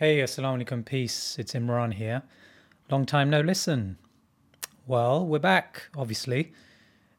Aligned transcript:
Hey, 0.00 0.18
assalamu 0.18 0.64
alaikum, 0.64 0.84
peace. 0.84 1.40
It's 1.40 1.54
Imran 1.54 1.92
here. 1.92 2.22
Long 2.88 3.04
time 3.04 3.30
no 3.30 3.40
listen. 3.40 3.98
Well, 4.86 5.26
we're 5.26 5.40
back, 5.40 5.88
obviously. 5.96 6.52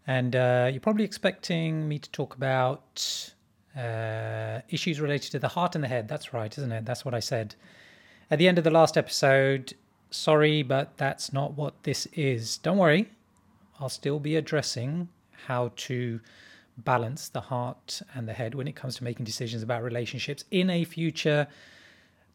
And 0.08 0.34
uh, 0.34 0.70
you're 0.72 0.80
probably 0.80 1.04
expecting 1.04 1.90
me 1.90 2.00
to 2.00 2.10
talk 2.12 2.36
about 2.36 3.34
uh, 3.78 4.62
issues 4.70 5.02
related 5.02 5.30
to 5.34 5.40
the 5.40 5.50
heart 5.50 5.76
and 5.76 5.84
the 5.84 5.90
head. 5.90 6.08
That's 6.08 6.34
right, 6.34 6.58
isn't 6.58 6.72
it? 6.72 6.86
That's 6.86 7.04
what 7.04 7.14
I 7.14 7.20
said. 7.20 7.56
At 8.32 8.40
the 8.40 8.48
end 8.48 8.58
of 8.58 8.64
the 8.64 8.72
last 8.72 8.96
episode, 8.96 9.74
sorry, 10.10 10.64
but 10.64 10.96
that's 10.96 11.34
not 11.34 11.58
what 11.58 11.84
this 11.84 12.06
is. 12.14 12.60
Don't 12.60 12.78
worry, 12.78 13.10
I'll 13.82 13.90
still 13.90 14.22
be 14.22 14.38
addressing 14.38 15.10
how 15.48 15.74
to 15.76 16.22
balance 16.78 17.28
the 17.28 17.42
heart 17.42 18.02
and 18.16 18.26
the 18.26 18.32
head 18.32 18.56
when 18.56 18.70
it 18.70 18.78
comes 18.78 18.96
to 18.96 19.04
making 19.04 19.26
decisions 19.26 19.64
about 19.64 19.84
relationships 19.84 20.46
in 20.50 20.70
a 20.70 20.86
future 20.86 21.46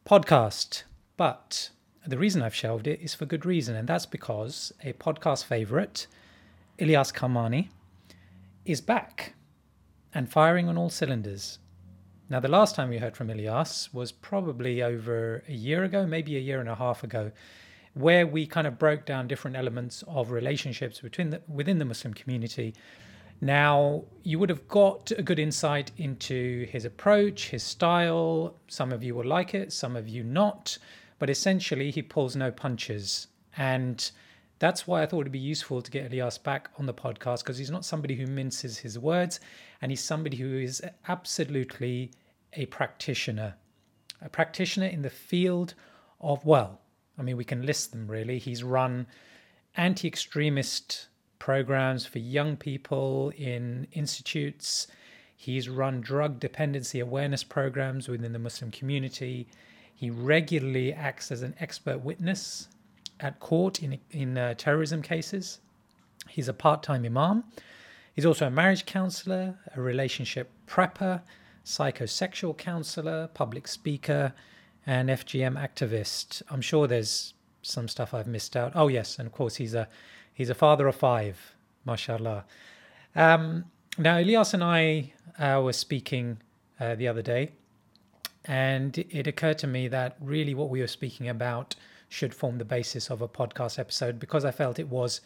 podcast. 0.05 0.83
But 1.17 1.71
the 2.05 2.17
reason 2.17 2.41
I've 2.41 2.55
shelved 2.55 2.87
it 2.87 3.01
is 3.01 3.15
for 3.15 3.25
good 3.25 3.45
reason, 3.45 3.75
and 3.75 3.87
that's 3.87 4.05
because 4.05 4.71
a 4.83 4.93
podcast 4.93 5.45
favorite, 5.45 6.05
Alyas 6.79 7.11
Karmani, 7.11 7.69
is 8.65 8.81
back 8.81 9.33
and 10.13 10.31
firing 10.31 10.69
on 10.69 10.77
all 10.77 10.89
cylinders. 10.89 11.57
Now, 12.29 12.39
the 12.39 12.47
last 12.47 12.75
time 12.75 12.89
we 12.89 12.99
heard 12.99 13.17
from 13.17 13.29
Alyas 13.29 13.93
was 13.93 14.11
probably 14.11 14.81
over 14.81 15.43
a 15.47 15.53
year 15.53 15.83
ago, 15.83 16.05
maybe 16.05 16.37
a 16.37 16.39
year 16.39 16.59
and 16.59 16.69
a 16.69 16.75
half 16.75 17.03
ago, 17.03 17.31
where 17.93 18.27
we 18.27 18.45
kind 18.45 18.67
of 18.67 18.77
broke 18.77 19.05
down 19.05 19.27
different 19.27 19.55
elements 19.55 20.03
of 20.07 20.31
relationships 20.31 20.99
between 20.99 21.31
the, 21.31 21.41
within 21.47 21.79
the 21.79 21.85
Muslim 21.85 22.13
community. 22.13 22.73
Now, 23.41 24.05
you 24.23 24.39
would 24.39 24.49
have 24.49 24.67
got 24.67 25.11
a 25.11 25.21
good 25.21 25.39
insight 25.39 25.91
into 25.97 26.65
his 26.65 26.85
approach, 26.85 27.49
his 27.49 27.63
style. 27.63 28.55
Some 28.67 28.91
of 28.91 29.03
you 29.03 29.13
will 29.15 29.25
like 29.25 29.53
it, 29.53 29.73
some 29.73 29.95
of 29.95 30.07
you 30.07 30.23
not. 30.23 30.77
But 31.19 31.29
essentially, 31.29 31.91
he 31.91 32.01
pulls 32.01 32.35
no 32.35 32.51
punches. 32.51 33.27
And 33.57 34.09
that's 34.59 34.87
why 34.87 35.01
I 35.01 35.05
thought 35.05 35.21
it'd 35.21 35.31
be 35.31 35.39
useful 35.39 35.81
to 35.81 35.91
get 35.91 36.09
Alyas 36.09 36.41
back 36.41 36.69
on 36.77 36.85
the 36.85 36.93
podcast 36.93 37.39
because 37.39 37.57
he's 37.57 37.71
not 37.71 37.85
somebody 37.85 38.15
who 38.15 38.25
minces 38.25 38.77
his 38.77 38.97
words 38.97 39.39
and 39.81 39.91
he's 39.91 40.03
somebody 40.03 40.37
who 40.37 40.57
is 40.57 40.81
absolutely 41.07 42.11
a 42.53 42.65
practitioner. 42.67 43.55
A 44.21 44.29
practitioner 44.29 44.87
in 44.87 45.01
the 45.01 45.09
field 45.09 45.73
of, 46.21 46.45
well, 46.45 46.79
I 47.17 47.21
mean, 47.21 47.37
we 47.37 47.43
can 47.43 47.65
list 47.65 47.91
them 47.91 48.07
really. 48.07 48.39
He's 48.39 48.63
run 48.63 49.07
anti 49.75 50.07
extremist 50.07 51.07
programs 51.45 52.07
for 52.07 52.17
young 52.17 52.57
people 52.57 53.31
in 53.37 53.85
institutes. 53.91 54.87
He's 55.37 55.69
run 55.69 56.01
drug 56.01 56.39
dependency 56.39 56.99
awareness 56.99 57.43
programs 57.43 58.07
within 58.07 58.33
the 58.33 58.39
Muslim 58.39 58.71
community. 58.71 59.47
He 59.93 60.09
regularly 60.09 60.91
acts 60.91 61.31
as 61.31 61.43
an 61.43 61.53
expert 61.59 61.99
witness 61.99 62.67
at 63.19 63.39
court 63.39 63.83
in, 63.83 63.99
in 64.09 64.39
uh, 64.39 64.55
terrorism 64.55 65.03
cases. 65.03 65.59
He's 66.27 66.47
a 66.47 66.53
part 66.53 66.81
time 66.81 67.05
imam. 67.05 67.43
He's 68.15 68.25
also 68.25 68.47
a 68.47 68.49
marriage 68.49 68.87
counselor, 68.87 69.53
a 69.75 69.79
relationship 69.79 70.49
prepper, 70.65 71.21
psychosexual 71.63 72.57
counselor, 72.57 73.27
public 73.35 73.67
speaker, 73.67 74.33
and 74.87 75.09
FGM 75.09 75.63
activist. 75.63 76.41
I'm 76.49 76.61
sure 76.61 76.87
there's 76.87 77.35
some 77.61 77.87
stuff 77.87 78.15
I've 78.15 78.25
missed 78.25 78.57
out. 78.57 78.71
Oh 78.73 78.87
yes, 78.87 79.19
and 79.19 79.27
of 79.27 79.31
course 79.31 79.57
he's 79.57 79.75
a 79.75 79.87
he's 80.35 80.51
a 80.51 80.53
father 80.53 80.87
of 80.87 80.95
five, 80.95 81.55
mashallah. 81.85 82.45
Um, 83.15 83.65
now 83.97 84.17
Alyas 84.17 84.53
and 84.53 84.63
I 84.63 85.13
uh, 85.39 85.61
were 85.63 85.73
speaking 85.73 86.37
uh, 86.79 86.93
the 86.93 87.07
other 87.07 87.23
day, 87.23 87.53
and 88.43 88.95
it 89.09 89.25
occurred 89.25 89.57
to 89.59 89.67
me 89.67 89.87
that 89.87 90.17
really 90.19 90.53
what 90.53 90.69
we 90.69 90.81
were 90.81 90.87
speaking 90.87 91.27
about 91.27 91.75
should 92.09 92.33
form 92.33 92.59
the 92.59 92.65
basis 92.65 93.09
of 93.09 93.21
a 93.21 93.27
podcast 93.27 93.79
episode 93.79 94.19
because 94.19 94.45
I 94.45 94.51
felt 94.51 94.77
it 94.77 94.89
was 94.89 95.21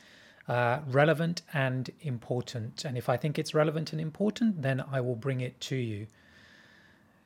uh, 0.48 0.80
relevant 0.88 1.42
and 1.54 1.90
important. 2.02 2.86
And 2.86 2.98
if 2.98 3.10
I 3.10 3.18
think 3.18 3.38
it's 3.38 3.54
relevant 3.54 3.92
and 3.92 4.02
important, 4.02 4.62
then 4.62 4.84
I 4.92 5.02
will 5.02 5.16
bring 5.16 5.42
it 5.42 5.60
to 5.62 5.76
you. 5.76 6.08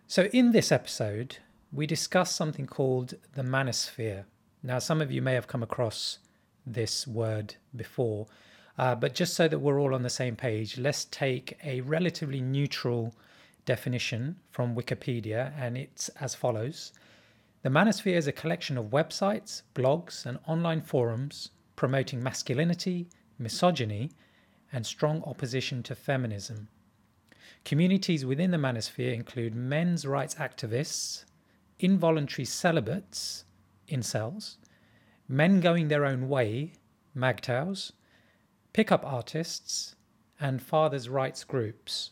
So, 0.07 0.23
in 0.33 0.51
this 0.51 0.71
episode, 0.71 1.37
we 1.71 1.87
discuss 1.87 2.35
something 2.35 2.67
called 2.67 3.15
the 3.35 3.41
manosphere. 3.41 4.25
Now, 4.61 4.79
some 4.79 5.01
of 5.01 5.11
you 5.11 5.21
may 5.21 5.33
have 5.33 5.47
come 5.47 5.63
across 5.63 6.19
this 6.65 7.07
word 7.07 7.55
before, 7.75 8.27
uh, 8.77 8.95
but 8.95 9.13
just 9.13 9.33
so 9.33 9.47
that 9.47 9.59
we're 9.59 9.79
all 9.79 9.93
on 9.93 10.03
the 10.03 10.09
same 10.09 10.35
page, 10.35 10.77
let's 10.77 11.05
take 11.05 11.57
a 11.63 11.81
relatively 11.81 12.41
neutral 12.41 13.13
definition 13.65 14.35
from 14.49 14.75
Wikipedia, 14.75 15.53
and 15.57 15.77
it's 15.77 16.09
as 16.19 16.35
follows 16.35 16.91
the 17.63 17.69
Manosphere 17.69 18.17
is 18.17 18.27
a 18.27 18.33
collection 18.33 18.77
of 18.77 18.87
websites, 18.87 19.61
blogs, 19.73 20.25
and 20.25 20.37
online 20.45 20.81
forums 20.81 21.51
promoting 21.77 22.21
masculinity, 22.21 23.07
misogyny, 23.39 24.11
and 24.73 24.85
strong 24.85 25.23
opposition 25.23 25.81
to 25.83 25.95
feminism. 25.95 26.67
Communities 27.63 28.25
within 28.25 28.51
the 28.51 28.57
Manosphere 28.57 29.13
include 29.13 29.55
men's 29.55 30.05
rights 30.05 30.35
activists, 30.35 31.23
involuntary 31.79 32.43
celibates, 32.43 33.45
incels, 33.87 34.57
men 35.27 35.59
going 35.59 35.87
their 35.87 36.05
own 36.05 36.29
way, 36.29 36.73
MGTOWs, 37.17 37.91
pickup 38.73 39.05
artists, 39.05 39.95
and 40.39 40.61
fathers' 40.61 41.09
rights 41.09 41.43
groups. 41.43 42.11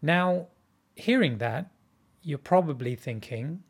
Now, 0.00 0.48
hearing 0.94 1.38
that, 1.38 1.70
you're 2.22 2.38
probably 2.38 2.94
thinking, 2.94 3.62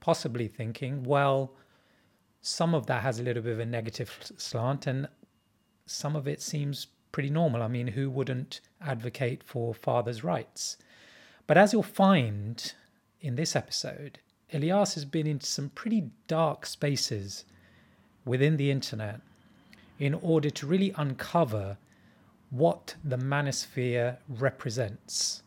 possibly 0.00 0.48
thinking, 0.48 1.02
well, 1.04 1.54
some 2.40 2.74
of 2.74 2.86
that 2.86 3.02
has 3.02 3.18
a 3.18 3.22
little 3.22 3.42
bit 3.42 3.52
of 3.52 3.60
a 3.60 3.66
negative 3.66 4.16
slant 4.36 4.86
and 4.86 5.08
some 5.86 6.16
of 6.16 6.28
it 6.28 6.40
seems 6.40 6.86
pretty 7.12 7.30
normal. 7.30 7.62
I 7.62 7.68
mean, 7.68 7.88
who 7.88 8.10
wouldn't 8.10 8.60
advocate 8.80 9.42
for 9.42 9.74
fathers' 9.74 10.24
rights? 10.24 10.76
But 11.46 11.58
as 11.58 11.72
you'll 11.72 11.82
find 11.82 12.72
in 13.20 13.34
this 13.34 13.56
episode, 13.56 14.20
Alyas 14.52 14.94
has 14.94 15.04
been 15.04 15.26
into 15.26 15.46
some 15.46 15.70
pretty 15.70 16.10
dark 16.26 16.64
spaces 16.64 17.44
within 18.24 18.56
the 18.56 18.70
internet 18.70 19.20
in 19.98 20.14
order 20.14 20.50
to 20.50 20.66
really 20.66 20.92
uncover 20.96 21.76
what 22.50 22.94
the 23.04 23.16
manosphere 23.16 24.16
represents, 24.28 25.42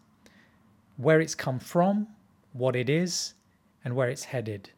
where 0.98 1.20
it's 1.20 1.36
come 1.36 1.60
from, 1.60 2.08
what 2.54 2.76
it 2.76 2.90
is, 2.90 3.34
and 3.84 3.96
where 3.96 4.10
it's 4.10 4.26
headed, 4.26 4.70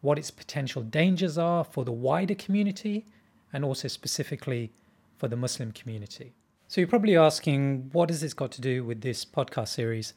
what 0.00 0.18
its 0.18 0.30
potential 0.30 0.82
dangers 0.82 1.38
are 1.38 1.64
for 1.64 1.84
the 1.84 1.92
wider 1.92 2.34
community 2.34 3.06
and 3.52 3.64
also 3.64 3.88
specifically 3.88 4.72
for 5.16 5.28
the 5.28 5.36
Muslim 5.36 5.70
community. 5.72 6.32
So 6.66 6.80
you're 6.80 6.88
probably 6.88 7.16
asking, 7.16 7.90
what 7.92 8.10
has 8.10 8.20
this 8.20 8.34
got 8.34 8.50
to 8.52 8.60
do 8.60 8.84
with 8.84 9.02
this 9.02 9.24
podcast 9.24 9.68
series? 9.68 10.14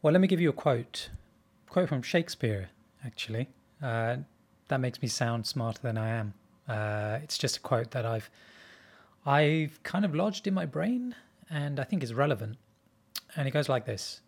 Well, 0.00 0.12
let 0.12 0.20
me 0.20 0.28
give 0.28 0.40
you 0.40 0.50
a 0.50 0.54
quote. 0.54 1.10
A 1.66 1.70
quote 1.70 1.88
from 1.88 2.02
Shakespeare, 2.02 2.70
actually. 3.04 3.48
Uh, 3.82 4.18
that 4.68 4.80
makes 4.80 5.00
me 5.00 5.08
sound 5.08 5.46
smarter 5.46 5.80
than 5.82 5.98
I 5.98 6.08
am. 6.08 6.34
Uh, 6.68 7.18
it's 7.22 7.38
just 7.38 7.58
a 7.58 7.60
quote 7.60 7.92
that 7.92 8.04
I've 8.04 8.30
I've 9.24 9.82
kind 9.82 10.04
of 10.04 10.14
lodged 10.14 10.46
in 10.46 10.54
my 10.54 10.66
brain 10.66 11.14
and 11.50 11.80
I 11.80 11.84
think 11.84 12.02
is 12.02 12.14
relevant. 12.14 12.56
And 13.34 13.48
it 13.48 13.50
goes 13.50 13.68
like 13.68 13.84
this 13.84 14.20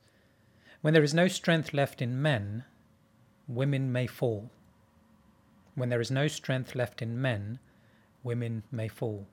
When 0.82 0.94
there 0.94 1.02
is 1.02 1.14
no 1.14 1.28
strength 1.28 1.72
left 1.72 2.02
in 2.02 2.20
men, 2.20 2.64
women 3.46 3.92
may 3.92 4.06
fall. 4.06 4.50
When 5.74 5.88
there 5.88 6.00
is 6.00 6.10
no 6.10 6.26
strength 6.26 6.74
left 6.74 7.00
in 7.00 7.20
men, 7.20 7.60
women 8.24 8.64
may 8.72 8.88
fall. 8.88 9.26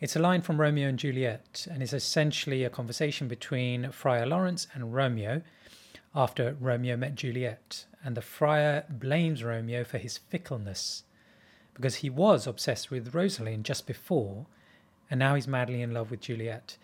It's 0.00 0.14
a 0.14 0.20
line 0.20 0.42
from 0.42 0.60
Romeo 0.60 0.88
and 0.88 0.98
Juliet 0.98 1.66
and 1.70 1.82
is 1.82 1.92
essentially 1.92 2.64
a 2.64 2.70
conversation 2.70 3.28
between 3.28 3.90
Friar 3.90 4.26
Lawrence 4.26 4.68
and 4.72 4.94
Romeo 4.94 5.42
after 6.16 6.56
Romeo 6.58 6.96
met 6.96 7.14
Juliet. 7.14 7.84
And 8.02 8.16
the 8.16 8.22
friar 8.22 8.84
blames 8.88 9.44
Romeo 9.44 9.84
for 9.84 9.98
his 9.98 10.18
fickleness 10.18 11.04
because 11.74 11.96
he 11.96 12.10
was 12.10 12.46
obsessed 12.46 12.90
with 12.90 13.14
Rosaline 13.14 13.62
just 13.62 13.86
before 13.86 14.46
and 15.10 15.18
now 15.20 15.34
he's 15.34 15.46
madly 15.46 15.82
in 15.82 15.94
love 15.94 16.10
with 16.10 16.20
Juliet. 16.20 16.76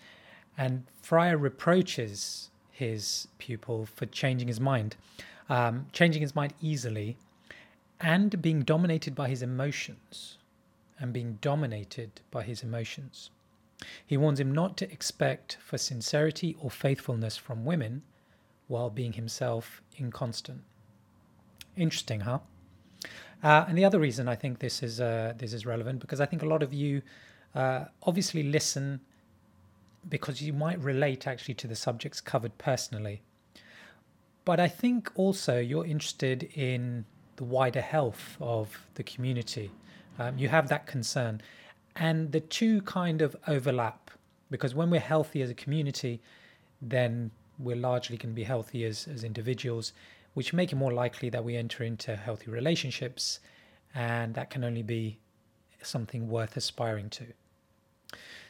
And 0.56 0.84
Friar 1.00 1.36
reproaches 1.36 2.50
his 2.70 3.26
pupil 3.38 3.86
for 3.86 4.06
changing 4.06 4.46
his 4.48 4.60
mind 4.60 4.96
um, 5.48 5.86
changing 5.92 6.22
his 6.22 6.34
mind 6.34 6.54
easily, 6.62 7.18
and 8.00 8.40
being 8.40 8.62
dominated 8.62 9.14
by 9.14 9.28
his 9.28 9.42
emotions. 9.42 10.38
And 10.98 11.12
being 11.12 11.38
dominated 11.40 12.20
by 12.30 12.44
his 12.44 12.62
emotions. 12.62 13.30
He 14.06 14.16
warns 14.16 14.38
him 14.38 14.52
not 14.52 14.76
to 14.76 14.90
expect 14.90 15.58
for 15.60 15.76
sincerity 15.76 16.56
or 16.60 16.70
faithfulness 16.70 17.36
from 17.36 17.64
women 17.64 18.02
while 18.72 18.90
being 18.90 19.12
himself 19.12 19.82
inconstant. 19.98 20.62
Interesting, 21.76 22.20
huh? 22.20 22.38
Uh, 23.42 23.64
and 23.68 23.76
the 23.76 23.84
other 23.84 24.00
reason 24.00 24.28
I 24.28 24.34
think 24.34 24.58
this 24.58 24.82
is 24.82 25.00
uh, 25.00 25.34
this 25.36 25.52
is 25.52 25.66
relevant 25.66 26.00
because 26.00 26.20
I 26.20 26.26
think 26.26 26.42
a 26.42 26.46
lot 26.54 26.62
of 26.62 26.72
you 26.72 27.02
uh, 27.54 27.84
obviously 28.02 28.42
listen 28.42 29.00
because 30.08 30.40
you 30.42 30.52
might 30.52 30.78
relate 30.82 31.26
actually 31.26 31.54
to 31.62 31.66
the 31.66 31.76
subjects 31.76 32.20
covered 32.20 32.56
personally. 32.58 33.22
But 34.44 34.58
I 34.58 34.68
think 34.68 35.10
also 35.14 35.58
you're 35.60 35.86
interested 35.86 36.38
in 36.54 37.04
the 37.36 37.44
wider 37.44 37.80
health 37.80 38.36
of 38.40 38.66
the 38.94 39.04
community. 39.04 39.70
Um, 40.18 40.38
you 40.38 40.48
have 40.48 40.68
that 40.68 40.86
concern. 40.86 41.40
And 41.94 42.32
the 42.32 42.40
two 42.40 42.80
kind 42.82 43.22
of 43.22 43.36
overlap 43.46 44.10
because 44.50 44.74
when 44.74 44.90
we're 44.90 45.08
healthy 45.14 45.42
as 45.42 45.50
a 45.50 45.54
community, 45.54 46.20
then 46.80 47.30
we're 47.62 47.76
largely 47.76 48.16
going 48.16 48.32
to 48.32 48.36
be 48.36 48.44
healthy 48.44 48.84
as, 48.84 49.06
as 49.06 49.24
individuals, 49.24 49.92
which 50.34 50.52
make 50.52 50.72
it 50.72 50.76
more 50.76 50.92
likely 50.92 51.30
that 51.30 51.44
we 51.44 51.56
enter 51.56 51.84
into 51.84 52.16
healthy 52.16 52.50
relationships. 52.50 53.40
And 53.94 54.34
that 54.34 54.50
can 54.50 54.64
only 54.64 54.82
be 54.82 55.18
something 55.82 56.28
worth 56.28 56.56
aspiring 56.56 57.10
to. 57.10 57.26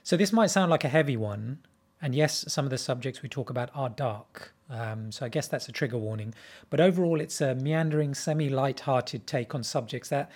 So, 0.03 0.17
this 0.17 0.32
might 0.32 0.49
sound 0.49 0.70
like 0.70 0.85
a 0.85 0.88
heavy 0.88 1.17
one. 1.17 1.59
And 2.00 2.14
yes, 2.14 2.44
some 2.49 2.64
of 2.64 2.70
the 2.70 2.79
subjects 2.79 3.23
we 3.23 3.29
talk 3.29 3.50
about 3.50 3.70
are 3.75 3.88
dark. 3.88 4.53
Um, 4.69 5.12
so, 5.12 5.26
I 5.26 5.29
guess 5.29 5.49
that's 5.49 5.69
a 5.69 5.73
trigger 5.73 5.99
warning. 5.99 6.35
But 6.70 6.81
overall, 6.81 7.20
it's 7.20 7.41
a 7.41 7.55
meandering, 7.55 8.15
semi 8.15 8.49
light-hearted 8.49 9.26
take 9.26 9.55
on 9.55 9.62
subjects 9.62 10.08
that 10.08 10.31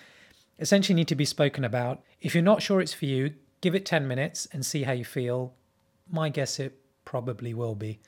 essentially 0.59 0.95
need 0.95 1.07
to 1.09 1.15
be 1.15 1.25
spoken 1.25 1.63
about. 1.63 2.01
If 2.21 2.33
you're 2.33 2.43
not 2.43 2.61
sure 2.61 2.81
it's 2.81 2.93
for 2.93 3.05
you, 3.05 3.33
give 3.61 3.75
it 3.75 3.85
10 3.85 4.07
minutes 4.07 4.47
and 4.51 4.65
see 4.65 4.83
how 4.83 4.93
you 4.93 5.05
feel. 5.05 5.53
My 6.09 6.29
guess 6.29 6.59
it 6.59 6.79
probably 7.05 7.53
will 7.53 7.75
be. 7.75 7.99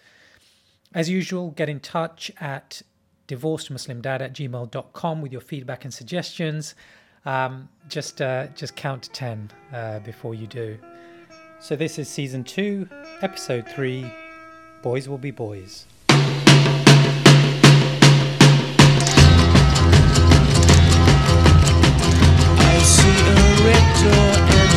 As 0.94 1.07
usual, 1.07 1.51
get 1.51 1.69
in 1.69 1.80
touch 1.80 2.31
at 2.41 2.81
divorcedmuslimdad 3.27 4.21
at 4.21 4.33
gmail.com 4.33 5.21
with 5.21 5.31
your 5.31 5.41
feedback 5.41 5.86
and 5.86 5.94
suggestions. 5.94 6.74
Um, 7.25 7.69
just 7.88 8.21
uh, 8.21 8.47
just 8.56 8.75
count 8.75 9.03
to 9.03 9.09
10 9.12 9.51
uh, 9.71 10.00
before 10.00 10.33
you 10.33 10.47
do. 10.47 10.80
So 11.59 11.75
this 11.75 12.00
is 12.00 12.07
season 12.07 12.44
2, 12.44 12.89
episode 13.21 13.68
3, 13.68 14.12
Boys 14.81 15.07
Will 15.07 15.18
Be 15.18 15.31
Boys. 15.31 15.86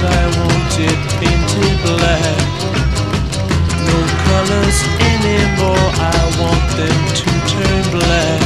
I 0.05 0.27
want 0.37 0.81
it 0.81 0.99
painted 1.21 1.83
black. 1.85 2.42
Colors 4.53 4.83
anymore, 5.01 5.89
I 5.97 6.19
want 6.37 6.67
them 6.77 7.01
to 7.21 7.29
turn 7.49 7.83
black. 7.89 8.43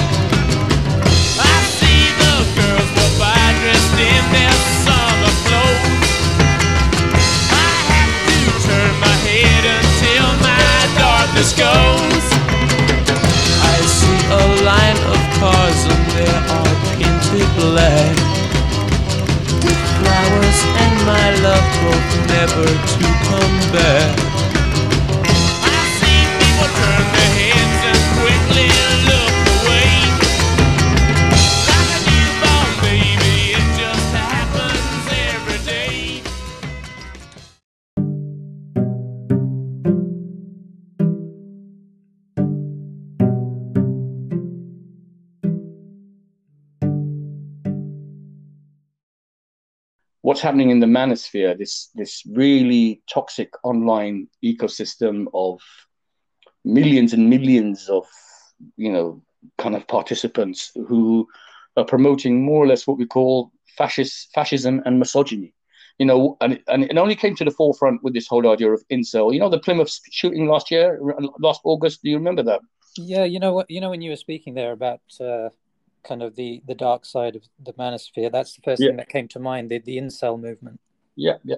I 1.34 1.56
see 1.78 2.02
the 2.22 2.36
girls 2.54 2.90
go 2.94 3.06
by 3.18 3.42
dressed 3.58 3.98
in 3.98 4.22
their 4.30 4.56
summer 4.86 5.34
clothes. 5.42 6.10
I 7.50 7.70
have 7.90 8.14
to 8.22 8.38
turn 8.70 8.92
my 9.02 9.16
head 9.26 9.64
until 9.66 10.26
my 10.46 10.78
darkness 10.94 11.50
goes. 11.58 12.26
I 13.66 13.76
see 13.98 14.20
a 14.30 14.42
line 14.62 15.00
of 15.10 15.20
cars 15.42 15.80
and 15.90 16.06
they 16.14 16.30
are 16.54 16.74
painted 16.94 17.50
black 17.58 18.14
With 19.58 19.82
flowers 19.98 20.60
and 20.86 20.94
my 21.02 21.26
love 21.42 21.66
both 21.82 22.10
never 22.30 22.66
to 22.94 23.02
come 23.26 23.58
back. 23.74 24.35
What's 50.36 50.42
happening 50.42 50.68
in 50.68 50.80
the 50.80 50.86
manosphere, 50.86 51.56
this 51.56 51.88
this 51.94 52.22
really 52.26 53.00
toxic 53.08 53.50
online 53.64 54.28
ecosystem 54.44 55.24
of 55.32 55.62
millions 56.62 57.14
and 57.14 57.30
millions 57.30 57.88
of 57.88 58.04
you 58.76 58.92
know 58.92 59.22
kind 59.56 59.74
of 59.74 59.88
participants 59.88 60.72
who 60.86 61.26
are 61.78 61.86
promoting 61.86 62.44
more 62.44 62.62
or 62.62 62.66
less 62.66 62.86
what 62.86 62.98
we 62.98 63.06
call 63.06 63.50
fascist 63.78 64.28
fascism 64.34 64.82
and 64.84 64.98
misogyny. 64.98 65.54
You 65.98 66.04
know, 66.04 66.36
and 66.42 66.60
and 66.68 66.84
it 66.84 66.98
only 66.98 67.16
came 67.16 67.34
to 67.36 67.44
the 67.44 67.50
forefront 67.50 68.02
with 68.02 68.12
this 68.12 68.28
whole 68.28 68.46
idea 68.46 68.70
of 68.70 68.84
incel. 68.92 69.32
You 69.32 69.40
know, 69.40 69.48
the 69.48 69.58
Plymouth 69.58 69.98
shooting 70.10 70.48
last 70.48 70.70
year, 70.70 71.00
last 71.38 71.62
August. 71.64 72.02
Do 72.02 72.10
you 72.10 72.18
remember 72.18 72.42
that? 72.42 72.60
Yeah, 72.98 73.24
you 73.24 73.40
know 73.40 73.54
what? 73.54 73.70
You 73.70 73.80
know 73.80 73.88
when 73.88 74.02
you 74.02 74.10
were 74.10 74.24
speaking 74.26 74.52
there 74.52 74.72
about 74.72 75.00
uh, 75.18 75.48
kind 76.06 76.22
of 76.22 76.36
the 76.36 76.62
the 76.66 76.74
dark 76.74 77.04
side 77.04 77.36
of 77.36 77.42
the 77.62 77.72
manosphere, 77.74 78.30
that's 78.30 78.54
the 78.54 78.62
first 78.62 78.80
Yeah. 78.80 78.88
thing 78.88 78.96
that 78.98 79.08
came 79.08 79.28
to 79.28 79.38
mind. 79.40 79.70
The 79.70 79.78
the 79.78 79.98
incel 79.98 80.40
movement. 80.40 80.80
Yeah, 81.16 81.38
yeah. 81.44 81.56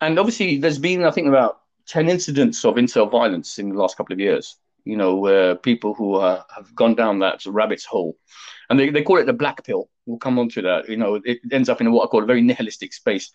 And 0.00 0.18
obviously, 0.18 0.58
there's 0.58 0.78
been, 0.78 1.04
I 1.04 1.10
think, 1.10 1.28
about 1.28 1.60
10 1.86 2.08
incidents 2.08 2.64
of 2.64 2.74
incel 2.74 3.10
violence 3.10 3.58
in 3.58 3.70
the 3.70 3.76
last 3.76 3.96
couple 3.96 4.12
of 4.12 4.20
years, 4.20 4.56
you 4.84 4.96
know, 4.96 5.14
where 5.14 5.54
people 5.56 5.94
who 5.94 6.16
uh, 6.16 6.42
have 6.54 6.74
gone 6.74 6.94
down 6.94 7.18
that 7.20 7.44
rabbit's 7.46 7.86
hole. 7.86 8.16
And 8.68 8.78
they, 8.78 8.90
they 8.90 9.02
call 9.02 9.16
it 9.18 9.24
the 9.24 9.32
black 9.32 9.64
pill. 9.64 9.88
We'll 10.04 10.18
come 10.18 10.38
on 10.38 10.50
to 10.50 10.62
that. 10.62 10.88
You 10.88 10.98
know, 10.98 11.20
it 11.24 11.38
ends 11.50 11.68
up 11.70 11.80
in 11.80 11.90
what 11.92 12.04
I 12.04 12.08
call 12.08 12.22
a 12.22 12.26
very 12.26 12.42
nihilistic 12.42 12.92
space 12.92 13.30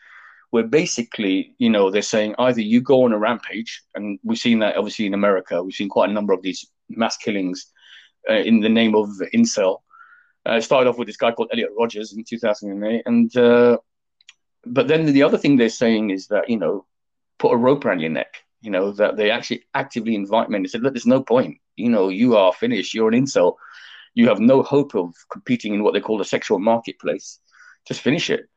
where 0.51 0.63
basically, 0.68 1.56
you 1.57 1.69
know, 1.69 1.89
they're 1.89 2.01
saying 2.01 2.36
either 2.38 2.62
you 2.62 2.81
go 2.81 3.04
on 3.06 3.13
a 3.13 3.18
rampage, 3.18 3.81
and 3.95 4.19
we've 4.24 4.38
seen 4.38 4.60
that 4.60 4.75
obviously 4.77 5.06
in 5.07 5.13
America, 5.13 5.63
we've 5.63 5.74
seen 5.74 5.89
quite 5.89 6.10
a 6.10 6.13
number 6.13 6.34
of 6.34 6.42
these 6.44 6.69
mass 6.89 7.18
killings 7.18 7.72
uh, 8.30 8.34
in 8.34 8.60
the 8.60 8.69
name 8.69 8.94
of 8.94 9.07
incel. 9.34 9.80
Uh, 10.47 10.53
it 10.53 10.63
started 10.63 10.89
off 10.89 10.97
with 10.97 11.07
this 11.07 11.17
guy 11.17 11.31
called 11.31 11.49
Elliot 11.51 11.69
Rogers 11.77 12.13
in 12.13 12.23
2008. 12.23 13.03
And, 13.05 13.35
uh, 13.38 13.77
but 14.65 14.88
then 14.88 15.05
the 15.05 15.23
other 15.23 15.38
thing 15.38 15.57
they're 15.57 15.69
saying 15.69 16.09
is 16.09 16.27
that, 16.27 16.49
you 16.49 16.57
know, 16.57 16.85
put 17.38 17.53
a 17.53 17.57
rope 17.57 17.85
around 17.85 17.99
your 17.99 18.09
neck, 18.09 18.43
you 18.61 18.71
know, 18.71 18.91
that 18.93 19.17
they 19.17 19.31
actually 19.31 19.63
actively 19.73 20.15
invite 20.15 20.49
men. 20.49 20.63
They 20.63 20.67
said, 20.67 20.81
look, 20.81 20.93
there's 20.93 21.05
no 21.05 21.21
point. 21.21 21.57
You 21.75 21.89
know, 21.89 22.09
you 22.09 22.35
are 22.35 22.53
finished. 22.53 22.93
You're 22.93 23.09
an 23.09 23.25
incel. 23.25 23.55
You 24.13 24.27
have 24.27 24.39
no 24.39 24.61
hope 24.61 24.95
of 24.95 25.13
competing 25.31 25.73
in 25.73 25.83
what 25.83 25.93
they 25.93 26.01
call 26.01 26.17
the 26.17 26.25
sexual 26.25 26.59
marketplace. 26.59 27.39
Just 27.88 28.01
finish 28.01 28.29
it. 28.29 28.47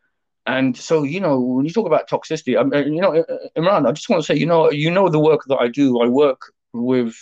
And 0.46 0.76
so, 0.76 1.04
you 1.04 1.20
know, 1.20 1.40
when 1.40 1.64
you 1.64 1.72
talk 1.72 1.86
about 1.86 2.08
toxicity, 2.08 2.58
I 2.58 2.64
mean, 2.64 2.94
you 2.94 3.00
know, 3.00 3.16
uh, 3.16 3.36
Imran, 3.56 3.88
I 3.88 3.92
just 3.92 4.08
want 4.10 4.22
to 4.22 4.26
say, 4.26 4.38
you 4.38 4.46
know, 4.46 4.70
you 4.70 4.90
know 4.90 5.08
the 5.08 5.18
work 5.18 5.42
that 5.46 5.56
I 5.56 5.68
do. 5.68 6.02
I 6.02 6.08
work 6.08 6.52
with 6.74 7.16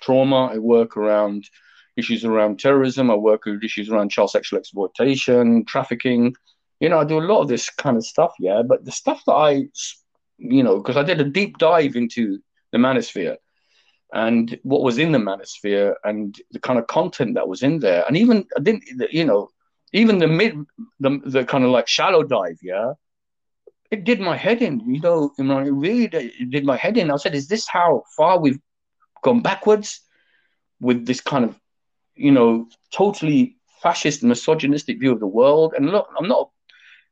trauma. 0.00 0.46
I 0.46 0.58
work 0.58 0.96
around 0.96 1.44
issues 1.96 2.24
around 2.24 2.58
terrorism. 2.58 3.10
I 3.10 3.14
work 3.14 3.44
with 3.44 3.62
issues 3.62 3.88
around 3.88 4.10
child 4.10 4.30
sexual 4.30 4.58
exploitation, 4.58 5.64
trafficking. 5.64 6.34
You 6.80 6.88
know, 6.88 6.98
I 6.98 7.04
do 7.04 7.18
a 7.18 7.28
lot 7.30 7.40
of 7.40 7.48
this 7.48 7.70
kind 7.70 7.96
of 7.96 8.04
stuff. 8.04 8.32
Yeah, 8.38 8.62
but 8.62 8.84
the 8.84 8.92
stuff 8.92 9.22
that 9.26 9.32
I, 9.32 9.68
you 10.38 10.62
know, 10.62 10.76
because 10.78 10.96
I 10.96 11.02
did 11.02 11.20
a 11.20 11.24
deep 11.24 11.58
dive 11.58 11.96
into 11.96 12.38
the 12.72 12.78
manosphere 12.78 13.36
and 14.12 14.58
what 14.62 14.82
was 14.82 14.98
in 14.98 15.12
the 15.12 15.18
manosphere 15.18 15.94
and 16.04 16.40
the 16.52 16.60
kind 16.60 16.78
of 16.78 16.86
content 16.86 17.34
that 17.34 17.48
was 17.48 17.62
in 17.62 17.80
there, 17.80 18.04
and 18.06 18.16
even 18.16 18.46
I 18.56 18.60
didn't, 18.60 18.84
you 19.10 19.24
know, 19.24 19.50
even 19.92 20.18
the 20.18 20.28
mid, 20.28 20.56
the 21.00 21.20
the 21.24 21.44
kind 21.44 21.64
of 21.64 21.70
like 21.70 21.88
shallow 21.88 22.22
dive. 22.22 22.58
Yeah, 22.62 22.92
it 23.90 24.04
did 24.04 24.20
my 24.20 24.36
head 24.36 24.62
in. 24.62 24.80
You 24.80 25.00
know, 25.00 25.32
it 25.38 25.70
really 25.72 26.08
did 26.08 26.64
my 26.64 26.76
head 26.76 26.96
in. 26.96 27.10
I 27.10 27.16
said, 27.16 27.34
is 27.34 27.48
this 27.48 27.68
how 27.68 28.04
far 28.16 28.38
we've 28.38 28.58
gone 29.22 29.42
backwards 29.42 30.00
with 30.80 31.06
this 31.06 31.20
kind 31.20 31.44
of 31.44 31.58
you 32.16 32.32
know, 32.32 32.68
totally 32.92 33.56
fascist, 33.82 34.22
misogynistic 34.22 34.98
view 35.00 35.12
of 35.12 35.20
the 35.20 35.26
world. 35.26 35.74
And 35.76 35.90
look, 35.90 36.08
I'm 36.18 36.28
not, 36.28 36.50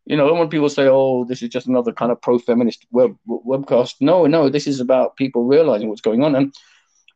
you 0.07 0.17
know, 0.17 0.33
when 0.35 0.49
people 0.49 0.69
say, 0.69 0.89
"Oh, 0.89 1.25
this 1.25 1.43
is 1.43 1.49
just 1.51 1.67
another 1.67 1.93
kind 1.93 2.11
of 2.13 2.21
pro-feminist 2.21 2.87
web 2.91 3.17
webcast," 3.29 3.95
no, 4.01 4.27
no, 4.27 4.49
this 4.49 4.67
is 4.67 4.81
about 4.81 5.17
people 5.17 5.45
realizing 5.45 5.89
what's 5.89 6.01
going 6.01 6.23
on. 6.25 6.35
And 6.35 6.55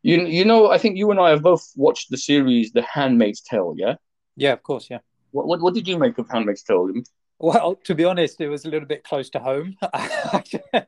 you, 0.02 0.24
you 0.26 0.44
know, 0.44 0.70
I 0.70 0.78
think 0.78 0.96
you 0.96 1.10
and 1.10 1.18
I 1.18 1.30
have 1.30 1.42
both 1.42 1.72
watched 1.76 2.10
the 2.10 2.18
series 2.18 2.72
The 2.72 2.82
Handmaid's 2.82 3.40
Tale. 3.40 3.74
Yeah. 3.76 3.96
Yeah, 4.36 4.52
of 4.52 4.62
course. 4.62 4.88
Yeah. 4.90 4.98
What 5.32 5.46
what, 5.46 5.60
what 5.60 5.74
did 5.74 5.88
you 5.88 5.98
make 5.98 6.18
of 6.18 6.28
Handmaid's 6.28 6.62
Tale? 6.62 6.92
Well, 7.38 7.74
to 7.84 7.94
be 7.94 8.04
honest, 8.04 8.40
it 8.40 8.48
was 8.48 8.64
a 8.64 8.68
little 8.70 8.88
bit 8.88 9.04
close 9.04 9.30
to 9.30 9.38
home. 9.38 9.76
I 9.82 10.42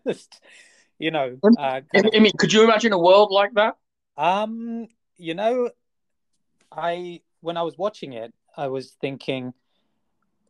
just, 0.06 0.40
you 0.98 1.10
know, 1.10 1.36
uh, 1.42 1.48
I 1.58 1.82
kind 1.92 2.06
of- 2.06 2.22
mean, 2.22 2.32
could 2.38 2.52
you 2.52 2.64
imagine 2.64 2.92
a 2.92 2.98
world 2.98 3.30
like 3.30 3.54
that? 3.54 3.76
Um, 4.16 4.88
you 5.16 5.34
know, 5.34 5.70
I 6.72 7.20
when 7.40 7.56
I 7.56 7.62
was 7.62 7.78
watching 7.78 8.12
it, 8.12 8.32
I 8.56 8.68
was 8.68 8.96
thinking, 9.00 9.54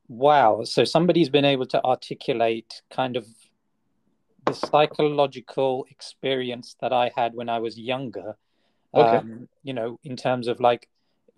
wow, 0.09 0.65
so 0.65 0.85
somebody's 0.85 1.29
been 1.29 1.45
able 1.45 1.67
to 1.67 1.85
articulate 1.85 2.83
kind 2.91 3.17
of 3.17 3.27
the 4.47 4.55
psychological 4.55 5.87
experience 5.91 6.77
that 6.81 6.93
I 6.93 7.11
had 7.15 7.35
when 7.35 7.49
I 7.49 7.59
was 7.59 7.79
younger. 7.79 8.37
Okay. 8.95 9.17
Um, 9.17 9.49
you 9.63 9.75
know, 9.75 10.01
in 10.05 10.17
terms 10.17 10.49
of 10.49 10.61
like 10.61 10.89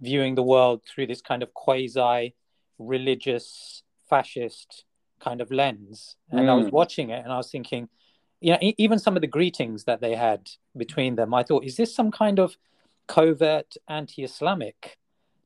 viewing 0.01 0.35
the 0.35 0.43
world 0.43 0.83
through 0.87 1.09
this 1.09 1.21
kind 1.21 1.43
of 1.43 1.53
quasi 1.53 2.35
religious 2.79 3.83
fascist 4.09 4.85
kind 5.19 5.41
of 5.41 5.51
lens. 5.51 6.17
And 6.31 6.49
I 6.49 6.55
was 6.55 6.67
Mm. 6.67 6.73
watching 6.73 7.11
it 7.11 7.23
and 7.25 7.33
I 7.33 7.37
was 7.37 7.51
thinking, 7.51 7.89
you 8.41 8.53
know, 8.53 8.59
even 8.79 8.99
some 8.99 9.17
of 9.17 9.21
the 9.21 9.27
greetings 9.27 9.85
that 9.85 10.01
they 10.01 10.15
had 10.15 10.51
between 10.77 11.17
them, 11.17 11.35
I 11.35 11.43
thought, 11.43 11.65
is 11.65 11.77
this 11.77 11.95
some 11.95 12.11
kind 12.11 12.39
of 12.39 12.57
covert 13.11 13.75
anti-Islamic 13.89 14.97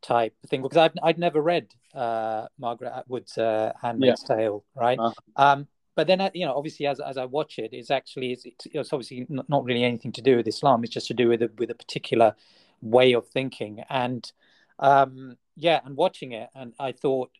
type 0.03 0.35
thing? 0.49 0.63
Because 0.63 0.77
I've 0.77 0.93
I'd 1.03 1.19
never 1.19 1.41
read 1.41 1.67
uh, 1.95 2.47
Margaret 2.59 2.93
Atwood's 2.95 3.39
uh, 3.39 3.73
Handmaid's 3.81 4.23
Tale, 4.23 4.65
right? 4.75 4.99
Uh-huh. 4.99 5.43
Um, 5.45 5.69
but 5.97 6.07
then, 6.07 6.21
uh, 6.21 6.31
you 6.35 6.45
know, 6.45 6.55
obviously, 6.55 6.87
as 6.87 7.01
as 7.01 7.17
I 7.17 7.25
watch 7.25 7.59
it, 7.59 7.71
it's 7.73 7.91
actually 7.91 8.33
it's, 8.33 8.45
it's 8.67 8.93
obviously 8.93 9.27
not, 9.29 9.49
not 9.49 9.65
really 9.65 9.85
anything 9.85 10.13
to 10.13 10.23
do 10.23 10.37
with 10.37 10.47
Islam. 10.47 10.85
It's 10.85 10.93
just 10.93 11.09
to 11.09 11.15
do 11.15 11.29
with 11.29 11.43
a, 11.43 11.51
with 11.57 11.71
a 11.71 11.75
particular 11.75 12.35
way 12.83 13.15
of 13.15 13.27
thinking, 13.29 13.83
and 13.89 14.31
um, 14.79 15.37
yeah, 15.57 15.81
and 15.85 15.97
watching 15.97 16.33
it, 16.33 16.51
and 16.55 16.75
I 16.79 16.93
thought, 16.93 17.31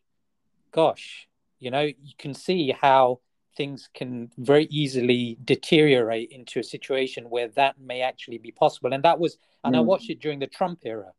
gosh, 0.71 1.27
you 1.59 1.69
know, 1.69 1.81
you 1.81 2.15
can 2.17 2.33
see 2.33 2.71
how 2.71 3.19
things 3.55 3.89
can 3.93 4.31
very 4.37 4.65
easily 4.69 5.37
deteriorate 5.43 6.31
into 6.31 6.59
a 6.59 6.63
situation 6.63 7.29
where 7.29 7.47
that 7.49 7.79
may 7.79 8.01
actually 8.01 8.37
be 8.37 8.51
possible, 8.51 8.93
and 8.93 9.03
that 9.03 9.19
was, 9.19 9.37
and 9.63 9.75
I 9.75 9.79
Mm. 9.79 9.85
watched 9.85 10.09
it 10.09 10.19
during 10.19 10.39
the 10.39 10.47
Trump 10.47 10.79
era, 10.83 11.11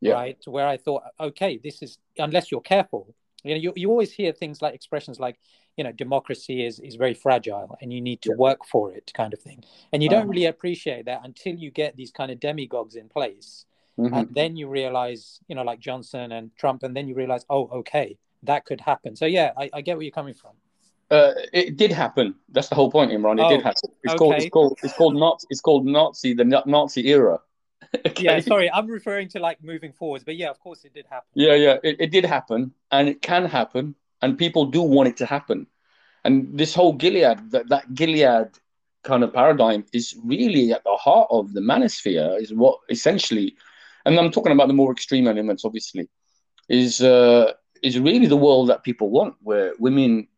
Yeah. 0.00 0.14
right, 0.14 0.38
where 0.46 0.66
I 0.66 0.76
thought, 0.76 1.02
okay, 1.18 1.58
this 1.58 1.82
is 1.82 1.98
unless 2.18 2.50
you're 2.50 2.60
careful, 2.60 3.14
you 3.44 3.54
know, 3.54 3.60
you, 3.60 3.72
you 3.76 3.90
always 3.90 4.12
hear 4.12 4.32
things 4.32 4.60
like 4.60 4.74
expressions 4.74 5.20
like, 5.20 5.38
you 5.76 5.84
know, 5.84 5.92
democracy 5.92 6.64
is 6.66 6.80
is 6.80 6.96
very 6.96 7.14
fragile 7.14 7.76
and 7.80 7.92
you 7.92 8.00
need 8.00 8.20
to 8.22 8.30
Yeah. 8.30 8.36
work 8.46 8.64
for 8.64 8.92
it, 8.92 9.12
kind 9.14 9.32
of 9.32 9.40
thing, 9.40 9.64
and 9.92 10.02
you 10.02 10.08
don't 10.08 10.22
Uh-huh. 10.22 10.30
really 10.30 10.46
appreciate 10.46 11.04
that 11.06 11.20
until 11.24 11.54
you 11.54 11.70
get 11.70 11.96
these 11.96 12.10
kind 12.10 12.30
of 12.32 12.40
demagogues 12.40 12.96
in 12.96 13.08
place, 13.08 13.64
Mhm. 13.98 14.12
and 14.18 14.34
then 14.34 14.56
you 14.56 14.68
realize, 14.68 15.40
you 15.48 15.54
know, 15.54 15.62
like 15.62 15.80
Johnson 15.80 16.32
and 16.32 16.54
Trump, 16.56 16.82
and 16.82 16.96
then 16.96 17.06
you 17.08 17.14
realize, 17.14 17.44
oh, 17.48 17.68
okay, 17.80 18.18
that 18.42 18.64
could 18.64 18.80
happen. 18.80 19.16
So 19.16 19.26
yeah, 19.26 19.52
I, 19.56 19.70
I 19.72 19.80
get 19.80 19.96
where 19.96 20.02
you're 20.04 20.12
coming 20.12 20.34
from. 20.34 20.54
Uh, 21.10 21.32
it 21.52 21.76
did 21.76 21.90
happen. 21.90 22.34
That's 22.50 22.68
the 22.68 22.74
whole 22.74 22.90
point, 22.90 23.10
Imran. 23.12 23.38
It 23.38 23.44
Oh, 23.44 23.48
did 23.48 23.62
happen. 23.62 23.90
It's 24.04 24.14
called. 24.14 24.34
It's 24.34 24.50
called. 24.50 24.78
It's 24.82 24.92
called 24.92 25.16
Nazi. 25.16 25.46
It's 25.50 25.60
called 25.60 25.86
Nazi. 25.86 26.34
The 26.34 26.44
Nazi 26.66 27.08
era. 27.08 27.38
Okay? 28.06 28.24
Yeah, 28.24 28.40
sorry, 28.40 28.70
I'm 28.70 28.86
referring 28.86 29.28
to 29.28 29.38
like 29.38 29.62
moving 29.64 29.92
forwards, 29.92 30.22
but 30.22 30.36
yeah, 30.36 30.50
of 30.50 30.60
course 30.60 30.84
it 30.84 30.92
did 30.92 31.06
happen. 31.08 31.28
Yeah, 31.32 31.54
yeah. 31.54 31.76
It, 31.82 31.96
it 31.98 32.10
did 32.10 32.26
happen, 32.26 32.72
and 32.90 33.08
it 33.08 33.22
can 33.22 33.46
happen, 33.46 33.94
and 34.20 34.36
people 34.36 34.66
do 34.66 34.82
want 34.82 35.08
it 35.08 35.16
to 35.18 35.26
happen. 35.26 35.66
And 36.24 36.58
this 36.58 36.74
whole 36.74 36.92
Gilead, 36.92 37.50
that, 37.52 37.68
that 37.70 37.94
Gilead 37.94 38.50
kind 39.04 39.24
of 39.24 39.32
paradigm, 39.32 39.86
is 39.94 40.14
really 40.22 40.72
at 40.72 40.84
the 40.84 40.96
heart 40.96 41.28
of 41.30 41.54
the 41.54 41.60
manosphere. 41.60 42.38
Is 42.38 42.52
what 42.52 42.80
essentially, 42.90 43.56
and 44.04 44.18
I'm 44.18 44.30
talking 44.30 44.52
about 44.52 44.68
the 44.68 44.74
more 44.74 44.92
extreme 44.92 45.26
elements, 45.26 45.64
obviously, 45.64 46.10
is 46.68 47.00
uh, 47.00 47.52
is 47.82 47.98
really 47.98 48.26
the 48.26 48.36
world 48.36 48.68
that 48.68 48.82
people 48.82 49.08
want, 49.08 49.36
where 49.40 49.72
women 49.78 50.28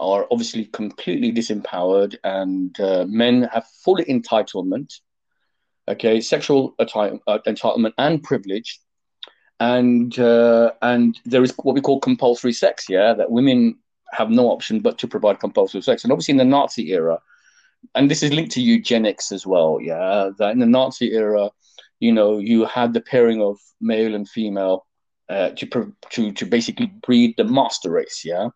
are 0.00 0.26
obviously 0.30 0.64
completely 0.66 1.30
disempowered 1.32 2.16
and 2.24 2.78
uh, 2.80 3.04
men 3.08 3.42
have 3.52 3.66
full 3.84 3.96
entitlement. 3.96 5.00
Okay, 5.88 6.20
sexual 6.20 6.74
enti- 6.80 7.20
uh, 7.26 7.38
entitlement 7.46 7.92
and 7.98 8.22
privilege 8.22 8.80
and 9.60 10.18
uh, 10.18 10.72
and 10.82 11.20
there 11.24 11.42
is 11.42 11.52
what 11.62 11.74
we 11.74 11.80
call 11.80 12.00
compulsory 12.00 12.52
sex. 12.52 12.86
Yeah, 12.88 13.12
that 13.14 13.30
women 13.30 13.78
have 14.12 14.30
no 14.30 14.50
option 14.50 14.80
but 14.80 14.98
to 14.98 15.06
provide 15.06 15.38
compulsory 15.38 15.82
sex. 15.82 16.02
And 16.02 16.12
obviously 16.12 16.32
in 16.32 16.38
the 16.38 16.44
Nazi 16.44 16.90
era, 16.90 17.18
and 17.94 18.10
this 18.10 18.22
is 18.22 18.32
linked 18.32 18.52
to 18.52 18.62
eugenics 18.62 19.30
as 19.30 19.46
well. 19.46 19.78
Yeah, 19.80 20.30
that 20.38 20.52
in 20.52 20.58
the 20.58 20.66
Nazi 20.66 21.12
era, 21.12 21.50
you 22.00 22.10
know, 22.10 22.38
you 22.38 22.64
had 22.64 22.94
the 22.94 23.02
pairing 23.02 23.42
of 23.42 23.58
male 23.80 24.14
and 24.14 24.28
female 24.28 24.86
uh, 25.28 25.50
to 25.50 25.94
to 26.10 26.32
to 26.32 26.46
basically 26.46 26.86
breed 26.86 27.34
the 27.36 27.44
master 27.44 27.90
race. 27.90 28.22
Yeah, 28.24 28.48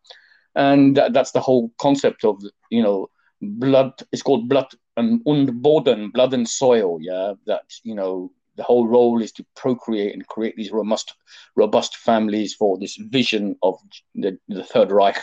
and 0.55 0.97
that, 0.97 1.13
that's 1.13 1.33
the 1.33 1.41
whole 1.41 1.73
concept 1.79 2.25
of 2.25 2.43
you 2.71 2.83
know 2.83 3.09
blood. 3.41 3.93
It's 4.13 4.23
called 4.23 4.49
blood 4.49 4.67
um, 4.97 5.07
and 5.07 5.23
und 5.27 5.63
Boden, 5.63 6.11
blood 6.11 6.35
and 6.35 6.49
soil. 6.49 6.99
Yeah, 7.01 7.35
that 7.47 7.65
you 7.83 7.95
know 7.95 8.33
the 8.57 8.63
whole 8.63 8.87
role 8.87 9.21
is 9.21 9.33
to 9.33 9.47
procreate 9.57 10.15
and 10.15 10.27
create 10.27 10.57
these 10.57 10.71
robust, 10.71 11.15
robust 11.57 11.97
families 11.97 12.55
for 12.55 12.79
this 12.79 12.97
vision 12.97 13.57
of 13.63 13.77
the, 14.15 14.39
the 14.49 14.63
Third 14.63 14.93
Reich, 14.93 15.19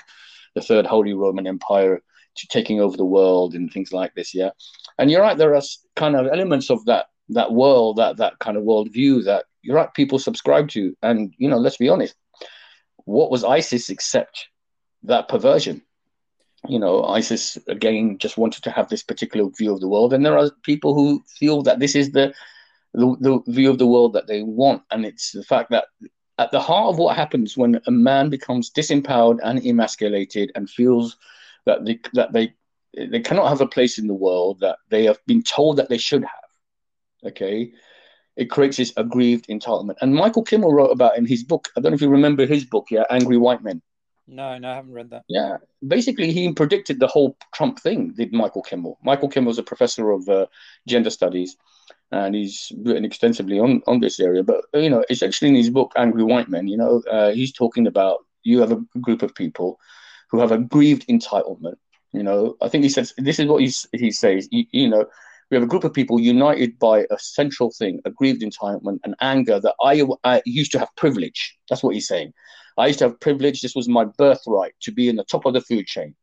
the 0.53 0.61
Third 0.61 0.85
Holy 0.85 1.13
Roman 1.13 1.47
Empire, 1.47 2.01
to 2.35 2.47
taking 2.47 2.81
over 2.81 2.97
the 2.97 3.05
world 3.05 3.55
and 3.55 3.71
things 3.71 3.93
like 3.93 4.13
this. 4.15 4.33
Yeah, 4.35 4.51
and 4.97 5.09
you're 5.09 5.21
right. 5.21 5.38
There 5.38 5.55
are 5.55 5.61
kind 5.95 6.15
of 6.15 6.27
elements 6.27 6.69
of 6.69 6.83
that 6.85 7.07
that 7.29 7.53
world, 7.53 7.97
that 7.97 8.17
that 8.17 8.39
kind 8.39 8.57
of 8.57 8.63
worldview 8.63 9.25
that 9.25 9.45
you're 9.61 9.77
right. 9.77 9.93
People 9.93 10.19
subscribe 10.19 10.67
to, 10.69 10.95
and 11.01 11.33
you 11.38 11.50
know, 11.50 11.57
let's 11.57 11.77
be 11.77 11.89
honest. 11.89 12.15
What 13.05 13.31
was 13.31 13.43
ISIS 13.43 13.89
except 13.89 14.47
that 15.03 15.27
perversion? 15.27 15.81
You 16.67 16.79
know, 16.79 17.03
ISIS 17.03 17.58
again 17.67 18.17
just 18.20 18.38
wanted 18.38 18.63
to 18.63 18.72
have 18.72 18.88
this 18.88 19.03
particular 19.03 19.50
view 19.58 19.74
of 19.74 19.79
the 19.79 19.88
world, 19.88 20.13
and 20.13 20.25
there 20.25 20.38
are 20.38 20.51
people 20.63 20.93
who 20.93 21.24
feel 21.39 21.63
that 21.63 21.79
this 21.79 21.96
is 21.96 22.12
the 22.12 22.34
the, 22.93 23.15
the 23.20 23.51
view 23.51 23.70
of 23.70 23.77
the 23.77 23.88
world 23.88 24.13
that 24.13 24.27
they 24.27 24.43
want. 24.43 24.84
And 24.91 25.05
it's 25.05 25.31
the 25.31 25.43
fact 25.43 25.72
that 25.72 25.86
at 26.38 26.51
the 26.51 26.60
heart 26.60 26.89
of 26.89 26.98
what 26.98 27.15
happens 27.15 27.58
when 27.58 27.79
a 27.88 27.91
man 27.91 28.29
becomes 28.29 28.72
disempowered 28.72 29.39
and 29.43 29.65
emasculated 29.65 30.51
and 30.55 30.70
feels 30.70 31.17
that 31.65 31.86
they, 31.86 32.00
that 32.13 32.34
they 32.34 32.53
they 32.93 33.22
cannot 33.22 33.48
have 33.48 33.62
a 33.62 33.67
place 33.67 33.98
in 33.98 34.08
the 34.08 34.13
world 34.13 34.60
that 34.60 34.77
they 34.89 35.05
have 35.05 35.20
been 35.25 35.41
told 35.41 35.77
that 35.77 35.88
they 35.88 35.98
should 35.98 36.24
have. 36.24 37.29
Okay. 37.31 37.72
It 38.36 38.50
creates 38.50 38.77
this 38.77 38.91
aggrieved 38.98 39.48
entitlement. 39.48 39.96
And 40.01 40.13
Michael 40.13 40.43
Kimmel 40.43 40.74
wrote 40.74 40.91
about 40.91 41.17
in 41.17 41.25
his 41.25 41.43
book, 41.43 41.70
I 41.77 41.79
don't 41.79 41.91
know 41.91 41.96
if 41.96 42.01
you 42.01 42.10
remember 42.10 42.46
his 42.46 42.65
book, 42.65 42.88
yeah, 42.91 43.03
Angry 43.10 43.38
White 43.38 43.63
Men. 43.63 43.81
No, 44.31 44.57
no, 44.57 44.71
I 44.71 44.75
haven't 44.75 44.93
read 44.93 45.09
that. 45.09 45.23
Yeah, 45.27 45.57
basically, 45.85 46.31
he 46.31 46.53
predicted 46.53 47.00
the 47.00 47.07
whole 47.07 47.35
Trump 47.53 47.79
thing. 47.81 48.13
Did 48.13 48.31
Michael 48.31 48.61
Kimmel? 48.61 48.97
Michael 49.03 49.27
Kimmel 49.27 49.51
is 49.51 49.57
a 49.57 49.63
professor 49.63 50.09
of 50.11 50.27
uh, 50.29 50.45
gender 50.88 51.09
studies, 51.09 51.57
and 52.13 52.33
he's 52.33 52.71
written 52.77 53.03
extensively 53.03 53.59
on 53.59 53.81
on 53.88 54.00
this 54.00 54.21
area. 54.21 54.41
But 54.41 54.63
you 54.73 54.89
know, 54.89 55.03
it's 55.09 55.21
actually 55.21 55.50
in 55.50 55.55
his 55.55 55.69
book 55.69 55.91
Angry 55.97 56.23
White 56.23 56.47
Men. 56.47 56.69
You 56.69 56.77
know, 56.77 57.03
uh, 57.11 57.31
he's 57.31 57.51
talking 57.51 57.88
about 57.88 58.19
you 58.43 58.61
have 58.61 58.71
a 58.71 58.81
group 59.01 59.21
of 59.21 59.35
people 59.35 59.77
who 60.29 60.39
have 60.39 60.53
aggrieved 60.53 61.07
entitlement. 61.09 61.75
You 62.13 62.23
know, 62.23 62.55
I 62.61 62.69
think 62.69 62.85
he 62.85 62.89
says 62.89 63.13
this 63.17 63.38
is 63.38 63.47
what 63.47 63.61
he 63.61 63.73
he 63.91 64.11
says. 64.11 64.47
You, 64.50 64.63
you 64.71 64.88
know, 64.88 65.05
we 65.50 65.55
have 65.55 65.63
a 65.63 65.67
group 65.67 65.83
of 65.83 65.93
people 65.93 66.21
united 66.21 66.79
by 66.79 67.05
a 67.11 67.19
central 67.19 67.69
thing, 67.69 68.00
aggrieved 68.05 68.43
entitlement 68.43 69.00
and 69.03 69.13
anger 69.19 69.59
that 69.59 69.75
I, 69.83 70.03
I 70.23 70.41
used 70.45 70.71
to 70.71 70.79
have 70.79 70.95
privilege. 70.95 71.57
That's 71.69 71.83
what 71.83 71.95
he's 71.95 72.07
saying. 72.07 72.33
I 72.78 72.88
used 72.88 73.00
to 73.00 73.06
have 73.06 73.20
privilege. 73.20 73.62
This 73.62 73.75
was 73.75 73.88
my 73.88 74.06
birthright 74.06 74.74
to 74.82 74.92
be 74.92 75.10
in 75.10 75.16
the 75.16 75.24
top 75.24 75.46
of 75.46 75.54
the 75.54 75.62
food 75.62 75.88
chain. 75.88 76.16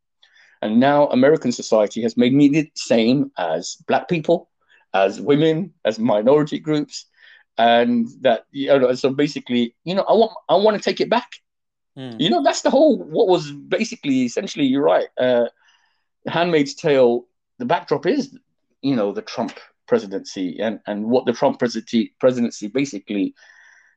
And 0.60 0.80
now 0.80 1.06
American 1.08 1.52
society 1.52 2.02
has 2.02 2.16
made 2.16 2.34
me 2.34 2.48
the 2.48 2.70
same 2.74 3.30
as 3.38 3.76
black 3.86 4.08
people, 4.08 4.50
as 4.92 5.20
women, 5.20 5.72
as 5.84 5.98
minority 5.98 6.58
groups. 6.58 7.06
And 7.56 8.08
that, 8.20 8.46
you 8.50 8.66
know, 8.78 8.92
so 8.94 9.10
basically, 9.10 9.74
you 9.84 9.94
know, 9.94 10.02
I 10.08 10.12
want, 10.12 10.32
I 10.48 10.56
want 10.56 10.76
to 10.76 10.82
take 10.82 11.00
it 11.00 11.10
back. 11.10 11.30
Mm. 11.96 12.20
You 12.20 12.30
know, 12.30 12.42
that's 12.42 12.62
the 12.62 12.70
whole, 12.70 12.98
what 12.98 13.28
was 13.28 13.50
basically, 13.50 14.24
essentially, 14.24 14.66
you're 14.66 14.82
right. 14.82 15.08
Uh, 15.18 15.46
Handmaid's 16.26 16.74
Tale, 16.74 17.26
the 17.58 17.64
backdrop 17.64 18.06
is, 18.06 18.36
you 18.82 18.94
know, 18.94 19.12
the 19.12 19.22
Trump 19.22 19.58
presidency 19.86 20.58
and, 20.60 20.80
and 20.86 21.06
what 21.06 21.26
the 21.26 21.32
Trump 21.32 21.58
presidency, 21.58 22.14
presidency 22.20 22.68
basically 22.68 23.34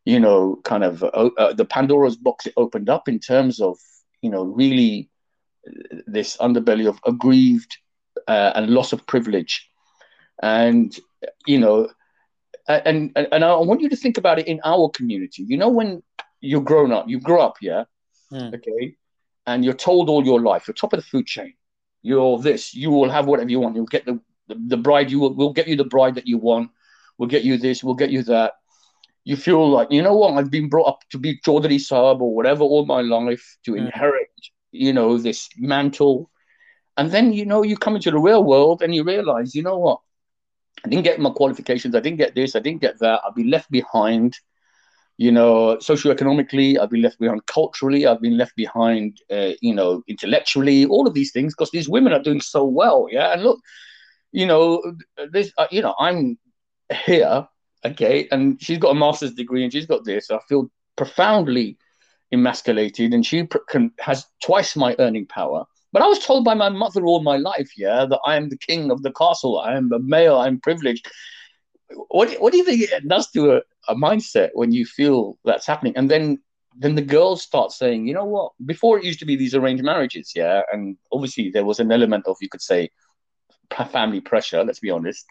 you 0.05 0.19
know, 0.19 0.59
kind 0.63 0.83
of 0.83 1.03
uh, 1.03 1.29
uh, 1.37 1.53
the 1.53 1.65
Pandora's 1.65 2.15
box 2.15 2.47
it 2.47 2.53
opened 2.57 2.89
up 2.89 3.07
in 3.07 3.19
terms 3.19 3.59
of, 3.59 3.77
you 4.21 4.29
know, 4.29 4.43
really 4.43 5.09
this 6.07 6.37
underbelly 6.37 6.87
of 6.87 6.99
aggrieved 7.05 7.77
uh, 8.27 8.51
and 8.55 8.69
loss 8.69 8.93
of 8.93 9.05
privilege. 9.05 9.69
And, 10.41 10.95
you 11.45 11.59
know, 11.59 11.89
and, 12.67 13.11
and, 13.15 13.27
and 13.31 13.43
I 13.43 13.55
want 13.55 13.81
you 13.81 13.89
to 13.89 13.95
think 13.95 14.17
about 14.17 14.39
it 14.39 14.47
in 14.47 14.59
our 14.63 14.89
community. 14.89 15.43
You 15.43 15.57
know, 15.57 15.69
when 15.69 16.01
you're 16.39 16.61
grown 16.61 16.91
up, 16.91 17.07
you 17.07 17.19
grow 17.19 17.41
up, 17.41 17.57
yeah, 17.61 17.85
Mm. 18.31 18.55
okay, 18.55 18.95
and 19.45 19.65
you're 19.65 19.73
told 19.73 20.09
all 20.09 20.23
your 20.23 20.39
life, 20.39 20.65
you're 20.65 20.73
top 20.73 20.93
of 20.93 20.99
the 20.99 21.05
food 21.05 21.27
chain, 21.27 21.53
you're 22.01 22.39
this, 22.39 22.73
you 22.73 22.89
will 22.89 23.09
have 23.09 23.25
whatever 23.25 23.49
you 23.49 23.59
want, 23.59 23.75
you'll 23.75 23.85
get 23.85 24.05
the, 24.05 24.21
the, 24.47 24.55
the 24.67 24.77
bride, 24.77 25.11
you 25.11 25.19
will, 25.19 25.33
we'll 25.33 25.51
get 25.51 25.67
you 25.67 25.75
the 25.75 25.83
bride 25.83 26.15
that 26.15 26.27
you 26.27 26.37
want, 26.37 26.71
we'll 27.17 27.27
get 27.27 27.43
you 27.43 27.57
this, 27.57 27.83
we'll 27.83 27.93
get 27.93 28.09
you 28.09 28.23
that 28.23 28.53
you 29.23 29.35
feel 29.35 29.69
like 29.69 29.91
you 29.91 30.01
know 30.01 30.15
what? 30.15 30.33
I've 30.33 30.51
been 30.51 30.69
brought 30.69 30.87
up 30.87 30.99
to 31.11 31.17
be 31.19 31.39
Chaudhry 31.45 31.77
Saab 31.79 32.21
or 32.21 32.33
whatever 32.35 32.63
all 32.63 32.85
my 32.85 33.01
life 33.01 33.57
to 33.65 33.71
Mm. 33.73 33.85
inherit 33.85 34.27
you 34.71 34.93
know 34.93 35.17
this 35.17 35.49
mantle. 35.57 36.29
And 36.97 37.11
then 37.11 37.33
you 37.33 37.45
know 37.45 37.63
you 37.63 37.77
come 37.77 37.95
into 37.95 38.11
the 38.11 38.19
real 38.19 38.43
world 38.43 38.81
and 38.81 38.93
you 38.95 39.03
realize 39.03 39.55
you 39.55 39.63
know 39.63 39.77
what? 39.77 39.99
I 40.83 40.89
didn't 40.89 41.03
get 41.03 41.19
my 41.19 41.29
qualifications. 41.29 41.95
I 41.95 41.99
didn't 41.99 42.17
get 42.17 42.35
this. 42.35 42.55
I 42.55 42.59
didn't 42.59 42.81
get 42.81 42.99
that. 42.99 43.21
I've 43.25 43.35
been 43.35 43.49
left 43.49 43.69
behind 43.71 44.39
you 45.17 45.31
know 45.31 45.77
socioeconomically. 45.77 46.79
I've 46.79 46.89
been 46.89 47.01
left 47.03 47.19
behind 47.19 47.45
culturally. 47.45 48.07
I've 48.07 48.21
been 48.21 48.37
left 48.37 48.55
behind 48.55 49.21
uh, 49.31 49.51
you 49.61 49.75
know 49.75 50.03
intellectually. 50.07 50.85
All 50.85 51.07
of 51.07 51.13
these 51.13 51.31
things 51.31 51.53
because 51.53 51.71
these 51.71 51.89
women 51.89 52.13
are 52.13 52.23
doing 52.23 52.41
so 52.41 52.63
well 52.63 53.07
yeah? 53.11 53.33
And 53.33 53.43
look 53.43 53.59
you 54.31 54.45
know 54.45 54.81
this 55.31 55.51
uh, 55.57 55.67
you 55.71 55.81
know 55.81 55.93
I'm 55.99 56.37
here 57.05 57.47
okay 57.85 58.27
and 58.31 58.61
she's 58.61 58.77
got 58.77 58.91
a 58.91 58.99
master's 58.99 59.33
degree 59.33 59.63
and 59.63 59.71
she's 59.71 59.85
got 59.85 60.05
this. 60.05 60.31
I 60.31 60.39
feel 60.47 60.69
profoundly 60.95 61.77
emasculated 62.31 63.13
and 63.13 63.25
she 63.25 63.47
can, 63.69 63.91
has 63.99 64.25
twice 64.43 64.75
my 64.75 64.95
earning 64.99 65.25
power. 65.27 65.65
But 65.93 66.01
i 66.01 66.07
was 66.07 66.19
told 66.19 66.45
by 66.45 66.53
my 66.53 66.69
mother 66.69 67.05
all 67.05 67.21
my 67.21 67.35
life 67.35 67.71
yeah 67.77 68.05
that 68.05 68.19
i 68.25 68.37
am 68.37 68.47
the 68.47 68.57
king 68.57 68.91
of 68.91 69.03
the 69.03 69.11
castle. 69.11 69.59
I 69.59 69.75
am 69.75 69.91
a 69.91 69.99
male 69.99 70.37
i'm 70.37 70.59
privileged. 70.59 71.07
What, 72.07 72.33
what 72.39 72.53
do 72.53 72.57
you 72.57 72.63
think 72.63 72.81
it 72.81 73.07
does 73.07 73.29
to 73.31 73.57
a, 73.57 73.61
a 73.89 73.95
mindset 73.95 74.51
when 74.53 74.71
you 74.71 74.85
feel 74.85 75.37
that's 75.43 75.67
happening? 75.67 75.93
And 75.97 76.09
then 76.09 76.39
then 76.77 76.95
the 76.95 77.01
girls 77.01 77.41
start 77.41 77.71
saying, 77.71 78.07
you 78.07 78.13
know 78.13 78.25
what? 78.25 78.53
Before 78.65 78.97
it 78.97 79.03
used 79.03 79.19
to 79.19 79.25
be 79.25 79.35
these 79.35 79.53
arranged 79.53 79.83
marriages, 79.83 80.31
yeah, 80.35 80.61
and 80.71 80.97
obviously 81.11 81.49
there 81.49 81.65
was 81.65 81.79
an 81.79 81.91
element 81.91 82.25
of 82.27 82.37
you 82.41 82.49
could 82.49 82.61
say 82.61 82.89
family 83.91 84.21
pressure. 84.21 84.63
Let's 84.63 84.79
be 84.79 84.89
honest, 84.89 85.25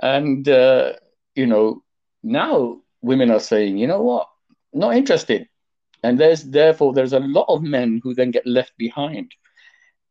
and 0.00 0.48
uh, 0.48 0.92
you 1.34 1.46
know 1.46 1.82
now 2.22 2.80
women 3.02 3.30
are 3.30 3.40
saying, 3.40 3.78
you 3.78 3.86
know 3.86 4.02
what? 4.02 4.28
Not 4.72 4.96
interested, 4.96 5.48
and 6.02 6.18
there's 6.18 6.42
therefore 6.42 6.92
there's 6.92 7.12
a 7.12 7.20
lot 7.20 7.46
of 7.48 7.62
men 7.62 8.00
who 8.02 8.14
then 8.14 8.30
get 8.30 8.46
left 8.46 8.72
behind, 8.76 9.32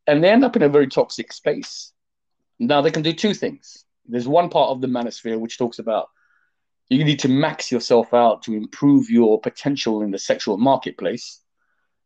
and 0.08 0.24
they 0.24 0.30
end 0.30 0.46
up 0.46 0.56
in 0.56 0.62
a 0.64 0.70
very 0.70 0.88
toxic 0.88 1.34
space. 1.34 1.92
Now 2.60 2.82
they 2.82 2.92
can 2.92 3.02
do 3.02 3.14
two 3.14 3.34
things. 3.34 3.84
There's 4.06 4.28
one 4.28 4.50
part 4.50 4.70
of 4.70 4.82
the 4.82 4.88
manosphere 4.88 5.40
which 5.40 5.58
talks 5.58 5.80
about 5.80 6.10
you 6.90 7.04
need 7.04 7.20
to 7.20 7.28
max 7.28 7.72
yourself 7.72 8.14
out 8.14 8.44
to 8.44 8.54
improve 8.54 9.10
your 9.10 9.40
potential 9.40 10.02
in 10.02 10.12
the 10.12 10.20
sexual 10.20 10.58
marketplace, 10.58 11.42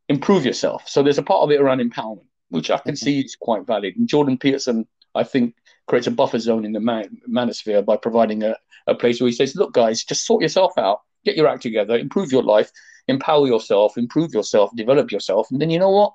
improve 0.07 0.45
yourself. 0.45 0.87
So 0.87 1.03
there's 1.03 1.17
a 1.17 1.23
part 1.23 1.43
of 1.43 1.51
it 1.51 1.59
around 1.59 1.79
empowerment, 1.79 2.25
which 2.49 2.69
I 2.69 2.77
can 2.77 2.93
mm-hmm. 2.93 3.03
see 3.03 3.19
is 3.21 3.35
quite 3.35 3.65
valid. 3.65 3.95
And 3.97 4.07
Jordan 4.07 4.37
Peterson, 4.37 4.87
I 5.15 5.23
think, 5.23 5.55
creates 5.87 6.07
a 6.07 6.11
buffer 6.11 6.39
zone 6.39 6.65
in 6.65 6.73
the 6.73 6.79
man- 6.79 7.17
manosphere 7.29 7.83
by 7.83 7.97
providing 7.97 8.43
a, 8.43 8.55
a 8.87 8.95
place 8.95 9.19
where 9.19 9.29
he 9.29 9.35
says, 9.35 9.55
look, 9.55 9.73
guys, 9.73 10.03
just 10.03 10.25
sort 10.25 10.41
yourself 10.41 10.73
out, 10.77 11.01
get 11.25 11.35
your 11.35 11.47
act 11.47 11.63
together, 11.63 11.97
improve 11.97 12.31
your 12.31 12.43
life, 12.43 12.71
empower 13.07 13.47
yourself, 13.47 13.97
improve 13.97 14.33
yourself, 14.33 14.69
develop 14.75 15.11
yourself. 15.11 15.47
And 15.51 15.61
then 15.61 15.69
you 15.69 15.79
know 15.79 15.91
what? 15.91 16.13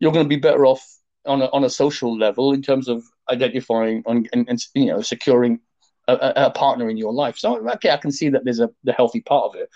You're 0.00 0.12
going 0.12 0.24
to 0.24 0.28
be 0.28 0.36
better 0.36 0.66
off 0.66 0.84
on 1.26 1.42
a, 1.42 1.46
on 1.46 1.64
a 1.64 1.70
social 1.70 2.16
level 2.16 2.52
in 2.52 2.62
terms 2.62 2.88
of 2.88 3.04
identifying 3.30 4.02
and, 4.06 4.28
and 4.32 4.60
you 4.74 4.86
know 4.86 5.02
securing 5.02 5.60
a, 6.08 6.32
a, 6.36 6.50
partner 6.50 6.88
in 6.88 6.96
your 6.96 7.12
life. 7.12 7.36
So 7.38 7.68
okay, 7.70 7.90
I 7.90 7.96
can 7.98 8.10
see 8.10 8.30
that 8.30 8.44
there's 8.44 8.60
a 8.60 8.70
the 8.84 8.92
healthy 8.92 9.20
part 9.20 9.44
of 9.44 9.60
it. 9.60 9.68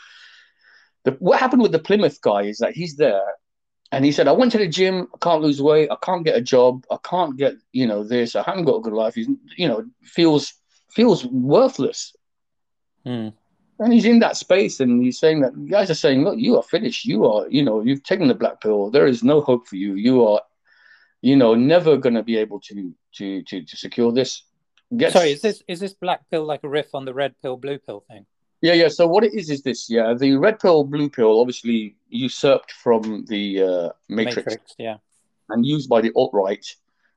The, 1.05 1.13
what 1.19 1.41
happened 1.41 1.63
with 1.63 1.73
the 1.73 1.79
Plymouth 1.79 2.21
guy 2.21 2.43
is 2.43 2.59
that 2.59 2.73
he's 2.73 2.97
there, 2.97 3.23
and 3.93 4.07
he 4.07 4.11
said, 4.11 4.27
"I 4.27 4.33
went 4.33 4.51
to 4.53 4.59
the 4.59 4.67
gym. 4.67 5.07
I 5.15 5.19
can't 5.19 5.43
lose 5.43 5.61
weight. 5.61 5.91
I 5.91 5.97
can't 6.03 6.25
get 6.25 6.37
a 6.37 6.41
job. 6.41 6.85
I 6.91 6.97
can't 7.05 7.37
get 7.37 7.55
you 7.73 7.87
know 7.87 8.03
this. 8.03 8.35
I 8.35 8.43
haven't 8.43 8.65
got 8.65 8.77
a 8.77 8.81
good 8.81 8.95
life. 8.95 9.15
He's 9.15 9.29
you 9.57 9.69
know 9.69 9.85
feels 10.03 10.55
feels 10.91 11.27
worthless." 11.27 12.17
Hmm. 13.05 13.29
And 13.79 13.93
he's 13.93 14.05
in 14.05 14.21
that 14.21 14.37
space, 14.37 14.81
and 14.81 15.03
he's 15.03 15.19
saying 15.19 15.41
that 15.43 15.53
guys 15.69 15.91
are 15.91 15.95
saying, 15.95 16.25
"Look, 16.25 16.39
you 16.39 16.57
are 16.57 16.63
finished. 16.63 17.05
You 17.05 17.27
are, 17.27 17.47
you 17.49 17.63
know, 17.63 17.83
you've 17.83 18.03
taken 18.03 18.29
the 18.29 18.35
black 18.35 18.61
pill. 18.61 18.91
There 18.91 19.07
is 19.07 19.23
no 19.23 19.41
hope 19.41 19.67
for 19.67 19.77
you. 19.77 19.95
You 19.95 20.27
are, 20.27 20.41
you 21.21 21.37
know, 21.37 21.55
never 21.55 21.97
going 21.97 22.15
to 22.15 22.23
be 22.23 22.39
able 22.39 22.61
to 22.61 22.95
to 23.17 23.43
to 23.43 23.65
to 23.65 23.77
secure 23.77 24.11
this." 24.11 24.43
Gets... 24.97 25.15
Sorry, 25.15 25.33
is 25.33 25.43
this 25.43 25.63
is 25.69 25.81
this 25.81 25.95
black 25.95 26.29
pill 26.31 26.45
like 26.45 26.65
a 26.65 26.69
riff 26.69 26.95
on 26.95 27.05
the 27.05 27.15
red 27.15 27.35
pill 27.43 27.57
blue 27.57 27.79
pill 27.79 28.05
thing? 28.09 28.27
Yeah, 28.63 28.75
yeah. 28.75 28.89
So 28.89 29.09
what 29.09 29.25
it 29.25 29.35
is 29.35 29.51
is 29.51 29.63
this. 29.63 29.91
Yeah, 29.91 30.15
the 30.15 30.37
red 30.37 30.61
pill 30.61 30.85
blue 30.85 31.11
pill 31.11 31.41
obviously 31.41 31.97
usurped 32.09 32.71
from 32.71 33.25
the 33.27 33.63
uh, 33.63 33.89
Matrix, 34.09 34.47
Matrix 34.47 34.75
yeah, 34.79 34.97
and 35.51 35.67
used 35.67 35.89
by 35.89 36.01
the 36.01 36.13
alt 36.15 36.31
right. 36.33 36.65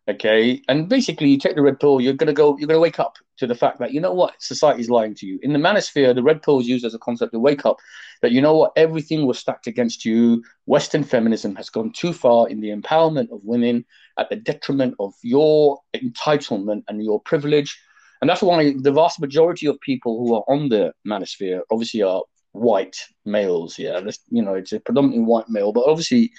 Okay, 0.08 0.62
and 0.68 0.88
basically, 0.88 1.30
you 1.30 1.40
take 1.40 1.56
the 1.56 1.64
red 1.64 1.80
pill, 1.80 2.00
you're 2.00 2.14
gonna 2.14 2.34
go, 2.34 2.58
you're 2.58 2.68
gonna 2.68 2.80
wake 2.80 3.00
up 3.00 3.16
to 3.38 3.48
the 3.48 3.56
fact 3.56 3.80
that 3.80 3.92
you 3.92 4.00
know 4.00 4.14
what 4.14 4.36
society's 4.40 4.90
lying 4.90 5.16
to 5.16 5.26
you. 5.26 5.40
In 5.42 5.52
the 5.54 5.60
manosphere, 5.60 6.14
the 6.14 6.22
red 6.22 6.42
pill 6.44 6.60
is 6.60 6.68
used 6.68 6.86
as 6.86 6.94
a 6.94 7.00
concept 7.00 7.34
to 7.34 7.40
wake 7.40 7.66
up 7.66 7.78
that 8.22 8.32
you 8.32 8.42
know 8.42 8.56
what 8.56 8.72
everything 8.76 9.26
was 9.26 9.40
stacked 9.40 9.68
against 9.68 10.06
you. 10.06 10.44
Western 10.66 11.04
feminism 11.04 11.56
has 11.56 11.70
gone 11.70 11.92
too 11.92 12.14
far 12.14 12.48
in 12.50 12.60
the 12.60 12.70
empowerment 12.70 13.32
of 13.32 13.44
women 13.44 13.86
at 14.18 14.30
the 14.30 14.36
detriment 14.36 14.96
of 15.00 15.14
your 15.22 15.80
entitlement 15.96 16.84
and 16.88 17.04
your 17.04 17.20
privilege. 17.22 17.80
And 18.22 18.30
that's 18.30 18.42
why 18.42 18.74
the 18.80 18.92
vast 18.92 19.20
majority 19.20 19.68
of 19.68 19.80
people 19.82 20.20
who 20.20 20.36
are 20.36 20.44
on 20.48 20.70
the 20.70 20.94
manosphere 21.08 21.62
obviously 21.72 22.02
are 22.02 22.24
white 22.54 22.98
males. 23.26 23.78
Yeah, 23.78 24.00
you 24.30 24.42
know, 24.42 24.56
it's 24.56 24.72
a 24.72 24.80
predominantly 24.80 25.26
white 25.26 25.50
male, 25.50 25.72
but 25.72 25.86
obviously 25.86 26.32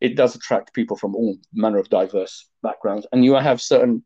it 0.00 0.16
does 0.16 0.34
attract 0.34 0.74
people 0.74 0.96
from 0.96 1.14
all 1.14 1.36
manner 1.52 1.78
of 1.78 1.90
diverse 1.90 2.48
backgrounds. 2.62 3.06
And 3.12 3.24
you 3.24 3.34
have 3.34 3.60
certain 3.60 4.02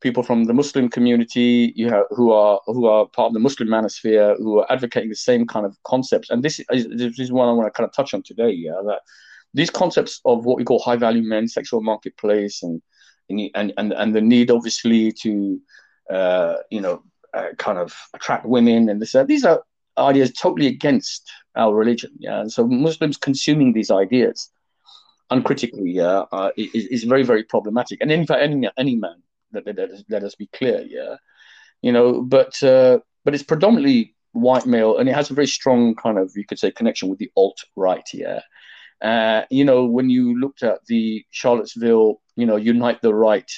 people 0.00 0.22
from 0.22 0.44
the 0.44 0.54
Muslim 0.54 0.88
community 0.88 1.74
you 1.76 1.88
have 1.88 2.04
who 2.10 2.32
are 2.32 2.60
who 2.66 2.86
are 2.86 3.06
part 3.06 3.28
of 3.28 3.34
the 3.34 3.40
Muslim 3.40 3.68
manosphere 3.68 4.36
who 4.38 4.60
are 4.60 4.72
advocating 4.72 5.10
the 5.10 5.16
same 5.16 5.46
kind 5.46 5.66
of 5.66 5.76
concepts. 5.84 6.30
And 6.30 6.42
this 6.42 6.60
is 6.70 6.88
this 6.88 7.18
is 7.18 7.32
one 7.32 7.48
I 7.48 7.52
want 7.52 7.66
to 7.66 7.76
kind 7.76 7.88
of 7.88 7.94
touch 7.94 8.14
on 8.14 8.22
today. 8.22 8.50
Yeah, 8.50 8.80
that 8.86 9.00
these 9.52 9.70
concepts 9.70 10.20
of 10.24 10.44
what 10.44 10.56
we 10.56 10.64
call 10.64 10.78
high 10.78 10.96
value 10.96 11.22
men, 11.22 11.48
sexual 11.48 11.82
marketplace, 11.82 12.62
and 12.62 12.80
and 13.28 13.72
and 13.76 13.92
and 13.92 14.14
the 14.14 14.20
need 14.20 14.50
obviously 14.50 15.12
to 15.22 15.60
uh, 16.10 16.56
you 16.70 16.80
know 16.80 17.02
uh, 17.34 17.48
kind 17.58 17.78
of 17.78 17.94
attract 18.14 18.46
women 18.46 18.88
and 18.88 19.00
this 19.00 19.14
uh, 19.14 19.24
these 19.24 19.44
are 19.44 19.62
ideas 19.98 20.32
totally 20.32 20.66
against 20.66 21.30
our 21.56 21.74
religion. 21.74 22.10
Yeah, 22.18 22.40
and 22.40 22.52
so 22.52 22.66
Muslims 22.66 23.16
consuming 23.16 23.72
these 23.72 23.90
ideas 23.90 24.50
uncritically 25.30 25.92
yeah, 25.92 26.24
uh, 26.32 26.50
is, 26.56 26.86
is 26.86 27.04
very 27.04 27.22
very 27.22 27.44
problematic. 27.44 28.00
And 28.00 28.10
in 28.10 28.26
fact, 28.26 28.42
any 28.42 28.68
any 28.76 28.96
man, 28.96 29.22
let, 29.52 29.66
let, 29.66 29.78
us, 29.78 30.04
let 30.08 30.24
us 30.24 30.34
be 30.34 30.48
clear, 30.52 30.84
yeah, 30.88 31.16
you 31.82 31.92
know, 31.92 32.22
but 32.22 32.62
uh, 32.62 32.98
but 33.24 33.34
it's 33.34 33.44
predominantly 33.44 34.14
white 34.32 34.66
male, 34.66 34.98
and 34.98 35.08
it 35.08 35.14
has 35.14 35.30
a 35.30 35.34
very 35.34 35.46
strong 35.46 35.94
kind 35.94 36.18
of 36.18 36.32
you 36.36 36.44
could 36.44 36.58
say 36.58 36.70
connection 36.70 37.08
with 37.08 37.18
the 37.18 37.30
alt 37.36 37.64
right, 37.76 38.08
yeah. 38.12 38.40
Uh, 39.00 39.44
you 39.50 39.64
know, 39.64 39.86
when 39.86 40.10
you 40.10 40.38
looked 40.38 40.62
at 40.62 40.84
the 40.86 41.24
Charlottesville, 41.30 42.20
you 42.36 42.44
know, 42.44 42.56
Unite 42.56 43.00
the 43.00 43.14
Right 43.14 43.50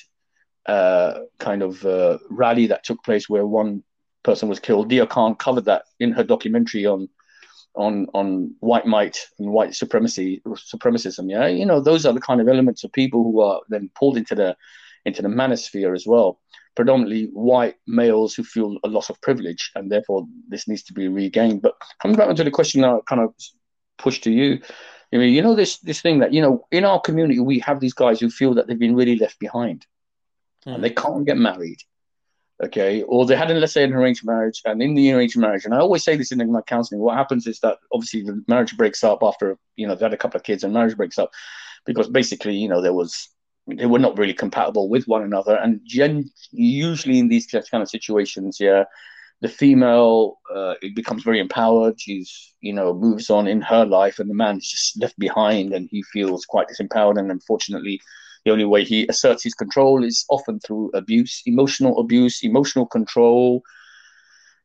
uh, 0.66 1.20
kind 1.38 1.62
of 1.62 1.84
uh, 1.84 2.18
rally 2.30 2.66
that 2.66 2.84
took 2.84 3.02
place 3.04 3.28
where 3.28 3.46
one 3.46 3.82
person 4.22 4.48
was 4.48 4.60
killed, 4.60 4.90
Deeyah 4.90 5.08
Khan 5.08 5.34
covered 5.34 5.64
that 5.64 5.84
in 5.98 6.12
her 6.12 6.24
documentary 6.24 6.86
on 6.86 7.08
on 7.74 8.06
on 8.12 8.54
white 8.60 8.86
might 8.86 9.18
and 9.38 9.50
white 9.50 9.74
supremacy 9.74 10.42
supremacism 10.46 11.30
yeah? 11.30 11.46
You 11.46 11.64
know 11.64 11.80
those 11.80 12.04
are 12.04 12.12
the 12.12 12.20
kind 12.20 12.40
of 12.40 12.48
elements 12.48 12.84
of 12.84 12.92
people 12.92 13.22
who 13.22 13.40
are 13.40 13.60
then 13.70 13.90
pulled 13.94 14.18
into 14.18 14.34
the 14.34 14.56
into 15.04 15.22
the 15.22 15.28
manosphere 15.28 15.94
as 15.94 16.06
well. 16.06 16.38
Predominantly 16.74 17.30
white 17.32 17.76
males 17.86 18.34
who 18.34 18.44
feel 18.44 18.78
a 18.84 18.88
loss 18.88 19.10
of 19.10 19.20
privilege 19.20 19.72
and 19.74 19.90
therefore 19.90 20.26
this 20.48 20.68
needs 20.68 20.82
to 20.84 20.92
be 20.92 21.08
regained. 21.08 21.62
But 21.62 21.74
coming 22.00 22.16
back 22.16 22.34
to 22.36 22.44
the 22.44 22.50
question 22.50 22.84
I 22.84 22.98
kind 23.06 23.22
of 23.22 23.34
pushed 23.98 24.22
to 24.24 24.30
you 24.30 24.60
I 25.12 25.18
mean, 25.18 25.34
you 25.34 25.42
know 25.42 25.54
this 25.54 25.78
this 25.78 26.00
thing 26.00 26.20
that 26.20 26.32
you 26.32 26.40
know 26.40 26.66
in 26.70 26.84
our 26.84 27.00
community 27.00 27.40
we 27.40 27.58
have 27.60 27.80
these 27.80 27.94
guys 27.94 28.20
who 28.20 28.30
feel 28.30 28.54
that 28.54 28.66
they've 28.66 28.78
been 28.78 28.96
really 28.96 29.16
left 29.16 29.38
behind 29.38 29.86
mm. 30.66 30.74
and 30.74 30.84
they 30.84 30.90
can't 30.90 31.26
get 31.26 31.36
married 31.36 31.78
okay, 32.62 33.02
or 33.02 33.26
they 33.26 33.36
had, 33.36 33.50
let's 33.50 33.72
say, 33.72 33.82
an 33.82 33.92
arranged 33.92 34.24
marriage, 34.24 34.62
and 34.64 34.80
in 34.82 34.94
the 34.94 35.12
arranged 35.12 35.36
marriage, 35.36 35.64
and 35.64 35.74
I 35.74 35.78
always 35.78 36.04
say 36.04 36.16
this 36.16 36.32
in 36.32 36.52
my 36.52 36.60
counseling, 36.62 37.00
what 37.00 37.16
happens 37.16 37.46
is 37.46 37.58
that 37.60 37.78
obviously 37.92 38.22
the 38.22 38.42
marriage 38.46 38.76
breaks 38.76 39.02
up 39.02 39.18
after, 39.22 39.58
you 39.76 39.86
know, 39.86 39.94
they 39.94 40.04
had 40.04 40.12
a 40.12 40.18
couple 40.18 40.38
of 40.38 40.44
kids 40.44 40.62
and 40.62 40.72
marriage 40.72 40.96
breaks 40.96 41.18
up 41.18 41.30
because 41.84 42.08
basically, 42.08 42.54
you 42.54 42.68
know, 42.68 42.80
there 42.80 42.92
was, 42.92 43.28
they 43.66 43.86
were 43.86 43.98
not 43.98 44.16
really 44.16 44.34
compatible 44.34 44.88
with 44.88 45.08
one 45.08 45.22
another. 45.22 45.56
And 45.56 45.80
gen- 45.84 46.30
usually 46.52 47.18
in 47.18 47.28
these 47.28 47.46
kind 47.46 47.82
of 47.82 47.88
situations, 47.88 48.58
yeah, 48.60 48.84
the 49.40 49.48
female 49.48 50.38
uh, 50.54 50.74
becomes 50.94 51.24
very 51.24 51.40
empowered. 51.40 52.00
She's, 52.00 52.54
you 52.60 52.72
know, 52.72 52.94
moves 52.94 53.28
on 53.28 53.48
in 53.48 53.60
her 53.62 53.84
life, 53.84 54.20
and 54.20 54.30
the 54.30 54.34
man 54.34 54.58
is 54.58 54.68
just 54.68 55.00
left 55.00 55.18
behind, 55.18 55.74
and 55.74 55.88
he 55.90 56.04
feels 56.12 56.44
quite 56.44 56.68
disempowered. 56.68 57.18
And 57.18 57.32
unfortunately, 57.32 58.00
the 58.44 58.50
only 58.50 58.64
way 58.64 58.84
he 58.84 59.06
asserts 59.06 59.42
his 59.42 59.54
control 59.54 60.04
is 60.04 60.24
often 60.28 60.60
through 60.60 60.90
abuse, 60.94 61.42
emotional 61.46 61.98
abuse, 62.00 62.42
emotional 62.42 62.86
control, 62.86 63.62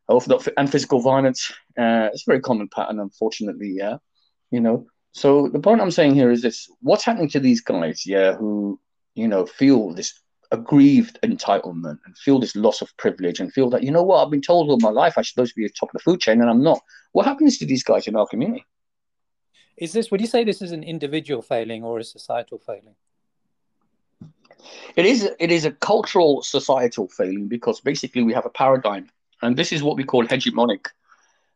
and 0.10 0.72
physical 0.72 1.00
violence. 1.00 1.52
Uh, 1.78 2.10
it's 2.12 2.24
a 2.28 2.32
very 2.32 2.42
common 2.42 2.68
pattern, 2.70 3.00
unfortunately. 3.00 3.74
Yeah, 3.76 3.98
you 4.52 4.60
know. 4.60 4.88
So 5.12 5.48
the 5.48 5.60
point 5.60 5.82
I'm 5.82 5.92
saying 5.92 6.16
here 6.16 6.32
is 6.32 6.42
this: 6.42 6.68
what's 6.82 7.04
happening 7.04 7.30
to 7.30 7.40
these 7.40 7.62
guys? 7.62 8.04
Yeah, 8.06 8.34
who 8.34 8.80
you 9.16 9.28
know 9.28 9.46
feel 9.46 9.94
this 9.94 10.14
aggrieved 10.52 11.20
entitlement 11.24 12.00
and 12.06 12.18
feel 12.18 12.40
this 12.40 12.56
loss 12.56 12.82
of 12.82 12.96
privilege 12.98 13.42
and 13.42 13.52
feel 13.52 13.70
that 13.70 13.84
you 13.84 13.92
know 13.92 14.04
what 14.04 14.24
I've 14.24 14.32
been 14.32 14.42
told 14.42 14.70
all 14.70 14.80
my 14.80 14.90
life 14.90 15.16
I'm 15.18 15.26
supposed 15.26 15.54
to 15.54 15.60
be 15.60 15.66
at 15.66 15.72
the 15.72 15.78
top 15.78 15.90
of 15.90 15.94
the 15.94 16.00
food 16.00 16.22
chain 16.22 16.40
and 16.40 16.50
I'm 16.50 16.64
not. 16.64 16.80
What 17.12 17.26
happens 17.26 17.58
to 17.58 17.66
these 17.66 17.84
guys 17.84 18.08
in 18.08 18.16
our 18.16 18.26
community? 18.28 18.66
Is 19.76 19.94
this? 19.94 20.10
Would 20.10 20.22
you 20.22 20.28
say 20.28 20.44
this 20.44 20.62
is 20.62 20.72
an 20.72 20.84
individual 20.84 21.42
failing 21.42 21.84
or 21.84 22.00
a 22.00 22.04
societal 22.04 22.60
failing? 22.60 22.96
It 24.96 25.06
is 25.06 25.30
it 25.40 25.52
is 25.52 25.66
a 25.66 25.72
cultural 25.72 26.42
societal 26.42 27.08
failing 27.08 27.48
because 27.48 27.82
basically 27.82 28.24
we 28.24 28.34
have 28.34 28.46
a 28.46 28.50
paradigm, 28.50 29.10
and 29.42 29.56
this 29.56 29.72
is 29.72 29.84
what 29.84 29.98
we 29.98 30.04
call 30.04 30.26
hegemonic, 30.26 30.88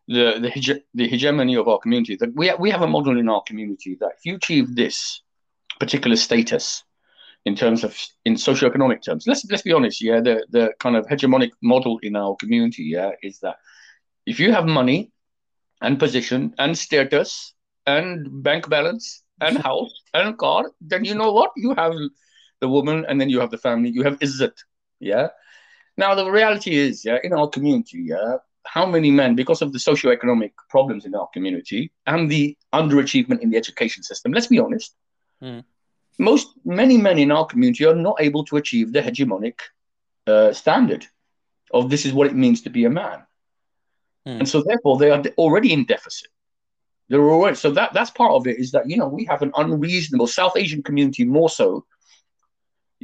the 0.08 0.40
the, 0.40 0.50
hege- 0.50 0.84
the 0.94 1.08
hegemony 1.08 1.56
of 1.56 1.68
our 1.68 1.80
community. 1.80 2.16
That 2.16 2.36
we 2.36 2.54
we 2.60 2.70
have 2.72 2.82
a 2.82 2.88
model 2.88 3.18
in 3.18 3.30
our 3.30 3.42
community 3.44 3.98
that 4.00 4.12
if 4.18 4.26
you 4.26 4.36
achieve 4.36 4.76
this 4.76 5.22
particular 5.80 6.16
status, 6.16 6.84
in 7.46 7.56
terms 7.56 7.84
of 7.84 7.98
in 8.26 8.36
socioeconomic 8.36 9.04
terms, 9.04 9.26
let's 9.28 9.46
let's 9.50 9.64
be 9.64 9.74
honest, 9.74 10.02
yeah, 10.02 10.22
the 10.22 10.46
the 10.50 10.74
kind 10.80 10.96
of 10.96 11.08
hegemonic 11.08 11.52
model 11.62 12.00
in 12.04 12.16
our 12.16 12.36
community, 12.36 12.84
yeah, 12.84 13.12
is 13.24 13.40
that 13.40 13.58
if 14.26 14.40
you 14.40 14.52
have 14.52 14.66
money 14.66 15.12
and 15.82 16.00
position 16.00 16.54
and 16.60 16.78
status 16.78 17.54
and 17.88 18.44
bank 18.44 18.70
balance 18.70 19.24
and 19.40 19.58
house 19.58 19.92
and 20.14 20.38
car, 20.38 20.72
then 20.82 21.04
you 21.04 21.16
know 21.16 21.32
what 21.32 21.52
you 21.56 21.74
have 21.74 21.94
the 22.62 22.70
woman, 22.70 23.06
and 23.08 23.20
then 23.20 23.30
you 23.30 23.40
have 23.40 23.52
the 23.52 23.58
family. 23.58 23.90
You 23.90 24.04
have 24.04 24.20
izzat. 24.20 24.58
Yeah. 25.00 25.28
Now 25.98 26.16
the 26.16 26.30
reality 26.32 26.78
is, 26.78 27.04
yeah, 27.04 27.18
in 27.24 27.34
our 27.34 27.50
community, 27.50 28.04
yeah, 28.06 28.38
how 28.66 28.86
many 28.86 29.12
men, 29.12 29.36
because 29.36 29.62
of 29.62 29.74
the 29.74 29.80
socioeconomic 29.80 30.52
problems 30.70 31.06
in 31.06 31.14
our 31.16 31.28
community 31.34 31.92
and 32.06 32.30
the 32.30 32.58
underachievement 32.74 33.42
in 33.42 33.50
the 33.50 33.58
education 33.58 34.04
system, 34.04 34.32
let's 34.32 34.48
be 34.48 34.60
honest, 34.60 34.96
Mm. 35.44 35.64
most 36.20 36.48
many 36.64 36.98
men 36.98 37.18
in 37.18 37.32
our 37.32 37.46
community 37.48 37.84
are 37.84 37.96
not 37.96 38.18
able 38.20 38.44
to 38.46 38.58
achieve 38.58 38.94
the 38.94 39.02
hegemonic 39.02 39.56
uh, 40.28 40.54
standard 40.54 41.04
of 41.72 41.90
this 41.90 42.06
is 42.06 42.14
what 42.14 42.28
it 42.28 42.36
means 42.36 42.62
to 42.62 42.70
be 42.70 42.86
a 42.86 42.90
man, 42.90 43.20
Mm. 44.28 44.40
and 44.40 44.48
so 44.48 44.62
therefore 44.62 44.98
they 45.00 45.10
are 45.10 45.24
already 45.38 45.74
in 45.74 45.84
deficit. 45.86 46.30
They're 47.10 47.32
already 47.36 47.56
so 47.56 47.72
that 47.72 47.94
that's 47.94 48.12
part 48.12 48.34
of 48.34 48.46
it 48.46 48.60
is 48.60 48.72
that 48.72 48.88
you 48.88 48.98
know 48.98 49.08
we 49.08 49.26
have 49.26 49.42
an 49.42 49.52
unreasonable 49.58 50.28
South 50.28 50.56
Asian 50.56 50.84
community 50.84 51.26
more 51.26 51.50
so. 51.50 51.86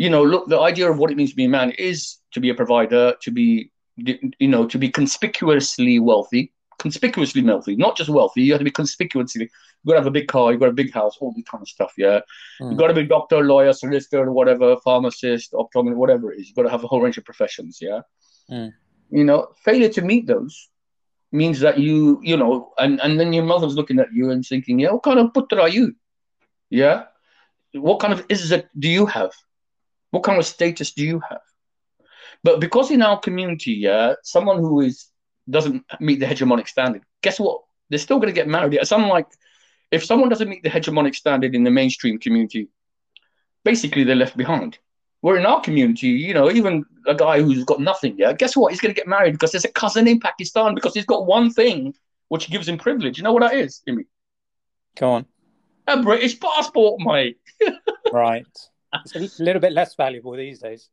You 0.03 0.09
know, 0.11 0.23
look, 0.23 0.47
the 0.47 0.59
idea 0.59 0.89
of 0.91 0.99
what 0.99 1.09
it 1.11 1.17
means 1.17 1.31
to 1.31 1.35
be 1.35 1.45
a 1.45 1.49
man 1.49 1.71
is 1.71 2.17
to 2.33 2.39
be 2.39 2.49
a 2.49 2.53
provider, 2.55 3.15
to 3.23 3.31
be 3.31 3.71
you 3.97 4.47
know, 4.47 4.67
to 4.67 4.77
be 4.77 4.89
conspicuously 4.89 5.97
wealthy, 5.97 6.53
conspicuously 6.77 7.41
wealthy, 7.41 7.75
not 7.75 7.97
just 7.97 8.11
wealthy. 8.11 8.43
You 8.43 8.51
have 8.53 8.59
to 8.59 8.63
be 8.65 8.69
conspicuously. 8.69 9.45
You've 9.49 9.87
got 9.87 9.93
to 9.93 9.99
have 10.01 10.05
a 10.05 10.11
big 10.11 10.27
car. 10.27 10.51
you've 10.51 10.59
got 10.59 10.69
a 10.69 10.79
big 10.83 10.93
house. 10.93 11.17
All 11.19 11.33
this 11.35 11.45
kind 11.51 11.63
of 11.63 11.67
stuff. 11.67 11.93
Yeah, 11.97 12.19
Mm. 12.61 12.71
you 12.71 12.77
got 12.77 12.89
to 12.89 12.93
be 12.93 13.05
doctor, 13.07 13.39
lawyer, 13.43 13.73
solicitor, 13.73 14.31
whatever, 14.31 14.77
pharmacist, 14.85 15.53
optometrist, 15.53 15.95
whatever 15.95 16.31
it 16.31 16.39
is. 16.41 16.47
You've 16.47 16.55
got 16.55 16.67
to 16.69 16.69
have 16.75 16.83
a 16.83 16.87
whole 16.87 17.01
range 17.01 17.17
of 17.17 17.25
professions. 17.25 17.79
Yeah, 17.81 18.01
Mm. 18.51 18.71
you 19.09 19.23
know, 19.23 19.47
failure 19.65 19.89
to 19.89 20.01
meet 20.03 20.27
those 20.27 20.69
means 21.31 21.59
that 21.61 21.79
you, 21.79 22.19
you 22.29 22.37
know, 22.37 22.71
and 22.77 23.01
and 23.01 23.19
then 23.19 23.33
your 23.33 23.45
mother's 23.45 23.75
looking 23.79 23.99
at 23.99 24.13
you 24.13 24.29
and 24.29 24.45
thinking, 24.45 24.77
yeah, 24.77 24.91
what 24.91 25.01
kind 25.09 25.19
of 25.19 25.33
putter 25.33 25.59
are 25.59 25.73
you? 25.77 25.95
Yeah, 26.69 27.05
what 27.73 27.99
kind 27.99 28.13
of 28.13 28.23
is 28.29 28.51
it 28.51 28.69
do 28.77 28.89
you 28.89 29.07
have? 29.07 29.33
What 30.11 30.23
kind 30.23 30.39
of 30.39 30.45
status 30.45 30.93
do 30.93 31.03
you 31.03 31.21
have? 31.29 31.41
But 32.43 32.59
because 32.59 32.91
in 32.91 33.01
our 33.01 33.19
community, 33.19 33.73
yeah, 33.73 34.13
someone 34.23 34.59
who 34.59 34.81
is 34.81 35.07
doesn't 35.49 35.85
meet 35.99 36.19
the 36.19 36.25
hegemonic 36.25 36.67
standard, 36.67 37.03
guess 37.21 37.39
what? 37.39 37.61
They're 37.89 37.99
still 37.99 38.17
going 38.17 38.29
to 38.29 38.33
get 38.33 38.47
married. 38.47 38.73
It's 38.73 38.91
unlike 38.91 39.27
if 39.91 40.03
someone 40.03 40.29
doesn't 40.29 40.49
meet 40.49 40.63
the 40.63 40.69
hegemonic 40.69 41.15
standard 41.15 41.55
in 41.55 41.63
the 41.63 41.71
mainstream 41.71 42.19
community, 42.19 42.67
basically 43.63 44.03
they're 44.03 44.15
left 44.15 44.37
behind. 44.37 44.77
Where 45.21 45.37
in 45.37 45.45
our 45.45 45.61
community, 45.61 46.09
you 46.09 46.33
know, 46.33 46.51
even 46.51 46.85
a 47.07 47.15
guy 47.15 47.41
who's 47.41 47.63
got 47.63 47.81
nothing, 47.81 48.15
yeah, 48.17 48.33
guess 48.33 48.55
what? 48.55 48.71
He's 48.71 48.81
going 48.81 48.93
to 48.93 48.99
get 48.99 49.07
married 49.07 49.31
because 49.31 49.51
there's 49.51 49.65
a 49.65 49.71
cousin 49.71 50.07
in 50.07 50.19
Pakistan 50.19 50.75
because 50.75 50.93
he's 50.93 51.05
got 51.05 51.25
one 51.25 51.49
thing 51.49 51.95
which 52.27 52.49
gives 52.49 52.67
him 52.67 52.77
privilege. 52.77 53.17
You 53.17 53.23
know 53.23 53.33
what 53.33 53.41
that 53.41 53.55
is, 53.55 53.81
Imi? 53.89 54.05
Go 54.97 55.11
on. 55.11 55.25
A 55.87 56.01
British 56.03 56.39
passport, 56.39 57.01
mate. 57.01 57.39
Right. 58.13 58.47
It's 59.05 59.39
a 59.39 59.43
little 59.43 59.61
bit 59.61 59.73
less 59.73 59.95
valuable 59.95 60.33
these 60.35 60.59
days. 60.59 60.89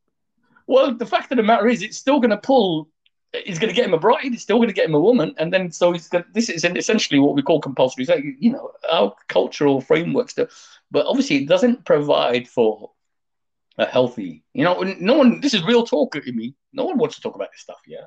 Well, 0.67 0.93
the 0.93 1.05
fact 1.05 1.31
of 1.31 1.37
the 1.37 1.43
matter 1.43 1.67
is, 1.67 1.81
it's 1.81 1.97
still 1.97 2.19
going 2.19 2.31
to 2.31 2.37
pull. 2.37 2.89
He's 3.45 3.59
going 3.59 3.69
to 3.69 3.75
get 3.75 3.85
him 3.85 3.93
a 3.93 3.99
bride. 3.99 4.33
It's 4.33 4.43
still 4.43 4.57
going 4.57 4.69
to 4.69 4.73
get 4.73 4.85
him 4.85 4.95
a 4.95 4.99
woman, 4.99 5.35
and 5.37 5.51
then 5.51 5.71
so 5.71 5.91
he's 5.91 6.09
this 6.33 6.49
is 6.49 6.63
essentially 6.63 7.19
what 7.19 7.35
we 7.35 7.41
call 7.41 7.59
compulsory. 7.59 8.05
So, 8.05 8.15
you 8.15 8.51
know, 8.51 8.71
our 8.89 9.13
cultural 9.27 9.81
frameworks. 9.81 10.33
Do, 10.33 10.47
but 10.89 11.05
obviously, 11.05 11.43
it 11.43 11.47
doesn't 11.47 11.85
provide 11.85 12.47
for 12.47 12.91
a 13.77 13.85
healthy. 13.85 14.43
You 14.53 14.63
know, 14.63 14.81
no 14.99 15.15
one. 15.15 15.41
This 15.41 15.53
is 15.53 15.63
real 15.63 15.85
talk 15.85 16.13
to 16.13 16.31
me. 16.31 16.55
No 16.71 16.85
one 16.85 16.97
wants 16.97 17.15
to 17.15 17.21
talk 17.21 17.35
about 17.35 17.51
this 17.51 17.61
stuff. 17.61 17.81
Yeah. 17.85 18.05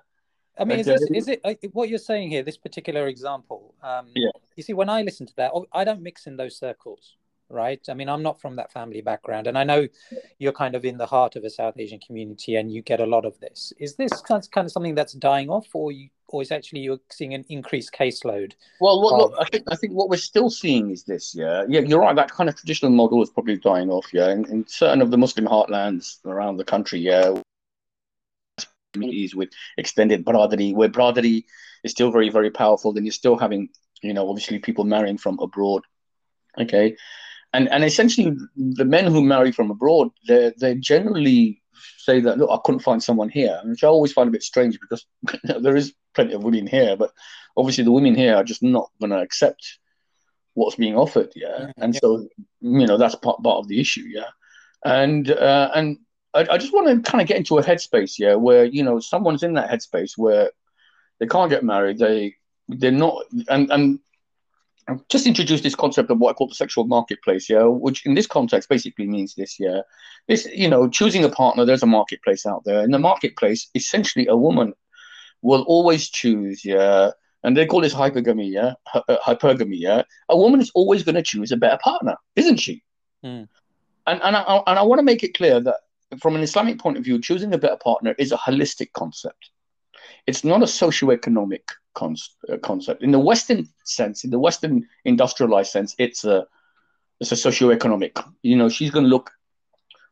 I 0.59 0.65
mean, 0.65 0.81
is, 0.81 0.87
this, 0.87 1.03
uh, 1.03 1.15
is 1.15 1.29
it 1.29 1.41
what 1.73 1.89
you're 1.89 1.99
saying 1.99 2.31
here? 2.31 2.43
This 2.43 2.57
particular 2.57 3.07
example. 3.07 3.75
Um, 3.83 4.09
Yeah. 4.15 4.31
You 4.57 4.63
see, 4.63 4.73
when 4.73 4.89
I 4.89 5.03
listen 5.03 5.27
to 5.27 5.37
that, 5.37 5.53
oh, 5.55 5.67
I 5.73 5.85
don't 5.85 6.03
mix 6.03 6.27
in 6.27 6.37
those 6.37 6.59
circles, 6.59 7.17
right? 7.51 7.81
I 7.89 7.95
mean, 7.95 8.09
I'm 8.09 8.23
not 8.23 8.41
from 8.41 8.57
that 8.57 8.73
family 8.73 9.01
background, 9.01 9.47
and 9.47 9.57
I 9.57 9.65
know 9.65 9.87
you're 10.39 10.53
kind 10.53 10.75
of 10.75 10.85
in 10.85 10.99
the 10.99 11.07
heart 11.07 11.37
of 11.37 11.45
a 11.45 11.51
South 11.51 11.75
Asian 11.79 11.99
community, 11.99 12.57
and 12.57 12.71
you 12.71 12.83
get 12.83 13.01
a 13.01 13.07
lot 13.07 13.25
of 13.25 13.39
this. 13.41 13.73
Is 13.79 13.97
this 13.97 14.13
kind 14.21 14.43
of, 14.55 14.71
something 14.71 14.95
that's 14.95 15.13
dying 15.15 15.49
off, 15.49 15.69
or 15.75 15.93
you, 15.93 16.09
or 16.29 16.43
is 16.43 16.53
actually 16.53 16.81
you're 16.81 17.01
seeing 17.11 17.35
an 17.35 17.45
increased 17.49 17.93
caseload? 17.93 18.53
Well, 18.81 19.03
what, 19.03 19.31
what, 19.31 19.41
I 19.41 19.49
think 19.49 19.65
I 19.71 19.77
think 19.77 19.95
what 19.95 20.11
we're 20.11 20.17
still 20.17 20.51
seeing 20.51 20.91
is 20.91 21.05
this. 21.05 21.35
Yeah, 21.35 21.65
yeah, 21.69 21.81
you're 21.81 22.01
right. 22.01 22.15
That 22.15 22.31
kind 22.31 22.49
of 22.49 22.57
traditional 22.57 22.93
model 22.93 23.23
is 23.23 23.31
probably 23.31 23.57
dying 23.57 23.91
off. 23.91 24.07
Yeah, 24.13 24.31
in, 24.31 24.45
in 24.51 24.67
certain 24.67 25.01
of 25.01 25.11
the 25.11 25.19
Muslim 25.19 25.47
heartlands 25.47 26.25
around 26.27 26.59
the 26.59 26.65
country. 26.65 27.01
Yeah, 27.01 27.41
communities 28.93 29.35
with 29.35 29.51
extended 29.77 30.25
bradari, 30.25 30.75
where 30.75 30.89
bradari 30.89 31.45
is 31.85 31.93
still 31.93 32.11
very 32.11 32.29
very 32.29 32.51
powerful. 32.51 32.93
Then 32.93 33.05
you're 33.05 33.13
still 33.13 33.37
having, 33.37 33.71
you 34.03 34.13
know, 34.13 34.29
obviously 34.29 34.59
people 34.59 34.85
marrying 34.85 35.19
from 35.19 35.39
abroad. 35.39 35.83
Okay, 36.59 36.97
and 37.53 37.69
and 37.69 37.85
essentially 37.85 38.37
the 38.57 38.85
men 38.85 39.07
who 39.07 39.23
marry 39.23 39.53
from 39.53 39.71
abroad, 39.71 40.11
they 40.27 40.53
they 40.59 40.75
generally 40.75 41.63
say 41.99 42.21
that 42.21 42.39
look, 42.39 42.51
I 42.51 42.59
couldn't 42.65 42.81
find 42.81 43.03
someone 43.03 43.29
here, 43.29 43.61
which 43.65 43.85
I 43.85 43.89
always 43.89 44.13
find 44.13 44.29
a 44.29 44.33
bit 44.33 44.43
strange 44.43 44.79
because 44.81 45.07
there 45.63 45.77
is 45.77 45.95
plenty 46.15 46.35
of 46.35 46.45
women 46.45 46.67
here, 46.67 46.97
but 46.97 47.13
obviously 47.57 47.85
the 47.85 47.93
women 47.93 48.15
here 48.15 48.35
are 48.37 48.45
just 48.45 48.63
not 48.63 48.91
going 49.01 49.11
to 49.11 49.21
accept 49.21 49.79
what's 50.55 50.77
being 50.77 50.97
offered 50.97 51.31
yeah 51.37 51.71
and 51.77 51.95
yeah. 51.95 52.01
so 52.01 52.27
you 52.61 52.87
know 52.87 52.97
that's 52.97 53.15
part, 53.15 53.41
part 53.43 53.59
of 53.59 53.69
the 53.69 53.81
issue 53.81 54.05
yeah 54.09 54.31
and 54.85 55.31
uh, 55.31 55.71
and 55.75 55.99
I, 56.35 56.47
I 56.51 56.59
just 56.59 56.73
want 56.73 56.89
to 56.89 57.11
kind 57.11 57.23
of 57.23 57.29
get 57.29 57.37
into 57.37 57.59
a 57.59 57.63
headspace 57.63 58.19
yeah 58.19 58.35
where 58.35 58.65
you 58.65 58.83
know 58.83 58.99
someone's 58.99 59.43
in 59.43 59.55
that 59.55 59.71
headspace 59.71 60.13
where 60.17 60.51
they 61.21 61.27
can't 61.27 61.51
get 61.51 61.65
married 61.65 61.99
they 61.99 62.35
they're 62.69 62.91
not 62.91 63.23
and 63.49 63.71
and 63.71 64.01
I've 64.89 65.07
just 65.09 65.27
introduced 65.27 65.63
this 65.63 65.75
concept 65.75 66.11
of 66.11 66.19
what 66.19 66.31
I 66.31 66.33
call 66.33 66.49
the 66.49 66.55
sexual 66.55 66.85
marketplace, 66.85 67.51
yeah, 67.51 67.65
which 67.65 68.07
in 68.07 68.15
this 68.15 68.27
context 68.27 68.69
basically 68.69 69.07
means 69.07 69.35
this, 69.35 69.61
yeah. 69.61 69.83
This, 70.29 70.47
you 70.47 70.69
know, 70.69 70.89
choosing 70.89 71.25
a 71.25 71.29
partner, 71.29 71.65
there's 71.65 71.83
a 71.83 71.87
marketplace 71.87 72.47
out 72.47 72.63
there. 72.65 72.83
In 72.83 72.91
the 72.91 72.99
marketplace, 72.99 73.69
essentially 73.75 74.27
a 74.27 74.37
woman 74.37 74.73
will 75.43 75.63
always 75.63 76.09
choose, 76.09 76.65
yeah, 76.65 77.11
and 77.45 77.57
they 77.57 77.67
call 77.67 77.83
this 77.83 77.95
hypergamy, 77.95 78.51
yeah, 78.51 78.75
uh, 78.95 79.17
hypergamy, 79.25 79.79
yeah. 79.79 80.03
A 80.29 80.37
woman 80.37 80.61
is 80.61 80.71
always 80.75 81.03
going 81.03 81.15
to 81.17 81.23
choose 81.23 81.53
a 81.53 81.57
better 81.57 81.79
partner, 81.83 82.17
isn't 82.35 82.57
she? 82.57 82.83
Hmm. 83.23 83.45
And 84.07 84.23
and 84.23 84.37
I 84.37 84.63
and 84.67 84.79
I 84.79 84.83
want 84.83 85.01
to 85.01 85.05
make 85.05 85.23
it 85.23 85.37
clear 85.37 85.61
that 85.61 85.77
from 86.21 86.35
an 86.35 86.43
Islamic 86.43 86.79
point 86.79 86.97
of 86.97 87.05
view, 87.05 87.21
choosing 87.21 87.53
a 87.53 87.59
better 87.59 87.77
partner 87.77 88.15
is 88.19 88.33
a 88.33 88.39
holistic 88.39 88.93
concept. 88.95 89.51
It's 90.29 90.45
not 90.45 90.61
a 90.63 90.67
socioeconomic 90.67 91.65
con- 91.95 92.17
uh, 92.53 92.59
concept. 92.59 93.03
In 93.03 93.13
the 93.13 93.19
Western 93.19 93.67
sense, 93.85 94.25
in 94.25 94.31
the 94.31 94.39
Western 94.39 94.87
industrialized 95.05 95.73
sense, 95.73 95.95
it's 95.99 96.25
a 96.25 96.47
it's 97.21 97.33
a 97.33 97.35
socioeconomic. 97.35 98.15
You 98.43 98.57
know, 98.57 98.69
she's 98.69 98.91
going 98.91 99.07
to 99.07 99.11
look 99.11 99.31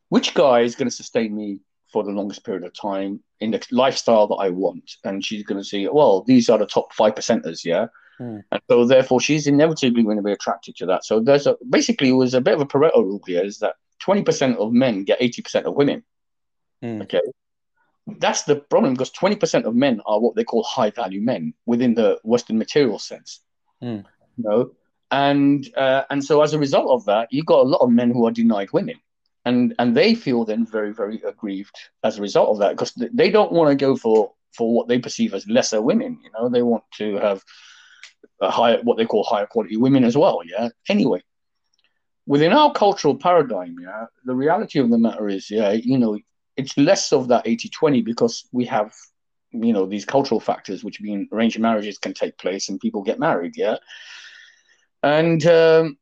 which 0.09 0.35
guy 0.35 0.61
is 0.61 0.74
going 0.74 0.88
to 0.88 0.94
sustain 0.94 1.37
me 1.37 1.61
for 1.92 2.02
the 2.02 2.11
longest 2.11 2.44
period 2.44 2.64
of 2.64 2.72
time 2.72 3.20
in 3.40 3.50
the 3.50 3.64
lifestyle 3.70 4.26
that 4.29 4.37
I 4.37 4.48
want, 4.48 4.96
and 5.05 5.24
she's 5.24 5.44
going 5.44 5.59
to 5.59 5.64
see, 5.64 5.87
well, 5.88 6.22
these 6.22 6.48
are 6.48 6.59
the 6.59 6.66
top 6.66 6.92
five 6.94 7.14
percenters, 7.14 7.64
yeah. 7.64 7.87
Hmm. 8.18 8.38
And 8.50 8.61
so, 8.70 8.87
therefore, 8.87 9.20
she's 9.20 9.46
inevitably 9.46 10.02
going 10.02 10.16
to 10.16 10.22
be 10.22 10.33
attracted 10.33 10.76
to 10.76 10.87
that. 10.87 11.05
So, 11.05 11.20
there's 11.20 11.46
a 11.46 11.57
basically 11.68 12.09
it 12.09 12.12
was 12.24 12.35
a 12.35 12.40
bit 12.40 12.55
of 12.55 12.61
a 12.61 12.66
Pareto 12.66 13.02
rule 13.02 13.22
here: 13.26 13.44
is 13.44 13.59
that 13.59 13.74
20% 14.02 14.57
of 14.57 14.72
men 14.72 15.05
get 15.05 15.20
80% 15.20 15.64
of 15.64 15.74
women. 15.74 16.02
Hmm. 16.81 17.02
Okay. 17.02 17.20
That's 18.06 18.44
the 18.44 18.56
problem 18.56 18.94
because 18.94 19.10
20% 19.10 19.64
of 19.64 19.74
men 19.74 20.00
are 20.06 20.20
what 20.20 20.36
they 20.36 20.44
call 20.44 20.62
high 20.62 20.90
value 20.90 21.20
men 21.20 21.54
within 21.66 21.94
the 21.94 22.18
Western 22.22 22.56
material 22.56 22.98
sense. 22.98 23.40
Hmm. 23.80 24.00
You 24.36 24.44
know? 24.44 24.70
And 25.10 25.68
uh, 25.76 26.02
and 26.10 26.24
so 26.24 26.42
as 26.42 26.52
a 26.52 26.58
result 26.58 26.90
of 26.90 27.04
that, 27.06 27.28
you've 27.30 27.46
got 27.46 27.60
a 27.60 27.68
lot 27.68 27.80
of 27.80 27.90
men 27.90 28.10
who 28.10 28.26
are 28.26 28.32
denied 28.32 28.72
women. 28.72 28.96
And 29.44 29.74
and 29.78 29.96
they 29.96 30.14
feel 30.14 30.44
then 30.44 30.66
very, 30.66 30.92
very 30.92 31.22
aggrieved 31.22 31.76
as 32.02 32.18
a 32.18 32.22
result 32.22 32.50
of 32.50 32.58
that 32.58 32.70
because 32.70 32.92
they 32.94 33.30
don't 33.30 33.52
want 33.52 33.70
to 33.70 33.76
go 33.76 33.96
for 33.96 34.32
for 34.52 34.74
what 34.74 34.88
they 34.88 34.98
perceive 34.98 35.34
as 35.34 35.48
lesser 35.48 35.80
women. 35.80 36.18
You 36.24 36.30
know, 36.32 36.48
they 36.48 36.62
want 36.62 36.82
to 36.94 37.16
have 37.18 37.44
a 38.40 38.50
higher 38.50 38.80
what 38.82 38.96
they 38.96 39.06
call 39.06 39.22
higher 39.22 39.46
quality 39.46 39.76
women 39.76 40.02
as 40.02 40.16
well. 40.16 40.40
Yeah. 40.44 40.70
Anyway, 40.88 41.22
within 42.26 42.52
our 42.52 42.72
cultural 42.72 43.16
paradigm, 43.16 43.76
yeah, 43.80 44.06
the 44.24 44.34
reality 44.34 44.80
of 44.80 44.90
the 44.90 44.98
matter 44.98 45.28
is, 45.28 45.50
yeah, 45.50 45.70
you 45.72 45.98
know, 45.98 46.18
it's 46.56 46.76
less 46.76 47.12
of 47.12 47.28
that 47.28 47.44
80-20 47.44 48.04
because 48.04 48.46
we 48.52 48.64
have, 48.66 48.94
you 49.50 49.72
know, 49.72 49.86
these 49.86 50.04
cultural 50.04 50.40
factors 50.40 50.82
which 50.82 51.00
mean 51.00 51.28
arranged 51.32 51.58
marriages 51.58 51.98
can 51.98 52.14
take 52.14 52.38
place 52.38 52.68
and 52.68 52.80
people 52.80 53.02
get 53.02 53.18
married, 53.18 53.56
yeah. 53.56 53.76
And 55.02 55.44
um, 55.46 55.98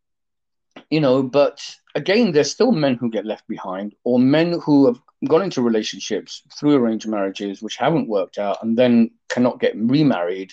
you 0.91 1.01
know, 1.01 1.23
but 1.23 1.61
again, 1.95 2.33
there's 2.33 2.51
still 2.51 2.73
men 2.73 2.95
who 2.95 3.11
get 3.11 3.27
left 3.27 3.47
behind, 3.49 3.95
or 4.05 4.19
men 4.19 4.61
who 4.61 4.87
have 4.87 5.01
gone 5.29 5.43
into 5.43 5.63
relationships 5.63 6.43
through 6.59 6.75
arranged 6.75 7.09
marriages 7.09 7.63
which 7.63 7.77
haven't 7.77 8.09
worked 8.09 8.39
out 8.39 8.59
and 8.63 8.77
then 8.77 9.11
cannot 9.29 9.61
get 9.61 9.73
remarried 9.77 10.53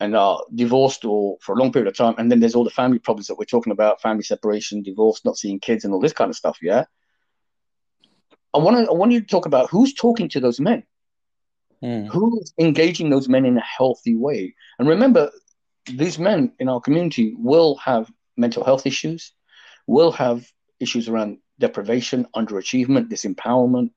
and 0.00 0.16
are 0.16 0.42
divorced 0.54 1.04
or 1.04 1.36
for 1.40 1.54
a 1.54 1.58
long 1.58 1.72
period 1.72 1.88
of 1.88 1.96
time. 1.96 2.14
And 2.18 2.30
then 2.30 2.40
there's 2.40 2.54
all 2.54 2.64
the 2.64 2.70
family 2.70 2.98
problems 2.98 3.26
that 3.26 3.38
we're 3.38 3.44
talking 3.44 3.72
about 3.72 4.00
family 4.00 4.22
separation, 4.22 4.82
divorce, 4.82 5.24
not 5.24 5.36
seeing 5.36 5.58
kids, 5.58 5.84
and 5.84 5.92
all 5.92 6.00
this 6.00 6.12
kind 6.12 6.30
of 6.30 6.36
stuff. 6.36 6.58
Yeah. 6.62 6.84
I 8.54 8.58
want 8.58 8.76
to 8.76 8.90
I 8.90 8.94
want 8.94 9.12
you 9.12 9.20
to 9.20 9.26
talk 9.26 9.46
about 9.46 9.70
who's 9.70 9.94
talking 9.94 10.28
to 10.30 10.40
those 10.40 10.60
men, 10.60 10.84
Hmm. 11.82 12.06
who's 12.06 12.52
engaging 12.58 13.10
those 13.10 13.28
men 13.28 13.44
in 13.44 13.56
a 13.56 13.62
healthy 13.62 14.16
way. 14.16 14.54
And 14.78 14.88
remember, 14.88 15.30
these 15.86 16.18
men 16.18 16.52
in 16.58 16.68
our 16.68 16.80
community 16.80 17.34
will 17.38 17.76
have 17.76 18.10
mental 18.36 18.64
health 18.64 18.86
issues, 18.86 19.32
will 19.86 20.12
have 20.12 20.50
issues 20.80 21.08
around 21.08 21.38
deprivation, 21.58 22.26
underachievement, 22.34 23.08
disempowerment. 23.08 23.90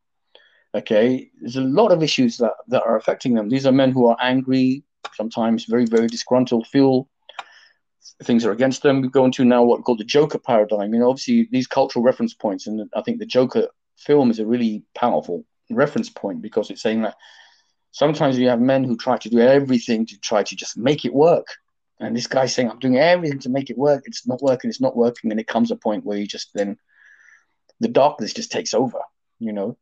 Okay, 0.73 1.29
there's 1.41 1.57
a 1.57 1.61
lot 1.61 1.91
of 1.91 2.01
issues 2.01 2.37
that, 2.37 2.53
that 2.67 2.83
are 2.83 2.95
affecting 2.95 3.33
them. 3.33 3.49
These 3.49 3.65
are 3.65 3.71
men 3.73 3.91
who 3.91 4.05
are 4.07 4.17
angry, 4.21 4.83
sometimes 5.15 5.65
very, 5.65 5.85
very 5.85 6.07
disgruntled, 6.07 6.67
feel 6.67 7.09
things 8.23 8.45
are 8.45 8.51
against 8.51 8.83
them. 8.83 9.01
We 9.01 9.09
go 9.09 9.25
into 9.25 9.43
now 9.43 9.63
what 9.63 9.83
called 9.83 9.99
the 9.99 10.05
Joker 10.05 10.39
paradigm. 10.39 10.93
You 10.93 10.99
know, 10.99 11.09
obviously 11.09 11.49
these 11.51 11.67
cultural 11.67 12.03
reference 12.03 12.33
points, 12.33 12.67
and 12.67 12.89
I 12.95 13.01
think 13.01 13.19
the 13.19 13.25
Joker 13.25 13.67
film 14.05 14.31
is 14.31 14.39
a 14.39 14.45
really 14.45 14.83
powerful 14.95 15.45
reference 15.69 16.09
point 16.09 16.41
because 16.41 16.69
it's 16.69 16.81
saying 16.81 17.03
that 17.03 17.15
sometimes 17.91 18.37
you 18.37 18.49
have 18.49 18.59
men 18.59 18.83
who 18.83 18.97
try 18.97 19.17
to 19.17 19.29
do 19.29 19.39
everything 19.39 20.05
to 20.07 20.19
try 20.19 20.43
to 20.43 20.55
just 20.55 20.77
make 20.77 21.05
it 21.05 21.13
work. 21.13 21.47
And 21.99 22.15
this 22.15 22.27
guy's 22.27 22.53
saying, 22.53 22.69
I'm 22.69 22.79
doing 22.79 22.97
everything 22.97 23.39
to 23.39 23.49
make 23.49 23.69
it 23.69 23.77
work. 23.77 24.03
It's 24.05 24.27
not 24.27 24.41
working. 24.41 24.69
It's 24.69 24.81
not 24.81 24.97
working. 24.97 25.31
And 25.31 25.39
it 25.39 25.47
comes 25.47 25.71
a 25.71 25.75
point 25.75 26.03
where 26.03 26.17
you 26.17 26.25
just 26.25 26.49
then, 26.53 26.77
the 27.79 27.87
darkness 27.87 28.33
just 28.33 28.51
takes 28.51 28.73
over, 28.73 28.99
you 29.39 29.53
know? 29.53 29.77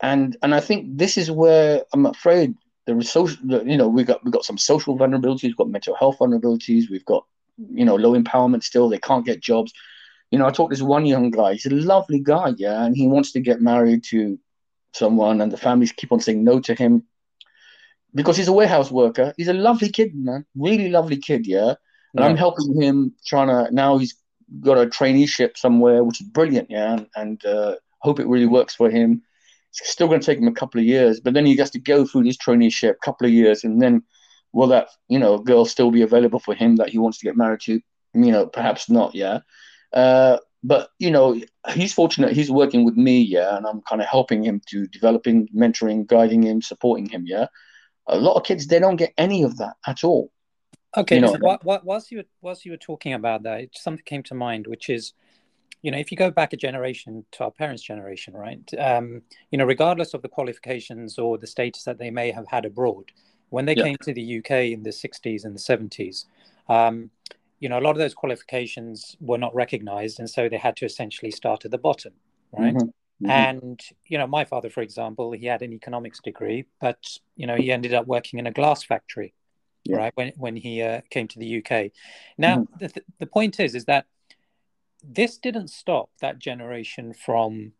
And 0.00 0.36
and 0.42 0.54
I 0.54 0.60
think 0.60 0.96
this 0.96 1.18
is 1.18 1.30
where 1.30 1.82
I'm 1.92 2.06
afraid 2.06 2.54
is 2.86 3.10
social, 3.10 3.36
you 3.66 3.76
know, 3.76 3.88
we 3.88 4.04
got 4.04 4.24
we 4.24 4.30
got 4.30 4.44
some 4.44 4.56
social 4.58 4.96
vulnerabilities, 4.96 5.42
we've 5.42 5.56
got 5.56 5.68
mental 5.68 5.94
health 5.94 6.18
vulnerabilities, 6.18 6.90
we've 6.90 7.04
got, 7.04 7.26
you 7.70 7.84
know, 7.84 7.96
low 7.96 8.18
empowerment 8.18 8.62
still. 8.62 8.88
They 8.88 8.98
can't 8.98 9.26
get 9.26 9.40
jobs. 9.40 9.72
You 10.30 10.38
know, 10.38 10.46
I 10.46 10.50
talked 10.50 10.72
to 10.72 10.76
this 10.76 10.82
one 10.82 11.06
young 11.06 11.30
guy. 11.30 11.54
He's 11.54 11.66
a 11.66 11.70
lovely 11.70 12.20
guy, 12.20 12.54
yeah, 12.56 12.84
and 12.84 12.96
he 12.96 13.08
wants 13.08 13.32
to 13.32 13.40
get 13.40 13.60
married 13.60 14.04
to 14.10 14.38
someone, 14.92 15.40
and 15.40 15.50
the 15.50 15.56
families 15.56 15.92
keep 15.92 16.12
on 16.12 16.20
saying 16.20 16.44
no 16.44 16.60
to 16.60 16.74
him 16.74 17.04
because 18.14 18.36
he's 18.36 18.48
a 18.48 18.52
warehouse 18.52 18.90
worker. 18.90 19.32
He's 19.36 19.48
a 19.48 19.52
lovely 19.52 19.90
kid, 19.90 20.14
man, 20.14 20.44
really 20.56 20.88
lovely 20.90 21.16
kid, 21.16 21.46
yeah. 21.46 21.74
And 22.14 22.20
yeah. 22.20 22.26
I'm 22.26 22.36
helping 22.36 22.80
him 22.80 23.14
trying 23.26 23.48
to 23.48 23.72
now 23.72 23.98
he's 23.98 24.14
got 24.60 24.78
a 24.78 24.86
traineeship 24.86 25.56
somewhere, 25.56 26.04
which 26.04 26.20
is 26.20 26.28
brilliant, 26.28 26.70
yeah, 26.70 26.92
and, 26.94 27.06
and 27.16 27.44
uh, 27.44 27.76
hope 28.00 28.20
it 28.20 28.26
really 28.26 28.46
works 28.46 28.74
for 28.74 28.90
him. 28.90 29.22
It's 29.70 29.90
still 29.90 30.08
going 30.08 30.20
to 30.20 30.26
take 30.26 30.38
him 30.38 30.48
a 30.48 30.52
couple 30.52 30.80
of 30.80 30.86
years, 30.86 31.20
but 31.20 31.34
then 31.34 31.44
he 31.44 31.56
has 31.56 31.70
to 31.70 31.78
go 31.78 32.06
through 32.06 32.24
this 32.24 32.38
traineeship, 32.38 32.90
a 32.90 33.04
couple 33.04 33.26
of 33.26 33.32
years, 33.32 33.64
and 33.64 33.80
then 33.80 34.02
will 34.52 34.68
that 34.68 34.88
you 35.08 35.18
know 35.18 35.38
girl 35.38 35.64
still 35.64 35.90
be 35.90 36.02
available 36.02 36.40
for 36.40 36.54
him 36.54 36.76
that 36.76 36.88
he 36.88 36.98
wants 36.98 37.18
to 37.18 37.26
get 37.26 37.36
married 37.36 37.60
to? 37.60 37.80
You 38.14 38.32
know, 38.32 38.46
perhaps 38.46 38.88
not, 38.88 39.14
yeah. 39.14 39.40
Uh, 39.92 40.38
but 40.62 40.90
you 40.98 41.10
know, 41.10 41.40
he's 41.72 41.94
fortunate. 41.94 42.32
He's 42.32 42.50
working 42.50 42.84
with 42.84 42.96
me, 42.96 43.20
yeah, 43.20 43.56
and 43.56 43.66
I'm 43.66 43.80
kind 43.82 44.02
of 44.02 44.08
helping 44.08 44.42
him 44.42 44.60
to 44.68 44.86
developing, 44.86 45.48
mentoring, 45.48 46.06
guiding 46.06 46.42
him, 46.42 46.62
supporting 46.62 47.08
him, 47.08 47.24
yeah 47.26 47.46
a 48.08 48.18
lot 48.18 48.36
of 48.36 48.44
kids 48.44 48.66
they 48.66 48.78
don't 48.78 48.96
get 48.96 49.12
any 49.16 49.42
of 49.42 49.58
that 49.58 49.74
at 49.86 50.02
all. 50.02 50.32
Okay, 50.96 51.16
you 51.16 51.20
know, 51.20 51.32
so 51.32 51.38
what, 51.40 51.64
what, 51.64 51.84
whilst 51.84 52.10
you 52.10 52.18
were, 52.18 52.24
whilst 52.40 52.64
you 52.64 52.72
were 52.72 52.78
talking 52.78 53.12
about 53.12 53.42
that, 53.42 53.68
something 53.74 54.02
came 54.04 54.22
to 54.24 54.34
mind, 54.34 54.66
which 54.66 54.88
is, 54.88 55.12
you 55.82 55.90
know, 55.90 55.98
if 55.98 56.10
you 56.10 56.16
go 56.16 56.30
back 56.30 56.54
a 56.54 56.56
generation 56.56 57.24
to 57.32 57.44
our 57.44 57.50
parents' 57.50 57.82
generation, 57.82 58.34
right? 58.34 58.62
Um, 58.78 59.22
you 59.50 59.58
know, 59.58 59.66
regardless 59.66 60.14
of 60.14 60.22
the 60.22 60.28
qualifications 60.28 61.18
or 61.18 61.36
the 61.36 61.46
status 61.46 61.84
that 61.84 61.98
they 61.98 62.10
may 62.10 62.30
have 62.30 62.46
had 62.48 62.64
abroad, 62.64 63.12
when 63.50 63.66
they 63.66 63.76
yeah. 63.76 63.84
came 63.84 63.96
to 64.02 64.14
the 64.14 64.38
UK 64.38 64.50
in 64.72 64.82
the 64.82 64.90
'60s 64.90 65.44
and 65.44 65.54
the 65.54 65.60
'70s, 65.60 66.24
um, 66.68 67.10
you 67.60 67.68
know, 67.68 67.78
a 67.78 67.82
lot 67.82 67.90
of 67.90 67.98
those 67.98 68.14
qualifications 68.14 69.16
were 69.20 69.38
not 69.38 69.54
recognised, 69.54 70.18
and 70.18 70.28
so 70.28 70.48
they 70.48 70.56
had 70.56 70.76
to 70.76 70.84
essentially 70.84 71.30
start 71.30 71.64
at 71.64 71.70
the 71.70 71.78
bottom, 71.78 72.12
right? 72.52 72.74
Mm-hmm. 72.74 72.88
Mm-hmm. 73.24 73.30
And 73.30 73.80
you 74.06 74.16
know, 74.16 74.26
my 74.26 74.44
father, 74.44 74.70
for 74.70 74.80
example, 74.80 75.32
he 75.32 75.46
had 75.46 75.62
an 75.62 75.72
economics 75.72 76.20
degree, 76.20 76.66
but 76.80 77.04
you 77.36 77.46
know, 77.46 77.56
he 77.56 77.72
ended 77.72 77.92
up 77.94 78.06
working 78.06 78.38
in 78.38 78.46
a 78.46 78.52
glass 78.52 78.84
factory, 78.84 79.34
yeah. 79.84 79.96
right? 79.96 80.12
When 80.14 80.32
when 80.36 80.56
he 80.56 80.82
uh, 80.82 81.00
came 81.10 81.26
to 81.28 81.38
the 81.38 81.58
UK. 81.58 81.90
Now, 82.36 82.58
mm-hmm. 82.58 82.78
the 82.78 83.02
the 83.18 83.26
point 83.26 83.58
is, 83.58 83.74
is 83.74 83.86
that 83.86 84.06
this 85.02 85.38
didn't 85.38 85.68
stop 85.68 86.10
that 86.20 86.38
generation 86.38 87.12
from 87.12 87.72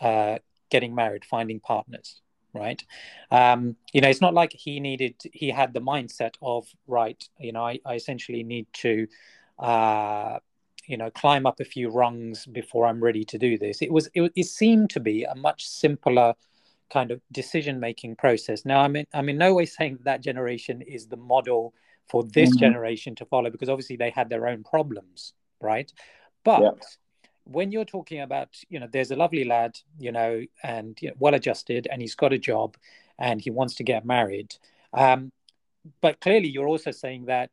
uh, 0.00 0.38
getting 0.70 0.94
married, 0.94 1.24
finding 1.24 1.58
partners, 1.60 2.20
right? 2.54 2.82
Um, 3.30 3.76
you 3.92 4.00
know, 4.00 4.08
it's 4.08 4.20
not 4.20 4.34
like 4.34 4.52
he 4.52 4.80
needed, 4.80 5.16
he 5.32 5.50
had 5.50 5.74
the 5.74 5.80
mindset 5.80 6.34
of, 6.40 6.66
right, 6.86 7.22
you 7.38 7.52
know, 7.52 7.64
I, 7.64 7.80
I 7.84 7.94
essentially 7.94 8.42
need 8.42 8.66
to, 8.74 9.06
uh, 9.58 10.38
you 10.86 10.96
know 10.96 11.10
climb 11.10 11.46
up 11.46 11.60
a 11.60 11.64
few 11.64 11.88
rungs 11.88 12.46
before 12.46 12.86
i'm 12.86 13.02
ready 13.02 13.24
to 13.24 13.38
do 13.38 13.56
this 13.58 13.82
it 13.82 13.92
was 13.92 14.08
it, 14.14 14.32
it 14.34 14.46
seemed 14.46 14.90
to 14.90 15.00
be 15.00 15.24
a 15.24 15.34
much 15.34 15.66
simpler 15.66 16.34
kind 16.90 17.10
of 17.10 17.20
decision 17.32 17.80
making 17.80 18.14
process 18.16 18.64
now 18.64 18.80
i'm 18.80 18.96
in, 18.96 19.06
i'm 19.14 19.28
in 19.28 19.38
no 19.38 19.54
way 19.54 19.64
saying 19.64 19.98
that 20.02 20.20
generation 20.20 20.82
is 20.82 21.06
the 21.06 21.16
model 21.16 21.74
for 22.08 22.22
this 22.24 22.50
mm-hmm. 22.50 22.58
generation 22.58 23.14
to 23.14 23.24
follow 23.24 23.50
because 23.50 23.68
obviously 23.68 23.96
they 23.96 24.10
had 24.10 24.28
their 24.28 24.46
own 24.46 24.62
problems 24.62 25.32
right 25.60 25.92
but 26.44 26.62
yeah. 26.62 26.70
When 27.44 27.70
you're 27.72 27.84
talking 27.84 28.20
about 28.20 28.48
you 28.68 28.80
know 28.80 28.88
there's 28.90 29.10
a 29.10 29.16
lovely 29.16 29.44
lad 29.44 29.78
you 29.98 30.12
know 30.12 30.42
and 30.62 31.00
you 31.00 31.08
know, 31.08 31.14
well 31.18 31.34
adjusted 31.34 31.86
and 31.90 32.00
he's 32.00 32.14
got 32.14 32.32
a 32.32 32.38
job 32.38 32.76
and 33.18 33.40
he 33.40 33.50
wants 33.50 33.74
to 33.74 33.84
get 33.84 34.04
married 34.04 34.54
um, 34.94 35.30
but 36.00 36.20
clearly 36.20 36.48
you're 36.48 36.68
also 36.68 36.90
saying 36.90 37.26
that 37.26 37.50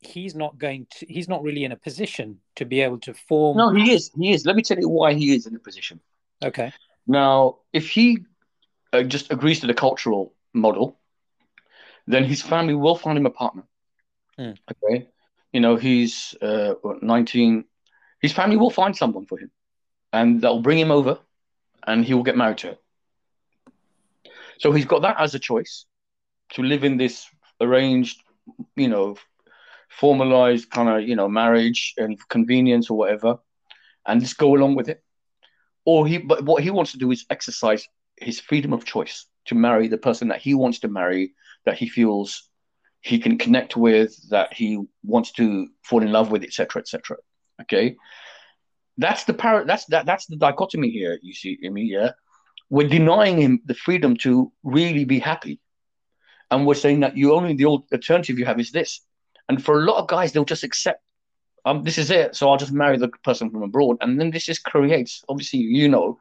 he's 0.00 0.34
not 0.34 0.58
going 0.58 0.86
to 0.90 1.06
he's 1.06 1.28
not 1.28 1.42
really 1.42 1.64
in 1.64 1.72
a 1.72 1.76
position 1.76 2.38
to 2.56 2.64
be 2.64 2.80
able 2.80 2.98
to 2.98 3.14
form 3.14 3.56
no 3.56 3.72
he 3.72 3.92
is 3.92 4.10
he 4.18 4.32
is. 4.32 4.44
Let 4.44 4.56
me 4.56 4.62
tell 4.62 4.78
you 4.78 4.88
why 4.88 5.14
he 5.14 5.34
is 5.34 5.46
in 5.46 5.54
a 5.54 5.58
position. 5.58 6.00
Okay. 6.42 6.72
Now 7.06 7.58
if 7.72 7.88
he 7.88 8.18
uh, 8.92 9.02
just 9.02 9.32
agrees 9.32 9.60
to 9.60 9.66
the 9.66 9.74
cultural 9.74 10.34
model 10.52 10.98
then 12.06 12.24
his 12.24 12.42
family 12.42 12.74
will 12.74 12.96
find 12.96 13.16
him 13.16 13.26
a 13.26 13.30
partner. 13.30 13.62
Mm. 14.38 14.58
okay? 14.70 15.08
You 15.52 15.60
know 15.60 15.76
he's 15.76 16.34
uh, 16.42 16.74
19 17.00 17.64
his 18.22 18.32
family 18.32 18.56
will 18.56 18.70
find 18.70 18.96
someone 18.96 19.26
for 19.26 19.38
him 19.38 19.50
and 20.12 20.40
they'll 20.40 20.62
bring 20.62 20.78
him 20.78 20.90
over 20.90 21.18
and 21.86 22.04
he 22.04 22.14
will 22.14 22.22
get 22.22 22.36
married 22.36 22.58
to 22.58 22.68
her 22.68 22.78
so 24.58 24.72
he's 24.72 24.86
got 24.86 25.02
that 25.02 25.16
as 25.18 25.34
a 25.34 25.38
choice 25.38 25.84
to 26.50 26.62
live 26.62 26.84
in 26.84 26.96
this 26.96 27.26
arranged 27.60 28.22
you 28.76 28.88
know 28.88 29.16
formalized 29.92 30.70
kind 30.70 30.88
of 30.88 31.08
you 31.08 31.16
know 31.16 31.28
marriage 31.28 31.94
and 31.98 32.18
convenience 32.28 32.90
or 32.90 32.96
whatever, 32.96 33.38
and 34.06 34.20
just 34.20 34.38
go 34.38 34.54
along 34.54 34.74
with 34.74 34.88
it. 34.88 35.02
Or 35.84 36.06
he, 36.06 36.18
but 36.18 36.44
what 36.44 36.62
he 36.62 36.70
wants 36.70 36.92
to 36.92 36.98
do 36.98 37.10
is 37.10 37.26
exercise 37.28 37.86
his 38.16 38.40
freedom 38.40 38.72
of 38.72 38.84
choice 38.84 39.26
to 39.46 39.54
marry 39.54 39.88
the 39.88 39.98
person 39.98 40.28
that 40.28 40.40
he 40.40 40.54
wants 40.54 40.80
to 40.80 40.88
marry, 40.88 41.34
that 41.64 41.76
he 41.76 41.88
feels 41.88 42.48
he 43.00 43.18
can 43.18 43.36
connect 43.36 43.76
with, 43.76 44.16
that 44.30 44.54
he 44.54 44.80
wants 45.02 45.32
to 45.32 45.68
fall 45.82 46.02
in 46.02 46.12
love 46.12 46.30
with, 46.30 46.44
etc., 46.44 46.80
etc. 46.80 47.16
Okay, 47.62 47.96
that's 48.98 49.24
the 49.24 49.34
par- 49.34 49.64
That's 49.64 49.86
that. 49.86 50.06
That's 50.06 50.26
the 50.26 50.36
dichotomy 50.36 50.90
here. 50.90 51.18
You 51.22 51.34
see, 51.34 51.58
I 51.64 51.68
mean, 51.68 51.86
yeah, 51.86 52.12
we're 52.70 52.88
denying 52.88 53.40
him 53.40 53.60
the 53.64 53.74
freedom 53.74 54.16
to 54.18 54.52
really 54.62 55.04
be 55.04 55.18
happy, 55.18 55.60
and 56.50 56.66
we're 56.66 56.74
saying 56.74 57.00
that 57.00 57.16
you 57.16 57.34
only 57.34 57.54
the 57.54 57.64
old 57.64 57.84
alternative 57.92 58.38
you 58.38 58.44
have 58.44 58.60
is 58.60 58.72
this. 58.72 59.00
And 59.48 59.62
for 59.62 59.80
a 59.80 59.84
lot 59.84 59.98
of 59.98 60.08
guys, 60.08 60.32
they'll 60.32 60.44
just 60.44 60.64
accept, 60.64 61.02
um, 61.64 61.82
this 61.82 61.98
is 61.98 62.10
it. 62.10 62.36
So 62.36 62.48
I'll 62.48 62.56
just 62.56 62.72
marry 62.72 62.96
the 62.96 63.08
person 63.08 63.50
from 63.50 63.62
abroad. 63.62 63.98
And 64.00 64.18
then 64.18 64.30
this 64.30 64.44
just 64.44 64.64
creates, 64.64 65.22
obviously, 65.28 65.60
you 65.60 65.88
know, 65.88 66.18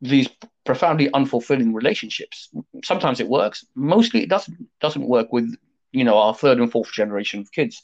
these 0.00 0.28
profoundly 0.64 1.08
unfulfilling 1.10 1.74
relationships. 1.74 2.48
Sometimes 2.84 3.20
it 3.20 3.28
works. 3.28 3.66
Mostly 3.74 4.22
it 4.22 4.28
doesn't 4.28 4.56
doesn't 4.80 5.06
work 5.06 5.32
with, 5.32 5.54
you 5.92 6.04
know, 6.04 6.16
our 6.16 6.34
third 6.34 6.58
and 6.58 6.70
fourth 6.70 6.92
generation 6.92 7.40
of 7.40 7.50
kids 7.52 7.82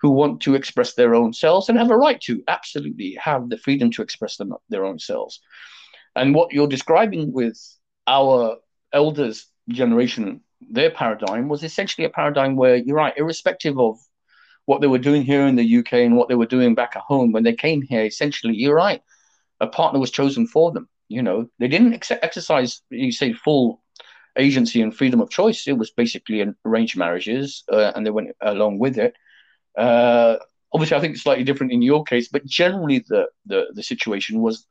who 0.00 0.10
want 0.10 0.40
to 0.42 0.54
express 0.54 0.94
their 0.94 1.14
own 1.14 1.32
selves 1.32 1.68
and 1.68 1.78
have 1.78 1.90
a 1.90 1.96
right 1.96 2.20
to 2.22 2.42
absolutely 2.48 3.18
have 3.20 3.48
the 3.48 3.58
freedom 3.58 3.90
to 3.92 4.02
express 4.02 4.36
them, 4.36 4.54
their 4.68 4.84
own 4.84 4.98
selves. 4.98 5.40
And 6.14 6.34
what 6.34 6.52
you're 6.52 6.68
describing 6.68 7.32
with 7.32 7.58
our 8.06 8.56
elders' 8.92 9.46
generation 9.68 10.40
their 10.60 10.90
paradigm 10.90 11.48
was 11.48 11.62
essentially 11.62 12.04
a 12.04 12.10
paradigm 12.10 12.56
where 12.56 12.76
you're 12.76 12.96
right, 12.96 13.16
irrespective 13.16 13.78
of 13.78 13.98
what 14.66 14.80
they 14.80 14.86
were 14.86 14.98
doing 14.98 15.22
here 15.22 15.46
in 15.46 15.56
the 15.56 15.78
UK 15.78 15.94
and 15.94 16.16
what 16.16 16.28
they 16.28 16.34
were 16.34 16.46
doing 16.46 16.74
back 16.74 16.94
at 16.96 17.02
home 17.02 17.32
when 17.32 17.42
they 17.42 17.54
came 17.54 17.80
here, 17.82 18.04
essentially, 18.04 18.54
you're 18.54 18.74
right, 18.74 19.02
a 19.60 19.66
partner 19.66 20.00
was 20.00 20.10
chosen 20.10 20.46
for 20.46 20.72
them. 20.72 20.88
You 21.08 21.22
know, 21.22 21.48
they 21.58 21.68
didn't 21.68 21.94
ex- 21.94 22.10
exercise, 22.10 22.82
you 22.90 23.12
say, 23.12 23.32
full 23.32 23.82
agency 24.36 24.82
and 24.82 24.94
freedom 24.94 25.20
of 25.20 25.30
choice. 25.30 25.66
It 25.66 25.78
was 25.78 25.90
basically 25.90 26.44
arranged 26.64 26.98
marriages, 26.98 27.64
uh, 27.72 27.92
and 27.94 28.04
they 28.04 28.10
went 28.10 28.30
along 28.42 28.78
with 28.78 28.98
it. 28.98 29.14
Uh, 29.76 30.36
obviously, 30.72 30.96
I 30.96 31.00
think 31.00 31.14
it's 31.14 31.22
slightly 31.22 31.44
different 31.44 31.72
in 31.72 31.82
your 31.82 32.04
case, 32.04 32.28
but 32.28 32.46
generally, 32.46 33.04
the 33.08 33.28
the, 33.46 33.66
the 33.74 33.82
situation 33.82 34.40
was, 34.40 34.66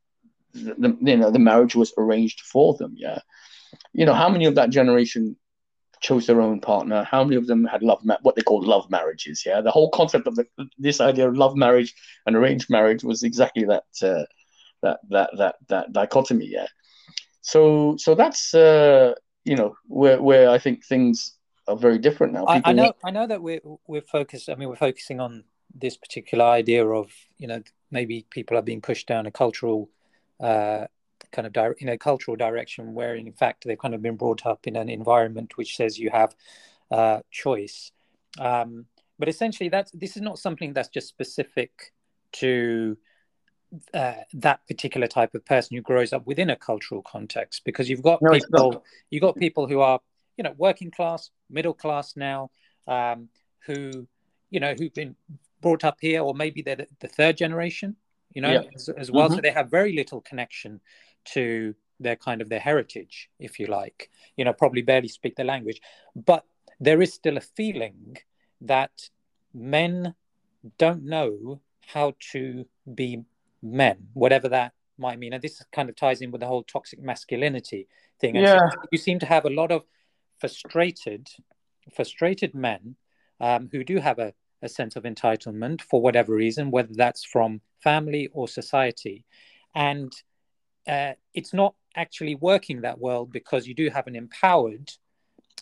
the, 0.53 0.73
the, 0.73 0.97
you 1.01 1.17
know, 1.17 1.31
the 1.31 1.39
marriage 1.39 1.75
was 1.75 1.93
arranged 1.97 2.41
for 2.41 2.75
them. 2.75 2.93
Yeah, 2.95 3.19
you 3.93 4.05
know, 4.05 4.13
how 4.13 4.29
many 4.29 4.45
of 4.45 4.55
that 4.55 4.69
generation 4.69 5.35
chose 5.99 6.27
their 6.27 6.41
own 6.41 6.59
partner. 6.61 7.03
How 7.03 7.23
many 7.23 7.37
of 7.37 7.47
them 7.47 7.65
had 7.65 7.81
love, 7.81 8.03
ma- 8.03 8.17
what 8.21 8.35
they 8.35 8.41
call 8.41 8.61
love 8.61 8.89
marriages? 8.89 9.43
Yeah, 9.45 9.61
the 9.61 9.71
whole 9.71 9.89
concept 9.89 10.27
of 10.27 10.35
the, 10.35 10.45
this 10.77 11.01
idea 11.01 11.27
of 11.27 11.35
love 11.35 11.55
marriage 11.55 11.93
and 12.25 12.35
arranged 12.35 12.69
marriage 12.69 13.03
was 13.03 13.23
exactly 13.23 13.65
that 13.65 13.85
uh, 14.01 14.25
that 14.83 14.99
that 15.09 15.29
that 15.37 15.55
that 15.69 15.93
dichotomy. 15.93 16.47
Yeah, 16.47 16.67
so 17.41 17.95
so 17.97 18.15
that's 18.15 18.53
uh, 18.53 19.15
you 19.43 19.55
know 19.55 19.75
where 19.87 20.21
where 20.21 20.49
I 20.49 20.59
think 20.59 20.85
things 20.85 21.36
are 21.67 21.77
very 21.77 21.97
different 21.97 22.33
now. 22.33 22.45
I, 22.47 22.61
I, 22.65 22.73
know 22.73 22.93
I 23.03 23.11
know 23.11 23.27
that 23.27 23.41
we're 23.41 23.61
we're 23.87 24.01
focused. 24.01 24.49
I 24.49 24.55
mean, 24.55 24.69
we're 24.69 24.75
focusing 24.75 25.19
on 25.19 25.43
this 25.73 25.97
particular 25.97 26.45
idea 26.45 26.87
of 26.87 27.11
you 27.37 27.47
know 27.47 27.61
maybe 27.91 28.25
people 28.29 28.57
are 28.57 28.61
being 28.61 28.81
pushed 28.81 29.07
down 29.07 29.25
a 29.25 29.31
cultural 29.31 29.89
uh, 30.39 30.85
kind 31.31 31.45
of 31.45 31.53
di- 31.53 31.73
you 31.79 31.87
know 31.87 31.97
cultural 31.97 32.37
direction 32.37 32.93
where 32.93 33.15
in 33.15 33.31
fact 33.33 33.65
they've 33.65 33.77
kind 33.77 33.93
of 33.93 34.01
been 34.01 34.15
brought 34.15 34.45
up 34.45 34.67
in 34.67 34.75
an 34.75 34.89
environment 34.89 35.57
which 35.57 35.75
says 35.75 35.99
you 35.99 36.09
have 36.09 36.35
uh, 36.91 37.19
choice. 37.31 37.91
Um, 38.39 38.85
but 39.19 39.27
essentially, 39.27 39.69
that's 39.69 39.91
this 39.91 40.15
is 40.15 40.21
not 40.21 40.39
something 40.39 40.73
that's 40.73 40.89
just 40.89 41.07
specific 41.07 41.93
to 42.33 42.97
uh, 43.93 44.13
that 44.33 44.65
particular 44.67 45.07
type 45.07 45.35
of 45.35 45.45
person 45.45 45.75
who 45.75 45.81
grows 45.81 46.13
up 46.13 46.25
within 46.25 46.49
a 46.49 46.55
cultural 46.55 47.01
context 47.01 47.63
because 47.65 47.89
you've 47.89 48.01
got 48.01 48.21
No, 48.21 48.31
people 48.31 48.83
you've 49.09 49.21
got 49.21 49.35
people 49.35 49.67
who 49.67 49.81
are 49.81 49.99
you 50.37 50.43
know 50.43 50.53
working 50.57 50.91
class 50.91 51.31
middle 51.49 51.73
class 51.73 52.15
now 52.15 52.49
um, 52.87 53.29
who 53.65 54.07
you 54.49 54.59
know 54.59 54.73
who've 54.77 54.93
been 54.93 55.15
brought 55.61 55.83
up 55.83 55.97
here 55.99 56.21
or 56.21 56.33
maybe 56.33 56.61
they're 56.61 56.75
the, 56.75 56.87
the 56.99 57.07
third 57.07 57.35
generation 57.37 57.95
you 58.33 58.41
know 58.41 58.53
Yeah. 58.53 58.61
as, 58.75 58.89
as 58.89 59.11
well 59.11 59.29
so 59.29 59.37
Mhm. 59.37 59.41
they 59.41 59.51
have 59.51 59.69
very 59.69 59.93
little 59.93 60.21
connection 60.21 60.79
to 61.25 61.75
their 61.99 62.15
kind 62.15 62.41
of 62.41 62.49
their 62.49 62.59
heritage 62.59 63.29
if 63.39 63.59
you 63.59 63.65
like 63.65 64.09
you 64.37 64.45
know 64.45 64.53
probably 64.53 64.83
barely 64.83 65.07
speak 65.07 65.35
the 65.35 65.43
language 65.43 65.81
but 66.15 66.45
there 66.79 67.01
is 67.01 67.13
still 67.13 67.37
a 67.37 67.41
feeling 67.41 68.17
that 68.61 69.09
men 69.53 70.13
don't 70.77 71.03
know 71.03 71.59
how 71.87 72.13
to 72.31 72.65
be 72.93 73.23
men, 73.63 74.07
whatever 74.13 74.49
that 74.49 74.73
might 74.97 75.19
mean. 75.19 75.33
And 75.33 75.41
this 75.41 75.63
kind 75.71 75.89
of 75.89 75.95
ties 75.95 76.21
in 76.21 76.31
with 76.31 76.41
the 76.41 76.47
whole 76.47 76.63
toxic 76.63 76.99
masculinity 77.01 77.87
thing. 78.19 78.37
And 78.37 78.47
so 78.47 78.55
Yeah. 78.57 78.69
you 78.91 78.97
seem 78.97 79.19
to 79.19 79.25
have 79.25 79.45
a 79.45 79.49
lot 79.49 79.71
of 79.71 79.83
frustrated, 80.39 81.27
frustrated 81.93 82.53
men 82.53 82.95
um, 83.39 83.69
who 83.71 83.83
do 83.83 83.97
have 83.97 84.19
a, 84.19 84.33
a 84.61 84.69
sense 84.69 84.95
of 84.95 85.03
entitlement 85.03 85.81
for 85.81 86.01
whatever 86.01 86.33
reason, 86.33 86.71
whether 86.71 86.93
that's 86.93 87.23
from 87.23 87.61
family 87.79 88.29
or 88.33 88.47
society. 88.47 89.25
And 89.75 90.11
uh, 90.87 91.13
it's 91.33 91.53
not 91.53 91.75
actually 91.95 92.35
working 92.35 92.81
that 92.81 92.99
well 92.99 93.25
because 93.25 93.67
you 93.67 93.73
do 93.73 93.89
have 93.89 94.07
an 94.07 94.15
empowered 94.15 94.91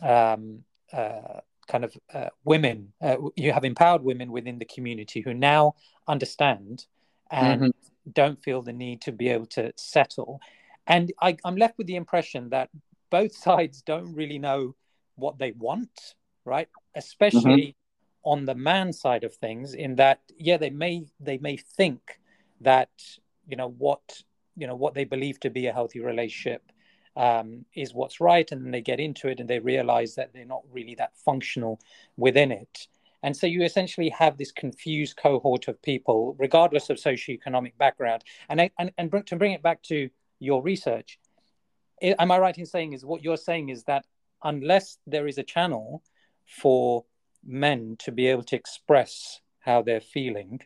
um, 0.02 0.64
uh, 0.94 1.40
kind 1.68 1.84
of 1.84 1.98
uh, 2.14 2.30
women. 2.44 2.94
Uh, 3.02 3.18
you 3.36 3.52
have 3.52 3.66
empowered 3.66 4.04
women 4.04 4.32
within 4.32 4.60
the 4.60 4.66
community 4.66 5.22
who 5.22 5.34
now 5.34 5.74
understand 6.08 6.86
and 7.32 7.62
Mhm. 7.62 7.74
don't 8.14 8.44
feel 8.44 8.62
the 8.62 8.74
need 8.74 9.02
to 9.02 9.12
be 9.12 9.30
able 9.30 9.48
to 9.48 9.74
settle. 9.76 10.40
And 10.88 11.12
I, 11.22 11.38
I'm 11.44 11.56
left 11.56 11.78
with 11.78 11.88
the 11.88 11.96
impression 11.96 12.50
that 12.50 12.70
both 13.10 13.36
sides 13.48 13.82
don't 13.82 14.14
really 14.14 14.40
know 14.40 14.76
what 15.16 15.38
they 15.38 15.52
want, 15.52 16.16
right? 16.44 16.70
Especially 16.96 17.76
on 18.24 18.46
the 18.46 18.56
man 18.56 18.92
side 18.92 19.24
of 19.24 19.34
things, 19.36 19.74
in 19.74 19.96
that 19.96 20.20
yeah, 20.38 20.58
they 20.58 20.70
may 20.70 21.06
they 21.20 21.38
may 21.38 21.58
think 21.58 22.20
that 22.62 22.90
you 23.48 23.56
know 23.56 23.70
what 23.78 24.22
you 24.56 24.68
know 24.68 24.76
what 24.76 24.94
they 24.94 25.04
believe 25.06 25.40
to 25.42 25.50
be 25.50 25.68
a 25.68 25.74
healthy 25.74 26.00
relationship 26.00 26.72
um, 27.16 27.66
is 27.76 27.94
what's 27.94 28.20
right, 28.20 28.52
and 28.52 28.64
then 28.64 28.72
they 28.72 28.82
get 28.82 29.00
into 29.00 29.28
it 29.28 29.40
and 29.40 29.50
they 29.50 29.60
realize 29.60 30.16
that 30.16 30.34
they're 30.34 30.46
not 30.46 30.64
really 30.72 30.96
that 30.96 31.16
functional 31.18 31.80
within 32.18 32.52
it. 32.52 32.88
And 33.24 33.36
so 33.36 33.48
you 33.48 33.64
essentially 33.64 34.10
have 34.10 34.38
this 34.38 34.52
confused 34.52 35.18
cohort 35.18 35.68
of 35.68 35.82
people, 35.82 36.36
regardless 36.38 36.90
of 36.90 36.98
socioeconomic 36.98 37.78
background. 37.78 38.24
And 38.50 38.62
I- 38.62 38.72
and 38.78 38.92
and 38.98 39.26
to 39.28 39.36
bring 39.36 39.54
it 39.54 39.64
back 39.64 39.82
to 39.84 40.10
your 40.40 40.62
research, 40.62 41.20
am 42.02 42.32
I 42.32 42.40
right 42.40 42.58
in 42.58 42.66
saying 42.66 42.94
is 42.94 43.06
what 43.06 43.24
you're 43.24 43.38
saying 43.38 43.70
is 43.70 43.84
that 43.86 44.06
unless 44.44 44.98
there 45.08 45.28
is 45.28 45.38
a 45.38 45.44
channel 45.44 46.04
for 46.46 47.06
men 47.44 47.96
to 48.00 48.12
be 48.12 48.28
able 48.28 48.44
to 48.44 48.56
express 48.56 49.42
how 49.60 49.82
they're 49.82 50.02
feeling, 50.02 50.62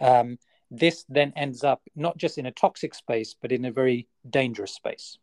um, 0.00 0.38
this 0.70 1.04
then 1.08 1.32
ends 1.36 1.64
up 1.64 1.82
not 1.94 2.16
just 2.16 2.38
in 2.38 2.46
a 2.46 2.52
toxic 2.52 2.94
space, 2.94 3.34
but 3.40 3.52
in 3.52 3.64
a 3.64 3.72
very 3.72 4.08
dangerous 4.28 4.74
space. 4.74 5.18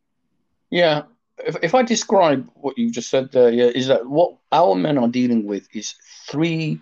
Yeah. 0.70 1.04
If, 1.38 1.58
if 1.62 1.76
I 1.76 1.84
describe 1.84 2.50
what 2.56 2.78
you've 2.78 2.94
just 2.94 3.10
said 3.10 3.32
there, 3.32 3.52
yeah, 3.52 3.66
is 3.66 3.88
that 3.88 4.08
what 4.08 4.38
our 4.52 4.76
men 4.76 4.98
are 4.98 5.08
dealing 5.08 5.46
with 5.46 5.68
is 5.74 5.96
three 6.28 6.80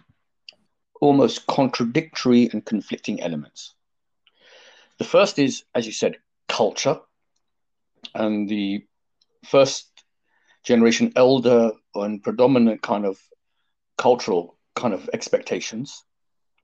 almost 1.02 1.48
contradictory 1.48 2.50
and 2.54 2.64
conflicting 2.64 3.22
elements. 3.22 3.74
The 5.00 5.04
first 5.04 5.40
is, 5.40 5.64
as 5.74 5.86
you 5.88 5.92
said, 5.92 6.18
culture. 6.48 7.00
And 8.14 8.48
the 8.48 8.86
first 9.46 9.88
generation 10.64 11.12
elder 11.16 11.72
and 11.96 12.22
predominant 12.24 12.82
kind 12.82 13.06
of 13.06 13.20
cultural 13.98 14.58
kind 14.76 14.94
of 14.94 15.10
expectations 15.14 16.04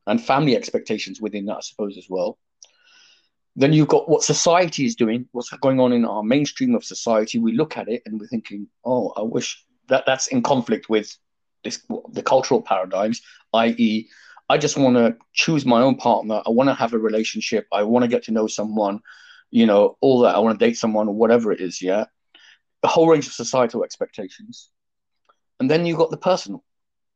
and 0.05 0.23
family 0.23 0.55
expectations 0.55 1.19
within 1.19 1.45
that, 1.45 1.57
I 1.57 1.62
suppose, 1.62 1.97
as 1.97 2.07
well. 2.10 2.38
Then 3.55 3.73
you've 3.73 3.88
got 3.88 4.07
what 4.07 4.23
society 4.23 4.86
is 4.86 4.95
doing, 4.95 5.27
what's 5.31 5.49
going 5.49 5.79
on 5.79 5.91
in 5.91 6.05
our 6.05 6.23
mainstream 6.23 6.75
of 6.75 6.86
society. 6.86 7.39
We 7.39 7.53
look 7.53 7.75
at 7.75 7.89
it 7.89 8.03
and 8.05 8.19
we're 8.19 8.27
thinking, 8.27 8.67
oh, 8.86 9.13
I 9.17 9.23
wish 9.23 9.65
that 9.88 10.05
that's 10.05 10.27
in 10.27 10.43
conflict 10.43 10.89
with 10.89 11.17
this 11.63 11.81
the 12.12 12.21
cultural 12.21 12.62
paradigms, 12.62 13.21
i.e., 13.53 14.07
I 14.49 14.57
just 14.57 14.77
want 14.77 14.95
to 14.95 15.17
choose 15.33 15.65
my 15.65 15.81
own 15.81 15.95
partner. 15.95 16.41
I 16.45 16.49
want 16.51 16.69
to 16.69 16.73
have 16.73 16.93
a 16.93 16.97
relationship. 16.97 17.67
I 17.73 17.83
want 17.83 18.03
to 18.03 18.07
get 18.07 18.23
to 18.23 18.31
know 18.31 18.47
someone, 18.47 19.01
you 19.51 19.65
know, 19.65 19.97
all 20.01 20.21
that. 20.21 20.36
I 20.36 20.39
want 20.39 20.60
to 20.60 20.65
date 20.65 20.77
someone 20.77 21.15
whatever 21.15 21.51
it 21.51 21.62
is. 21.62 21.81
Yeah. 21.81 22.05
The 22.81 22.88
whole 22.88 23.07
range 23.07 23.27
of 23.27 23.33
societal 23.33 23.83
expectations. 23.83 24.69
And 25.60 25.69
then 25.69 25.86
you've 25.86 25.97
got 25.97 26.12
the 26.12 26.17
personal. 26.17 26.63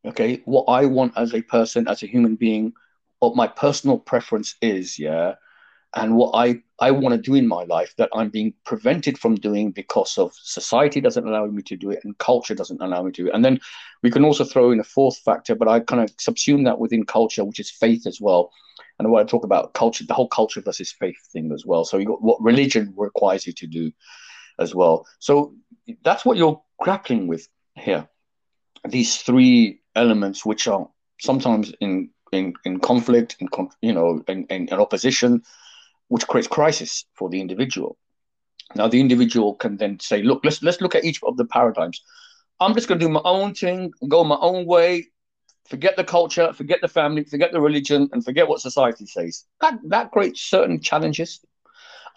Okay. 0.05 0.41
What 0.45 0.65
I 0.65 0.85
want 0.85 1.13
as 1.17 1.33
a 1.33 1.41
person, 1.41 1.87
as 1.87 2.03
a 2.03 2.07
human 2.07 2.35
being, 2.35 2.73
what 3.19 3.35
my 3.35 3.47
personal 3.47 3.99
preference 3.99 4.55
is. 4.61 4.97
Yeah 4.97 5.35
and 5.95 6.15
what 6.15 6.31
I, 6.33 6.61
I 6.79 6.91
want 6.91 7.15
to 7.15 7.21
do 7.21 7.35
in 7.35 7.47
my 7.47 7.63
life 7.63 7.93
that 7.97 8.09
I'm 8.13 8.29
being 8.29 8.53
prevented 8.65 9.17
from 9.17 9.35
doing 9.35 9.71
because 9.71 10.17
of 10.17 10.33
society 10.35 11.01
doesn't 11.01 11.27
allow 11.27 11.45
me 11.47 11.61
to 11.63 11.75
do 11.75 11.91
it 11.91 11.99
and 12.03 12.17
culture 12.17 12.55
doesn't 12.55 12.81
allow 12.81 13.03
me 13.03 13.11
to. 13.13 13.31
And 13.31 13.43
then 13.43 13.59
we 14.01 14.09
can 14.09 14.23
also 14.23 14.45
throw 14.45 14.71
in 14.71 14.79
a 14.79 14.85
fourth 14.85 15.17
factor, 15.19 15.53
but 15.53 15.67
I 15.67 15.81
kind 15.81 16.01
of 16.01 16.15
subsume 16.15 16.63
that 16.65 16.79
within 16.79 17.05
culture, 17.05 17.43
which 17.43 17.59
is 17.59 17.69
faith 17.69 18.07
as 18.07 18.21
well. 18.21 18.51
And 19.01 19.07
I 19.07 19.09
want 19.09 19.27
to 19.27 19.31
talk 19.31 19.43
about 19.43 19.73
culture, 19.73 20.05
the 20.05 20.13
whole 20.13 20.27
culture 20.27 20.61
versus 20.61 20.91
faith 20.91 21.17
thing 21.33 21.51
as 21.51 21.65
well. 21.65 21.85
So 21.85 21.97
you 21.97 22.05
got 22.05 22.21
what 22.21 22.39
religion 22.39 22.93
requires 22.95 23.47
you 23.47 23.53
to 23.53 23.65
do 23.65 23.91
as 24.59 24.75
well. 24.75 25.07
So 25.17 25.55
that's 26.03 26.23
what 26.23 26.37
you're 26.37 26.61
grappling 26.79 27.25
with 27.25 27.47
here. 27.73 28.07
These 28.87 29.17
three 29.23 29.81
elements, 29.95 30.45
which 30.45 30.67
are 30.67 30.87
sometimes 31.19 31.73
in 31.81 32.11
in, 32.31 32.53
in 32.63 32.79
conflict, 32.79 33.37
in 33.39 33.47
you 33.81 33.91
know, 33.91 34.21
in, 34.27 34.45
in, 34.51 34.67
in 34.67 34.79
opposition, 34.79 35.41
which 36.09 36.27
creates 36.27 36.47
crisis 36.47 37.03
for 37.15 37.27
the 37.27 37.41
individual. 37.41 37.97
Now 38.75 38.87
the 38.87 38.99
individual 38.99 39.55
can 39.55 39.77
then 39.77 39.99
say, 39.99 40.21
look, 40.21 40.41
let's 40.43 40.61
let's 40.61 40.79
look 40.79 40.93
at 40.93 41.05
each 41.05 41.21
of 41.23 41.37
the 41.37 41.45
paradigms. 41.45 42.03
I'm 42.59 42.75
just 42.75 42.87
going 42.87 42.99
to 42.99 43.05
do 43.07 43.11
my 43.11 43.21
own 43.23 43.55
thing, 43.55 43.93
go 44.07 44.23
my 44.23 44.37
own 44.39 44.67
way, 44.67 45.07
forget 45.65 45.95
the 45.95 46.03
culture, 46.03 46.53
forget 46.53 46.79
the 46.81 46.87
family, 46.87 47.23
forget 47.23 47.51
the 47.51 47.61
religion, 47.61 48.09
and 48.11 48.23
forget 48.23 48.47
what 48.47 48.61
society 48.61 49.05
says. 49.05 49.45
That 49.61 49.79
that 49.85 50.11
creates 50.11 50.41
certain 50.41 50.81
challenges. 50.81 51.39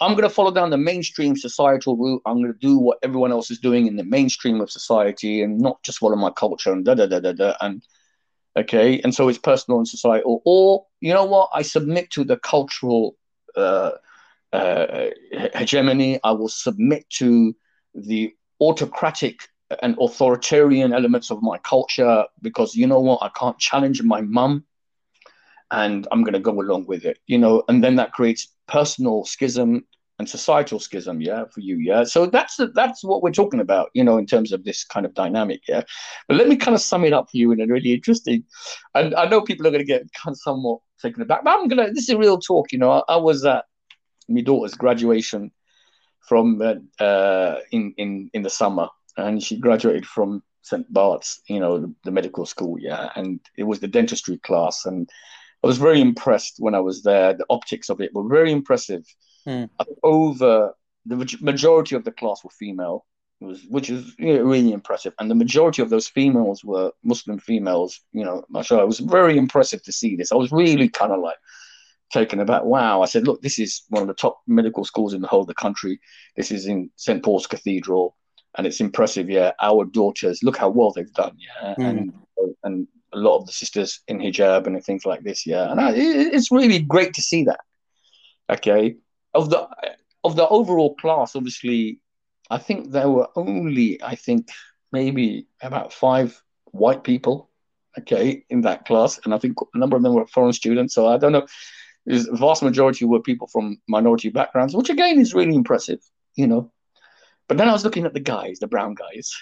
I'm 0.00 0.12
going 0.12 0.24
to 0.24 0.30
follow 0.30 0.50
down 0.50 0.70
the 0.70 0.76
mainstream 0.76 1.36
societal 1.36 1.96
route. 1.96 2.22
I'm 2.26 2.40
going 2.42 2.52
to 2.52 2.58
do 2.58 2.78
what 2.78 2.98
everyone 3.02 3.30
else 3.30 3.50
is 3.50 3.60
doing 3.60 3.86
in 3.86 3.96
the 3.96 4.04
mainstream 4.04 4.60
of 4.60 4.70
society 4.70 5.40
and 5.42 5.60
not 5.60 5.80
just 5.84 5.98
follow 5.98 6.16
my 6.16 6.30
culture 6.30 6.72
and 6.72 6.84
da 6.84 6.94
da 6.94 7.06
da 7.06 7.20
da 7.20 7.32
da. 7.32 7.54
And 7.60 7.82
okay, 8.56 9.00
and 9.02 9.14
so 9.14 9.28
it's 9.28 9.38
personal 9.38 9.78
and 9.78 9.88
societal. 9.88 10.42
Or 10.44 10.86
you 11.00 11.12
know 11.14 11.24
what? 11.24 11.50
I 11.54 11.62
submit 11.62 12.10
to 12.10 12.24
the 12.24 12.36
cultural 12.36 13.16
uh, 13.56 13.92
uh, 14.52 15.06
hegemony. 15.54 16.18
I 16.24 16.32
will 16.32 16.48
submit 16.48 17.08
to 17.18 17.54
the 17.94 18.34
autocratic 18.60 19.48
and 19.82 19.96
authoritarian 20.00 20.92
elements 20.92 21.30
of 21.30 21.42
my 21.42 21.58
culture 21.58 22.24
because 22.42 22.74
you 22.74 22.86
know 22.86 23.00
what? 23.00 23.22
I 23.22 23.30
can't 23.30 23.58
challenge 23.58 24.02
my 24.02 24.20
mum 24.20 24.64
and 25.70 26.06
I'm 26.12 26.22
going 26.22 26.34
to 26.34 26.40
go 26.40 26.60
along 26.60 26.86
with 26.86 27.04
it, 27.04 27.18
you 27.26 27.38
know, 27.38 27.62
and 27.68 27.82
then 27.82 27.96
that 27.96 28.12
creates 28.12 28.48
personal 28.68 29.24
schism 29.24 29.84
and 30.18 30.28
societal 30.28 30.78
schism, 30.78 31.20
yeah, 31.20 31.44
for 31.52 31.60
you, 31.60 31.76
yeah. 31.78 32.04
So 32.04 32.26
that's 32.26 32.60
that's 32.74 33.02
what 33.02 33.22
we're 33.22 33.32
talking 33.32 33.58
about, 33.60 33.90
you 33.94 34.04
know, 34.04 34.16
in 34.16 34.26
terms 34.26 34.52
of 34.52 34.62
this 34.62 34.84
kind 34.84 35.04
of 35.04 35.14
dynamic, 35.14 35.62
yeah. 35.66 35.82
But 36.28 36.36
let 36.36 36.46
me 36.46 36.56
kind 36.56 36.74
of 36.74 36.80
sum 36.80 37.04
it 37.04 37.12
up 37.12 37.30
for 37.30 37.36
you 37.36 37.50
in 37.50 37.60
a 37.60 37.66
really 37.66 37.92
interesting, 37.92 38.44
and 38.94 39.14
I 39.16 39.26
know 39.26 39.40
people 39.40 39.66
are 39.66 39.70
going 39.70 39.84
to 39.84 39.86
get 39.86 40.02
kind 40.12 40.32
of 40.32 40.38
somewhat 40.38 40.78
taken 41.02 41.22
aback, 41.22 41.42
but 41.42 41.58
I'm 41.58 41.66
gonna. 41.66 41.88
This 41.88 42.04
is 42.04 42.10
a 42.10 42.18
real 42.18 42.38
talk, 42.38 42.70
you 42.70 42.78
know. 42.78 42.92
I, 42.92 43.14
I 43.14 43.16
was 43.16 43.44
at 43.44 43.64
my 44.28 44.40
daughter's 44.40 44.74
graduation 44.74 45.50
from 46.28 46.62
uh, 46.62 47.02
uh, 47.02 47.58
in 47.72 47.94
in 47.96 48.30
in 48.34 48.42
the 48.42 48.50
summer, 48.50 48.88
and 49.16 49.42
she 49.42 49.58
graduated 49.58 50.06
from 50.06 50.42
St 50.62 50.90
Bart's, 50.92 51.40
you 51.48 51.60
know, 51.60 51.78
the, 51.78 51.94
the 52.04 52.10
medical 52.10 52.46
school, 52.46 52.76
yeah, 52.78 53.10
and 53.16 53.40
it 53.56 53.64
was 53.64 53.80
the 53.80 53.88
dentistry 53.88 54.38
class, 54.38 54.86
and 54.86 55.08
I 55.62 55.66
was 55.66 55.78
very 55.78 56.00
impressed 56.00 56.56
when 56.58 56.74
I 56.74 56.80
was 56.80 57.02
there. 57.02 57.32
The 57.32 57.46
optics 57.48 57.88
of 57.88 58.00
it 58.00 58.14
were 58.14 58.28
very 58.28 58.52
impressive. 58.52 59.04
Hmm. 59.46 59.64
Over 60.02 60.74
the 61.06 61.38
majority 61.40 61.96
of 61.96 62.04
the 62.04 62.12
class 62.12 62.44
were 62.44 62.50
female, 62.50 63.06
it 63.40 63.46
was, 63.46 63.64
which 63.68 63.90
is 63.90 64.14
you 64.18 64.36
know, 64.36 64.42
really 64.42 64.72
impressive. 64.72 65.14
And 65.18 65.30
the 65.30 65.34
majority 65.34 65.82
of 65.82 65.90
those 65.90 66.08
females 66.08 66.64
were 66.64 66.92
Muslim 67.02 67.38
females. 67.38 68.00
You 68.12 68.24
know, 68.24 68.44
mashallah, 68.50 68.82
it 68.82 68.86
was 68.86 69.00
very 69.00 69.36
impressive 69.38 69.82
to 69.84 69.92
see 69.92 70.16
this. 70.16 70.32
I 70.32 70.36
was 70.36 70.52
really 70.52 70.88
kind 70.88 71.12
of 71.12 71.20
like 71.20 71.36
taken 72.12 72.40
aback. 72.40 72.64
Wow! 72.64 73.02
I 73.02 73.06
said, 73.06 73.26
look, 73.26 73.42
this 73.42 73.58
is 73.58 73.82
one 73.88 74.02
of 74.02 74.08
the 74.08 74.14
top 74.14 74.40
medical 74.46 74.84
schools 74.84 75.14
in 75.14 75.20
the 75.20 75.28
whole 75.28 75.42
of 75.42 75.46
the 75.46 75.54
country. 75.54 75.98
This 76.36 76.50
is 76.50 76.66
in 76.66 76.90
St 76.96 77.22
Paul's 77.22 77.46
Cathedral. 77.46 78.16
And 78.56 78.66
it's 78.66 78.80
impressive. 78.80 79.28
Yeah, 79.30 79.52
our 79.60 79.84
daughters 79.84 80.42
look 80.42 80.56
how 80.56 80.68
well 80.68 80.92
they've 80.92 81.12
done. 81.12 81.36
Yeah, 81.38 81.74
Mm. 81.78 81.88
and 81.90 82.12
and 82.64 82.88
a 83.12 83.18
lot 83.18 83.38
of 83.38 83.46
the 83.46 83.52
sisters 83.52 84.00
in 84.08 84.18
hijab 84.18 84.66
and 84.66 84.82
things 84.84 85.06
like 85.06 85.22
this. 85.22 85.46
Yeah, 85.46 85.70
and 85.70 85.80
I, 85.80 85.92
it- 85.92 86.34
it's 86.34 86.50
really 86.50 86.80
great 86.80 87.14
to 87.14 87.22
see 87.22 87.44
that. 87.44 87.60
Okay, 88.50 88.96
of 89.32 89.50
the 89.50 89.66
of 90.24 90.36
the 90.36 90.46
overall 90.48 90.94
class, 90.96 91.34
obviously, 91.36 92.00
I 92.50 92.58
think 92.58 92.90
there 92.90 93.08
were 93.10 93.28
only 93.36 94.02
I 94.02 94.14
think 94.16 94.48
maybe 94.92 95.46
about 95.62 95.92
five 95.92 96.40
white 96.72 97.04
people. 97.04 97.50
Okay, 97.96 98.44
in 98.50 98.62
that 98.62 98.84
class, 98.86 99.20
and 99.24 99.32
I 99.32 99.38
think 99.38 99.54
a 99.72 99.78
number 99.78 99.96
of 99.96 100.02
them 100.02 100.14
were 100.14 100.26
foreign 100.26 100.52
students. 100.52 100.94
So 100.94 101.06
I 101.06 101.16
don't 101.16 101.30
know. 101.32 101.46
The 102.06 102.26
vast 102.32 102.62
majority 102.62 103.04
were 103.06 103.22
people 103.22 103.46
from 103.46 103.80
minority 103.88 104.28
backgrounds, 104.30 104.74
which 104.74 104.90
again 104.90 105.18
is 105.20 105.32
really 105.32 105.54
impressive. 105.54 106.00
You 106.34 106.48
know, 106.48 106.72
but 107.48 107.58
then 107.58 107.68
I 107.68 107.72
was 107.72 107.84
looking 107.84 108.04
at 108.04 108.14
the 108.14 108.20
guys, 108.20 108.58
the 108.58 108.66
brown 108.66 108.94
guys. 108.94 109.32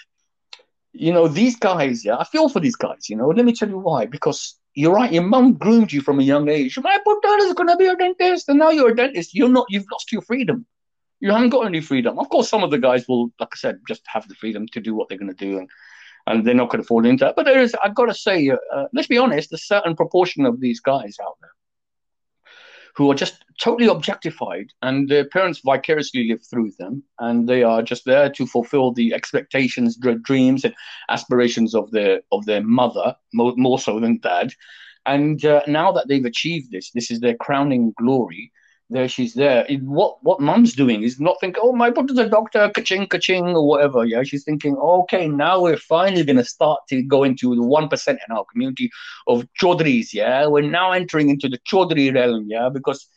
You 0.91 1.11
know, 1.11 1.27
these 1.27 1.55
guys, 1.57 2.05
yeah, 2.05 2.17
I 2.17 2.23
feel 2.23 2.49
for 2.49 2.59
these 2.59 2.75
guys, 2.75 3.09
you 3.09 3.15
know. 3.15 3.27
Let 3.29 3.45
me 3.45 3.53
tell 3.53 3.69
you 3.69 3.79
why. 3.79 4.05
Because 4.05 4.59
you're 4.75 4.93
right, 4.93 5.11
your 5.11 5.23
mum 5.23 5.53
groomed 5.53 5.91
you 5.91 6.01
from 6.01 6.19
a 6.19 6.23
young 6.23 6.49
age. 6.49 6.77
My 6.79 6.99
daughter 7.03 7.43
is 7.43 7.53
gonna 7.53 7.77
be 7.77 7.87
a 7.87 7.95
dentist, 7.95 8.49
and 8.49 8.59
now 8.59 8.69
you're 8.69 8.91
a 8.91 8.95
dentist. 8.95 9.33
You're 9.33 9.49
not, 9.49 9.65
you've 9.69 9.85
lost 9.91 10.11
your 10.11 10.21
freedom. 10.21 10.65
You 11.19 11.31
haven't 11.31 11.49
got 11.49 11.65
any 11.65 11.81
freedom. 11.81 12.19
Of 12.19 12.29
course, 12.29 12.49
some 12.49 12.63
of 12.63 12.71
the 12.71 12.77
guys 12.77 13.07
will, 13.07 13.31
like 13.39 13.49
I 13.53 13.57
said, 13.57 13.79
just 13.87 14.01
have 14.05 14.27
the 14.27 14.35
freedom 14.35 14.67
to 14.73 14.81
do 14.81 14.93
what 14.93 15.09
they're 15.09 15.17
gonna 15.17 15.33
do 15.33 15.57
and 15.57 15.69
and 16.27 16.45
they're 16.45 16.53
not 16.53 16.69
going 16.69 16.81
to 16.81 16.87
fall 16.87 17.05
into 17.05 17.25
that. 17.25 17.35
But 17.35 17.45
there 17.45 17.61
is, 17.61 17.75
I've 17.83 17.95
got 17.95 18.05
to 18.05 18.13
say, 18.13 18.49
uh, 18.49 18.85
let's 18.93 19.07
be 19.07 19.17
honest, 19.17 19.51
a 19.53 19.57
certain 19.57 19.95
proportion 19.95 20.45
of 20.45 20.59
these 20.59 20.79
guys 20.79 21.17
out 21.21 21.37
there 21.41 21.51
who 22.95 23.11
are 23.11 23.15
just 23.15 23.43
totally 23.63 23.87
objectified 23.87 24.67
and 24.81 25.07
their 25.07 25.23
parents 25.23 25.61
vicariously 25.63 26.27
live 26.27 26.45
through 26.45 26.69
them 26.79 27.01
and 27.19 27.47
they 27.47 27.63
are 27.63 27.81
just 27.81 28.03
there 28.03 28.29
to 28.29 28.45
fulfill 28.45 28.91
the 28.91 29.13
expectations 29.13 29.97
dreams 30.23 30.65
and 30.65 30.75
aspirations 31.09 31.73
of 31.73 31.89
their 31.91 32.19
of 32.33 32.45
their 32.45 32.61
mother 32.61 33.15
more, 33.33 33.53
more 33.55 33.79
so 33.79 34.01
than 34.01 34.19
dad. 34.19 34.51
And 35.05 35.45
uh, 35.45 35.61
now 35.65 35.93
that 35.93 36.09
they've 36.09 36.25
achieved 36.25 36.71
this 36.71 36.91
this 36.91 37.09
is 37.09 37.21
their 37.21 37.35
crowning 37.35 37.93
glory. 37.97 38.51
There 38.89 39.07
she's 39.07 39.33
there. 39.33 39.65
It- 39.69 39.81
what 39.81 40.21
what 40.23 40.41
mum's 40.41 40.73
doing 40.73 41.03
is 41.03 41.21
not 41.21 41.37
thinking 41.39 41.63
oh 41.63 41.71
my 41.71 41.89
daughter's 41.89 42.17
a 42.17 42.27
doctor 42.27 42.69
ka-ching 42.75 43.07
ka-ching 43.07 43.47
or 43.55 43.65
whatever. 43.65 44.03
Yeah 44.03 44.23
she's 44.23 44.43
thinking 44.43 44.75
okay 44.75 45.25
now 45.29 45.61
we're 45.61 45.77
finally 45.95 46.25
going 46.25 46.43
to 46.43 46.51
start 46.57 46.81
to 46.89 47.01
go 47.01 47.23
into 47.23 47.55
the 47.55 47.61
1% 47.61 48.07
in 48.09 48.35
our 48.35 48.43
community 48.51 48.91
of 49.27 49.47
chaudhries 49.61 50.13
yeah? 50.13 50.47
We're 50.47 50.69
now 50.69 50.91
entering 50.91 51.29
into 51.29 51.47
the 51.47 51.59
chaudhry 51.59 52.13
realm 52.13 52.47
yeah? 52.49 52.67
Because 52.67 53.07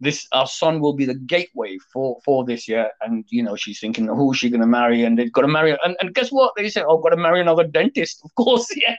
this 0.00 0.26
our 0.32 0.46
son 0.46 0.80
will 0.80 0.94
be 0.94 1.04
the 1.04 1.14
gateway 1.14 1.76
for 1.92 2.18
for 2.24 2.44
this 2.44 2.66
year 2.66 2.90
and 3.02 3.24
you 3.28 3.42
know 3.42 3.56
she's 3.56 3.80
thinking 3.80 4.06
who 4.06 4.32
is 4.32 4.38
she 4.38 4.50
going 4.50 4.60
to 4.60 4.66
marry? 4.66 5.04
And 5.04 5.18
they've 5.18 5.32
got 5.32 5.42
to 5.42 5.48
marry 5.48 5.76
and, 5.84 5.96
and 6.00 6.14
guess 6.14 6.30
what? 6.30 6.52
They 6.56 6.68
say 6.68 6.82
oh 6.86 6.98
got 6.98 7.10
to 7.10 7.16
marry 7.16 7.40
another 7.40 7.64
dentist. 7.64 8.20
Of 8.24 8.34
course 8.34 8.66
yeah. 8.76 8.96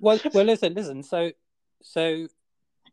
Well, 0.00 0.20
well, 0.34 0.44
listen, 0.44 0.74
listen. 0.74 1.02
So, 1.02 1.32
so, 1.82 2.28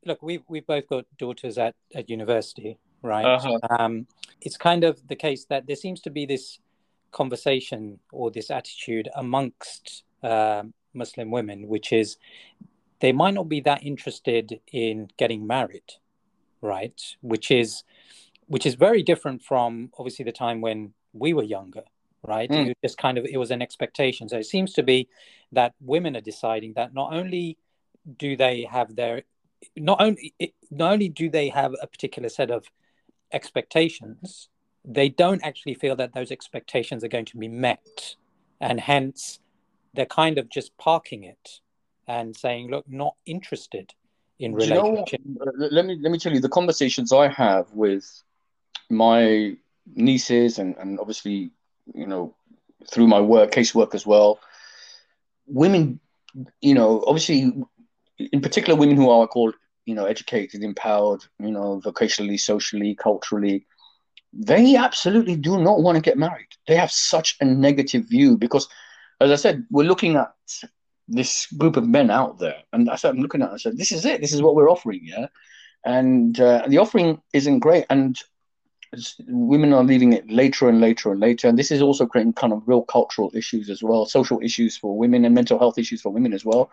look, 0.05 0.21
we've 0.21 0.43
we've 0.47 0.65
both 0.65 0.87
got 0.87 1.05
daughters 1.17 1.57
at 1.57 1.75
at 1.93 2.09
university, 2.09 2.77
right? 3.01 3.25
Uh-huh. 3.25 3.59
Um, 3.69 4.07
it's 4.41 4.57
kind 4.57 4.83
of 4.83 5.05
the 5.07 5.15
case 5.15 5.45
that 5.45 5.67
there 5.67 5.75
seems 5.75 6.01
to 6.01 6.09
be 6.09 6.25
this 6.25 6.59
conversation 7.11 7.99
or 8.11 8.31
this 8.31 8.49
attitude 8.49 9.09
amongst 9.15 10.03
um 10.23 10.73
Muslim 10.93 11.31
women, 11.31 11.67
which 11.67 11.91
is 11.91 12.17
they 12.99 13.11
might 13.11 13.33
not 13.33 13.49
be 13.49 13.59
that 13.61 13.83
interested 13.83 14.61
in 14.71 15.09
getting 15.17 15.45
married, 15.45 15.93
right? 16.63 16.99
Which 17.21 17.51
is 17.51 17.83
which 18.47 18.65
is 18.65 18.75
very 18.75 19.03
different 19.03 19.41
from 19.41 19.91
obviously 19.97 20.25
the 20.25 20.31
time 20.31 20.61
when 20.61 20.93
we 21.13 21.33
were 21.33 21.43
younger, 21.43 21.83
right? 22.23 22.49
Mm. 22.49 22.69
It 22.69 22.77
just 22.83 22.97
kind 22.97 23.17
of 23.17 23.25
it 23.25 23.37
was 23.37 23.51
an 23.51 23.61
expectation. 23.61 24.29
So 24.29 24.37
it 24.37 24.45
seems 24.45 24.73
to 24.73 24.83
be 24.83 25.09
that 25.51 25.73
women 25.79 26.15
are 26.15 26.21
deciding 26.21 26.73
that 26.73 26.93
not 26.93 27.13
only 27.13 27.57
do 28.17 28.35
they 28.35 28.67
have 28.69 28.95
their 28.95 29.23
not 29.77 30.01
only 30.01 30.33
not 30.71 30.93
only 30.93 31.09
do 31.09 31.29
they 31.29 31.49
have 31.49 31.73
a 31.81 31.87
particular 31.87 32.29
set 32.29 32.51
of 32.51 32.65
expectations 33.31 34.49
they 34.85 35.07
don't 35.07 35.41
actually 35.43 35.73
feel 35.73 35.95
that 35.95 36.13
those 36.13 36.31
expectations 36.31 37.03
are 37.03 37.07
going 37.07 37.25
to 37.25 37.37
be 37.37 37.47
met 37.47 38.15
and 38.59 38.81
hence 38.81 39.39
they're 39.93 40.05
kind 40.05 40.37
of 40.37 40.49
just 40.49 40.77
parking 40.77 41.23
it 41.23 41.61
and 42.07 42.35
saying 42.35 42.69
look 42.69 42.85
not 42.89 43.15
interested 43.25 43.93
in 44.39 44.55
Do 44.55 44.65
you 44.65 44.73
know 44.73 44.89
relationship. 44.89 45.21
Uh, 45.41 45.51
let 45.71 45.85
me 45.85 45.97
let 46.01 46.11
me 46.11 46.17
tell 46.17 46.33
you 46.33 46.39
the 46.39 46.49
conversations 46.49 47.11
I 47.13 47.27
have 47.27 47.71
with 47.73 48.05
my 48.89 49.55
nieces 49.95 50.59
and 50.59 50.75
and 50.77 50.99
obviously 50.99 51.51
you 51.93 52.07
know 52.07 52.35
through 52.89 53.07
my 53.07 53.19
work 53.19 53.51
casework 53.51 53.93
as 53.93 54.05
well 54.05 54.39
women 55.45 55.99
you 56.61 56.73
know 56.73 57.03
obviously 57.05 57.53
in 58.17 58.41
particular 58.41 58.79
women 58.79 58.95
who 58.95 59.09
are 59.09 59.27
called 59.27 59.55
you 59.85 59.93
know 59.93 60.05
educated 60.05 60.63
empowered 60.63 61.23
you 61.39 61.51
know 61.51 61.81
vocationally 61.83 62.39
socially 62.39 62.95
culturally 62.95 63.65
they 64.33 64.75
absolutely 64.75 65.35
do 65.35 65.61
not 65.61 65.81
want 65.81 65.95
to 65.95 66.01
get 66.01 66.17
married. 66.17 66.47
They 66.67 66.75
have 66.75 66.91
such 66.91 67.37
a 67.39 67.45
negative 67.45 68.05
view 68.09 68.35
because 68.37 68.67
as 69.21 69.31
i 69.31 69.35
said 69.35 69.65
we're 69.69 69.83
looking 69.83 70.15
at 70.15 70.33
this 71.07 71.47
group 71.47 71.77
of 71.77 71.87
men 71.87 72.09
out 72.09 72.39
there. 72.39 72.63
And 72.71 72.89
i 72.89 72.97
i'm 73.03 73.17
looking 73.17 73.41
at 73.41 73.51
it, 73.51 73.53
i 73.53 73.57
said 73.57 73.77
this 73.77 73.91
is 73.91 74.05
it. 74.05 74.21
This 74.21 74.33
is 74.33 74.41
what 74.41 74.55
we're 74.55 74.69
offering 74.69 75.01
yeah? 75.03 75.27
And 75.85 76.39
uh, 76.39 76.63
the 76.67 76.77
offering 76.77 77.21
isn't 77.33 77.59
great. 77.59 77.85
And 77.89 78.17
women 79.27 79.73
are 79.73 79.83
leaving 79.83 80.13
it 80.13 80.29
later 80.29 80.69
and 80.69 80.79
later 80.79 81.11
and 81.11 81.19
later. 81.19 81.47
And 81.47 81.57
this 81.57 81.71
is 81.71 81.81
also 81.81 82.05
creating 82.05 82.33
kind 82.33 82.53
of 82.53 82.63
real 82.67 82.83
cultural 82.83 83.31
issues 83.33 83.69
as 83.69 83.83
well 83.83 84.05
social 84.05 84.39
issues 84.41 84.77
for 84.77 84.97
women 84.97 85.25
and 85.25 85.35
mental 85.35 85.59
health 85.59 85.77
issues 85.77 86.01
for 86.01 86.11
women 86.11 86.33
as 86.33 86.45
well. 86.45 86.71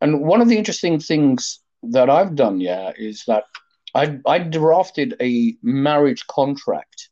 And 0.00 0.22
one 0.22 0.40
of 0.40 0.48
the 0.48 0.56
interesting 0.56 0.98
things 0.98 1.60
that 1.84 2.10
i've 2.10 2.34
done 2.34 2.60
yeah 2.60 2.90
is 2.98 3.22
that 3.28 3.44
i 3.94 4.18
i 4.26 4.38
drafted 4.38 5.14
a 5.20 5.56
marriage 5.62 6.26
contract. 6.26 7.10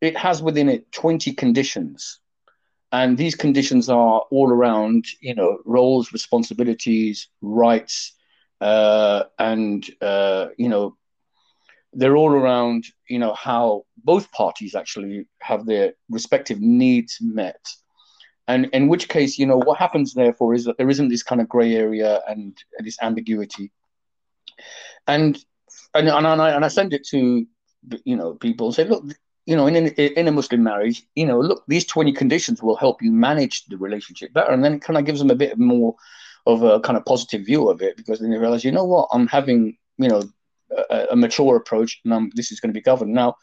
It 0.00 0.16
has 0.16 0.42
within 0.42 0.68
it 0.68 0.90
20 0.92 1.34
conditions 1.34 2.20
and 2.92 3.16
these 3.16 3.34
conditions 3.34 3.88
are 3.88 4.20
all 4.30 4.50
around 4.50 5.06
you 5.20 5.34
know 5.34 5.58
roles 5.64 6.12
responsibilities 6.12 7.28
rights 7.40 8.12
uh, 8.60 9.24
and 9.38 9.90
uh, 10.00 10.46
you 10.56 10.68
know 10.68 10.96
they're 11.94 12.16
all 12.16 12.30
around 12.30 12.84
you 13.08 13.18
know 13.18 13.34
how 13.34 13.84
both 14.04 14.30
parties 14.32 14.74
actually 14.74 15.26
have 15.40 15.66
their 15.66 15.94
respective 16.08 16.60
needs 16.60 17.18
met. 17.20 17.60
And 18.48 18.66
in 18.72 18.88
which 18.88 19.08
case 19.08 19.38
you 19.38 19.46
know 19.46 19.58
what 19.58 19.78
happens 19.78 20.14
therefore 20.14 20.54
is 20.54 20.64
that 20.64 20.78
there 20.78 20.90
isn't 20.90 21.08
this 21.08 21.22
kind 21.22 21.40
of 21.40 21.48
gray 21.48 21.74
area 21.74 22.20
and 22.28 22.56
this 22.78 22.98
ambiguity. 23.02 23.72
And 25.06 25.36
and, 25.94 26.08
and, 26.08 26.26
I, 26.26 26.50
and 26.50 26.64
I 26.64 26.68
send 26.68 26.92
it 26.94 27.04
to 27.08 27.46
you 28.04 28.16
know 28.16 28.34
people 28.34 28.66
and 28.68 28.74
say 28.74 28.84
look 28.84 29.04
you 29.46 29.56
know 29.56 29.66
in, 29.66 29.76
in 29.76 29.88
in 29.88 30.28
a 30.28 30.32
muslim 30.32 30.62
marriage 30.62 31.02
you 31.14 31.26
know 31.26 31.40
look 31.40 31.64
these 31.66 31.84
20 31.84 32.12
conditions 32.12 32.62
will 32.62 32.76
help 32.76 33.02
you 33.02 33.10
manage 33.10 33.64
the 33.66 33.76
relationship 33.76 34.32
better. 34.32 34.52
And 34.52 34.64
then 34.64 34.74
it 34.74 34.82
kind 34.82 34.98
of 34.98 35.04
gives 35.04 35.18
them 35.18 35.30
a 35.30 35.34
bit 35.34 35.58
more 35.58 35.94
of 36.46 36.62
a 36.62 36.80
kind 36.80 36.96
of 36.96 37.04
positive 37.04 37.44
view 37.44 37.68
of 37.68 37.82
it 37.82 37.96
because 37.96 38.20
then 38.20 38.30
they 38.30 38.38
realize 38.38 38.64
you 38.64 38.72
know 38.72 38.84
what 38.84 39.08
i'm 39.12 39.26
having 39.26 39.76
you 39.98 40.08
know 40.08 40.22
a, 40.90 41.06
a 41.10 41.16
mature 41.16 41.56
approach 41.56 42.00
and 42.04 42.14
I'm, 42.14 42.30
this 42.34 42.50
is 42.50 42.60
going 42.60 42.70
to 42.70 42.78
be 42.78 42.82
governed. 42.82 43.12
Now 43.12 43.36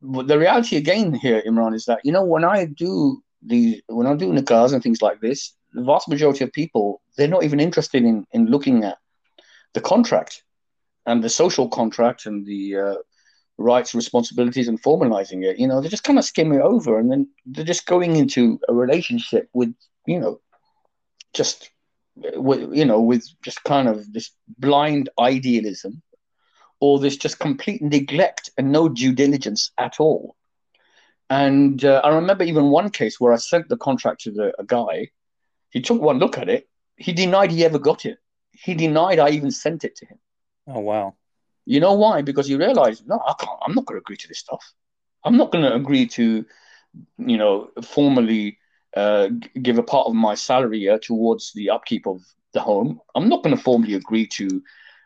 the 0.00 0.38
reality 0.38 0.76
again 0.76 1.12
here 1.12 1.42
imran 1.46 1.74
is 1.74 1.84
that 1.86 2.00
you 2.04 2.12
know 2.12 2.22
when 2.22 2.44
i 2.44 2.64
do 2.64 3.20
the 3.42 3.82
when 3.88 4.06
i 4.06 4.14
do 4.14 4.32
nikahs 4.32 4.72
and 4.72 4.82
things 4.82 5.02
like 5.02 5.20
this 5.20 5.54
the 5.72 5.82
vast 5.82 6.08
majority 6.08 6.44
of 6.44 6.52
people 6.52 7.02
they're 7.16 7.26
not 7.26 7.42
even 7.42 7.58
interested 7.58 8.04
in 8.04 8.24
in 8.32 8.46
looking 8.46 8.84
at 8.84 8.98
the 9.74 9.80
contract 9.80 10.44
and 11.06 11.24
the 11.24 11.28
social 11.28 11.68
contract 11.68 12.26
and 12.26 12.46
the 12.46 12.76
uh, 12.76 12.94
rights 13.58 13.94
responsibilities 13.94 14.68
and 14.68 14.80
formalizing 14.80 15.44
it. 15.44 15.58
You 15.58 15.66
know, 15.66 15.80
they're 15.80 15.90
just 15.90 16.04
kind 16.04 16.18
of 16.18 16.24
skimming 16.24 16.60
over 16.60 16.98
and 16.98 17.10
then 17.10 17.28
they're 17.44 17.64
just 17.64 17.86
going 17.86 18.16
into 18.16 18.58
a 18.68 18.72
relationship 18.72 19.48
with 19.52 19.74
you 20.06 20.18
know 20.18 20.40
just 21.34 21.70
with 22.16 22.72
you 22.72 22.84
know 22.84 23.00
with 23.00 23.28
just 23.42 23.62
kind 23.64 23.88
of 23.88 24.10
this 24.12 24.30
blind 24.58 25.10
idealism 25.18 26.02
or 26.80 26.98
this 27.00 27.16
just 27.16 27.40
complete 27.40 27.82
neglect 27.82 28.50
and 28.56 28.70
no 28.72 28.88
due 28.88 29.12
diligence 29.12 29.72
at 29.78 29.98
all. 29.98 30.36
And 31.30 31.84
uh, 31.84 32.00
i 32.04 32.08
remember 32.08 32.44
even 32.44 32.70
one 32.70 32.88
case 32.88 33.20
where 33.20 33.34
i 33.34 33.36
sent 33.36 33.68
the 33.68 33.76
contract 33.76 34.22
to 34.22 34.30
the, 34.30 34.52
a 34.58 34.64
guy. 34.64 35.08
He 35.70 35.82
took 35.82 36.00
one 36.00 36.18
look 36.18 36.38
at 36.38 36.48
it. 36.48 36.66
He 36.96 37.12
denied 37.12 37.50
he 37.50 37.64
ever 37.64 37.78
got 37.78 38.06
it. 38.06 38.18
He 38.52 38.74
denied 38.74 39.18
i 39.18 39.30
even 39.30 39.50
sent 39.50 39.84
it 39.84 39.96
to 39.96 40.06
him. 40.06 40.18
Oh 40.68 40.80
wow 40.80 41.17
you 41.68 41.80
know 41.80 41.92
why 41.92 42.22
because 42.22 42.48
you 42.48 42.58
realize, 42.58 43.02
no 43.06 43.20
i 43.26 43.34
can't 43.38 43.58
i'm 43.64 43.74
not 43.74 43.84
going 43.86 43.96
to 43.98 44.04
agree 44.04 44.16
to 44.16 44.28
this 44.28 44.38
stuff 44.38 44.64
i'm 45.24 45.36
not 45.36 45.52
going 45.52 45.64
to 45.64 45.74
agree 45.74 46.06
to 46.06 46.44
you 47.18 47.36
know 47.36 47.68
formally 47.82 48.58
uh, 48.96 49.28
give 49.62 49.78
a 49.78 49.82
part 49.82 50.06
of 50.06 50.14
my 50.14 50.34
salary 50.34 50.88
uh, 50.88 50.98
towards 51.02 51.52
the 51.52 51.70
upkeep 51.70 52.06
of 52.06 52.22
the 52.52 52.60
home. 52.60 53.00
I'm 53.14 53.28
not 53.28 53.42
going 53.42 53.56
to 53.56 53.62
formally 53.62 53.94
agree 53.94 54.26
to 54.28 54.62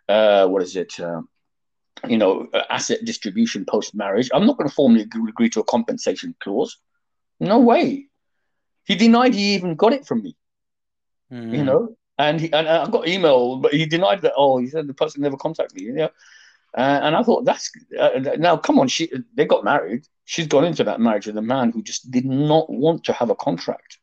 uh, 0.08 0.46
what 0.46 0.62
is 0.62 0.76
it? 0.76 0.98
Uh, 1.00 1.22
you 2.08 2.16
know, 2.16 2.48
asset 2.70 3.04
distribution 3.04 3.64
post 3.64 3.94
marriage. 3.94 4.30
I'm 4.32 4.46
not 4.46 4.56
going 4.56 4.68
to 4.68 4.74
formally 4.74 5.02
agree 5.02 5.50
to 5.50 5.60
a 5.60 5.64
compensation 5.64 6.34
clause. 6.40 6.78
No 7.38 7.58
way. 7.60 8.06
He 8.84 8.94
denied 8.94 9.34
he 9.34 9.54
even 9.54 9.74
got 9.74 9.92
it 9.92 10.06
from 10.06 10.22
me. 10.22 10.36
Mm. 11.32 11.56
You 11.56 11.64
know, 11.64 11.96
and 12.18 12.40
he, 12.40 12.52
and 12.52 12.68
I 12.68 12.88
got 12.88 13.08
email, 13.08 13.58
but 13.58 13.72
he 13.72 13.86
denied 13.86 14.22
that. 14.22 14.34
Oh, 14.36 14.58
he 14.58 14.68
said 14.68 14.86
the 14.86 14.94
person 14.94 15.22
never 15.22 15.36
contacted 15.36 15.76
me. 15.76 15.86
You 15.86 15.92
know, 15.92 16.10
uh, 16.76 17.00
and 17.02 17.14
I 17.14 17.22
thought 17.22 17.44
that's 17.44 17.70
uh, 17.98 18.10
now 18.38 18.56
come 18.56 18.78
on. 18.78 18.88
She 18.88 19.10
they 19.34 19.44
got 19.44 19.64
married. 19.64 20.06
She's 20.24 20.46
gone 20.46 20.64
into 20.64 20.84
that 20.84 21.00
marriage 21.00 21.26
with 21.26 21.36
a 21.36 21.42
man 21.42 21.72
who 21.72 21.82
just 21.82 22.10
did 22.10 22.24
not 22.24 22.70
want 22.70 23.04
to 23.04 23.12
have 23.12 23.30
a 23.30 23.34
contract. 23.34 23.98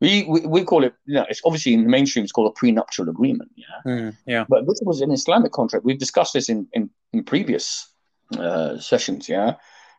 We, 0.00 0.24
we, 0.24 0.40
we 0.40 0.64
call 0.64 0.84
it, 0.84 0.94
you 1.06 1.14
know, 1.14 1.26
it's 1.30 1.40
obviously 1.44 1.72
in 1.72 1.84
the 1.84 1.88
mainstream, 1.88 2.24
it's 2.24 2.32
called 2.32 2.50
a 2.54 2.58
prenuptial 2.58 3.08
agreement. 3.08 3.50
Yeah. 3.56 3.64
Mm, 3.86 4.16
yeah. 4.26 4.44
But 4.46 4.66
this 4.66 4.80
was 4.84 5.00
an 5.00 5.10
Islamic 5.10 5.52
contract. 5.52 5.86
We've 5.86 5.98
discussed 5.98 6.34
this 6.34 6.50
in, 6.50 6.68
in, 6.74 6.90
in 7.14 7.24
previous 7.24 7.88
uh, 8.36 8.78
sessions. 8.78 9.28
Yeah. 9.28 9.54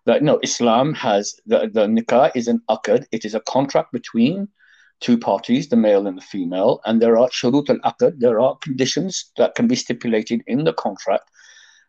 That 0.06 0.22
no, 0.22 0.40
Islam 0.44 0.94
has 0.94 1.40
the, 1.48 1.70
the 1.74 1.88
nikah 1.88 2.32
is 2.36 2.48
an 2.48 2.62
akad. 2.70 3.08
It 3.12 3.26
is 3.26 3.34
a 3.34 3.40
contract 3.42 3.92
between 3.92 4.48
two 5.00 5.18
parties, 5.18 5.70
the 5.70 5.76
male 5.76 6.08
and 6.08 6.18
the 6.18 6.22
female, 6.22 6.80
and 6.86 7.02
there 7.02 7.18
are 7.18 7.30
shurut 7.30 7.70
al 7.70 7.80
akad. 7.92 8.20
There 8.20 8.40
are 8.40 8.56
conditions 8.58 9.32
that 9.38 9.56
can 9.56 9.68
be 9.68 9.76
stipulated 9.76 10.44
in 10.48 10.64
the 10.64 10.74
contract 10.74 11.30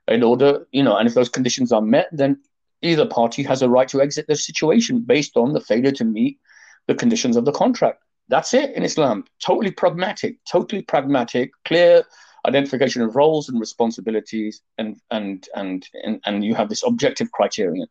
in 0.09 0.23
order, 0.23 0.67
you 0.73 0.83
know, 0.83 0.97
and 0.97 1.09
if 1.09 1.15
those 1.15 1.29
conditions 1.29 1.73
are 1.73 1.81
met, 1.83 2.09
then 2.13 2.41
either 2.83 3.07
party 3.07 3.43
has 3.43 3.63
a 3.63 3.69
right 3.69 3.89
to 3.89 4.01
exit 4.01 4.27
the 4.27 4.37
situation 4.37 5.01
based 5.01 5.37
on 5.37 5.53
the 5.53 5.61
failure 5.61 5.93
to 5.93 6.05
meet 6.05 6.39
the 6.87 6.95
conditions 6.95 7.37
of 7.37 7.45
the 7.45 7.53
contract. 7.53 8.03
That's 8.29 8.55
it 8.55 8.75
in 8.75 8.83
Islam. 8.83 9.25
Totally 9.45 9.71
pragmatic, 9.71 10.37
totally 10.51 10.83
pragmatic, 10.83 11.51
clear 11.65 12.05
identification 12.47 13.03
of 13.03 13.17
roles 13.17 13.49
and 13.49 13.59
responsibilities, 13.59 14.63
and 14.77 14.97
and 15.11 15.49
and 15.55 15.87
and, 16.05 16.21
and 16.25 16.45
you 16.45 16.55
have 16.55 16.69
this 16.69 16.85
objective 16.85 17.33
criterion. 17.33 17.87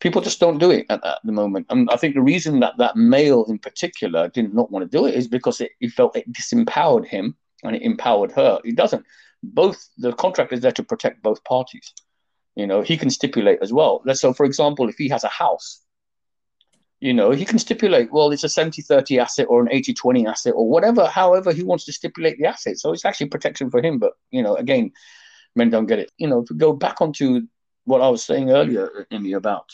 People 0.00 0.22
just 0.22 0.40
don't 0.40 0.58
do 0.58 0.70
it 0.70 0.86
at, 0.88 1.04
at 1.04 1.18
the 1.24 1.32
moment, 1.32 1.66
and 1.70 1.88
I 1.90 1.96
think 1.96 2.14
the 2.14 2.22
reason 2.22 2.60
that 2.60 2.76
that 2.78 2.96
male 2.96 3.44
in 3.48 3.58
particular 3.58 4.28
did 4.28 4.52
not 4.52 4.70
want 4.70 4.90
to 4.90 4.96
do 4.98 5.06
it 5.06 5.14
is 5.14 5.28
because 5.28 5.60
it, 5.60 5.72
he 5.78 5.88
felt 5.88 6.16
it 6.16 6.32
disempowered 6.32 7.06
him 7.06 7.36
and 7.62 7.76
it 7.76 7.82
empowered 7.82 8.32
her. 8.32 8.60
It 8.64 8.76
doesn't. 8.76 9.04
Both 9.42 9.88
the 9.98 10.12
contract 10.12 10.52
is 10.52 10.60
there 10.60 10.72
to 10.72 10.82
protect 10.82 11.22
both 11.22 11.42
parties. 11.44 11.92
You 12.54 12.66
know, 12.66 12.82
he 12.82 12.96
can 12.96 13.10
stipulate 13.10 13.60
as 13.62 13.72
well. 13.72 14.02
So, 14.14 14.32
for 14.32 14.44
example, 14.44 14.88
if 14.88 14.96
he 14.98 15.08
has 15.08 15.24
a 15.24 15.28
house 15.28 15.82
you 17.00 17.14
know, 17.14 17.30
he 17.30 17.46
can 17.46 17.58
stipulate, 17.58 18.12
well, 18.12 18.30
it's 18.30 18.44
a 18.44 18.48
70 18.48 18.82
30 18.82 19.18
asset 19.18 19.46
or 19.48 19.62
an 19.62 19.68
80 19.70 19.94
20 19.94 20.26
asset 20.26 20.52
or 20.54 20.68
whatever, 20.68 21.06
however 21.06 21.52
he 21.52 21.62
wants 21.62 21.86
to 21.86 21.92
stipulate 21.92 22.38
the 22.38 22.46
asset. 22.46 22.78
So 22.78 22.92
it's 22.92 23.06
actually 23.06 23.30
protection 23.30 23.70
for 23.70 23.82
him. 23.82 23.98
But, 23.98 24.12
you 24.30 24.42
know, 24.42 24.56
again, 24.56 24.92
men 25.56 25.70
don't 25.70 25.86
get 25.86 25.98
it. 25.98 26.12
You 26.18 26.28
know, 26.28 26.44
to 26.44 26.54
go 26.54 26.74
back 26.74 27.00
onto 27.00 27.42
what 27.84 28.02
I 28.02 28.08
was 28.08 28.22
saying 28.22 28.50
earlier, 28.50 29.06
Imi, 29.10 29.34
about 29.34 29.70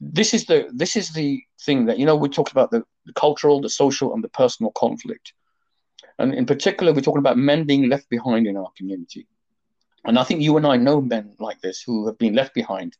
this 0.00 0.32
is 0.32 0.44
the 0.46 0.68
this 0.72 0.94
is 0.94 1.10
the 1.12 1.42
thing 1.62 1.86
that 1.86 1.98
you 1.98 2.06
know 2.06 2.14
we 2.14 2.28
talked 2.28 2.52
about 2.52 2.70
the, 2.70 2.84
the 3.06 3.12
cultural, 3.14 3.60
the 3.60 3.68
social, 3.68 4.14
and 4.14 4.22
the 4.22 4.28
personal 4.28 4.70
conflict, 4.72 5.32
and 6.18 6.34
in 6.34 6.46
particular 6.46 6.92
we're 6.92 7.00
talking 7.00 7.18
about 7.18 7.38
men 7.38 7.64
being 7.64 7.88
left 7.88 8.08
behind 8.08 8.46
in 8.46 8.56
our 8.56 8.70
community, 8.76 9.26
and 10.04 10.18
I 10.18 10.24
think 10.24 10.40
you 10.40 10.56
and 10.56 10.66
I 10.66 10.76
know 10.76 11.00
men 11.00 11.34
like 11.38 11.60
this 11.60 11.82
who 11.82 12.06
have 12.06 12.18
been 12.18 12.34
left 12.34 12.54
behind 12.54 12.96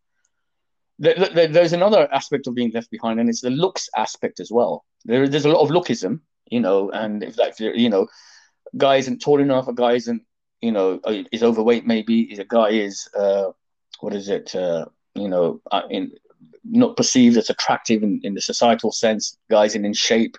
there's 0.99 1.73
another 1.73 2.13
aspect 2.13 2.47
of 2.47 2.55
being 2.55 2.73
left 2.73 2.91
behind, 2.91 3.21
and 3.21 3.29
it's 3.29 3.41
the 3.41 3.51
looks 3.51 3.89
aspect 3.97 4.41
as 4.41 4.51
well. 4.51 4.85
There's 5.05 5.45
a 5.45 5.49
lot 5.49 5.63
of 5.63 5.71
lookism, 5.71 6.21
you 6.51 6.61
know, 6.61 6.91
and 6.91 7.23
if 7.23 7.37
that, 7.37 7.59
you 7.61 7.89
know, 7.89 8.09
guy 8.77 8.97
isn't 8.97 9.21
tall 9.21 9.41
enough, 9.41 9.69
a 9.69 9.73
guy 9.73 9.93
isn't, 9.93 10.23
you 10.61 10.73
know, 10.73 11.01
uh, 11.05 11.23
is 11.31 11.43
overweight, 11.43 11.87
maybe 11.87 12.35
a 12.39 12.45
guy 12.45 12.71
is, 12.71 13.09
uh, 13.17 13.51
what 14.01 14.13
is 14.13 14.29
it, 14.29 14.55
uh, 14.57 14.87
you 15.15 15.29
know, 15.29 15.61
uh, 15.71 15.83
in 15.89 16.13
not 16.65 16.97
perceived 16.97 17.37
as 17.37 17.49
attractive 17.49 18.03
in, 18.03 18.21
in 18.25 18.35
the 18.35 18.41
societal 18.41 18.93
sense. 18.93 19.39
Guys 19.51 19.75
in 19.75 19.85
in 19.85 19.95
shape, 19.95 20.37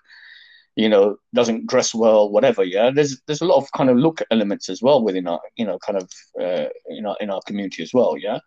you 0.75 0.89
know, 0.89 1.17
doesn't 1.33 1.67
dress 1.67 1.93
well, 1.93 2.29
whatever. 2.29 2.63
Yeah, 2.63 2.91
there's 2.93 3.21
there's 3.27 3.41
a 3.41 3.45
lot 3.45 3.57
of 3.57 3.71
kind 3.73 3.89
of 3.89 3.97
look 3.97 4.21
elements 4.31 4.69
as 4.69 4.81
well 4.81 5.03
within 5.03 5.27
our, 5.27 5.41
you 5.55 5.65
know, 5.65 5.77
kind 5.79 5.97
of, 5.97 6.09
uh, 6.41 6.69
in 6.89 7.05
our 7.05 7.17
in 7.19 7.29
our 7.29 7.41
community 7.47 7.83
as 7.83 7.93
well. 7.93 8.17
Yeah. 8.17 8.39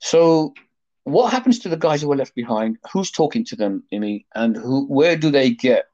So 0.00 0.54
what 1.04 1.32
happens 1.32 1.58
to 1.60 1.68
the 1.68 1.76
guys 1.76 2.02
who 2.02 2.12
are 2.12 2.16
left 2.16 2.34
behind? 2.34 2.78
Who's 2.92 3.10
talking 3.10 3.44
to 3.46 3.56
them, 3.56 3.82
Imi, 3.92 4.24
and 4.34 4.56
who? 4.56 4.86
Where 4.86 5.16
do 5.16 5.30
they 5.30 5.50
get 5.50 5.86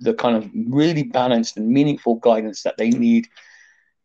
the 0.00 0.14
kind 0.14 0.36
of 0.36 0.50
really 0.68 1.04
balanced 1.04 1.56
and 1.56 1.68
meaningful 1.68 2.16
guidance 2.16 2.62
that 2.62 2.76
they 2.76 2.90
need 2.90 3.28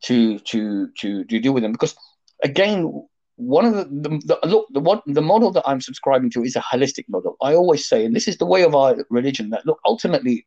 to 0.03 0.39
to 0.39 0.89
to, 0.99 1.23
to 1.25 1.39
deal 1.39 1.53
with 1.53 1.63
them? 1.63 1.71
Because 1.71 1.95
again, 2.43 3.05
one 3.35 3.65
of 3.65 3.73
the, 3.73 3.85
the, 3.85 4.09
the 4.25 4.47
look 4.47 4.67
the 4.71 4.79
what 4.79 5.03
the 5.05 5.21
model 5.21 5.51
that 5.51 5.63
I'm 5.65 5.81
subscribing 5.81 6.29
to 6.31 6.43
is 6.43 6.55
a 6.55 6.61
holistic 6.61 7.05
model. 7.09 7.35
I 7.41 7.55
always 7.55 7.87
say, 7.87 8.05
and 8.05 8.15
this 8.15 8.27
is 8.27 8.37
the 8.37 8.45
way 8.45 8.63
of 8.63 8.75
our 8.75 8.95
religion, 9.09 9.49
that 9.49 9.65
look 9.65 9.79
ultimately, 9.85 10.45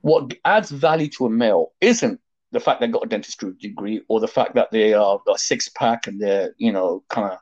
what 0.00 0.34
adds 0.44 0.70
value 0.70 1.08
to 1.08 1.26
a 1.26 1.30
male 1.30 1.72
isn't 1.80 2.20
the 2.52 2.60
fact 2.60 2.80
they 2.80 2.88
got 2.88 3.04
a 3.04 3.08
dentistry 3.08 3.52
degree 3.60 4.02
or 4.08 4.18
the 4.18 4.28
fact 4.28 4.54
that 4.54 4.70
they 4.70 4.92
are 4.94 5.20
a 5.32 5.38
six 5.38 5.68
pack 5.68 6.06
and 6.06 6.20
they're 6.20 6.54
you 6.58 6.72
know 6.72 7.04
kind 7.08 7.32
of 7.32 7.38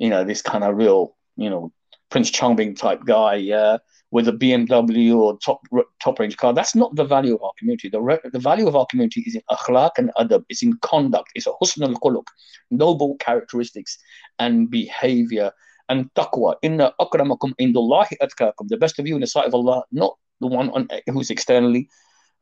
you 0.00 0.08
know, 0.08 0.24
this 0.24 0.42
kind 0.42 0.64
of 0.64 0.76
real, 0.76 1.14
you 1.36 1.48
know, 1.48 1.72
Prince 2.08 2.30
Charming 2.30 2.74
type 2.74 3.04
guy, 3.04 3.36
yeah, 3.36 3.76
with 4.10 4.26
a 4.26 4.32
BMW 4.32 5.14
or 5.14 5.38
top 5.38 5.60
top 6.02 6.18
range 6.18 6.36
car. 6.36 6.52
That's 6.52 6.74
not 6.74 6.96
the 6.96 7.04
value 7.04 7.36
of 7.36 7.42
our 7.42 7.52
community. 7.56 7.88
The, 7.88 8.00
re- 8.00 8.18
the 8.32 8.40
value 8.40 8.66
of 8.66 8.74
our 8.74 8.86
community 8.86 9.22
is 9.26 9.36
in 9.36 9.42
akhlaq 9.48 9.90
and 9.98 10.10
adab. 10.18 10.44
It's 10.48 10.62
in 10.62 10.76
conduct. 10.78 11.28
It's 11.36 11.46
a 11.46 11.52
husn 11.62 11.82
al 11.82 12.24
noble 12.72 13.16
characteristics 13.18 13.98
and 14.40 14.68
behavior 14.70 15.52
and 15.88 16.12
taqwa. 16.14 16.54
Inna 16.62 16.92
akramakum 16.98 17.52
indallahi 17.60 18.16
atkakum. 18.20 18.66
The 18.68 18.78
best 18.78 18.98
of 18.98 19.06
you 19.06 19.14
in 19.14 19.20
the 19.20 19.28
sight 19.28 19.46
of 19.46 19.54
Allah, 19.54 19.84
not 19.92 20.16
the 20.40 20.46
one 20.46 20.70
on, 20.70 20.88
who's 21.06 21.30
externally 21.30 21.88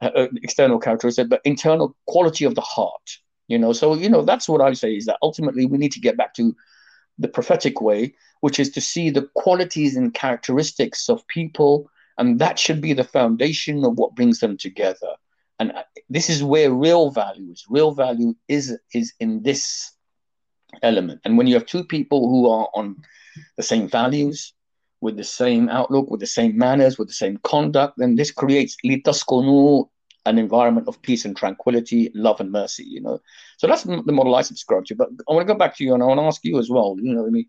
uh, 0.00 0.10
uh 0.14 0.28
external 0.42 0.78
characteristic, 0.78 1.28
but 1.28 1.40
internal 1.44 1.96
quality 2.06 2.44
of 2.44 2.54
the 2.54 2.60
heart. 2.60 3.18
You 3.48 3.58
know, 3.58 3.72
so 3.72 3.94
you 3.94 4.08
know 4.08 4.22
that's 4.22 4.48
what 4.48 4.60
I 4.60 4.72
say 4.74 4.94
is 4.96 5.06
that 5.06 5.18
ultimately 5.22 5.66
we 5.66 5.78
need 5.78 5.92
to 5.92 6.00
get 6.00 6.16
back 6.16 6.34
to 6.34 6.54
the 7.18 7.28
prophetic 7.28 7.80
way, 7.80 8.14
which 8.40 8.60
is 8.60 8.70
to 8.70 8.80
see 8.80 9.10
the 9.10 9.28
qualities 9.34 9.96
and 9.96 10.14
characteristics 10.14 11.08
of 11.08 11.26
people, 11.28 11.90
and 12.18 12.38
that 12.38 12.58
should 12.58 12.80
be 12.80 12.92
the 12.92 13.04
foundation 13.04 13.84
of 13.84 13.98
what 13.98 14.14
brings 14.14 14.40
them 14.40 14.56
together. 14.56 15.14
And 15.58 15.72
uh, 15.72 15.82
this 16.08 16.30
is 16.30 16.44
where 16.44 16.70
real 16.72 17.10
value 17.10 17.50
is. 17.50 17.64
Real 17.68 17.92
value 17.92 18.34
is 18.48 18.78
is 18.92 19.12
in 19.18 19.42
this 19.42 19.92
element. 20.82 21.20
And 21.24 21.36
when 21.38 21.46
you 21.46 21.54
have 21.54 21.66
two 21.66 21.84
people 21.84 22.28
who 22.28 22.48
are 22.48 22.68
on 22.74 22.96
the 23.56 23.62
same 23.62 23.88
values, 23.88 24.52
with 25.00 25.16
the 25.16 25.24
same 25.24 25.68
outlook, 25.68 26.10
with 26.10 26.20
the 26.20 26.26
same 26.26 26.56
manners, 26.56 26.98
with 26.98 27.08
the 27.08 27.14
same 27.14 27.38
conduct, 27.38 27.94
then 27.98 28.16
this 28.16 28.30
creates 28.30 28.76
an 28.84 30.38
environment 30.38 30.88
of 30.88 31.00
peace 31.02 31.24
and 31.24 31.36
tranquility, 31.36 32.10
love 32.14 32.40
and 32.40 32.50
mercy, 32.50 32.84
you 32.84 33.00
know. 33.00 33.20
So 33.56 33.66
that's 33.66 33.84
the 33.84 34.12
model 34.12 34.34
I 34.34 34.42
subscribe 34.42 34.84
to. 34.86 34.94
But 34.94 35.08
I 35.28 35.32
want 35.32 35.46
to 35.46 35.52
go 35.52 35.58
back 35.58 35.76
to 35.76 35.84
you 35.84 35.94
and 35.94 36.02
I 36.02 36.06
want 36.06 36.18
to 36.20 36.24
ask 36.24 36.44
you 36.44 36.58
as 36.58 36.68
well, 36.68 36.96
you 37.00 37.14
know, 37.14 37.26
I 37.26 37.30
mean, 37.30 37.46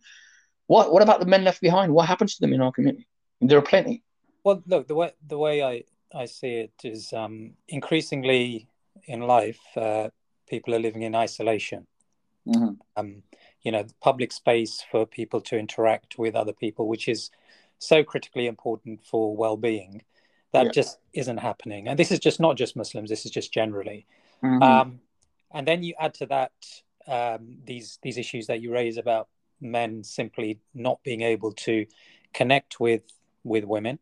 what 0.68 0.93
what 0.93 1.02
about 1.02 1.20
the 1.20 1.26
men 1.26 1.43
left 1.43 1.62
behind? 1.62 1.93
What 1.93 2.08
happens 2.08 2.36
to 2.36 2.41
them 2.41 2.54
in 2.54 2.62
our 2.62 2.72
community? 2.72 3.08
And 3.41 3.50
there 3.50 3.58
are 3.58 3.64
plenty. 3.64 4.04
Well, 4.43 4.62
look, 4.68 4.88
the 4.88 4.95
way 4.95 5.12
the 5.28 5.38
way 5.38 5.64
I, 5.64 5.84
I 6.14 6.26
see 6.26 6.54
it 6.66 6.74
is 6.84 7.12
um, 7.12 7.54
increasingly 7.68 8.68
in 9.06 9.22
life, 9.22 9.60
uh, 9.76 10.10
people 10.47 10.76
are 10.76 10.80
living 10.80 11.02
in 11.02 11.16
isolation. 11.16 11.88
Mm-hmm. 12.47 12.74
Um, 12.95 13.24
you 13.62 13.72
know, 13.72 13.86
public 14.02 14.32
space 14.32 14.84
for 14.89 15.06
people 15.06 15.41
to 15.41 15.58
interact 15.58 16.18
with 16.18 16.36
other 16.36 16.54
people, 16.54 16.88
which 16.88 17.08
is 17.08 17.30
so 17.80 18.04
critically 18.04 18.46
important 18.48 19.04
for 19.04 19.36
well-being 19.36 20.04
that 20.52 20.66
yeah. 20.66 20.72
just 20.72 21.00
isn't 21.14 21.38
happening. 21.38 21.88
And 21.88 21.98
this 21.98 22.12
is 22.12 22.20
just 22.20 22.40
not 22.40 22.58
just 22.58 22.76
Muslims. 22.76 23.10
This 23.10 23.26
is 23.26 23.32
just 23.32 23.54
generally. 23.54 24.06
Mm-hmm. 24.44 24.62
Um, 24.64 25.00
and 25.52 25.68
then 25.68 25.84
you 25.84 25.94
add 26.00 26.14
to 26.16 26.26
that 26.28 26.52
um, 27.08 27.58
these 27.66 28.00
these 28.02 28.18
issues 28.18 28.48
that 28.48 28.62
you 28.62 28.72
raise 28.72 28.98
about 28.98 29.28
men 29.62 30.04
simply 30.04 30.60
not 30.74 31.02
being 31.04 31.22
able 31.22 31.52
to 31.54 31.86
connect 32.34 32.80
with 32.80 33.04
with 33.44 33.64
women 33.64 34.00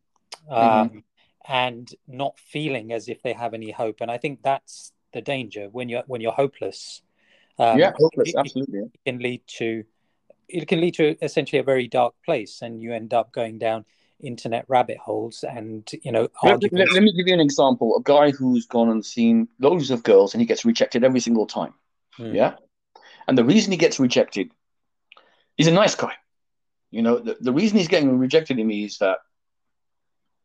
um, 0.50 0.90
mm-hmm. 0.90 1.00
and 1.48 1.94
not 2.08 2.40
feeling 2.40 2.92
as 2.92 3.08
if 3.08 3.22
they 3.24 3.34
have 3.34 3.54
any 3.54 3.72
hope. 3.72 3.98
And 4.02 4.12
I 4.12 4.18
think 4.18 4.42
that's 4.44 4.92
the 5.14 5.22
danger 5.22 5.68
when 5.72 5.90
you're 5.90 6.04
when 6.08 6.22
you're 6.22 6.32
hopeless. 6.32 7.02
Um, 7.60 7.80
yeah, 7.80 7.92
hopeless, 7.98 8.30
it, 8.30 8.36
absolutely. 8.38 8.80
It 8.80 9.00
can 9.06 9.20
lead 9.20 9.42
to 9.58 9.84
it 10.50 10.68
can 10.68 10.82
lead 10.82 10.96
to 10.96 11.16
essentially 11.24 11.60
a 11.60 11.64
very 11.64 11.88
dark 11.88 12.16
place, 12.26 12.62
and 12.62 12.82
you 12.82 12.94
end 12.94 13.14
up 13.14 13.32
going 13.32 13.58
down 13.58 13.86
internet 14.20 14.66
rabbit 14.68 14.98
holes 14.98 15.46
and 15.48 15.92
you 16.02 16.12
know 16.12 16.28
let, 16.44 16.60
let, 16.74 16.92
let, 16.92 17.04
me 17.04 17.14
give 17.14 17.28
you 17.28 17.34
an 17.34 17.40
example. 17.40 17.96
A 17.98 18.02
guy 18.02 18.32
who's 18.32 18.66
gone 18.66 18.90
and 18.90 19.06
seen 19.06 19.48
loads 19.60 19.92
of 19.92 20.04
girls 20.04 20.34
and 20.34 20.42
he 20.42 20.48
gets 20.48 20.66
rejected 20.66 21.04
every 21.04 21.20
single 21.20 21.46
time. 21.46 21.74
Mm. 22.18 22.34
yeah? 22.34 22.56
And 23.28 23.38
the 23.38 23.44
reason 23.44 23.72
he 23.72 23.78
gets 23.78 24.00
rejected 24.00 24.52
he's 25.56 25.68
a 25.68 25.72
nice 25.72 25.96
guy. 25.96 26.14
You 26.90 27.02
know 27.02 27.20
the, 27.20 27.38
the 27.40 27.52
reason 27.52 27.78
he's 27.78 27.90
getting 27.90 28.18
rejected 28.18 28.58
Imi 28.58 28.86
is 28.86 29.00
that 29.00 29.20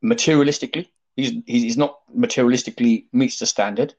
materialistically 0.04 0.88
he's 1.14 1.32
he's 1.46 1.76
not 1.76 2.00
materialistically 2.14 3.06
meets 3.12 3.38
the 3.38 3.46
standard 3.46 3.94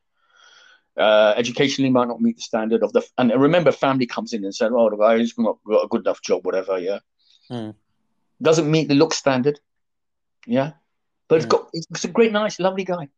uh, 0.97 1.33
educationally 1.35 1.89
might 1.89 2.07
not 2.07 2.21
meet 2.21 2.35
the 2.37 2.41
standard 2.41 2.83
of 2.83 2.93
the 2.93 3.01
and 3.17 3.31
remember 3.31 3.71
family 3.71 4.05
comes 4.05 4.33
in 4.33 4.43
and 4.43 4.53
said 4.53 4.71
oh 4.71 4.89
the 4.89 4.97
guy's 4.97 5.33
got, 5.33 5.57
got 5.67 5.85
a 5.85 5.87
good 5.87 6.01
enough 6.01 6.21
job 6.21 6.45
whatever 6.45 6.77
yeah 6.79 6.99
mm 7.51 7.73
doesn't 8.41 8.69
meet 8.69 8.87
the 8.89 8.95
look 8.95 9.13
standard. 9.13 9.59
Yeah, 10.45 10.71
but 11.29 11.37
it's 11.37 11.45
got 11.45 11.69
it's 11.73 12.03
a 12.03 12.09
great, 12.09 12.31
nice, 12.31 12.59
lovely 12.59 12.83
guy. 12.83 13.09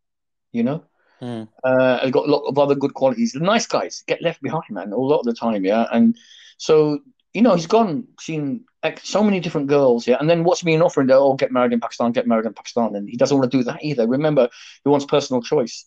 You 0.51 0.63
know, 0.63 0.83
Mm. 1.21 1.47
uh, 1.63 1.99
and 2.03 2.13
got 2.13 2.27
a 2.27 2.31
lot 2.31 2.43
of 2.45 2.59
other 2.59 2.75
good 2.75 2.93
qualities. 2.93 3.31
The 3.31 3.39
nice 3.39 3.65
guys 3.65 4.03
get 4.05 4.21
left 4.21 4.41
behind, 4.41 4.69
man, 4.69 4.91
a 4.91 4.97
lot 4.97 5.19
of 5.19 5.25
the 5.25 5.33
time. 5.33 5.65
Yeah, 5.65 5.87
and 5.91 6.15
so 6.57 6.99
you 7.33 7.41
know 7.41 7.55
he's 7.55 7.65
gone, 7.67 8.07
seen 8.19 8.65
ex- 8.83 9.07
so 9.09 9.23
many 9.23 9.39
different 9.39 9.67
girls. 9.67 10.05
Yeah, 10.05 10.17
and 10.19 10.29
then 10.29 10.43
what's 10.43 10.61
being 10.61 10.81
offered? 10.81 11.09
Oh, 11.09 11.33
get 11.33 11.51
married 11.51 11.73
in 11.73 11.79
Pakistan, 11.79 12.11
get 12.11 12.27
married 12.27 12.45
in 12.45 12.53
Pakistan, 12.53 12.95
and 12.95 13.09
he 13.09 13.17
doesn't 13.17 13.37
want 13.37 13.49
to 13.49 13.57
do 13.57 13.63
that 13.63 13.83
either. 13.83 14.07
Remember, 14.07 14.49
he 14.83 14.89
wants 14.89 15.05
personal 15.05 15.41
choice. 15.41 15.85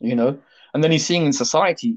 You 0.00 0.16
know, 0.16 0.38
and 0.74 0.84
then 0.84 0.90
he's 0.90 1.06
seeing 1.06 1.24
in 1.24 1.32
society 1.32 1.96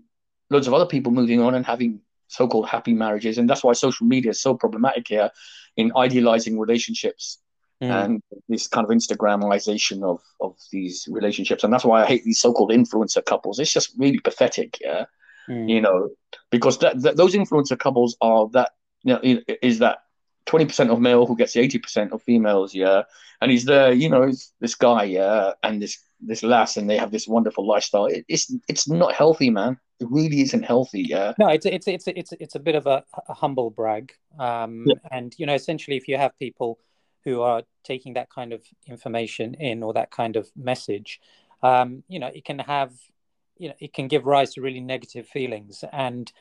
loads 0.49 0.67
of 0.67 0.73
other 0.73 0.85
people 0.85 1.11
moving 1.11 1.41
on 1.41 1.55
and 1.55 1.65
having 1.65 1.99
so-called 2.29 2.67
happy 2.67 2.93
marriages, 2.93 3.37
and 3.37 3.49
that's 3.49 3.63
why 3.63 3.73
social 3.73 4.07
media 4.07 4.31
is 4.31 4.41
so 4.41 4.53
problematic 4.53 5.07
here 5.07 5.29
in 5.75 5.91
idealizing 5.95 6.57
relationships 6.57 7.39
Mm. 7.81 7.91
and 7.91 8.23
this 8.49 8.67
kind 8.67 8.85
of 8.85 8.89
Instagramization 8.89 10.01
of 10.03 10.19
of 10.41 10.55
these 10.71 11.07
relationships, 11.11 11.63
and 11.63 11.71
that's 11.71 11.85
why 11.85 12.01
I 12.01 12.07
hate 12.07 12.23
these 12.23 12.39
so-called 12.39 12.71
influencer 12.71 13.23
couples. 13.23 13.59
It's 13.59 13.71
just 13.71 13.93
really 13.99 14.17
pathetic, 14.17 14.79
yeah. 14.81 15.05
Mm. 15.47 15.69
You 15.69 15.81
know, 15.81 16.09
because 16.49 16.79
that, 16.79 16.99
that 17.03 17.17
those 17.17 17.35
influencer 17.35 17.77
couples 17.77 18.17
are 18.19 18.49
that 18.53 18.71
you 19.03 19.13
know 19.13 19.43
is 19.61 19.77
that 19.77 19.99
twenty 20.47 20.65
percent 20.65 20.89
of 20.89 20.99
male 20.99 21.25
who 21.27 21.35
gets 21.35 21.53
the 21.53 21.59
eighty 21.59 21.77
percent 21.77 22.11
of 22.11 22.23
females, 22.23 22.73
yeah. 22.73 23.03
And 23.39 23.51
he's 23.51 23.65
there, 23.65 23.93
you 23.93 24.09
know, 24.09 24.31
this 24.59 24.75
guy, 24.75 25.03
yeah, 25.03 25.51
and 25.61 25.79
this 25.79 25.99
this 26.19 26.41
lass, 26.41 26.77
and 26.77 26.89
they 26.89 26.97
have 26.97 27.11
this 27.11 27.27
wonderful 27.27 27.67
lifestyle. 27.67 28.07
It, 28.07 28.25
it's 28.27 28.51
it's 28.67 28.89
not 28.89 29.13
healthy, 29.13 29.51
man. 29.51 29.77
It 29.99 30.07
really 30.09 30.41
isn't 30.41 30.63
healthy, 30.63 31.03
yeah. 31.03 31.33
No, 31.37 31.47
it's 31.49 31.65
it's 31.65 31.87
it's 31.87 32.07
it's 32.07 32.33
it's 32.39 32.55
a 32.55 32.59
bit 32.59 32.75
of 32.75 32.87
a, 32.87 33.03
a 33.29 33.33
humble 33.33 33.69
brag, 33.69 34.13
um, 34.39 34.85
Yeah. 34.87 34.95
and 35.11 35.35
you 35.37 35.45
know, 35.45 35.53
essentially, 35.53 35.97
if 35.97 36.07
you 36.07 36.17
have 36.17 36.37
people 36.39 36.79
who 37.23 37.41
are 37.41 37.61
taking 37.83 38.13
that 38.13 38.29
kind 38.29 38.53
of 38.53 38.61
information 38.87 39.53
in 39.55 39.83
or 39.83 39.93
that 39.93 40.09
kind 40.11 40.35
of 40.35 40.49
message, 40.55 41.19
um, 41.61 42.03
you 42.07 42.19
know, 42.19 42.31
it 42.33 42.45
can 42.45 42.59
have, 42.59 42.93
you 43.59 43.69
know, 43.69 43.75
it 43.79 43.93
can 43.93 44.07
give 44.07 44.25
rise 44.25 44.53
to 44.53 44.61
really 44.61 44.79
negative 44.79 45.27
feelings. 45.27 45.83
And 45.91 46.31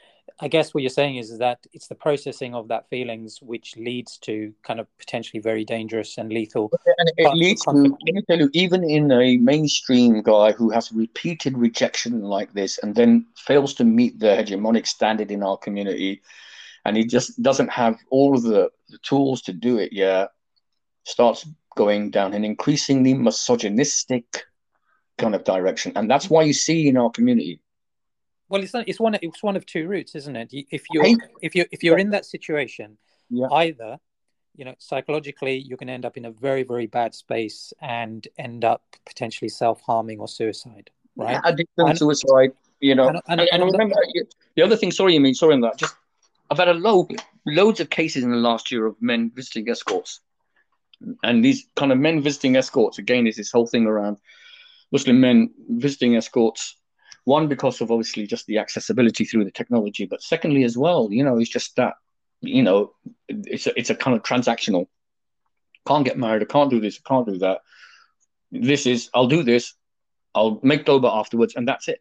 I 0.40 0.48
guess 0.48 0.74
what 0.74 0.82
you're 0.82 0.90
saying 0.90 1.16
is 1.16 1.38
that 1.38 1.66
it's 1.72 1.88
the 1.88 1.94
processing 1.94 2.54
of 2.54 2.68
that 2.68 2.88
feelings 2.88 3.38
which 3.40 3.76
leads 3.76 4.18
to 4.18 4.52
kind 4.62 4.80
of 4.80 4.86
potentially 4.98 5.40
very 5.40 5.64
dangerous 5.64 6.18
and 6.18 6.30
lethal. 6.30 6.70
And 6.98 7.10
it 7.16 7.34
leads 7.34 7.62
to, 7.62 7.70
let 7.70 8.14
me 8.14 8.22
tell 8.28 8.38
you, 8.38 8.50
even 8.52 8.84
in 8.84 9.10
a 9.10 9.36
mainstream 9.38 10.22
guy 10.22 10.52
who 10.52 10.70
has 10.70 10.92
repeated 10.92 11.56
rejection 11.56 12.22
like 12.22 12.52
this 12.52 12.78
and 12.78 12.94
then 12.94 13.26
fails 13.36 13.74
to 13.74 13.84
meet 13.84 14.18
the 14.18 14.26
hegemonic 14.26 14.86
standard 14.86 15.30
in 15.30 15.42
our 15.42 15.56
community, 15.56 16.22
and 16.84 16.96
he 16.96 17.04
just 17.04 17.42
doesn't 17.42 17.70
have 17.70 17.98
all 18.10 18.34
of 18.36 18.42
the, 18.42 18.70
the 18.88 18.98
tools 18.98 19.42
to 19.42 19.52
do 19.52 19.78
it, 19.78 19.92
yeah, 19.92 20.26
starts 21.04 21.46
going 21.76 22.10
down 22.10 22.34
an 22.34 22.44
increasingly 22.44 23.14
misogynistic 23.14 24.44
kind 25.18 25.34
of 25.34 25.44
direction. 25.44 25.92
And 25.96 26.10
that's 26.10 26.28
why 26.30 26.42
you 26.42 26.52
see 26.52 26.88
in 26.88 26.96
our 26.96 27.10
community. 27.10 27.60
Well, 28.48 28.62
it's 28.62 28.74
not, 28.74 28.88
it's 28.88 29.00
one 29.00 29.16
it's 29.20 29.42
one 29.42 29.56
of 29.56 29.66
two 29.66 29.88
routes, 29.88 30.14
isn't 30.14 30.36
it? 30.36 30.50
If 30.70 30.84
you're 30.92 31.04
if 31.42 31.54
you 31.54 31.64
if 31.72 31.82
you're 31.82 31.98
in 31.98 32.10
that 32.10 32.24
situation, 32.24 32.96
Yeah. 33.30 33.48
either 33.50 33.98
you 34.56 34.64
know 34.64 34.74
psychologically 34.78 35.56
you're 35.58 35.76
going 35.76 35.88
to 35.88 35.92
end 35.92 36.04
up 36.06 36.16
in 36.16 36.24
a 36.26 36.30
very 36.30 36.62
very 36.62 36.86
bad 36.86 37.14
space 37.14 37.72
and 37.82 38.26
end 38.38 38.64
up 38.64 38.82
potentially 39.04 39.48
self 39.48 39.80
harming 39.80 40.20
or 40.20 40.28
suicide, 40.28 40.90
right? 41.16 41.40
Addiction, 41.44 41.88
And- 41.88 41.98
suicide, 41.98 42.52
you 42.80 42.94
know. 42.94 43.08
and- 43.08 43.20
And, 43.26 43.40
and- 43.40 43.48
and 43.52 43.64
remember, 43.64 43.96
the 44.54 44.62
other 44.62 44.76
thing, 44.76 44.92
sorry, 44.92 45.14
you 45.14 45.20
mean, 45.20 45.34
sorry 45.34 45.54
on 45.54 45.60
that, 45.62 45.76
just 45.76 45.96
I've 46.48 46.58
had 46.58 46.68
a 46.68 46.74
load, 46.74 47.20
loads 47.46 47.80
of 47.80 47.90
cases 47.90 48.22
in 48.22 48.30
the 48.30 48.36
last 48.36 48.70
year 48.70 48.86
of 48.86 48.94
men 49.02 49.32
visiting 49.34 49.68
escorts. 49.68 50.20
And 51.24 51.44
these 51.44 51.66
kind 51.74 51.90
of 51.90 51.98
men 51.98 52.22
visiting 52.22 52.54
escorts, 52.56 52.98
again, 52.98 53.26
is 53.26 53.34
this 53.36 53.50
whole 53.50 53.66
thing 53.66 53.86
around 53.86 54.18
Muslim 54.93 55.20
men 55.20 55.51
visiting 55.68 56.16
escorts. 56.16 56.76
One, 57.24 57.49
because 57.49 57.80
of 57.80 57.91
obviously 57.91 58.26
just 58.26 58.47
the 58.47 58.59
accessibility 58.59 59.24
through 59.24 59.45
the 59.45 59.51
technology, 59.51 60.07
but 60.07 60.22
secondly, 60.22 60.62
as 60.62 60.78
well, 60.78 61.09
you 61.11 61.24
know, 61.24 61.39
it's 61.39 61.51
just 61.51 61.74
that, 61.76 61.95
you 62.41 62.62
know, 62.62 62.93
it's 63.28 63.66
a, 63.66 63.76
it's 63.78 63.91
a 63.91 63.97
kind 63.97 64.16
of 64.16 64.22
transactional. 64.22 64.87
Can't 65.89 66.05
get 66.05 66.18
married, 66.18 66.43
I 66.43 66.45
can't 66.45 66.70
do 66.70 66.80
this, 66.80 67.01
I 67.05 67.09
can't 67.09 67.26
do 67.26 67.39
that. 67.39 67.62
This 68.53 68.87
is, 68.87 69.11
I'll 69.12 69.26
do 69.26 69.43
this, 69.43 69.74
I'll 70.37 70.61
make 70.62 70.84
Doba 70.84 71.12
afterwards, 71.18 71.55
and 71.57 71.66
that's 71.66 71.89
it. 71.89 72.01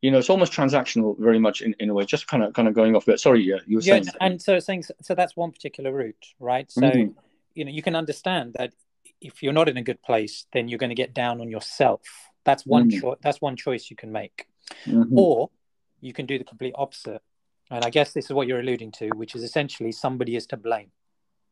You 0.00 0.10
know, 0.10 0.18
it's 0.18 0.30
almost 0.30 0.52
transactional, 0.52 1.16
very 1.18 1.38
much 1.38 1.60
in, 1.60 1.74
in 1.80 1.90
a 1.90 1.94
way. 1.94 2.04
Just 2.04 2.28
kind 2.28 2.42
of 2.42 2.52
kind 2.54 2.68
of 2.68 2.74
going 2.74 2.94
off. 2.94 3.06
But 3.06 3.20
sorry, 3.20 3.42
yeah, 3.42 3.56
you 3.66 3.78
were 3.78 3.82
Yeah, 3.82 3.94
saying. 3.94 4.06
and 4.20 4.40
so 4.40 4.58
saying 4.60 4.84
so 5.02 5.14
that's 5.14 5.36
one 5.36 5.50
particular 5.50 5.92
route, 5.92 6.26
right? 6.38 6.70
So 6.70 6.80
Mhm. 6.82 7.14
you 7.54 7.64
know 7.64 7.70
you 7.70 7.82
can 7.82 7.96
understand 7.96 8.54
that 8.58 8.72
if 9.20 9.42
you're 9.42 9.52
not 9.52 9.68
in 9.68 9.76
a 9.76 9.82
good 9.82 10.00
place, 10.02 10.46
then 10.52 10.68
you're 10.68 10.78
going 10.78 10.90
to 10.90 10.94
get 10.94 11.14
down 11.14 11.40
on 11.40 11.50
yourself. 11.50 12.02
That's 12.44 12.64
one 12.64 12.90
Mhm. 12.90 13.00
choice. 13.00 13.18
That's 13.20 13.40
one 13.40 13.56
choice 13.56 13.90
you 13.90 13.96
can 13.96 14.12
make. 14.12 14.46
Mhm. 14.84 15.16
or 15.16 15.50
you 16.00 16.12
can 16.12 16.26
do 16.26 16.36
the 16.36 16.44
complete 16.44 16.74
opposite 16.76 17.22
and 17.70 17.84
i 17.86 17.88
guess 17.90 18.12
this 18.12 18.26
is 18.26 18.32
what 18.32 18.46
you're 18.46 18.60
alluding 18.60 18.92
to 18.92 19.08
which 19.16 19.34
is 19.34 19.42
essentially 19.42 19.90
somebody 19.90 20.36
is 20.36 20.46
to 20.46 20.58
blame 20.58 20.92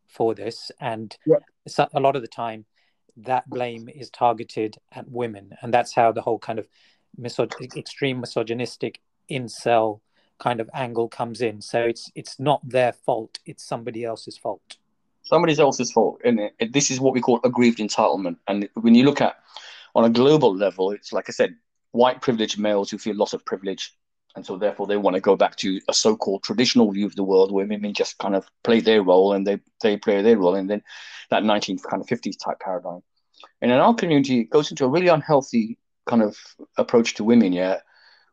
for 0.06 0.34
this 0.34 0.70
and 0.80 1.16
Yeah. 1.24 1.36
a 1.94 1.98
lot 2.00 2.14
of 2.14 2.20
the 2.20 2.28
time 2.28 2.66
that 3.16 3.48
blame 3.48 3.88
is 3.88 4.10
targeted 4.10 4.76
at 4.92 5.08
women 5.10 5.56
and 5.62 5.72
that's 5.72 5.94
how 5.94 6.12
the 6.12 6.20
whole 6.20 6.38
kind 6.38 6.58
of 6.58 6.68
misog- 7.18 7.74
extreme 7.74 8.20
misogynistic 8.20 9.00
incel 9.30 10.00
kind 10.38 10.60
of 10.60 10.68
angle 10.74 11.08
comes 11.08 11.40
in 11.40 11.62
so 11.62 11.80
it's 11.80 12.10
it's 12.14 12.38
not 12.38 12.60
their 12.68 12.92
fault 12.92 13.38
it's 13.46 13.64
somebody 13.64 14.04
else's 14.04 14.36
fault 14.36 14.76
somebody 15.26 15.58
else's 15.58 15.92
fault, 15.92 16.20
and 16.24 16.50
this 16.70 16.90
is 16.90 17.00
what 17.00 17.14
we 17.14 17.20
call 17.20 17.40
aggrieved 17.44 17.78
entitlement. 17.78 18.36
And 18.46 18.68
when 18.74 18.94
you 18.94 19.04
look 19.04 19.20
at 19.20 19.36
on 19.94 20.04
a 20.04 20.10
global 20.10 20.54
level, 20.56 20.92
it's 20.92 21.12
like 21.12 21.28
I 21.28 21.32
said, 21.32 21.56
white 21.92 22.20
privileged 22.20 22.58
males 22.58 22.90
who 22.90 22.98
feel 22.98 23.16
loss 23.16 23.32
of 23.32 23.44
privilege, 23.44 23.92
and 24.34 24.44
so 24.44 24.56
therefore 24.56 24.86
they 24.86 24.96
want 24.96 25.14
to 25.14 25.20
go 25.20 25.36
back 25.36 25.56
to 25.56 25.80
a 25.88 25.94
so-called 25.94 26.42
traditional 26.42 26.90
view 26.92 27.06
of 27.06 27.16
the 27.16 27.24
world 27.24 27.52
where 27.52 27.66
women 27.66 27.94
just 27.94 28.18
kind 28.18 28.36
of 28.36 28.46
play 28.62 28.80
their 28.80 29.02
role 29.02 29.32
and 29.32 29.46
they 29.46 29.58
they 29.82 29.96
play 29.96 30.22
their 30.22 30.38
role, 30.38 30.54
and 30.54 30.70
then 30.70 30.82
that 31.30 31.42
19th 31.42 31.82
kind 31.82 32.02
of 32.02 32.08
50s 32.08 32.36
type 32.38 32.60
paradigm. 32.60 33.02
And 33.60 33.70
in 33.70 33.78
our 33.78 33.94
community, 33.94 34.40
it 34.40 34.50
goes 34.50 34.70
into 34.70 34.84
a 34.84 34.88
really 34.88 35.08
unhealthy 35.08 35.78
kind 36.06 36.22
of 36.22 36.38
approach 36.76 37.14
to 37.14 37.24
women, 37.24 37.52
yeah, 37.52 37.80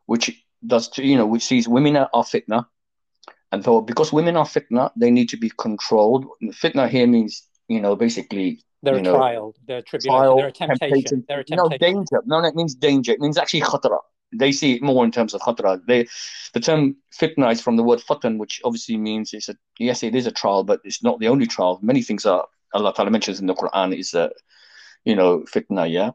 which 0.06 0.44
does 0.66 0.96
you 0.98 1.16
know 1.16 1.26
which 1.26 1.44
sees 1.44 1.68
women 1.68 1.96
are, 1.96 2.08
are 2.14 2.24
fitna, 2.24 2.66
and 3.54 3.64
so 3.64 3.80
because 3.80 4.12
women 4.12 4.36
are 4.36 4.44
fitna, 4.44 4.90
they 4.96 5.10
need 5.10 5.28
to 5.28 5.36
be 5.36 5.50
controlled. 5.56 6.26
Fitna 6.62 6.88
here 6.88 7.06
means 7.06 7.46
you 7.68 7.80
know 7.80 7.94
basically 7.94 8.60
they're 8.82 8.96
a 8.96 9.02
know, 9.02 9.16
trial 9.16 9.54
they're 9.66 9.78
a 9.78 9.82
tribulation 9.82 10.20
trial, 10.20 10.36
they're 10.36 10.48
a 10.48 10.52
temptation, 10.52 10.90
temptation. 10.90 11.24
they're 11.28 11.44
a 11.48 11.56
no 11.56 11.68
danger. 11.68 12.22
No, 12.26 12.40
no, 12.40 12.48
it 12.48 12.56
means 12.56 12.74
danger. 12.74 13.12
It 13.12 13.20
means 13.20 13.38
actually 13.38 13.62
khatra. 13.62 13.98
They 14.36 14.50
see 14.50 14.74
it 14.74 14.82
more 14.82 15.04
in 15.04 15.12
terms 15.12 15.32
of 15.34 15.40
khatra. 15.40 15.80
They, 15.86 16.08
the 16.52 16.58
term 16.58 16.96
fitna 17.16 17.52
is 17.52 17.60
from 17.60 17.76
the 17.76 17.84
word 17.84 18.00
fatan, 18.00 18.38
which 18.38 18.60
obviously 18.64 18.96
means 18.96 19.32
it's 19.32 19.48
a 19.48 19.56
yes, 19.78 20.02
it 20.02 20.16
is 20.16 20.26
a 20.26 20.32
trial, 20.32 20.64
but 20.64 20.80
it's 20.82 21.04
not 21.04 21.20
the 21.20 21.28
only 21.28 21.46
trial. 21.46 21.78
Many 21.80 22.02
things 22.02 22.26
are 22.26 22.44
Allah 22.74 22.92
Ta'ala 22.92 23.12
mentions 23.12 23.38
in 23.38 23.46
the 23.46 23.54
Quran 23.54 23.96
is 23.96 24.14
a 24.14 24.32
you 25.04 25.14
know 25.14 25.44
fitna, 25.54 25.88
yeah. 25.88 26.10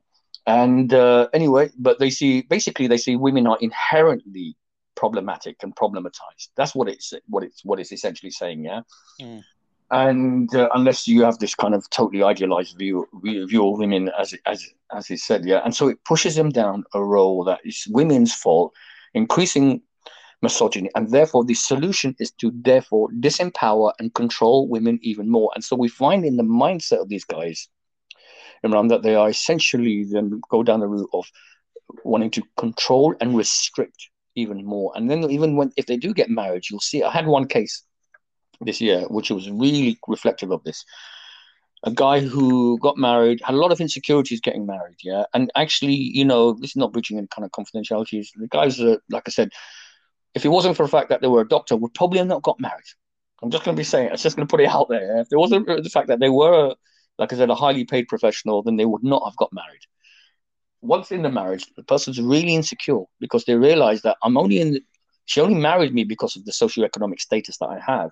And 0.46 0.94
uh, 0.94 1.30
anyway, 1.34 1.70
but 1.78 2.00
they 2.00 2.10
see 2.10 2.42
basically 2.42 2.88
they 2.88 2.98
see 2.98 3.16
women 3.16 3.48
are 3.48 3.58
inherently 3.62 4.58
problematic 5.00 5.56
and 5.64 5.74
problematized. 5.76 6.50
That's 6.58 6.76
what 6.76 6.90
it's 6.90 7.14
what 7.28 7.44
it's 7.44 7.64
what 7.64 7.80
it's 7.80 7.94
essentially 7.94 8.32
saying, 8.32 8.66
yeah. 8.66 8.82
Mm. 9.22 9.44
And 9.92 10.54
uh, 10.54 10.70
unless 10.76 11.08
you 11.08 11.24
have 11.24 11.40
this 11.40 11.56
kind 11.56 11.74
of 11.74 11.90
totally 11.90 12.22
idealized 12.22 12.78
view 12.78 13.08
view 13.24 13.64
of 13.68 13.80
women, 13.80 14.12
as 14.20 14.36
as 14.46 14.60
as 14.98 15.10
is 15.10 15.24
said, 15.24 15.46
yeah, 15.46 15.62
and 15.64 15.74
so 15.74 15.88
it 15.88 16.04
pushes 16.04 16.36
them 16.36 16.50
down 16.50 16.84
a 16.94 17.02
role 17.02 17.46
that 17.46 17.60
is 17.64 17.88
women's 17.90 18.34
fault, 18.34 18.74
increasing 19.14 19.82
misogyny, 20.42 20.90
and 20.96 21.10
therefore 21.12 21.46
the 21.46 21.60
solution 21.72 22.14
is 22.20 22.32
to 22.42 22.52
therefore 22.54 23.10
disempower 23.20 23.94
and 24.00 24.14
control 24.14 24.68
women 24.68 25.00
even 25.02 25.30
more. 25.30 25.50
And 25.56 25.64
so 25.64 25.76
we 25.76 25.88
find 25.88 26.26
in 26.26 26.38
the 26.38 26.50
mindset 26.64 27.02
of 27.02 27.10
these 27.10 27.26
guys, 27.26 27.70
Imran, 28.66 28.90
that 28.90 29.04
they 29.04 29.16
are 29.16 29.30
essentially 29.30 30.04
then 30.04 30.42
go 30.50 30.62
down 30.62 30.82
the 30.82 30.88
route 30.88 31.10
of 31.14 31.26
wanting 32.04 32.32
to 32.32 32.44
control 32.58 33.16
and 33.22 33.36
restrict 33.36 34.10
even 34.40 34.66
more. 34.66 34.92
And 34.96 35.10
then 35.10 35.30
even 35.30 35.56
when 35.56 35.72
if 35.78 35.86
they 35.86 35.98
do 35.98 36.14
get 36.14 36.30
married, 36.30 36.64
you'll 36.70 36.80
see. 36.80 37.04
I 37.04 37.12
had 37.12 37.28
one 37.28 37.48
case 37.48 37.84
this 38.62 38.82
year 38.82 39.02
which 39.10 39.32
was 39.32 39.50
really 39.50 39.98
reflective 40.08 40.52
of 40.52 40.64
this. 40.64 40.84
A 41.84 41.92
guy 41.92 42.20
who 42.20 42.78
got 42.80 42.98
married 42.98 43.40
had 43.42 43.56
a 43.56 43.58
lot 43.58 43.72
of 43.72 43.80
insecurities 43.80 44.42
getting 44.42 44.66
married, 44.66 44.98
yeah. 45.02 45.24
And 45.34 45.50
actually, 45.56 45.94
you 45.94 46.26
know, 46.26 46.54
this 46.54 46.72
is 46.72 46.76
not 46.76 46.92
breaching 46.92 47.18
any 47.18 47.28
kind 47.28 47.46
of 47.46 47.52
confidentiality. 47.52 48.26
The 48.36 48.48
guys, 48.50 48.82
are, 48.82 49.00
like 49.10 49.24
I 49.28 49.32
said, 49.32 49.52
if 50.36 50.44
it 50.44 50.50
wasn't 50.50 50.76
for 50.76 50.84
the 50.84 50.92
fact 50.92 51.08
that 51.10 51.22
they 51.22 51.28
were 51.28 51.42
a 51.42 51.48
doctor, 51.48 51.78
would 51.78 51.94
probably 51.94 52.20
have 52.20 52.28
not 52.28 52.44
got 52.44 52.60
married. 52.60 52.84
I'm 53.42 53.50
just 53.50 53.64
going 53.64 53.78
to 53.78 53.80
be 53.80 53.86
saying, 53.86 54.10
it's 54.12 54.24
just 54.24 54.36
going 54.36 54.46
to 54.46 54.52
put 54.52 54.60
it 54.60 54.68
out 54.68 54.90
there. 54.90 55.20
If 55.20 55.30
there 55.30 55.40
wasn't 55.40 55.68
the 55.68 55.90
fact 55.90 56.10
that 56.10 56.20
they 56.20 56.28
were, 56.30 56.76
like 57.18 57.32
I 57.32 57.38
said, 57.38 57.50
a 57.50 57.56
highly 57.56 57.86
paid 57.86 58.10
professional, 58.10 58.62
then 58.62 58.76
they 58.76 58.86
would 58.86 59.04
not 59.04 59.24
have 59.26 59.38
got 59.38 59.54
married. 59.54 59.82
Once 60.82 61.12
in 61.12 61.22
the 61.24 61.30
marriage, 61.30 61.66
the 61.76 61.84
person's 61.84 62.22
really 62.22 62.56
insecure 62.56 63.04
because 63.20 63.46
they 63.46 63.56
realize 63.56 64.02
that 64.04 64.18
I'm 64.24 64.38
only 64.38 64.60
in, 64.62 64.80
she 65.26 65.42
only 65.42 65.56
married 65.60 65.94
me 65.94 66.04
because 66.06 66.36
of 66.36 66.46
the 66.46 66.52
socioeconomic 66.52 67.20
status 67.20 67.58
that 67.58 67.68
I 67.68 67.80
have. 67.80 68.12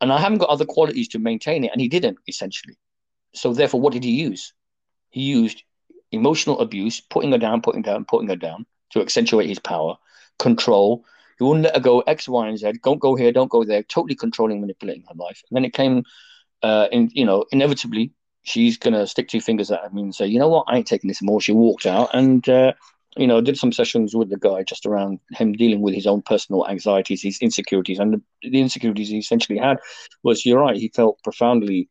and 0.00 0.12
I 0.12 0.18
haven't 0.18 0.38
got 0.38 0.48
other 0.50 0.64
qualities 0.64 1.08
to 1.08 1.18
maintain 1.18 1.64
it. 1.64 1.70
And 1.72 1.80
he 1.80 1.88
didn't, 1.88 2.18
essentially. 2.28 2.76
So 3.34 3.54
therefore, 3.54 3.80
what 3.80 3.92
did 3.92 4.04
he 4.04 4.10
use? 4.10 4.52
He 5.10 5.22
used 5.22 5.62
emotional 6.10 6.60
abuse, 6.60 7.00
putting 7.00 7.32
her 7.32 7.38
down, 7.38 7.62
putting 7.62 7.84
her 7.84 7.92
down, 7.92 8.04
putting 8.04 8.28
her 8.28 8.36
down 8.36 8.66
to 8.90 9.00
accentuate 9.00 9.48
his 9.48 9.58
power, 9.60 9.96
control. 10.38 11.04
He 11.38 11.44
wouldn't 11.44 11.64
let 11.64 11.76
her 11.76 11.80
go 11.80 12.00
X, 12.00 12.28
Y, 12.28 12.48
and 12.48 12.58
Z. 12.58 12.72
Don't 12.82 13.00
go 13.00 13.14
here, 13.14 13.32
don't 13.32 13.50
go 13.50 13.64
there. 13.64 13.82
Totally 13.84 14.16
controlling, 14.16 14.60
manipulating 14.60 15.04
her 15.08 15.14
life. 15.14 15.42
And 15.48 15.56
then 15.56 15.64
it 15.64 15.72
came, 15.72 16.04
uh, 16.62 16.88
in 16.92 17.10
you 17.14 17.24
know, 17.24 17.44
inevitably, 17.52 18.12
she's 18.42 18.76
gonna 18.76 19.06
stick 19.06 19.28
two 19.28 19.40
fingers 19.40 19.70
at 19.70 19.92
me 19.94 20.02
and 20.02 20.14
say, 20.14 20.26
you 20.26 20.38
know 20.38 20.48
what, 20.48 20.64
I 20.68 20.78
ain't 20.78 20.86
taking 20.86 21.08
this 21.08 21.22
more. 21.22 21.40
She 21.40 21.52
walked 21.52 21.86
out 21.86 22.10
and. 22.12 22.48
Uh, 22.48 22.72
you 23.16 23.26
know, 23.26 23.40
did 23.40 23.58
some 23.58 23.72
sessions 23.72 24.14
with 24.14 24.30
the 24.30 24.38
guy 24.38 24.62
just 24.62 24.86
around 24.86 25.20
him 25.32 25.52
dealing 25.52 25.82
with 25.82 25.94
his 25.94 26.06
own 26.06 26.22
personal 26.22 26.66
anxieties, 26.66 27.22
his 27.22 27.38
insecurities, 27.40 27.98
and 27.98 28.14
the, 28.14 28.48
the 28.48 28.60
insecurities 28.60 29.08
he 29.10 29.18
essentially 29.18 29.58
had 29.58 29.78
was, 30.22 30.46
you're 30.46 30.60
right, 30.60 30.76
he 30.76 30.88
felt 30.88 31.22
profoundly 31.22 31.88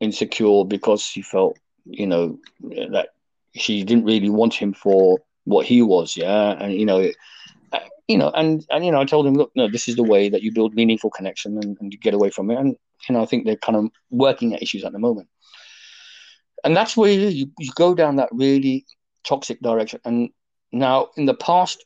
insecure 0.00 0.64
because 0.64 1.06
he 1.06 1.20
felt, 1.20 1.58
you 1.84 2.06
know, 2.06 2.38
that 2.60 3.10
she 3.54 3.84
didn't 3.84 4.04
really 4.04 4.30
want 4.30 4.54
him 4.54 4.72
for 4.72 5.18
what 5.44 5.66
he 5.66 5.82
was, 5.82 6.16
yeah, 6.16 6.52
and 6.52 6.72
you 6.72 6.86
know, 6.86 7.00
it, 7.00 7.16
uh, 7.72 7.80
you 8.08 8.16
know, 8.16 8.30
and 8.30 8.64
and 8.70 8.84
you 8.84 8.92
know, 8.92 9.00
I 9.00 9.04
told 9.04 9.26
him, 9.26 9.34
look, 9.34 9.52
no, 9.54 9.68
this 9.68 9.88
is 9.88 9.96
the 9.96 10.02
way 10.02 10.30
that 10.30 10.42
you 10.42 10.52
build 10.52 10.74
meaningful 10.74 11.10
connection 11.10 11.58
and, 11.58 11.76
and 11.80 11.92
you 11.92 11.98
get 11.98 12.14
away 12.14 12.30
from 12.30 12.50
it, 12.50 12.58
and 12.58 12.76
you 13.08 13.14
know, 13.14 13.22
I 13.22 13.26
think 13.26 13.44
they're 13.44 13.56
kind 13.56 13.76
of 13.76 13.90
working 14.10 14.54
at 14.54 14.62
issues 14.62 14.84
at 14.84 14.92
the 14.92 14.98
moment, 14.98 15.28
and 16.64 16.76
that's 16.76 16.96
where 16.96 17.10
you 17.12 17.50
you 17.58 17.70
go 17.74 17.94
down 17.94 18.16
that 18.16 18.28
really 18.32 18.86
toxic 19.24 19.60
direction, 19.60 20.00
and 20.04 20.30
now, 20.72 21.10
in 21.16 21.26
the 21.26 21.34
past, 21.34 21.84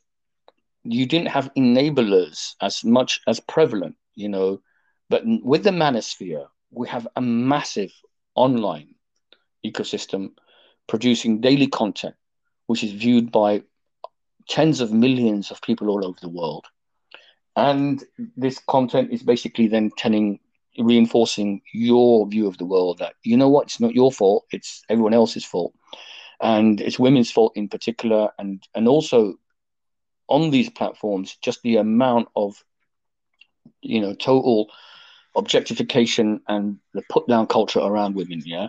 you 0.85 1.07
didn't 1.07 1.29
have 1.29 1.51
enablers 1.57 2.55
as 2.61 2.85
much 2.85 3.21
as 3.27 3.41
prevalent, 3.41 3.97
you 4.15 4.29
know, 4.29 4.61
but 5.11 5.23
with 5.43 5.65
the 5.65 5.71
manosphere, 5.71 6.47
we 6.71 6.89
have 6.89 7.09
a 7.17 7.21
massive 7.21 7.93
online 8.37 8.95
ecosystem 9.65 10.31
producing 10.87 11.41
daily 11.41 11.67
content, 11.67 12.15
which 12.67 12.85
is 12.85 12.93
viewed 12.93 13.33
by 13.33 13.63
tens 14.49 14.81
of 14.81 14.93
millions 14.93 15.51
of 15.51 15.61
people 15.63 15.89
all 15.91 16.07
over 16.07 16.19
the 16.21 16.29
world. 16.29 16.67
And 17.57 18.05
this 18.37 18.61
content 18.61 19.11
is 19.13 19.23
basically 19.25 19.67
then 19.67 19.91
telling, 19.97 20.39
reinforcing 20.79 21.63
your 21.73 22.27
view 22.29 22.47
of 22.47 22.59
the 22.59 22.67
world 22.67 22.99
that, 22.99 23.15
you 23.23 23.37
know 23.37 23.49
what, 23.49 23.65
it's 23.65 23.81
not 23.81 23.95
your 23.95 24.13
fault, 24.13 24.45
it's 24.51 24.83
everyone 24.89 25.15
else's 25.15 25.45
fault 25.45 25.73
and 26.41 26.81
it's 26.81 26.99
women's 26.99 27.31
fault 27.31 27.53
in 27.57 27.69
particular, 27.69 28.31
and 28.39 28.63
and 28.75 28.89
also 28.89 29.35
on 30.29 30.51
these 30.51 30.71
platforms, 30.71 31.37
just 31.43 31.63
the 31.63 31.77
amount 31.77 32.29
of 32.37 32.63
you 33.81 34.01
know 34.01 34.15
total 34.15 34.71
objectification 35.35 36.41
and 36.49 36.79
the 36.95 37.03
put 37.11 37.27
down 37.29 37.47
culture 37.47 37.81
around 37.81 38.15
women. 38.15 38.43
Yeah. 38.45 38.69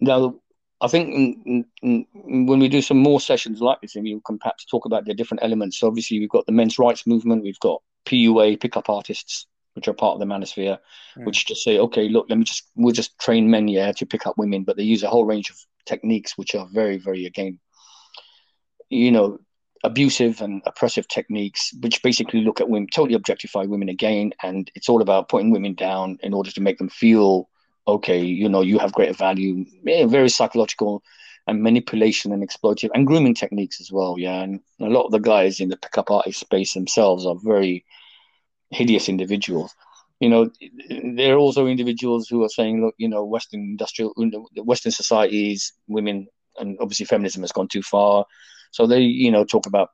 Now, 0.00 0.36
I 0.80 0.86
think 0.86 1.08
in, 1.08 1.64
in, 1.82 2.06
in, 2.14 2.46
when 2.46 2.60
we 2.60 2.68
do 2.68 2.82
some 2.82 2.98
more 2.98 3.20
sessions 3.20 3.60
like 3.60 3.80
this, 3.80 3.96
and 3.96 4.04
we 4.04 4.20
can 4.24 4.38
perhaps 4.38 4.64
talk 4.64 4.84
about 4.84 5.04
the 5.04 5.14
different 5.14 5.42
elements. 5.42 5.78
So 5.78 5.88
obviously, 5.88 6.20
we've 6.20 6.28
got 6.28 6.46
the 6.46 6.52
men's 6.52 6.78
rights 6.78 7.06
movement, 7.06 7.42
we've 7.42 7.60
got 7.60 7.82
PUA, 8.06 8.60
pickup 8.60 8.88
artists, 8.88 9.46
which 9.78 9.86
are 9.86 9.94
part 9.94 10.14
of 10.14 10.18
the 10.18 10.26
manosphere, 10.26 10.78
mm. 11.16 11.24
which 11.24 11.46
just 11.46 11.62
say, 11.62 11.78
okay, 11.78 12.08
look, 12.08 12.26
let 12.28 12.36
me 12.36 12.44
just 12.44 12.68
we'll 12.74 12.92
just 12.92 13.16
train 13.20 13.48
men, 13.48 13.68
yeah, 13.68 13.92
to 13.92 14.04
pick 14.04 14.26
up 14.26 14.36
women, 14.36 14.64
but 14.64 14.76
they 14.76 14.82
use 14.82 15.04
a 15.04 15.08
whole 15.08 15.24
range 15.24 15.50
of 15.50 15.56
techniques 15.86 16.36
which 16.36 16.56
are 16.56 16.66
very, 16.72 16.98
very 16.98 17.26
again, 17.26 17.60
you 18.90 19.12
know, 19.12 19.38
abusive 19.84 20.40
and 20.40 20.62
oppressive 20.66 21.06
techniques, 21.06 21.72
which 21.80 22.02
basically 22.02 22.40
look 22.40 22.60
at 22.60 22.68
women, 22.68 22.88
totally 22.92 23.14
objectify 23.14 23.62
women 23.62 23.88
again, 23.88 24.32
and 24.42 24.68
it's 24.74 24.88
all 24.88 25.00
about 25.00 25.28
putting 25.28 25.52
women 25.52 25.74
down 25.74 26.18
in 26.24 26.34
order 26.34 26.50
to 26.50 26.60
make 26.60 26.78
them 26.78 26.88
feel 26.88 27.48
okay, 27.86 28.20
you 28.20 28.48
know, 28.48 28.60
you 28.60 28.78
have 28.78 28.92
greater 28.92 29.14
value. 29.14 29.64
Yeah, 29.84 30.06
very 30.06 30.28
psychological 30.28 31.02
and 31.46 31.62
manipulation 31.62 32.32
and 32.32 32.46
exploitative 32.46 32.90
and 32.94 33.06
grooming 33.06 33.34
techniques 33.34 33.80
as 33.80 33.90
well. 33.92 34.16
Yeah, 34.18 34.42
and 34.42 34.60
a 34.80 34.90
lot 34.90 35.06
of 35.06 35.12
the 35.12 35.20
guys 35.20 35.60
in 35.60 35.70
the 35.70 35.78
pickup 35.78 36.10
artist 36.10 36.40
space 36.40 36.74
themselves 36.74 37.24
are 37.24 37.36
very 37.42 37.86
hideous 38.70 39.08
individuals 39.08 39.74
you 40.20 40.28
know, 40.28 40.50
there 41.14 41.34
are 41.34 41.38
also 41.38 41.66
individuals 41.66 42.28
who 42.28 42.42
are 42.42 42.48
saying, 42.48 42.80
look, 42.80 42.94
you 42.98 43.08
know, 43.08 43.24
Western 43.24 43.60
industrial, 43.60 44.12
Western 44.56 44.90
societies, 44.90 45.72
women, 45.86 46.26
and 46.58 46.76
obviously 46.80 47.06
feminism 47.06 47.42
has 47.42 47.52
gone 47.52 47.68
too 47.68 47.82
far. 47.82 48.24
So 48.72 48.86
they, 48.86 49.00
you 49.00 49.30
know, 49.30 49.44
talk 49.44 49.66
about, 49.66 49.90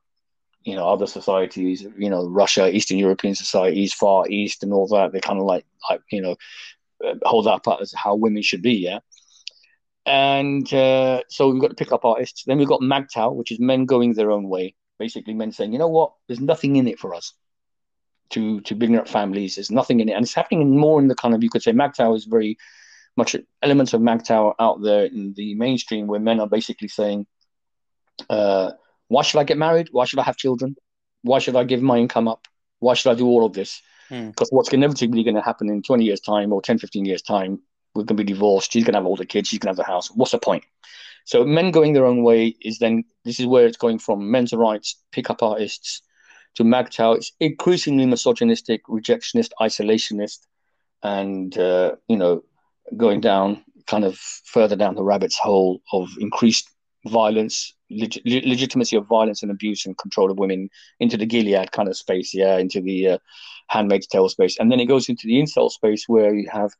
you 0.62 0.76
know, 0.76 0.88
other 0.88 1.06
societies, 1.06 1.86
you 1.98 2.08
know, 2.08 2.26
Russia, 2.26 2.74
Eastern 2.74 2.96
European 2.96 3.34
societies, 3.34 3.92
Far 3.92 4.26
East, 4.28 4.62
and 4.62 4.72
all 4.72 4.88
that. 4.88 5.12
They 5.12 5.20
kind 5.20 5.38
of 5.38 5.44
like, 5.44 5.66
like, 5.90 6.00
you 6.10 6.22
know, 6.22 6.36
uh, 7.04 7.14
hold 7.24 7.44
that 7.44 7.66
up 7.66 7.80
as 7.82 7.92
how 7.92 8.14
women 8.14 8.40
should 8.40 8.62
be, 8.62 8.76
yeah. 8.76 9.00
And 10.06 10.72
uh, 10.72 11.22
so 11.28 11.50
we've 11.50 11.60
got 11.60 11.68
to 11.68 11.76
pick 11.76 11.92
up 11.92 12.04
artists. 12.06 12.44
Then 12.46 12.58
we've 12.58 12.68
got 12.68 12.80
MGTOW, 12.80 13.34
which 13.34 13.52
is 13.52 13.60
men 13.60 13.84
going 13.84 14.14
their 14.14 14.30
own 14.30 14.48
way. 14.48 14.74
Basically, 14.98 15.34
men 15.34 15.52
saying, 15.52 15.72
you 15.72 15.78
know 15.78 15.88
what, 15.88 16.14
there's 16.28 16.40
nothing 16.40 16.76
in 16.76 16.88
it 16.88 16.98
for 16.98 17.14
us 17.14 17.34
to 18.30 18.60
to 18.62 18.74
bring 18.74 18.96
up 18.96 19.08
families. 19.08 19.56
There's 19.56 19.70
nothing 19.70 20.00
in 20.00 20.08
it, 20.08 20.12
and 20.12 20.24
it's 20.24 20.34
happening 20.34 20.76
more 20.76 21.00
in 21.00 21.08
the 21.08 21.14
kind 21.14 21.34
of 21.34 21.42
you 21.42 21.50
could 21.50 21.62
say 21.62 21.72
MGTOW 21.72 22.16
is 22.16 22.24
very 22.24 22.56
much 23.16 23.36
elements 23.62 23.92
of 23.92 24.00
MGTOW 24.00 24.54
out 24.58 24.82
there 24.82 25.04
in 25.04 25.34
the 25.34 25.54
mainstream 25.54 26.06
where 26.06 26.20
men 26.20 26.40
are 26.40 26.48
basically 26.48 26.88
saying, 26.88 27.26
uh, 28.28 28.72
"Why 29.08 29.22
should 29.22 29.40
I 29.40 29.44
get 29.44 29.58
married? 29.58 29.88
Why 29.92 30.04
should 30.04 30.18
I 30.18 30.24
have 30.24 30.36
children? 30.36 30.76
Why 31.22 31.38
should 31.38 31.56
I 31.56 31.64
give 31.64 31.82
my 31.82 31.98
income 31.98 32.28
up? 32.28 32.46
Why 32.80 32.94
should 32.94 33.10
I 33.10 33.14
do 33.14 33.26
all 33.26 33.44
of 33.46 33.52
this? 33.52 33.80
Because 34.10 34.50
hmm. 34.50 34.56
what's 34.56 34.72
inevitably 34.72 35.24
going 35.24 35.36
to 35.36 35.40
happen 35.40 35.70
in 35.70 35.82
20 35.82 36.04
years' 36.04 36.20
time 36.20 36.52
or 36.52 36.60
10, 36.60 36.78
15 36.78 37.06
years' 37.06 37.22
time, 37.22 37.60
we're 37.94 38.02
going 38.02 38.18
to 38.18 38.24
be 38.24 38.32
divorced. 38.32 38.72
She's 38.72 38.84
going 38.84 38.92
to 38.92 38.98
have 38.98 39.06
all 39.06 39.16
the 39.16 39.24
kids. 39.24 39.48
She's 39.48 39.58
going 39.58 39.74
to 39.74 39.80
have 39.80 39.86
the 39.86 39.90
house. 39.90 40.10
What's 40.10 40.32
the 40.32 40.38
point? 40.38 40.64
So 41.24 41.44
men 41.44 41.70
going 41.70 41.94
their 41.94 42.04
own 42.04 42.22
way 42.22 42.54
is 42.60 42.78
then 42.78 43.04
this 43.24 43.40
is 43.40 43.46
where 43.46 43.66
it's 43.66 43.78
going 43.78 43.98
from 43.98 44.30
men's 44.30 44.52
rights, 44.52 44.96
pickup 45.10 45.42
artists, 45.42 46.02
to 46.56 46.64
MGTOW, 46.64 47.16
it's 47.16 47.32
increasingly 47.40 48.06
misogynistic, 48.06 48.84
rejectionist, 48.86 49.50
isolationist, 49.60 50.38
and 51.02 51.56
uh, 51.58 51.96
you 52.08 52.16
know, 52.16 52.44
going 52.96 53.20
down 53.20 53.64
kind 53.86 54.04
of 54.04 54.16
further 54.16 54.76
down 54.76 54.94
the 54.94 55.04
rabbit's 55.04 55.38
hole 55.38 55.80
of 55.92 56.08
increased 56.18 56.70
violence, 57.06 57.74
leg- 57.90 58.22
legitimacy 58.24 58.96
of 58.96 59.06
violence 59.06 59.42
and 59.42 59.50
abuse 59.50 59.84
and 59.84 59.98
control 59.98 60.30
of 60.30 60.38
women 60.38 60.70
into 61.00 61.16
the 61.16 61.26
Gilead 61.26 61.72
kind 61.72 61.88
of 61.88 61.96
space, 61.96 62.32
yeah, 62.34 62.56
into 62.56 62.80
the 62.80 63.08
uh, 63.08 63.18
Handmaid's 63.68 64.06
Tale 64.06 64.28
space, 64.28 64.56
and 64.58 64.70
then 64.70 64.80
it 64.80 64.86
goes 64.86 65.08
into 65.08 65.26
the 65.26 65.40
incel 65.40 65.70
space 65.70 66.04
where 66.08 66.34
you 66.34 66.48
have 66.50 66.72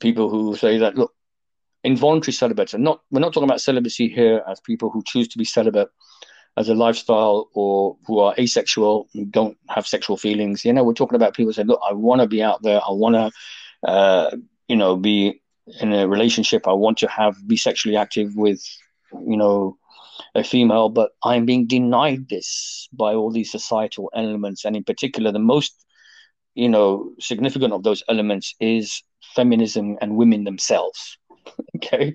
people 0.00 0.28
who 0.30 0.56
say 0.56 0.78
that 0.78 0.96
look, 0.96 1.12
involuntary 1.84 2.32
celibates, 2.32 2.74
and 2.74 2.84
not 2.84 3.00
we're 3.10 3.20
not 3.20 3.32
talking 3.32 3.48
about 3.48 3.60
celibacy 3.60 4.08
here 4.08 4.42
as 4.48 4.60
people 4.60 4.90
who 4.90 5.02
choose 5.06 5.28
to 5.28 5.38
be 5.38 5.44
celibate 5.44 5.88
as 6.58 6.68
a 6.68 6.74
lifestyle 6.74 7.48
or 7.54 7.96
who 8.04 8.18
are 8.18 8.34
asexual 8.36 9.08
and 9.14 9.30
don't 9.30 9.56
have 9.68 9.86
sexual 9.86 10.16
feelings. 10.16 10.64
You 10.64 10.72
know, 10.72 10.82
we're 10.82 10.92
talking 10.92 11.14
about 11.14 11.34
people 11.34 11.52
saying, 11.52 11.68
look, 11.68 11.80
I 11.88 11.92
want 11.92 12.20
to 12.20 12.26
be 12.26 12.42
out 12.42 12.62
there. 12.62 12.80
I 12.80 12.90
want 12.90 13.14
to, 13.14 13.88
uh, 13.88 14.36
you 14.66 14.74
know, 14.74 14.96
be 14.96 15.40
in 15.80 15.92
a 15.92 16.08
relationship. 16.08 16.66
I 16.66 16.72
want 16.72 16.98
to 16.98 17.08
have, 17.08 17.36
be 17.46 17.56
sexually 17.56 17.96
active 17.96 18.34
with, 18.34 18.60
you 19.12 19.36
know, 19.36 19.78
a 20.34 20.42
female, 20.42 20.88
but 20.88 21.12
I'm 21.22 21.46
being 21.46 21.68
denied 21.68 22.28
this 22.28 22.88
by 22.92 23.14
all 23.14 23.30
these 23.30 23.52
societal 23.52 24.10
elements. 24.12 24.64
And 24.64 24.74
in 24.74 24.82
particular, 24.82 25.30
the 25.30 25.38
most, 25.38 25.86
you 26.54 26.68
know, 26.68 27.12
significant 27.20 27.72
of 27.72 27.84
those 27.84 28.02
elements 28.08 28.56
is 28.58 29.04
feminism 29.36 29.96
and 30.00 30.16
women 30.16 30.42
themselves. 30.42 31.18
okay. 31.76 32.14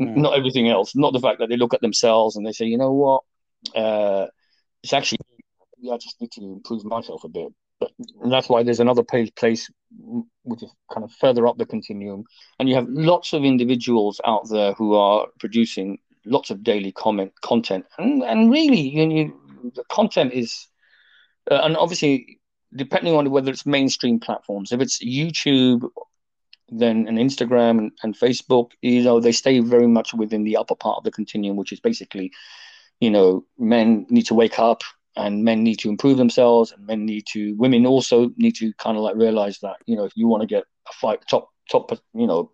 Mm. 0.00 0.16
Not 0.16 0.36
everything 0.36 0.68
else, 0.68 0.96
not 0.96 1.12
the 1.12 1.20
fact 1.20 1.38
that 1.38 1.48
they 1.48 1.56
look 1.56 1.72
at 1.72 1.82
themselves 1.82 2.34
and 2.34 2.44
they 2.44 2.52
say, 2.52 2.66
you 2.66 2.76
know 2.76 2.92
what, 2.92 3.22
uh, 3.74 4.26
it's 4.82 4.92
actually 4.92 5.18
yeah, 5.78 5.94
I 5.94 5.98
just 5.98 6.20
need 6.20 6.32
to 6.32 6.42
improve 6.42 6.84
myself 6.84 7.24
a 7.24 7.28
bit. 7.28 7.52
But 7.78 7.90
that's 8.30 8.48
why 8.48 8.62
there's 8.62 8.80
another 8.80 9.02
place, 9.02 9.28
place 9.30 9.70
which 10.44 10.62
is 10.62 10.72
kind 10.90 11.04
of 11.04 11.12
further 11.12 11.46
up 11.46 11.58
the 11.58 11.66
continuum, 11.66 12.24
and 12.58 12.68
you 12.68 12.74
have 12.74 12.88
lots 12.88 13.34
of 13.34 13.44
individuals 13.44 14.20
out 14.24 14.48
there 14.48 14.72
who 14.72 14.94
are 14.94 15.26
producing 15.38 15.98
lots 16.24 16.50
of 16.50 16.62
daily 16.62 16.92
comment 16.92 17.32
content, 17.42 17.84
and 17.98 18.22
and 18.22 18.50
really, 18.50 18.80
you 18.80 19.40
the 19.74 19.84
content 19.90 20.32
is, 20.32 20.68
uh, 21.50 21.60
and 21.62 21.76
obviously 21.76 22.40
depending 22.74 23.14
on 23.14 23.30
whether 23.30 23.50
it's 23.50 23.66
mainstream 23.66 24.20
platforms, 24.20 24.72
if 24.72 24.80
it's 24.80 25.02
YouTube, 25.04 25.88
then 26.68 27.06
and 27.06 27.18
Instagram 27.18 27.78
and, 27.78 27.92
and 28.02 28.18
Facebook, 28.18 28.72
you 28.82 29.02
know, 29.02 29.20
they 29.20 29.32
stay 29.32 29.60
very 29.60 29.86
much 29.86 30.12
within 30.14 30.44
the 30.44 30.56
upper 30.56 30.74
part 30.74 30.98
of 30.98 31.04
the 31.04 31.12
continuum, 31.12 31.56
which 31.56 31.72
is 31.72 31.80
basically 31.80 32.32
you 33.00 33.10
know, 33.10 33.44
men 33.58 34.06
need 34.08 34.26
to 34.26 34.34
wake 34.34 34.58
up 34.58 34.82
and 35.16 35.44
men 35.44 35.64
need 35.64 35.78
to 35.80 35.88
improve 35.88 36.18
themselves 36.18 36.72
and 36.72 36.86
men 36.86 37.04
need 37.04 37.24
to 37.26 37.54
women 37.56 37.86
also 37.86 38.30
need 38.36 38.52
to 38.52 38.72
kind 38.74 38.96
of 38.96 39.02
like 39.02 39.16
realize 39.16 39.58
that 39.60 39.76
you 39.86 39.96
know 39.96 40.04
if 40.04 40.12
you 40.14 40.28
want 40.28 40.42
to 40.42 40.46
get 40.46 40.64
a 40.88 40.92
fight 40.92 41.20
top 41.28 41.48
top 41.70 41.90
you 42.14 42.26
know 42.26 42.50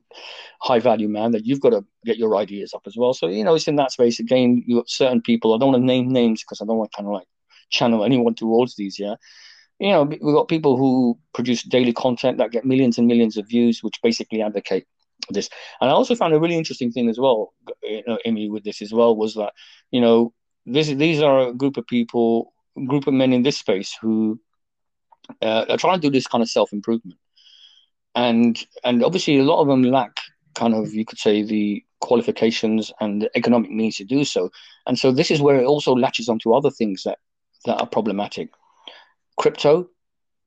high 0.61 0.78
value 0.78 1.09
man 1.09 1.32
that 1.32 1.45
you've 1.45 1.61
got 1.61 1.70
to 1.70 1.84
get 2.05 2.16
your 2.16 2.36
ideas 2.36 2.72
up 2.72 2.82
as 2.86 2.97
well. 2.97 3.12
So 3.12 3.26
you 3.26 3.45
know 3.45 3.55
it's 3.55 3.68
in 3.68 3.76
that 3.76 3.93
space. 3.93 4.20
Again 4.20 4.62
you 4.66 4.84
certain 4.86 5.20
people 5.20 5.55
i 5.55 5.59
don't 5.59 5.72
want 5.72 5.82
to 5.82 5.86
name 5.86 6.09
names 6.09 6.43
because 6.43 6.61
i 6.61 6.64
don't 6.64 6.78
want 6.78 6.90
to 6.93 6.97
kind 6.97 7.09
of 7.09 7.14
like 7.14 7.26
channel 7.70 8.05
anyone 8.05 8.34
towards 8.34 8.76
these 8.76 8.99
yeah? 8.99 9.14
You 9.80 9.88
know, 9.88 10.05
we've 10.05 10.20
got 10.20 10.47
people 10.47 10.76
who 10.76 11.18
produce 11.34 11.64
daily 11.64 11.93
content 11.93 12.38
that 12.38 12.53
get 12.53 12.64
millions 12.64 12.99
and 12.99 13.09
millions 13.09 13.36
of 13.36 13.49
views, 13.49 13.82
which 13.82 14.01
basically 14.01 14.40
advocate 14.40 14.86
this. 15.33 15.49
And 15.80 15.91
I 15.91 15.93
also 15.93 16.14
found 16.14 16.35
a 16.35 16.41
really 16.41 16.57
interesting 16.57 16.91
thing 16.93 17.09
as 17.09 17.18
well, 17.18 17.53
you 17.83 18.03
know, 18.07 18.18
Imi, 18.26 18.51
with 18.51 18.64
this 18.64 18.83
as 18.83 18.93
well, 18.93 19.16
was 19.16 19.35
that, 19.35 19.53
you 19.91 20.01
know, 20.01 20.33
this 20.66 20.89
these 20.89 21.20
are 21.20 21.49
a 21.49 21.55
group 21.55 21.76
of 21.76 21.87
people, 21.87 22.53
group 22.87 23.07
of 23.07 23.14
men 23.14 23.33
in 23.33 23.43
this 23.43 23.59
space 23.59 23.97
who 24.01 24.41
uh, 25.41 25.64
are 25.68 25.76
trying 25.76 26.01
to 26.01 26.09
do 26.09 26.11
this 26.11 26.26
kind 26.26 26.43
of 26.43 26.49
self 26.49 26.72
improvement, 26.72 27.18
and 28.14 28.64
and 28.85 29.05
obviously 29.05 29.39
a 29.39 29.45
lot 29.45 29.61
of 29.61 29.68
them 29.68 29.83
lack 29.83 30.16
kind 30.55 30.74
of 30.74 30.93
you 30.93 31.05
could 31.05 31.18
say 31.18 31.43
the 31.43 31.83
qualifications 32.01 32.93
and 33.01 33.22
the 33.22 33.30
economic 33.37 33.70
means 33.70 33.97
to 33.97 34.05
do 34.05 34.24
so, 34.24 34.51
and 34.87 34.99
so 34.99 35.11
this 35.12 35.30
is 35.30 35.41
where 35.41 35.57
it 35.57 35.64
also 35.64 35.95
latches 35.95 36.28
onto 36.28 36.53
other 36.53 36.70
things 36.70 37.03
that 37.05 37.18
that 37.64 37.80
are 37.80 37.87
problematic. 37.87 38.51
Crypto, 39.39 39.89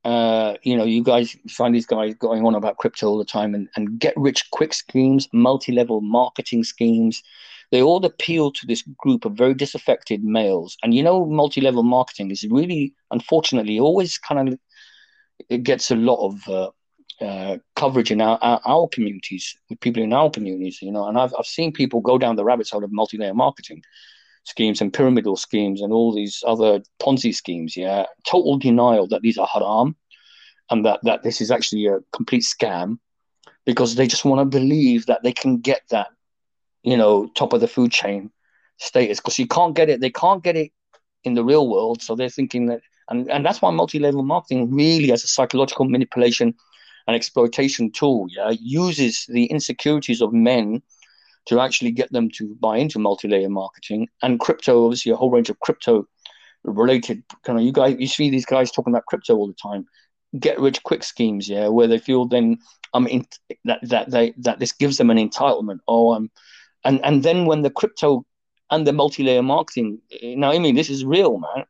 uh, 0.06 0.56
you 0.62 0.76
know, 0.76 0.84
you 0.84 1.02
guys 1.02 1.36
find 1.48 1.74
these 1.74 1.84
guys 1.84 2.14
going 2.14 2.46
on 2.46 2.54
about 2.54 2.76
crypto 2.76 3.08
all 3.08 3.18
the 3.18 3.24
time 3.24 3.56
and, 3.56 3.68
and 3.74 3.98
get 3.98 4.14
rich 4.16 4.48
quick 4.52 4.72
schemes, 4.72 5.28
multi 5.32 5.72
level 5.72 6.00
marketing 6.00 6.62
schemes. 6.62 7.24
They 7.72 7.82
all 7.82 8.04
appeal 8.04 8.52
to 8.52 8.66
this 8.68 8.82
group 8.98 9.24
of 9.24 9.32
very 9.32 9.52
disaffected 9.52 10.22
males. 10.22 10.76
And 10.84 10.94
you 10.94 11.02
know, 11.02 11.26
multi 11.26 11.60
level 11.60 11.82
marketing 11.82 12.30
is 12.30 12.46
really, 12.48 12.94
unfortunately, 13.10 13.80
always 13.80 14.16
kind 14.16 14.48
of 14.48 14.58
it 15.48 15.64
gets 15.64 15.90
a 15.90 15.96
lot 15.96 16.24
of 16.24 16.48
uh, 16.48 16.70
uh, 17.20 17.58
coverage 17.74 18.12
in 18.12 18.20
our, 18.20 18.38
our, 18.42 18.60
our 18.64 18.88
communities 18.88 19.58
with 19.68 19.80
people 19.80 20.04
in 20.04 20.12
our 20.12 20.30
communities, 20.30 20.78
you 20.82 20.92
know. 20.92 21.08
And 21.08 21.18
I've 21.18 21.34
I've 21.36 21.46
seen 21.46 21.72
people 21.72 22.00
go 22.00 22.16
down 22.16 22.36
the 22.36 22.44
rabbit 22.44 22.68
hole 22.70 22.84
of 22.84 22.92
multi 22.92 23.18
layer 23.18 23.34
marketing 23.34 23.82
schemes 24.46 24.80
and 24.80 24.92
pyramidal 24.92 25.36
schemes 25.36 25.82
and 25.82 25.92
all 25.92 26.14
these 26.14 26.42
other 26.46 26.80
Ponzi 27.00 27.34
schemes. 27.34 27.76
Yeah, 27.76 28.06
total 28.26 28.58
denial 28.58 29.06
that 29.08 29.22
these 29.22 29.38
are 29.38 29.46
haram 29.46 29.96
and 30.70 30.84
that 30.84 31.00
that 31.02 31.22
this 31.22 31.40
is 31.40 31.50
actually 31.50 31.86
a 31.86 31.98
complete 32.12 32.42
scam 32.42 32.98
because 33.64 33.96
they 33.96 34.06
just 34.06 34.24
want 34.24 34.40
to 34.40 34.58
believe 34.58 35.06
that 35.06 35.22
they 35.22 35.32
can 35.32 35.58
get 35.58 35.82
that, 35.90 36.08
you 36.82 36.96
know, 36.96 37.28
top 37.34 37.52
of 37.52 37.60
the 37.60 37.68
food 37.68 37.90
chain 37.90 38.30
status 38.78 39.18
because 39.20 39.38
you 39.38 39.46
can't 39.46 39.74
get 39.74 39.88
it. 39.88 40.00
They 40.00 40.10
can't 40.10 40.42
get 40.42 40.56
it 40.56 40.72
in 41.24 41.34
the 41.34 41.44
real 41.44 41.68
world, 41.68 42.02
so 42.02 42.14
they're 42.14 42.28
thinking 42.28 42.66
that, 42.66 42.80
and 43.10 43.28
and 43.30 43.44
that's 43.44 43.60
why 43.60 43.70
multi-level 43.70 44.22
marketing 44.22 44.72
really, 44.72 45.10
as 45.10 45.24
a 45.24 45.28
psychological 45.28 45.84
manipulation 45.84 46.54
and 47.08 47.16
exploitation 47.16 47.90
tool, 47.90 48.26
yeah, 48.30 48.52
uses 48.60 49.26
the 49.28 49.46
insecurities 49.46 50.20
of 50.22 50.32
men 50.32 50.82
to 51.46 51.60
actually 51.60 51.92
get 51.92 52.12
them 52.12 52.28
to 52.30 52.54
buy 52.60 52.76
into 52.76 52.98
multi-layer 52.98 53.48
marketing 53.48 54.08
and 54.22 54.40
crypto. 54.40 54.84
Obviously, 54.84 55.12
a 55.12 55.16
whole 55.16 55.30
range 55.30 55.50
of 55.50 55.58
crypto 55.60 56.06
related 56.64 57.22
kind 57.44 57.58
of 57.58 57.64
you 57.64 57.72
guys 57.72 57.96
you 57.98 58.08
see 58.08 58.28
these 58.28 58.44
guys 58.44 58.70
talking 58.70 58.92
about 58.92 59.06
crypto 59.06 59.36
all 59.36 59.46
the 59.46 59.54
time. 59.54 59.86
Get 60.38 60.60
rich 60.60 60.82
quick 60.82 61.04
schemes 61.04 61.48
yeah 61.48 61.68
where 61.68 61.86
they 61.86 61.98
feel 61.98 62.26
then 62.26 62.58
i'm 62.92 63.06
in 63.06 63.24
that 63.64 63.78
that 63.82 64.10
they 64.10 64.34
that 64.38 64.58
this 64.58 64.72
gives 64.72 64.96
them 64.98 65.10
an 65.10 65.16
entitlement. 65.16 65.78
Oh 65.86 66.12
um 66.12 66.30
and 66.84 67.00
and 67.04 67.22
then 67.22 67.46
when 67.46 67.62
the 67.62 67.70
crypto 67.70 68.26
and 68.70 68.86
the 68.86 68.92
multi-layer 68.92 69.42
marketing 69.42 70.00
now 70.22 70.50
i 70.50 70.58
mean 70.58 70.74
this 70.74 70.90
is 70.90 71.04
real 71.04 71.38
man. 71.38 71.64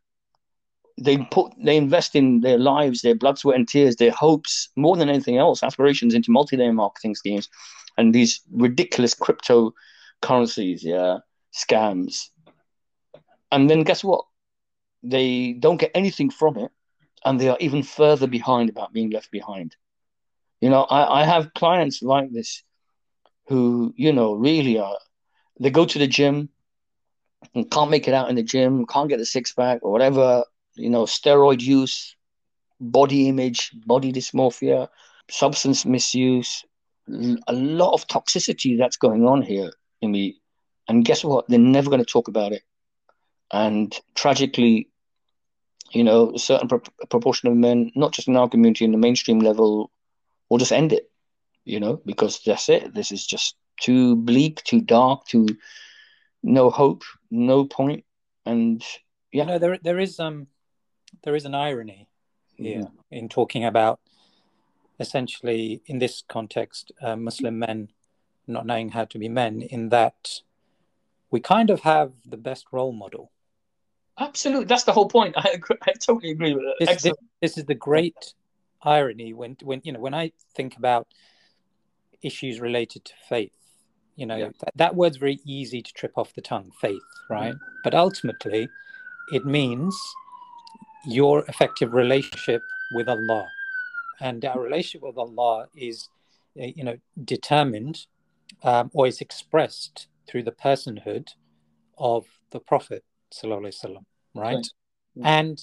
They 0.98 1.18
put 1.18 1.52
they 1.62 1.76
invest 1.76 2.16
in 2.16 2.40
their 2.40 2.58
lives 2.58 3.02
their 3.02 3.14
blood 3.14 3.38
sweat 3.38 3.56
and 3.56 3.68
tears 3.68 3.96
their 3.96 4.12
hopes 4.12 4.70
more 4.76 4.96
than 4.96 5.10
anything 5.10 5.36
else 5.36 5.62
aspirations 5.62 6.14
into 6.14 6.30
multi-layer 6.30 6.72
marketing 6.72 7.14
schemes 7.14 7.50
and 7.96 8.14
these 8.14 8.40
ridiculous 8.50 9.14
cryptocurrencies, 9.14 10.82
yeah, 10.82 11.18
scams. 11.54 12.30
And 13.52 13.70
then 13.70 13.82
guess 13.82 14.04
what? 14.04 14.24
They 15.02 15.52
don't 15.52 15.80
get 15.80 15.92
anything 15.94 16.30
from 16.30 16.58
it, 16.58 16.70
and 17.24 17.40
they 17.40 17.48
are 17.48 17.58
even 17.60 17.82
further 17.82 18.26
behind 18.26 18.70
about 18.70 18.92
being 18.92 19.10
left 19.10 19.30
behind. 19.30 19.76
You 20.60 20.70
know, 20.70 20.82
I, 20.82 21.20
I 21.20 21.24
have 21.24 21.54
clients 21.54 22.02
like 22.02 22.32
this 22.32 22.62
who, 23.48 23.94
you 23.96 24.12
know, 24.12 24.34
really 24.34 24.78
are 24.78 24.98
they 25.60 25.70
go 25.70 25.84
to 25.84 25.98
the 25.98 26.06
gym 26.06 26.48
and 27.54 27.70
can't 27.70 27.90
make 27.90 28.08
it 28.08 28.14
out 28.14 28.28
in 28.28 28.36
the 28.36 28.42
gym, 28.42 28.86
can't 28.86 29.08
get 29.08 29.20
a 29.20 29.26
six 29.26 29.52
pack 29.52 29.80
or 29.82 29.90
whatever, 29.90 30.44
you 30.74 30.90
know, 30.90 31.04
steroid 31.04 31.60
use, 31.60 32.16
body 32.80 33.28
image, 33.28 33.70
body 33.86 34.12
dysmorphia, 34.12 34.88
substance 35.30 35.84
misuse, 35.84 36.64
a 37.08 37.52
lot 37.52 37.92
of 37.92 38.06
toxicity 38.06 38.76
that's 38.78 38.96
going 38.96 39.26
on 39.26 39.42
here 39.42 39.70
Imi. 40.02 40.36
And 40.88 41.04
guess 41.04 41.24
what? 41.24 41.48
They're 41.48 41.58
never 41.58 41.90
going 41.90 42.04
to 42.04 42.10
talk 42.10 42.28
about 42.28 42.52
it. 42.52 42.62
And 43.52 43.94
tragically, 44.14 44.88
you 45.90 46.04
know, 46.04 46.32
a 46.34 46.38
certain 46.38 46.68
pro- 46.68 46.82
proportion 47.08 47.48
of 47.48 47.56
men, 47.56 47.92
not 47.94 48.12
just 48.12 48.28
in 48.28 48.36
our 48.36 48.48
community, 48.48 48.84
in 48.84 48.92
the 48.92 48.98
mainstream 48.98 49.40
level, 49.40 49.90
will 50.48 50.58
just 50.58 50.72
end 50.72 50.92
it, 50.92 51.10
you 51.64 51.80
know, 51.80 52.00
because 52.04 52.40
that's 52.44 52.68
it. 52.68 52.94
This 52.94 53.12
is 53.12 53.26
just 53.26 53.56
too 53.80 54.16
bleak, 54.16 54.62
too 54.64 54.80
dark, 54.80 55.26
too 55.26 55.48
no 56.42 56.70
hope, 56.70 57.02
no 57.30 57.64
point. 57.64 58.04
And 58.44 58.84
yeah. 59.32 59.42
You 59.42 59.48
know, 59.48 59.58
there 59.58 59.78
there 59.82 59.98
is 59.98 60.20
um 60.20 60.46
there 61.24 61.34
is 61.34 61.44
an 61.44 61.54
irony 61.54 62.08
here 62.56 62.82
mm. 62.82 62.90
in 63.10 63.28
talking 63.28 63.64
about 63.64 64.00
essentially, 64.98 65.82
in 65.86 65.98
this 65.98 66.22
context, 66.28 66.92
uh, 67.02 67.16
Muslim 67.16 67.58
men 67.58 67.88
not 68.46 68.66
knowing 68.66 68.90
how 68.90 69.04
to 69.04 69.18
be 69.18 69.28
men, 69.28 69.62
in 69.62 69.88
that 69.88 70.40
we 71.30 71.40
kind 71.40 71.70
of 71.70 71.80
have 71.80 72.12
the 72.24 72.36
best 72.36 72.66
role 72.72 72.92
model. 72.92 73.32
Absolutely, 74.18 74.66
that's 74.66 74.84
the 74.84 74.92
whole 74.92 75.08
point. 75.08 75.34
I, 75.36 75.50
agree, 75.54 75.76
I 75.82 75.92
totally 75.92 76.30
agree 76.30 76.54
with 76.54 76.64
it. 76.64 76.86
This, 76.86 77.02
this, 77.02 77.14
this, 77.40 77.58
is 77.58 77.64
the 77.64 77.74
great 77.74 78.34
irony 78.82 79.34
when, 79.34 79.56
when 79.62 79.80
you 79.84 79.92
know 79.92 80.00
when 80.00 80.14
I 80.14 80.32
think 80.54 80.76
about 80.76 81.08
issues 82.22 82.60
related 82.60 83.04
to 83.06 83.12
faith. 83.28 83.52
You 84.14 84.26
know 84.26 84.36
yeah. 84.36 84.48
that, 84.60 84.72
that 84.76 84.96
word's 84.96 85.18
very 85.18 85.40
easy 85.44 85.82
to 85.82 85.92
trip 85.92 86.12
off 86.16 86.34
the 86.34 86.40
tongue, 86.40 86.70
faith, 86.80 87.02
right? 87.28 87.54
Mm. 87.54 87.60
But 87.84 87.94
ultimately, 87.94 88.68
it 89.32 89.44
means 89.44 89.94
your 91.04 91.44
effective 91.48 91.92
relationship 91.92 92.62
with 92.92 93.08
Allah 93.08 93.46
and 94.20 94.44
our 94.44 94.60
relationship 94.60 95.02
with 95.02 95.18
Allah 95.18 95.66
is, 95.74 96.08
uh, 96.60 96.66
you 96.66 96.84
know, 96.84 96.98
determined 97.24 98.06
um, 98.62 98.90
or 98.94 99.06
is 99.06 99.20
expressed 99.20 100.08
through 100.28 100.42
the 100.44 100.52
personhood 100.52 101.28
of 101.98 102.26
the 102.50 102.60
Prophet 102.60 103.04
sallallahu 103.32 103.96
right? 104.34 104.56
right? 104.56 104.66
And 105.22 105.58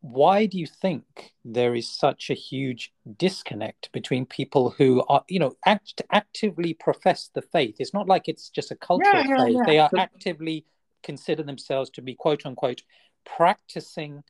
why 0.00 0.44
do 0.44 0.58
you 0.58 0.66
think 0.66 1.32
there 1.44 1.74
is 1.74 1.88
such 1.88 2.28
a 2.28 2.34
huge 2.34 2.92
disconnect 3.16 3.90
between 3.92 4.26
people 4.26 4.70
who 4.76 5.02
are, 5.08 5.24
you 5.28 5.38
know, 5.38 5.56
act, 5.64 6.02
actively 6.12 6.74
profess 6.74 7.30
the 7.34 7.40
faith? 7.40 7.76
It's 7.78 7.94
not 7.94 8.06
like 8.06 8.28
it's 8.28 8.50
just 8.50 8.70
a 8.70 8.76
cultural 8.76 9.24
yeah, 9.24 9.28
yeah, 9.28 9.44
faith. 9.44 9.56
Yeah. 9.56 9.62
They 9.66 9.78
are 9.78 9.90
actively 9.96 10.66
consider 11.02 11.42
themselves 11.42 11.90
to 11.90 12.02
be 12.02 12.14
quote 12.14 12.44
unquote 12.44 12.82
practicing 13.24 14.22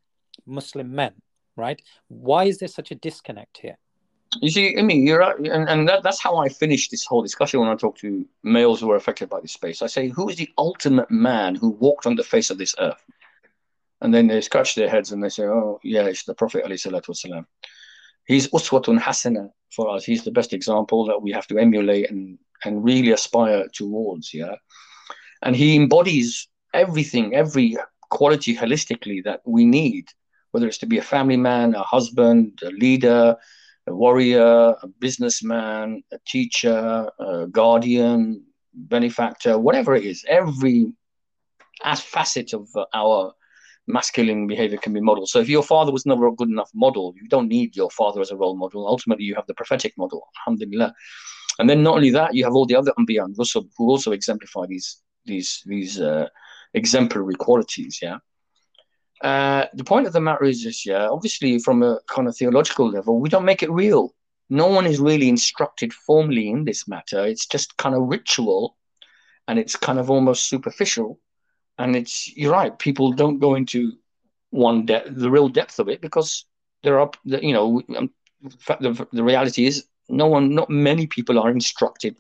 Muslim 0.47 0.95
men 0.95 1.15
right? 1.57 1.81
Why 2.09 2.45
is 2.45 2.59
there 2.59 2.69
such 2.69 2.91
a 2.91 2.95
disconnect 2.95 3.59
here? 3.59 3.77
You 4.41 4.51
see, 4.51 4.77
I 4.77 4.83
mean, 4.83 5.07
you're 5.07 5.21
right, 5.21 5.39
and, 5.39 5.69
and 5.69 5.89
that, 5.89 6.03
that's 6.03 6.21
how 6.21 6.37
I 6.39 6.49
finish 6.49 6.89
this 6.89 7.05
whole 7.05 7.23
discussion 7.23 7.61
when 7.61 7.69
I 7.69 7.77
talk 7.77 7.97
to 7.99 8.27
males 8.43 8.81
who 8.81 8.91
are 8.91 8.97
affected 8.97 9.29
by 9.29 9.41
this 9.41 9.53
space. 9.53 9.81
I 9.83 9.87
say, 9.87 10.09
who 10.09 10.29
is 10.29 10.37
the 10.37 10.51
ultimate 10.59 11.11
man 11.11 11.55
who 11.55 11.71
walked 11.71 12.07
on 12.07 12.17
the 12.17 12.25
face 12.25 12.51
of 12.51 12.59
this 12.59 12.75
earth? 12.79 13.05
And 14.01 14.13
then 14.13 14.27
they 14.27 14.41
scratch 14.41 14.75
their 14.75 14.89
heads 14.89 15.13
and 15.13 15.23
they 15.23 15.29
say, 15.29 15.45
oh, 15.45 15.79
yeah, 15.83 16.03
it's 16.03 16.25
the 16.25 16.35
Prophet. 16.35 16.65
ﷺ. 16.65 17.47
He's 18.27 18.49
uswatun 18.49 18.99
hasana 18.99 19.51
for 19.71 19.91
us. 19.91 20.05
He's 20.05 20.25
the 20.25 20.31
best 20.31 20.53
example 20.53 21.07
that 21.07 21.23
we 21.23 21.31
have 21.33 21.47
to 21.49 21.59
emulate 21.59 22.11
and, 22.11 22.39
and 22.65 22.85
really 22.85 23.13
aspire 23.13 23.67
towards. 23.73 24.35
Yeah. 24.35 24.57
And 25.43 25.55
he 25.55 25.77
embodies 25.77 26.49
everything, 26.73 27.35
every 27.35 27.77
quality 28.11 28.57
holistically 28.57 29.23
that 29.25 29.41
we 29.45 29.65
need 29.65 30.09
whether 30.55 30.69
it's 30.69 30.79
to 30.79 30.87
be 30.87 30.99
a 30.99 31.03
family 31.03 31.37
man, 31.37 31.75
a 31.75 31.83
husband, 31.83 32.61
a 32.63 32.71
leader, 32.71 33.37
a 33.89 33.95
warrior, 33.95 34.77
a 34.81 34.87
businessman, 35.01 36.01
a 36.13 36.19
teacher, 36.25 37.11
a 37.19 37.49
guardian, 37.49 38.41
benefactor, 38.73 39.59
whatever 39.59 39.97
it 39.97 40.05
is, 40.05 40.25
every 40.29 40.87
as 41.83 42.01
facet 42.01 42.53
of 42.53 42.69
our 42.95 43.33
masculine 43.89 44.47
behavior 44.47 44.79
can 44.79 44.93
be 44.93 45.01
modeled. 45.01 45.29
So 45.29 45.41
if 45.41 45.49
your 45.49 45.65
father 45.65 45.91
was 45.91 46.07
never 46.07 46.29
a 46.29 46.33
good 46.33 46.49
enough 46.49 46.71
model, 46.73 47.15
you 47.21 47.29
don't 47.29 47.49
need 47.49 47.75
your 47.75 47.91
father 47.91 48.21
as 48.21 48.31
a 48.31 48.37
role 48.37 48.57
model. 48.57 48.87
Ultimately, 48.87 49.25
you 49.25 49.35
have 49.35 49.49
the 49.49 49.55
prophetic 49.55 49.95
model, 49.99 50.29
alhamdulillah. 50.39 50.95
And 51.59 51.69
then 51.69 51.83
not 51.83 51.97
only 51.97 52.11
that, 52.11 52.33
you 52.33 52.45
have 52.45 52.55
all 52.55 52.65
the 52.65 52.77
other 52.77 52.93
Anbiya 52.97 53.25
and 53.25 53.37
who 53.77 53.91
also 53.91 54.13
exemplify 54.13 54.67
these 54.67 55.03
these 55.25 55.65
these 55.67 56.01
uh, 56.01 56.29
exemplary 56.75 57.35
qualities. 57.35 57.99
Yeah. 58.01 58.19
Uh, 59.25 59.65
the 59.73 59.85
point 59.85 60.07
of 60.07 60.13
the 60.13 60.21
matter 60.21 60.45
is 60.45 60.63
this, 60.63 60.85
yeah, 60.85 61.09
obviously 61.09 61.59
from 61.59 61.83
a 61.83 61.99
kind 62.09 62.29
of 62.29 62.37
theological 62.37 62.91
level, 62.91 63.19
we 63.19 63.31
don't 63.31 63.47
make 63.47 63.63
it 63.63 63.71
real. 63.71 64.15
No 64.51 64.67
one 64.67 64.87
is 64.87 65.01
really 65.01 65.31
instructed 65.31 65.95
formally 65.95 66.51
in 66.51 66.67
this 66.67 66.87
matter. 66.87 67.25
It's 67.25 67.47
just 67.47 67.75
kind 67.79 67.95
of 67.95 68.03
ritual 68.03 68.77
and 69.49 69.59
it's 69.59 69.77
kind 69.77 69.99
of 69.99 70.11
almost 70.11 70.51
superficial. 70.51 71.19
And 71.79 71.97
it's, 71.97 72.37
you're 72.37 72.53
right, 72.53 72.79
people 72.79 73.13
don't 73.13 73.39
go 73.39 73.55
into 73.55 73.93
one 74.51 74.85
depth, 74.85 75.09
the 75.15 75.31
real 75.31 75.49
depth 75.49 75.79
of 75.79 75.89
it 75.89 76.03
because 76.03 76.45
there 76.83 77.01
are, 77.01 77.11
you 77.25 77.55
know, 77.55 77.81
um, 77.97 78.11
the, 78.43 79.09
the 79.11 79.25
reality 79.25 79.65
is 79.65 79.87
no 80.11 80.27
one, 80.27 80.55
not 80.55 80.69
many 80.69 81.07
people 81.07 81.39
are 81.39 81.51
instructed 81.51 82.15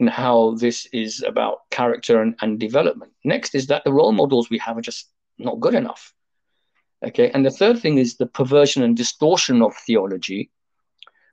in 0.00 0.06
how 0.06 0.54
this 0.54 0.86
is 0.94 1.22
about 1.22 1.68
character 1.70 2.22
and, 2.22 2.36
and 2.40 2.58
development. 2.58 3.12
Next 3.22 3.54
is 3.54 3.66
that 3.66 3.84
the 3.84 3.92
role 3.92 4.12
models 4.12 4.48
we 4.48 4.56
have 4.58 4.78
are 4.78 4.82
just 4.82 5.10
not 5.38 5.60
good 5.60 5.74
enough. 5.74 6.12
Okay, 7.04 7.30
and 7.30 7.44
the 7.44 7.50
third 7.50 7.78
thing 7.78 7.98
is 7.98 8.16
the 8.16 8.26
perversion 8.26 8.82
and 8.82 8.96
distortion 8.96 9.62
of 9.62 9.74
theology 9.86 10.50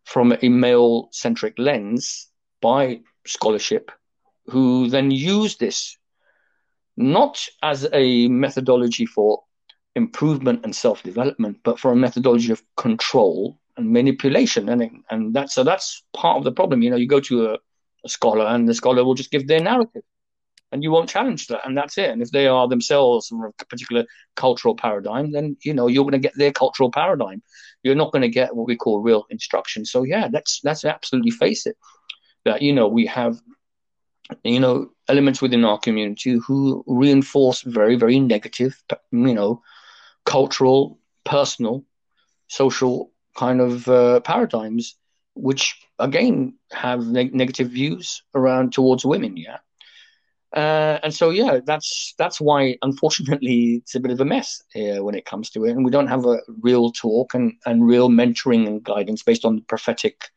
from 0.04 0.36
a 0.41 0.49
male 0.49 1.10
centric 1.12 1.54
lens 1.58 2.28
by 2.62 2.99
scholarship, 3.26 3.91
who 4.47 4.89
then 4.89 5.10
use 5.10 5.56
this 5.58 5.97
not 6.97 7.47
as 7.64 7.88
a 7.93 8.28
methodology 8.28 9.06
for 9.06 9.41
improvement 9.95 10.62
and 10.64 10.76
self 10.76 11.01
development, 11.04 11.58
but 11.64 11.80
for 11.80 11.91
a 11.91 11.95
methodology 11.95 12.51
of 12.51 12.62
control 12.78 13.58
and 13.78 13.89
manipulation. 13.89 14.70
And, 14.70 15.04
and 15.10 15.34
that's, 15.34 15.54
so 15.54 15.64
that's 15.64 16.04
part 16.14 16.38
of 16.38 16.43
the 16.43 16.51
problem. 16.51 16.82
You 16.82 16.91
know, 16.91 16.97
you 16.97 17.08
go 17.08 17.20
to 17.22 17.51
a, 17.51 17.58
a 18.04 18.10
scholar 18.10 18.45
and 18.45 18.68
the 18.68 18.74
scholar 18.74 19.04
will 19.04 19.16
just 19.16 19.32
give 19.32 19.47
their 19.47 19.62
narrative 19.62 20.04
and 20.74 20.84
you 20.84 20.91
won't 20.91 21.09
challenge 21.09 21.47
that 21.47 21.65
and 21.65 21.78
that's 21.78 21.97
it. 21.97 22.09
And 22.09 22.21
if 22.21 22.32
they 22.32 22.47
are 22.47 22.67
themselves 22.67 23.28
from 23.28 23.43
a 23.43 23.65
particular 23.65 24.05
cultural 24.36 24.76
paradigm 24.76 25.32
then 25.32 25.55
you 25.63 25.74
know 25.74 25.88
you're 25.88 26.03
going 26.03 26.21
to 26.21 26.28
get 26.28 26.36
their 26.36 26.51
cultural 26.51 26.91
paradigm. 26.91 27.41
You're 27.84 27.95
not 27.95 28.11
going 28.11 28.24
to 28.24 28.30
get 28.30 28.55
what 28.55 28.67
we 28.67 28.76
call 28.76 28.99
real 28.99 29.26
instruction. 29.30 29.86
So 29.86 30.03
yeah 30.03 30.28
let's 30.32 30.61
let's 30.63 30.84
absolutely 30.84 31.32
face 31.32 31.65
it 31.65 31.78
that 32.45 32.61
you 32.61 32.74
know 32.74 32.88
we 32.88 33.05
have 33.05 33.39
you 34.43 34.59
know 34.59 34.89
elements 35.07 35.41
within 35.41 35.65
our 35.65 35.78
community 35.78 36.39
who 36.45 36.84
reinforce 36.88 37.61
very 37.61 37.95
very 37.95 38.19
negative 38.19 38.82
you 39.11 39.34
know 39.34 39.61
cultural 40.26 40.99
personal 41.26 41.84
social 42.47 43.11
kind 43.36 43.61
of 43.61 43.88
uh, 43.88 44.19
paradigms 44.21 44.95
which 45.36 45.76
again 45.99 46.53
have 46.71 47.05
ne- 47.05 47.32
negative 47.34 47.69
views 47.69 48.24
around 48.36 48.71
towards 48.71 49.05
women 49.05 49.36
yeah 49.36 49.57
uh, 50.54 50.99
and 51.01 51.14
so, 51.14 51.32
yeah, 51.32 51.60
that's 51.66 52.14
that's 52.20 52.39
why, 52.39 52.78
unfortunately, 52.84 53.76
it's 53.76 53.95
a 53.95 53.99
bit 53.99 54.12
of 54.12 54.22
a 54.22 54.26
mess 54.26 54.62
here 54.72 55.04
when 55.04 55.16
it 55.16 55.26
comes 55.26 55.49
to 55.49 55.66
it, 55.66 55.72
and 55.72 55.84
we 55.84 55.89
don't 55.89 56.08
have 56.08 56.26
a 56.26 56.39
real 56.62 56.91
talk 56.91 57.34
and, 57.34 57.54
and 57.66 57.88
real 57.88 58.10
mentoring 58.10 58.68
and 58.68 58.84
guidance 58.84 59.24
based 59.24 59.45
on 59.45 59.64
prophetic 59.68 60.30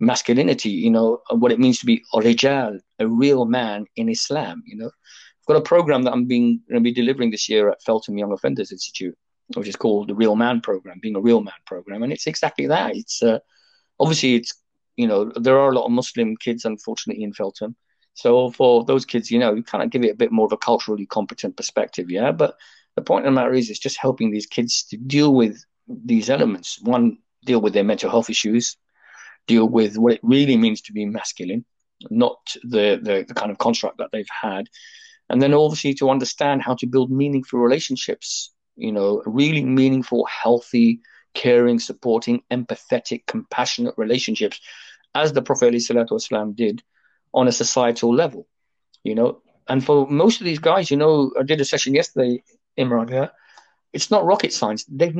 masculinity. 0.00 0.68
You 0.68 0.90
know 0.90 1.22
what 1.30 1.50
it 1.50 1.58
means 1.58 1.78
to 1.78 1.86
be 1.86 2.02
rijal, 2.12 2.78
a 2.98 3.08
real 3.08 3.46
man 3.46 3.86
in 3.96 4.10
Islam. 4.10 4.62
You 4.66 4.76
know, 4.76 4.86
I've 4.88 5.46
got 5.46 5.56
a 5.56 5.62
program 5.62 6.02
that 6.02 6.12
I'm 6.12 6.26
being 6.26 6.60
going 6.68 6.82
to 6.82 6.84
be 6.84 6.92
delivering 6.92 7.30
this 7.30 7.48
year 7.48 7.70
at 7.70 7.82
Feltham 7.82 8.18
Young 8.18 8.32
Offenders 8.32 8.70
Institute, 8.70 9.16
which 9.54 9.68
is 9.68 9.76
called 9.76 10.08
the 10.08 10.14
Real 10.14 10.36
Man 10.36 10.60
Program, 10.60 10.98
being 11.00 11.16
a 11.16 11.20
real 11.20 11.40
man 11.40 11.54
program, 11.66 12.02
and 12.02 12.12
it's 12.12 12.26
exactly 12.26 12.66
that. 12.66 12.94
It's 12.94 13.22
uh, 13.22 13.38
obviously 13.98 14.34
it's 14.34 14.52
you 14.96 15.06
know 15.06 15.32
there 15.36 15.58
are 15.58 15.70
a 15.70 15.74
lot 15.74 15.86
of 15.86 15.92
Muslim 15.92 16.36
kids, 16.36 16.66
unfortunately, 16.66 17.24
in 17.24 17.32
Feltham 17.32 17.76
so 18.14 18.50
for 18.50 18.84
those 18.84 19.04
kids, 19.04 19.30
you 19.30 19.38
know, 19.38 19.54
you 19.54 19.62
kind 19.62 19.82
of 19.82 19.90
give 19.90 20.04
it 20.04 20.12
a 20.12 20.16
bit 20.16 20.32
more 20.32 20.46
of 20.46 20.52
a 20.52 20.56
culturally 20.56 21.06
competent 21.06 21.56
perspective, 21.56 22.10
yeah. 22.10 22.32
But 22.32 22.56
the 22.96 23.02
point 23.02 23.26
of 23.26 23.32
the 23.32 23.34
matter 23.34 23.54
is, 23.54 23.70
it's 23.70 23.78
just 23.78 23.98
helping 23.98 24.30
these 24.30 24.46
kids 24.46 24.84
to 24.84 24.96
deal 24.96 25.34
with 25.34 25.64
these 25.88 26.28
elements. 26.28 26.78
One, 26.82 27.18
deal 27.44 27.60
with 27.60 27.72
their 27.72 27.84
mental 27.84 28.10
health 28.10 28.30
issues, 28.30 28.76
deal 29.46 29.68
with 29.68 29.96
what 29.96 30.14
it 30.14 30.20
really 30.22 30.56
means 30.56 30.82
to 30.82 30.92
be 30.92 31.06
masculine, 31.06 31.64
not 32.10 32.54
the, 32.62 33.00
the, 33.02 33.24
the 33.26 33.34
kind 33.34 33.50
of 33.50 33.58
construct 33.58 33.98
that 33.98 34.10
they've 34.12 34.28
had. 34.28 34.68
And 35.28 35.40
then 35.40 35.54
obviously 35.54 35.94
to 35.94 36.10
understand 36.10 36.62
how 36.62 36.74
to 36.74 36.86
build 36.86 37.10
meaningful 37.10 37.60
relationships, 37.60 38.52
you 38.76 38.92
know, 38.92 39.22
really 39.24 39.64
meaningful, 39.64 40.26
healthy, 40.26 41.00
caring, 41.34 41.78
supporting, 41.78 42.42
empathetic, 42.50 43.26
compassionate 43.26 43.94
relationships, 43.96 44.60
as 45.14 45.32
the 45.32 45.42
Prophet 45.42 45.74
ﷺ 45.74 46.56
did 46.56 46.82
on 47.34 47.48
a 47.48 47.52
societal 47.52 48.14
level, 48.14 48.46
you 49.04 49.14
know. 49.14 49.42
And 49.68 49.84
for 49.84 50.06
most 50.08 50.40
of 50.40 50.44
these 50.44 50.58
guys, 50.58 50.90
you 50.90 50.96
know, 50.96 51.32
I 51.38 51.42
did 51.44 51.60
a 51.60 51.64
session 51.64 51.94
yesterday, 51.94 52.42
Imran, 52.78 53.10
yeah, 53.10 53.28
it's 53.92 54.10
not 54.10 54.24
rocket 54.24 54.52
science. 54.52 54.84
They've 54.88 55.14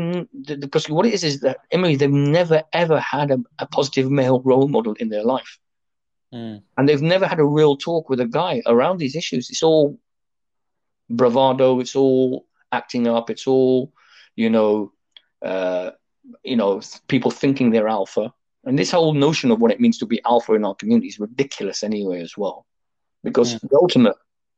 because 0.59 0.89
what 0.89 1.07
it 1.07 1.15
is 1.15 1.25
is 1.25 1.41
that 1.41 1.59
Imi, 1.73 1.99
they've 1.99 2.11
never 2.11 2.63
ever 2.73 2.99
had 2.99 3.31
a, 3.31 3.39
a 3.59 3.67
positive 3.67 4.11
male 4.11 4.41
role 4.41 4.69
model 4.69 4.95
in 4.95 5.09
their 5.11 5.25
life, 5.25 5.59
mm. 6.33 6.63
and 6.77 6.89
they've 6.89 7.03
never 7.03 7.27
had 7.27 7.39
a 7.39 7.45
real 7.45 7.77
talk 7.77 8.09
with 8.09 8.21
a 8.21 8.27
guy 8.27 8.63
around 8.67 8.99
these 8.99 9.17
issues. 9.17 9.51
It's 9.51 9.63
all 9.63 9.99
bravado. 11.11 11.81
It's 11.81 11.95
all 11.95 12.47
acting 12.71 13.07
up. 13.07 13.31
It's 13.31 13.47
all, 13.47 13.93
you 14.37 14.49
know, 14.49 14.93
uh, 15.43 15.91
you 16.43 16.57
know, 16.57 16.81
people 17.09 17.31
thinking 17.31 17.71
they're 17.71 17.89
alpha. 17.89 18.33
And 18.65 18.79
this 18.79 18.93
whole 18.93 19.15
notion 19.15 19.51
of 19.51 19.61
what 19.61 19.73
it 19.73 19.81
means 19.81 19.99
to 19.99 20.07
be 20.07 20.23
alpha 20.25 20.55
in 20.55 20.65
our 20.65 20.75
community 20.75 21.09
is 21.09 21.19
ridiculous 21.19 21.83
anyway, 21.83 22.21
as 22.21 22.37
well. 22.37 22.67
Because 23.25 23.55
yeah. 23.55 23.59
the 23.63 23.77
ultimate, 23.77 24.17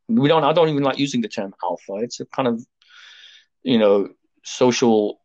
we 0.09 0.29
don't, 0.29 0.45
I 0.45 0.53
don't 0.53 0.69
even 0.69 0.83
like 0.83 0.99
using 0.99 1.21
the 1.21 1.29
term 1.29 1.55
alpha. 1.63 1.95
It's 1.97 2.21
a 2.21 2.27
kind 2.27 2.49
of, 2.49 2.65
you 3.63 3.79
know, 3.79 4.11
social, 4.43 5.21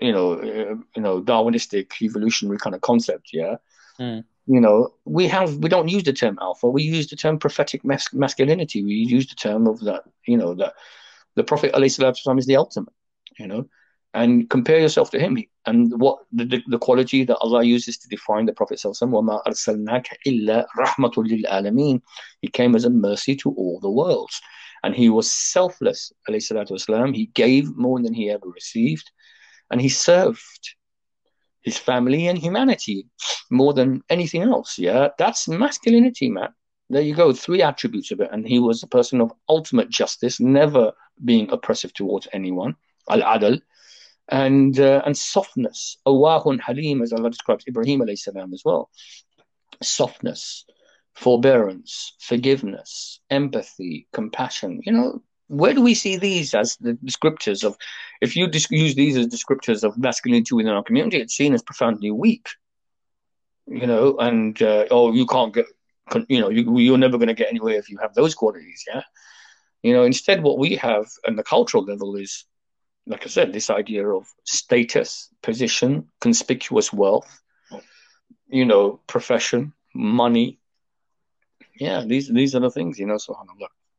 you 0.00 0.12
know, 0.12 0.32
uh, 0.34 0.76
you 0.96 1.02
know, 1.02 1.20
Darwinistic 1.20 2.00
evolutionary 2.00 2.58
kind 2.58 2.74
of 2.74 2.80
concept. 2.80 3.30
Yeah. 3.32 3.56
Mm. 4.00 4.24
You 4.46 4.60
know, 4.60 4.94
we 5.04 5.28
have, 5.28 5.56
we 5.56 5.68
don't 5.68 5.88
use 5.88 6.02
the 6.02 6.12
term 6.12 6.38
alpha. 6.40 6.68
We 6.68 6.82
use 6.82 7.08
the 7.08 7.16
term 7.16 7.38
prophetic 7.38 7.84
mas- 7.84 8.12
masculinity. 8.12 8.82
We 8.82 8.94
use 8.94 9.28
the 9.28 9.36
term 9.36 9.66
of 9.66 9.80
that, 9.80 10.04
you 10.26 10.36
know, 10.36 10.54
that 10.54 10.74
the 11.34 11.44
Prophet 11.44 11.72
ﷺ 11.74 12.38
is 12.38 12.46
the 12.46 12.56
ultimate, 12.56 12.92
you 13.38 13.46
know 13.46 13.68
and 14.13 14.49
compare 14.49 14.79
yourself 14.79 15.11
to 15.11 15.19
him 15.19 15.37
and 15.65 15.99
what 15.99 16.19
the, 16.31 16.45
the, 16.45 16.63
the 16.67 16.79
quality 16.79 17.23
that 17.23 17.37
Allah 17.37 17.63
uses 17.63 17.97
to 17.99 18.07
define 18.07 18.45
the 18.45 18.53
Prophet 18.53 18.79
He 22.41 22.47
came 22.47 22.75
as 22.75 22.85
a 22.85 22.89
mercy 22.89 23.35
to 23.35 23.51
all 23.51 23.79
the 23.79 23.91
worlds. 23.91 24.41
And 24.83 24.95
he 24.95 25.09
was 25.09 25.31
selfless, 25.31 26.11
والسلام. 26.29 27.15
He 27.15 27.27
gave 27.27 27.75
more 27.75 28.01
than 28.01 28.13
he 28.13 28.29
ever 28.29 28.47
received. 28.47 29.11
And 29.69 29.81
he 29.81 29.89
served 29.89 30.75
his 31.61 31.77
family 31.77 32.27
and 32.27 32.37
humanity 32.37 33.07
more 33.51 33.73
than 33.73 34.01
anything 34.09 34.43
else. 34.43 34.79
Yeah, 34.79 35.09
that's 35.17 35.47
masculinity, 35.47 36.29
man. 36.29 36.49
There 36.89 37.01
you 37.01 37.13
go, 37.13 37.33
three 37.33 37.61
attributes 37.61 38.11
of 38.11 38.21
it. 38.21 38.29
And 38.31 38.47
he 38.47 38.59
was 38.59 38.81
a 38.81 38.87
person 38.87 39.19
of 39.19 39.33
ultimate 39.49 39.89
justice, 39.89 40.39
never 40.39 40.93
being 41.25 41.51
oppressive 41.51 41.93
towards 41.93 42.27
anyone. 42.31 42.75
Al-adl, 43.09 43.59
and 44.28 44.78
uh, 44.78 45.02
and 45.04 45.16
softness. 45.16 45.98
Awahun 46.06 46.60
Halim, 46.60 47.02
as 47.02 47.12
Allah 47.12 47.30
describes 47.30 47.64
Ibrahim 47.66 48.00
alayhi 48.00 48.18
salam 48.18 48.52
as 48.52 48.62
well. 48.64 48.90
Softness, 49.82 50.64
forbearance, 51.14 52.14
forgiveness, 52.20 53.20
empathy, 53.30 54.08
compassion. 54.12 54.80
You 54.84 54.92
know, 54.92 55.22
where 55.48 55.74
do 55.74 55.82
we 55.82 55.94
see 55.94 56.16
these 56.16 56.54
as 56.54 56.76
the 56.76 56.94
descriptors 56.94 57.64
of? 57.64 57.76
If 58.20 58.36
you 58.36 58.48
use 58.70 58.94
these 58.94 59.16
as 59.16 59.26
descriptors 59.26 59.82
of 59.84 59.98
masculinity 59.98 60.54
within 60.54 60.72
our 60.72 60.82
community, 60.82 61.18
it's 61.18 61.36
seen 61.36 61.54
as 61.54 61.62
profoundly 61.62 62.10
weak. 62.10 62.48
You 63.66 63.86
know, 63.86 64.16
and 64.18 64.60
uh, 64.60 64.86
oh, 64.90 65.12
you 65.12 65.26
can't 65.26 65.54
get. 65.54 65.66
You 66.28 66.40
know, 66.40 66.50
you, 66.50 66.78
you're 66.78 66.98
never 66.98 67.16
going 67.16 67.28
to 67.28 67.34
get 67.34 67.48
anywhere 67.48 67.76
if 67.76 67.88
you 67.88 67.96
have 67.98 68.12
those 68.14 68.34
qualities. 68.34 68.84
Yeah. 68.92 69.02
You 69.82 69.94
know, 69.94 70.02
instead, 70.02 70.42
what 70.42 70.58
we 70.58 70.76
have 70.76 71.06
on 71.26 71.36
the 71.36 71.42
cultural 71.42 71.84
level 71.84 72.16
is 72.16 72.44
like 73.06 73.24
I 73.24 73.28
said, 73.28 73.52
this 73.52 73.70
idea 73.70 74.06
of 74.08 74.26
status, 74.44 75.28
position, 75.42 76.08
conspicuous 76.20 76.92
wealth, 76.92 77.42
you 78.48 78.64
know, 78.64 79.00
profession, 79.06 79.72
money. 79.94 80.58
Yeah, 81.78 82.04
these 82.06 82.28
these 82.28 82.54
are 82.54 82.60
the 82.60 82.70
things, 82.70 82.98
you 82.98 83.06
know. 83.06 83.18
So 83.18 83.36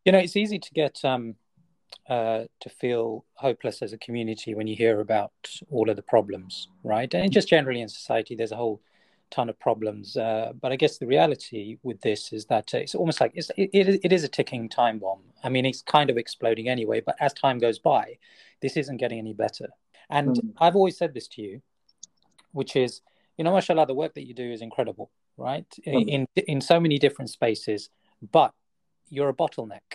you 0.06 0.12
know, 0.12 0.20
it's 0.20 0.36
easy 0.36 0.60
to 0.60 0.72
get 0.74 1.04
um, 1.04 1.36
uh, 2.10 2.43
to 2.60 2.70
feel 2.70 3.26
hopeless 3.36 3.82
as 3.82 3.93
a 3.93 3.97
community 3.97 4.56
when 4.56 4.68
you 4.68 4.76
hear 4.76 4.99
about 4.99 5.32
all 5.70 5.89
of 5.89 5.95
the 5.95 6.01
problems, 6.01 6.68
right? 6.84 7.14
And 7.14 7.32
just 7.32 7.47
generally 7.47 7.82
in 7.82 7.89
society, 7.89 8.36
there's 8.36 8.51
a 8.51 8.58
whole 8.58 8.82
ton 9.34 9.50
of 9.50 9.60
problems. 9.60 10.16
Uh, 10.16 10.54
but 10.62 10.72
I 10.72 10.76
guess 10.76 10.98
the 10.98 11.08
reality 11.08 11.78
with 11.82 12.00
this 12.02 12.32
is 12.32 12.46
that 12.46 12.74
it's 12.74 12.96
almost 12.96 13.20
like 13.20 13.32
it's, 13.34 13.50
it, 13.58 13.70
it 14.04 14.14
is 14.14 14.24
a 14.24 14.28
ticking 14.28 14.70
time 14.70 15.00
bomb. 15.00 15.22
I 15.44 15.50
mean, 15.50 15.66
it's 15.66 15.82
kind 15.82 16.10
of 16.10 16.18
exploding 16.18 16.70
anyway, 16.70 17.02
but 17.02 17.16
as 17.20 17.34
time 17.34 17.58
goes 17.58 17.80
by, 17.80 18.18
this 18.62 18.78
isn't 18.78 18.98
getting 18.98 19.20
any 19.20 19.34
better. 19.34 19.70
And 20.10 20.36
mm. 20.36 20.54
I've 20.60 20.76
always 20.76 20.98
said 20.98 21.14
this 21.14 21.28
to 21.30 21.42
you, 21.42 21.62
which 22.52 22.76
is, 22.76 23.02
you 23.38 23.44
know, 23.44 23.54
mashallah, 23.54 23.88
the 23.88 23.96
work 23.96 24.14
that 24.14 24.28
you 24.28 24.34
do 24.34 24.52
is 24.52 24.62
incredible, 24.62 25.10
right? 25.38 25.66
Mm. 25.88 26.08
In, 26.08 26.28
in 26.36 26.62
so 26.62 26.80
many 26.80 27.00
different 27.00 27.30
spaces, 27.32 27.90
but 28.32 28.54
you're 29.10 29.30
a 29.30 29.34
bottleneck. 29.34 29.88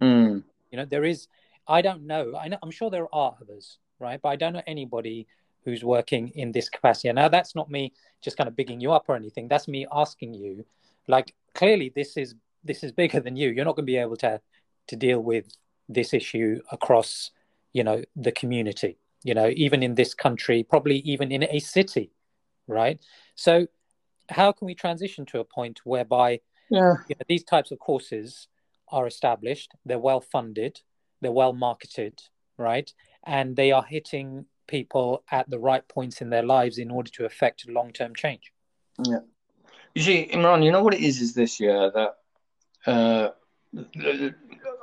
Mm. 0.00 0.44
You 0.70 0.78
know, 0.78 0.84
there 0.84 1.04
is, 1.04 1.28
I 1.66 1.80
don't 1.80 2.06
know, 2.06 2.36
I 2.36 2.48
know, 2.48 2.58
I'm 2.62 2.70
sure 2.70 2.90
there 2.90 3.08
are 3.14 3.36
others, 3.40 3.78
right? 3.98 4.20
But 4.22 4.28
I 4.30 4.36
don't 4.36 4.52
know 4.52 4.62
anybody 4.66 5.26
who's 5.64 5.84
working 5.84 6.28
in 6.30 6.52
this 6.52 6.68
capacity. 6.68 7.08
And 7.08 7.16
now 7.16 7.28
that's 7.28 7.54
not 7.54 7.70
me 7.70 7.92
just 8.22 8.36
kind 8.36 8.48
of 8.48 8.56
bigging 8.56 8.80
you 8.80 8.92
up 8.92 9.04
or 9.08 9.16
anything. 9.16 9.48
That's 9.48 9.68
me 9.68 9.86
asking 9.92 10.34
you, 10.34 10.64
like, 11.08 11.34
clearly 11.54 11.92
this 11.94 12.16
is 12.16 12.34
this 12.64 12.82
is 12.84 12.92
bigger 12.92 13.20
than 13.20 13.36
you. 13.36 13.50
You're 13.50 13.64
not 13.64 13.76
going 13.76 13.86
to 13.86 13.92
be 13.92 13.96
able 13.96 14.16
to 14.18 14.40
to 14.88 14.96
deal 14.96 15.20
with 15.20 15.46
this 15.88 16.12
issue 16.14 16.60
across, 16.70 17.30
you 17.72 17.84
know, 17.84 18.02
the 18.16 18.32
community. 18.32 18.98
you 19.24 19.34
know, 19.34 19.48
even 19.54 19.82
in 19.84 19.94
this 19.94 20.14
country, 20.14 20.64
probably 20.64 20.96
even 21.12 21.30
in 21.30 21.44
a 21.44 21.60
city, 21.60 22.10
right? 22.66 22.98
So, 23.36 23.66
how 24.30 24.50
can 24.52 24.66
we 24.66 24.74
transition 24.74 25.24
to 25.26 25.38
a 25.40 25.44
point 25.44 25.80
whereby 25.84 26.40
Yeah. 26.70 26.94
you 27.08 27.14
know, 27.16 27.24
these 27.28 27.44
types 27.44 27.70
of 27.70 27.78
courses 27.78 28.48
are 28.88 29.06
established, 29.06 29.70
they're 29.86 29.98
well 30.10 30.20
funded, 30.20 30.80
they're 31.20 31.30
well 31.42 31.52
marketed, 31.52 32.20
right? 32.58 32.92
And 33.24 33.54
they 33.56 33.70
are 33.70 33.84
hitting 33.84 34.46
people 34.66 35.22
at 35.30 35.48
the 35.48 35.58
right 35.58 35.86
points 35.88 36.20
in 36.20 36.30
their 36.30 36.42
lives 36.42 36.78
in 36.78 36.90
order 36.90 37.10
to 37.12 37.24
affect 37.24 37.68
long 37.68 37.92
term 37.92 38.14
change. 38.14 38.52
Yeah. 39.04 39.20
You 39.94 40.02
see, 40.02 40.28
Imran, 40.32 40.64
you 40.64 40.72
know 40.72 40.82
what 40.82 40.94
it 40.94 41.00
is? 41.00 41.20
Is 41.20 41.34
this 41.34 41.60
year 41.60 41.90
that 41.94 42.16
uh, 42.90 43.30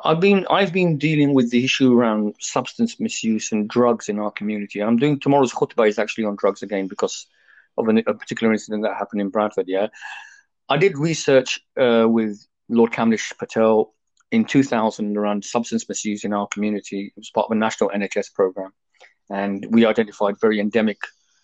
I've 0.03 0.19
been 0.19 0.45
I've 0.49 0.73
been 0.73 0.97
dealing 0.97 1.34
with 1.34 1.51
the 1.51 1.63
issue 1.63 1.97
around 1.97 2.36
substance 2.39 2.99
misuse 2.99 3.51
and 3.51 3.67
drugs 3.67 4.09
in 4.09 4.19
our 4.19 4.32
community. 4.32 4.82
I'm 4.82 4.97
doing 4.97 5.19
tomorrow's 5.19 5.53
khutbah 5.53 5.88
is 5.88 5.99
actually 5.99 6.25
on 6.25 6.36
drugs 6.36 6.63
again 6.63 6.88
because 6.88 7.27
of 7.77 7.88
an, 7.88 7.99
a 7.99 8.13
particular 8.13 8.51
incident 8.53 8.84
that 8.84 8.95
happened 8.97 9.21
in 9.21 9.30
Bradford. 9.30 9.67
Yeah, 9.67 9.88
I 10.69 10.77
did 10.77 10.97
research 10.97 11.59
uh, 11.80 12.07
with 12.07 12.45
Lord 12.69 12.91
Kamlesh 12.91 13.38
Patel 13.38 13.93
in 14.32 14.45
2000 14.45 15.17
around 15.17 15.43
substance 15.43 15.89
misuse 15.89 16.23
in 16.23 16.34
our 16.34 16.47
community. 16.47 17.11
It 17.15 17.19
was 17.19 17.32
part 17.32 17.45
of 17.45 17.51
a 17.51 17.55
national 17.55 17.89
NHS 17.89 18.34
program, 18.34 18.71
and 19.30 19.65
we 19.69 19.86
identified 19.86 20.39
very 20.39 20.59
endemic 20.59 20.99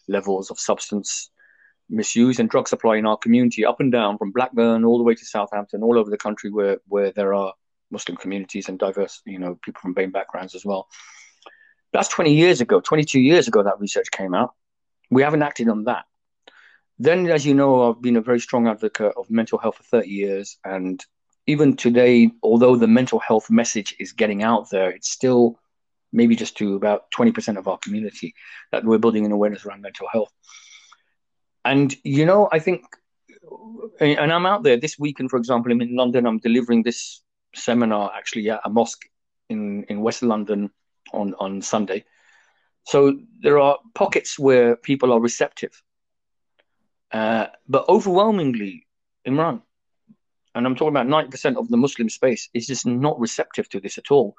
levels 0.08 0.52
of 0.52 0.60
substance 0.60 1.30
misuse 1.90 2.40
and 2.40 2.50
drug 2.50 2.68
supply 2.68 2.96
in 2.96 3.06
our 3.06 3.18
community, 3.18 3.66
up 3.66 3.80
and 3.80 3.92
down 3.92 4.18
from 4.18 4.32
Blackburn 4.32 4.84
all 4.84 4.98
the 4.98 5.04
way 5.04 5.14
to 5.16 5.26
Southampton, 5.26 5.84
all 5.84 6.00
over 6.00 6.10
the 6.10 6.18
country 6.18 6.50
where 6.50 6.80
where 6.88 7.12
there 7.12 7.34
are 7.34 7.54
Muslim 7.92 8.18
communities 8.18 8.68
and 8.68 8.80
diverse, 8.80 9.22
you 9.26 9.40
know, 9.40 9.58
people 9.64 9.80
from 9.82 9.94
BAME 9.94 10.12
backgrounds 10.12 10.56
as 10.56 10.66
well. 10.66 10.88
That's 11.94 12.10
20 12.10 12.34
years 12.34 12.60
ago, 12.60 12.82
22 12.82 13.20
years 13.20 13.48
ago 13.48 13.64
that 13.64 13.80
research 13.80 14.12
came 14.12 14.34
out. 14.34 14.54
We 15.10 15.22
haven't 15.22 15.44
acted 15.44 15.70
on 15.70 15.86
that. 15.86 16.06
Then, 16.98 17.28
as 17.28 17.46
you 17.46 17.54
know, 17.54 17.90
I've 17.90 18.02
been 18.02 18.18
a 18.18 18.22
very 18.22 18.40
strong 18.40 18.68
advocate 18.68 19.14
of 19.18 19.30
mental 19.30 19.58
health 19.60 19.78
for 19.78 19.84
30 19.84 20.08
years. 20.10 20.58
And 20.64 21.04
even 21.46 21.76
today, 21.76 22.32
although 22.42 22.76
the 22.76 22.88
mental 22.88 23.20
health 23.20 23.50
message 23.50 23.96
is 24.00 24.14
getting 24.14 24.44
out 24.44 24.70
there, 24.70 24.90
it's 24.90 25.10
still 25.10 25.60
maybe 26.16 26.36
just 26.36 26.58
to 26.58 26.76
about 26.76 27.12
20% 27.12 27.58
of 27.58 27.68
our 27.68 27.78
community 27.78 28.34
that 28.72 28.84
we're 28.84 28.98
building 28.98 29.26
an 29.26 29.32
awareness 29.32 29.66
around 29.66 29.82
mental 29.82 30.08
health. 30.12 30.32
And, 31.64 31.94
you 32.04 32.26
know, 32.26 32.48
I 32.52 32.60
think, 32.60 32.84
and 34.00 34.32
I'm 34.32 34.46
out 34.46 34.64
there 34.64 34.78
this 34.78 34.98
weekend, 34.98 35.30
for 35.30 35.38
example, 35.38 35.72
I'm 35.72 35.82
in 35.82 35.96
London, 35.96 36.26
I'm 36.26 36.40
delivering 36.40 36.84
this 36.84 37.22
seminar 37.54 38.12
actually 38.16 38.50
at 38.50 38.62
a 38.66 38.70
mosque 38.70 39.06
in, 39.50 39.84
in 39.90 40.02
West 40.02 40.24
London 40.24 40.72
on, 41.14 41.36
on 41.40 41.62
Sunday. 41.62 42.06
So 42.86 43.20
there 43.42 43.60
are 43.60 43.78
pockets 43.94 44.40
where 44.40 44.76
people 44.76 45.12
are 45.12 45.20
receptive. 45.20 45.82
Uh, 47.12 47.48
but 47.68 47.88
overwhelmingly, 47.90 48.88
Imran, 49.28 49.62
and 50.54 50.66
I'm 50.66 50.76
talking 50.76 50.96
about 50.96 51.08
90% 51.08 51.58
of 51.58 51.68
the 51.70 51.78
Muslim 51.78 52.10
space, 52.10 52.50
is 52.54 52.68
just 52.68 52.86
not 52.86 53.20
receptive 53.20 53.68
to 53.70 53.80
this 53.80 53.98
at 53.98 54.12
all. 54.12 54.36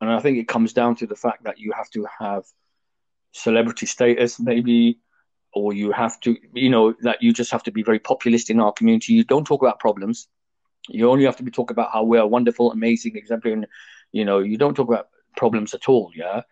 And 0.00 0.10
I 0.10 0.20
think 0.20 0.38
it 0.38 0.48
comes 0.48 0.72
down 0.72 0.96
to 0.96 1.06
the 1.06 1.16
fact 1.16 1.44
that 1.44 1.58
you 1.58 1.72
have 1.72 1.88
to 1.90 2.06
have 2.20 2.44
celebrity 3.32 3.86
status, 3.86 4.38
maybe, 4.38 4.98
or 5.52 5.72
you 5.72 5.92
have 5.92 6.18
to, 6.20 6.36
you 6.52 6.70
know, 6.70 6.94
that 7.02 7.22
you 7.22 7.32
just 7.32 7.52
have 7.52 7.62
to 7.64 7.72
be 7.72 7.82
very 7.82 7.98
populist 7.98 8.50
in 8.50 8.60
our 8.60 8.72
community. 8.72 9.12
You 9.12 9.24
don't 9.24 9.46
talk 9.46 9.62
about 9.62 9.78
problems. 9.78 10.28
You 10.88 11.10
only 11.10 11.24
have 11.24 11.36
to 11.36 11.42
be 11.42 11.50
talking 11.50 11.74
about 11.74 11.92
how 11.92 12.02
we 12.04 12.18
are 12.18 12.26
wonderful, 12.26 12.72
amazing, 12.72 13.16
exemplary, 13.16 13.54
and 13.54 13.66
you 14.12 14.24
know, 14.24 14.40
you 14.40 14.58
don't 14.58 14.74
talk 14.74 14.88
about 14.88 15.08
problems 15.36 15.74
at 15.74 15.88
all. 15.88 16.10
Yeah, 16.14 16.42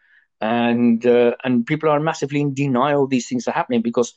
and 0.40 1.04
uh, 1.04 1.34
and 1.44 1.66
people 1.66 1.90
are 1.90 2.00
massively 2.00 2.40
in 2.40 2.54
denial 2.54 3.06
these 3.06 3.28
things 3.28 3.46
are 3.46 3.52
happening 3.52 3.82
because 3.82 4.14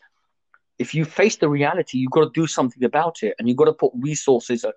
if 0.78 0.94
you 0.94 1.06
face 1.06 1.38
the 1.38 1.50
reality, 1.50 1.98
you've 1.98 2.12
got 2.12 2.34
to 2.34 2.42
do 2.42 2.48
something 2.48 2.84
about 2.84 3.24
it, 3.24 3.36
and 3.38 3.48
you've 3.48 3.58
got 3.58 3.66
to 3.66 3.74
put 3.74 3.92
resources, 3.96 4.66
uh, 4.66 4.72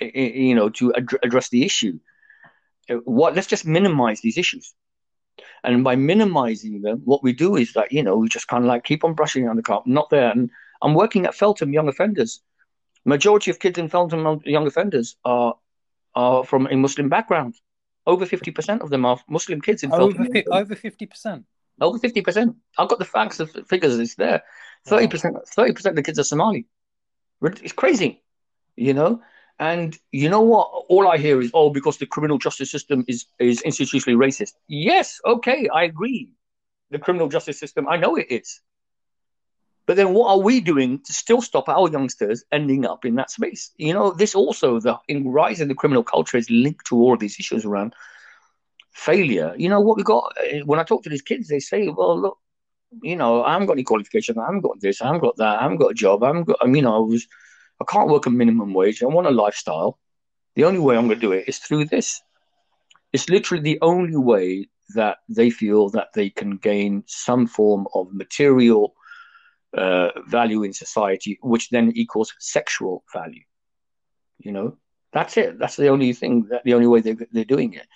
you 0.00 0.54
know, 0.54 0.68
to 0.70 0.94
ad- 0.94 1.18
address 1.22 1.48
the 1.48 1.64
issue. 1.64 1.98
What? 3.04 3.34
Let's 3.34 3.46
just 3.46 3.66
minimize 3.66 4.20
these 4.20 4.38
issues. 4.38 4.74
And 5.64 5.84
by 5.84 5.96
minimizing 5.96 6.82
them, 6.82 7.02
what 7.04 7.22
we 7.22 7.32
do 7.32 7.56
is 7.56 7.72
that, 7.74 7.92
you 7.92 8.02
know, 8.02 8.16
we 8.16 8.28
just 8.28 8.48
kind 8.48 8.64
of 8.64 8.68
like 8.68 8.84
keep 8.84 9.04
on 9.04 9.14
brushing 9.14 9.48
on 9.48 9.56
the 9.56 9.62
carpet, 9.62 9.92
not 9.92 10.10
there. 10.10 10.30
And 10.30 10.50
I'm 10.82 10.94
working 10.94 11.26
at 11.26 11.34
Feltham 11.34 11.72
Young 11.72 11.88
Offenders. 11.88 12.40
Majority 13.04 13.50
of 13.50 13.58
kids 13.58 13.78
in 13.78 13.88
Feltham 13.88 14.40
Young 14.44 14.66
Offenders 14.66 15.16
are 15.24 15.54
are 16.14 16.44
from 16.44 16.66
a 16.66 16.76
Muslim 16.76 17.08
background. 17.08 17.54
Over 18.06 18.26
50% 18.26 18.80
of 18.80 18.90
them 18.90 19.04
are 19.04 19.18
Muslim 19.28 19.60
kids 19.60 19.82
in 19.82 19.92
Over, 19.92 20.24
Feltham. 20.24 20.42
over 20.50 20.74
50%. 20.74 21.44
Over 21.80 21.98
50%. 21.98 22.54
I've 22.78 22.88
got 22.88 22.98
the 22.98 23.04
facts, 23.04 23.36
the 23.38 23.46
figures, 23.46 23.98
it's 23.98 24.16
there. 24.16 24.42
30%, 24.88 25.36
30% 25.56 25.86
of 25.86 25.96
the 25.96 26.02
kids 26.02 26.18
are 26.18 26.24
Somali. 26.24 26.66
It's 27.42 27.72
crazy, 27.72 28.22
you 28.76 28.94
know? 28.94 29.22
And 29.60 29.96
you 30.10 30.30
know 30.30 30.40
what? 30.40 30.70
All 30.88 31.06
I 31.06 31.18
hear 31.18 31.38
is, 31.38 31.50
oh, 31.52 31.68
because 31.68 31.98
the 31.98 32.06
criminal 32.06 32.38
justice 32.38 32.70
system 32.70 33.04
is, 33.06 33.26
is 33.38 33.62
institutionally 33.62 34.16
racist. 34.16 34.54
Yes, 34.68 35.20
okay, 35.24 35.68
I 35.68 35.84
agree. 35.84 36.32
The 36.90 36.98
criminal 36.98 37.28
justice 37.28 37.60
system, 37.60 37.86
I 37.86 37.98
know 37.98 38.16
it 38.16 38.28
is. 38.30 38.62
But 39.84 39.96
then 39.96 40.14
what 40.14 40.30
are 40.30 40.38
we 40.38 40.60
doing 40.60 41.00
to 41.00 41.12
still 41.12 41.42
stop 41.42 41.68
our 41.68 41.90
youngsters 41.90 42.42
ending 42.50 42.86
up 42.86 43.04
in 43.04 43.16
that 43.16 43.30
space? 43.30 43.70
You 43.76 43.92
know, 43.92 44.12
this 44.12 44.34
also, 44.34 44.80
the 44.80 44.98
in 45.08 45.28
rise 45.28 45.60
in 45.60 45.68
the 45.68 45.74
criminal 45.74 46.04
culture 46.04 46.38
is 46.38 46.48
linked 46.48 46.86
to 46.86 46.96
all 46.96 47.12
of 47.12 47.20
these 47.20 47.38
issues 47.38 47.66
around 47.66 47.94
failure. 48.92 49.54
You 49.58 49.68
know, 49.68 49.80
what 49.80 49.98
we 49.98 50.04
got, 50.04 50.32
eh, 50.42 50.60
when 50.64 50.80
I 50.80 50.84
talk 50.84 51.02
to 51.02 51.10
these 51.10 51.22
kids, 51.22 51.48
they 51.48 51.60
say, 51.60 51.88
well, 51.88 52.18
look, 52.18 52.38
you 53.02 53.16
know, 53.16 53.44
I 53.44 53.52
haven't 53.52 53.66
got 53.66 53.74
any 53.74 53.82
qualification. 53.82 54.38
I 54.38 54.46
haven't 54.46 54.62
got 54.62 54.80
this. 54.80 55.02
I 55.02 55.06
haven't 55.06 55.20
got 55.20 55.36
that. 55.36 55.58
I 55.58 55.62
haven't 55.64 55.78
got 55.78 55.90
a 55.90 55.94
job. 55.94 56.22
I 56.22 56.28
haven't 56.28 56.44
got, 56.44 56.56
I 56.62 56.66
mean, 56.66 56.86
I 56.86 56.96
was, 56.96 57.26
I 57.80 57.84
can't 57.88 58.08
work 58.08 58.26
a 58.26 58.30
minimum 58.30 58.74
wage. 58.74 59.02
I 59.02 59.06
want 59.06 59.26
a 59.26 59.30
lifestyle. 59.30 59.98
The 60.54 60.64
only 60.64 60.80
way 60.80 60.96
I'm 60.96 61.06
going 61.06 61.18
to 61.18 61.26
do 61.26 61.32
it 61.32 61.48
is 61.48 61.58
through 61.58 61.86
this. 61.86 62.20
It's 63.12 63.28
literally 63.28 63.62
the 63.62 63.78
only 63.80 64.16
way 64.16 64.68
that 64.94 65.18
they 65.28 65.50
feel 65.50 65.88
that 65.90 66.08
they 66.14 66.30
can 66.30 66.56
gain 66.56 67.04
some 67.06 67.46
form 67.46 67.86
of 67.94 68.12
material 68.12 68.94
uh, 69.76 70.10
value 70.26 70.62
in 70.62 70.72
society, 70.72 71.38
which 71.42 71.70
then 71.70 71.92
equals 71.94 72.34
sexual 72.38 73.04
value. 73.12 73.42
You 74.38 74.52
know, 74.52 74.76
that's 75.12 75.36
it. 75.36 75.58
That's 75.58 75.76
the 75.76 75.88
only 75.88 76.12
thing. 76.12 76.46
That 76.50 76.64
the 76.64 76.74
only 76.74 76.86
way 76.86 77.00
they 77.00 77.16
they're 77.32 77.44
doing 77.44 77.74
it. 77.74 77.86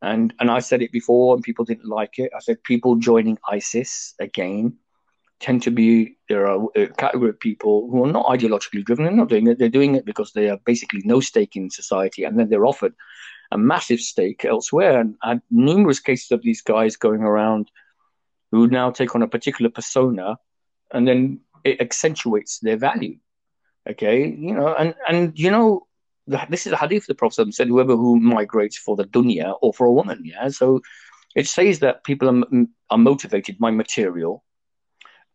And 0.00 0.32
and 0.40 0.50
I 0.50 0.60
said 0.60 0.82
it 0.82 0.92
before, 0.92 1.34
and 1.34 1.42
people 1.42 1.64
didn't 1.64 1.88
like 1.88 2.18
it. 2.18 2.30
I 2.34 2.40
said 2.40 2.62
people 2.62 2.96
joining 2.96 3.38
ISIS 3.48 4.14
again 4.20 4.78
tend 5.40 5.62
to 5.62 5.70
be 5.70 6.16
there 6.28 6.46
are 6.46 6.66
a 6.74 6.88
category 6.88 7.30
of 7.30 7.40
people 7.40 7.88
who 7.90 8.04
are 8.04 8.12
not 8.12 8.26
ideologically 8.26 8.84
driven. 8.84 9.04
They're 9.04 9.14
not 9.14 9.28
doing 9.28 9.46
it. 9.46 9.58
They're 9.58 9.68
doing 9.68 9.94
it 9.94 10.04
because 10.04 10.32
they 10.32 10.46
have 10.46 10.64
basically 10.64 11.02
no 11.04 11.20
stake 11.20 11.56
in 11.56 11.70
society, 11.70 12.24
and 12.24 12.38
then 12.38 12.48
they're 12.48 12.66
offered 12.66 12.94
a 13.50 13.58
massive 13.58 14.00
stake 14.00 14.44
elsewhere. 14.44 15.04
And 15.22 15.42
numerous 15.50 16.00
cases 16.00 16.30
of 16.32 16.42
these 16.42 16.62
guys 16.62 16.96
going 16.96 17.22
around 17.22 17.70
who 18.50 18.66
now 18.66 18.90
take 18.90 19.14
on 19.14 19.22
a 19.22 19.28
particular 19.28 19.70
persona, 19.70 20.38
and 20.92 21.06
then 21.06 21.40
it 21.64 21.80
accentuates 21.80 22.58
their 22.60 22.76
value. 22.76 23.18
Okay, 23.88 24.26
you 24.26 24.54
know, 24.54 24.74
and 24.74 24.94
and 25.08 25.38
you 25.38 25.50
know, 25.50 25.86
this 26.48 26.66
is 26.66 26.72
a 26.72 26.76
hadith 26.76 27.06
the 27.06 27.14
Prophet 27.14 27.54
said, 27.54 27.68
whoever 27.68 27.96
who 27.96 28.18
migrates 28.18 28.76
for 28.76 28.96
the 28.96 29.04
dunya 29.04 29.56
or 29.62 29.72
for 29.72 29.86
a 29.86 29.92
woman, 29.92 30.22
yeah. 30.24 30.48
So 30.48 30.80
it 31.34 31.46
says 31.46 31.78
that 31.80 32.04
people 32.04 32.28
are, 32.28 32.44
are 32.90 32.98
motivated 32.98 33.58
by 33.58 33.70
material 33.70 34.44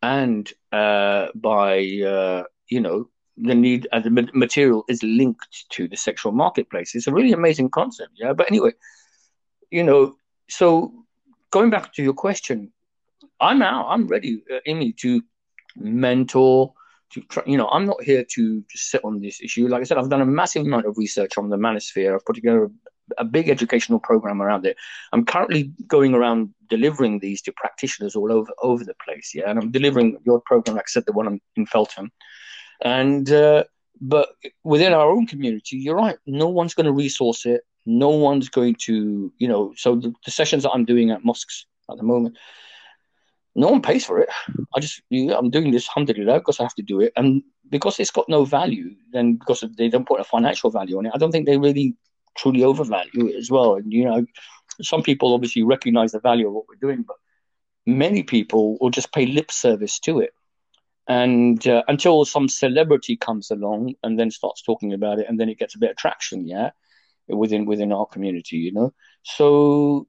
and 0.04 0.52
uh, 0.74 1.28
by 1.34 1.78
uh, 2.06 2.44
you 2.68 2.82
know 2.82 3.10
the 3.38 3.56
need 3.56 3.88
and 3.92 4.04
the 4.04 4.30
material 4.34 4.84
is 4.88 5.02
linked 5.02 5.70
to 5.70 5.88
the 5.88 5.98
sexual 5.98 6.32
marketplace. 6.32 6.94
It's 6.94 7.08
a 7.08 7.14
really 7.14 7.32
amazing 7.32 7.70
concept, 7.72 8.12
yeah. 8.16 8.34
But 8.34 8.48
anyway, 8.52 8.74
you 9.72 9.84
know, 9.84 10.16
so 10.50 10.94
going 11.50 11.72
back 11.72 11.94
to 11.94 12.04
your 12.04 12.14
question, 12.14 12.72
I'm 13.40 13.62
out. 13.62 13.88
I'm 13.88 14.08
ready, 14.08 14.44
uh, 14.54 14.60
Imi, 14.68 14.96
to 14.98 15.24
mentor. 15.76 16.74
To 17.12 17.22
try, 17.22 17.44
you 17.46 17.58
know, 17.58 17.70
I'm 17.70 17.86
not 17.86 18.04
here 18.04 18.26
to 18.36 18.64
just 18.70 18.90
sit 18.90 19.06
on 19.06 19.22
this 19.22 19.40
issue. 19.42 19.68
Like 19.68 19.82
I 19.82 19.84
said, 19.84 19.98
I've 19.98 20.10
done 20.10 20.22
a 20.22 20.26
massive 20.26 20.66
amount 20.66 20.86
of 20.88 20.98
research 20.98 21.38
on 21.38 21.50
the 21.50 21.58
manosphere. 21.58 22.14
I've 22.14 22.26
put 22.26 22.36
together 22.36 22.70
a, 23.18 23.26
big 23.26 23.50
educational 23.50 24.00
program 24.00 24.42
around 24.42 24.66
it. 24.66 24.78
I'm 25.12 25.26
currently 25.26 25.72
going 25.88 26.14
around 26.14 26.54
delivering 26.70 27.20
these 27.20 27.42
to 27.44 27.52
practitioners 27.54 28.16
all 28.16 28.32
over 28.32 28.52
over 28.62 28.84
the 28.84 28.96
place. 29.04 29.32
Yeah, 29.34 29.50
and 29.50 29.60
I'm 29.60 29.72
delivering 29.72 30.18
your 30.26 30.42
program, 30.42 30.76
like 30.76 30.86
I 30.88 30.92
said, 30.92 31.06
the 31.06 31.14
one 31.14 31.40
in 31.56 31.66
Feltham. 31.66 32.12
And 32.82 33.32
uh, 33.32 33.64
but 34.02 34.30
within 34.64 34.94
our 34.94 35.10
own 35.10 35.28
community, 35.28 35.78
you're 35.78 35.96
right. 35.96 36.18
No 36.26 36.48
one's 36.48 36.74
going 36.74 36.86
to 36.86 36.92
resource 36.92 37.46
it. 37.46 37.62
No 37.86 38.10
one's 38.10 38.50
going 38.50 38.76
to, 38.82 39.32
you 39.38 39.48
know. 39.48 39.74
So 39.76 39.96
the, 39.96 40.14
the 40.26 40.32
sessions 40.32 40.64
that 40.64 40.72
I'm 40.72 40.86
doing 40.86 41.12
at 41.12 41.24
mosques 41.24 41.66
at 41.90 41.98
the 41.98 42.04
moment, 42.04 42.38
no 43.56 43.68
one 43.68 43.82
pays 43.82 44.06
for 44.06 44.20
it. 44.20 44.30
I 44.76 44.80
just, 44.80 45.02
yeah, 45.10 45.38
I'm 45.38 45.50
doing 45.50 45.72
this 45.72 45.88
alhamdulillah 45.90 46.40
because 46.40 46.60
I 46.60 46.64
have 46.64 46.76
to 46.76 46.82
do 46.82 47.02
it, 47.02 47.14
and 47.16 47.44
because 47.70 48.00
it's 48.00 48.12
got 48.12 48.30
no 48.30 48.46
value, 48.46 48.96
then 49.12 49.36
because 49.36 49.64
they 49.78 49.90
don't 49.90 50.08
put 50.08 50.20
a 50.20 50.24
financial 50.24 50.70
value 50.70 50.98
on 50.98 51.06
it, 51.06 51.12
I 51.14 51.18
don't 51.18 51.32
think 51.32 51.46
they 51.46 51.58
really 51.58 51.96
truly 52.36 52.64
overvalue 52.64 53.28
it 53.28 53.36
as 53.36 53.50
well. 53.50 53.76
And 53.76 53.92
you 53.92 54.06
know, 54.06 54.26
some 54.82 55.04
people 55.04 55.34
obviously 55.34 55.64
recognize 55.64 56.12
the 56.12 56.20
value 56.20 56.48
of 56.48 56.54
what 56.54 56.66
we're 56.68 56.76
doing, 56.88 57.04
but 57.04 57.18
many 57.86 58.24
people 58.24 58.78
will 58.80 58.90
just 58.90 59.12
pay 59.14 59.26
lip 59.26 59.52
service 59.52 60.00
to 60.00 60.20
it. 60.20 60.34
And 61.08 61.66
uh, 61.68 61.84
until 61.88 62.24
some 62.24 62.48
celebrity 62.48 63.18
comes 63.18 63.52
along 63.52 63.96
and 64.04 64.18
then 64.18 64.32
starts 64.32 64.62
talking 64.62 64.94
about 64.94 65.20
it, 65.20 65.28
and 65.28 65.38
then 65.38 65.50
it 65.50 65.60
gets 65.60 65.76
a 65.76 65.80
bit 65.80 65.92
of 65.92 65.98
traction, 65.98 66.48
yeah, 66.48 66.72
within 67.28 67.66
within 67.66 67.92
our 67.92 68.06
community, 68.06 68.58
you 68.58 68.72
know. 68.72 68.94
So, 69.24 70.08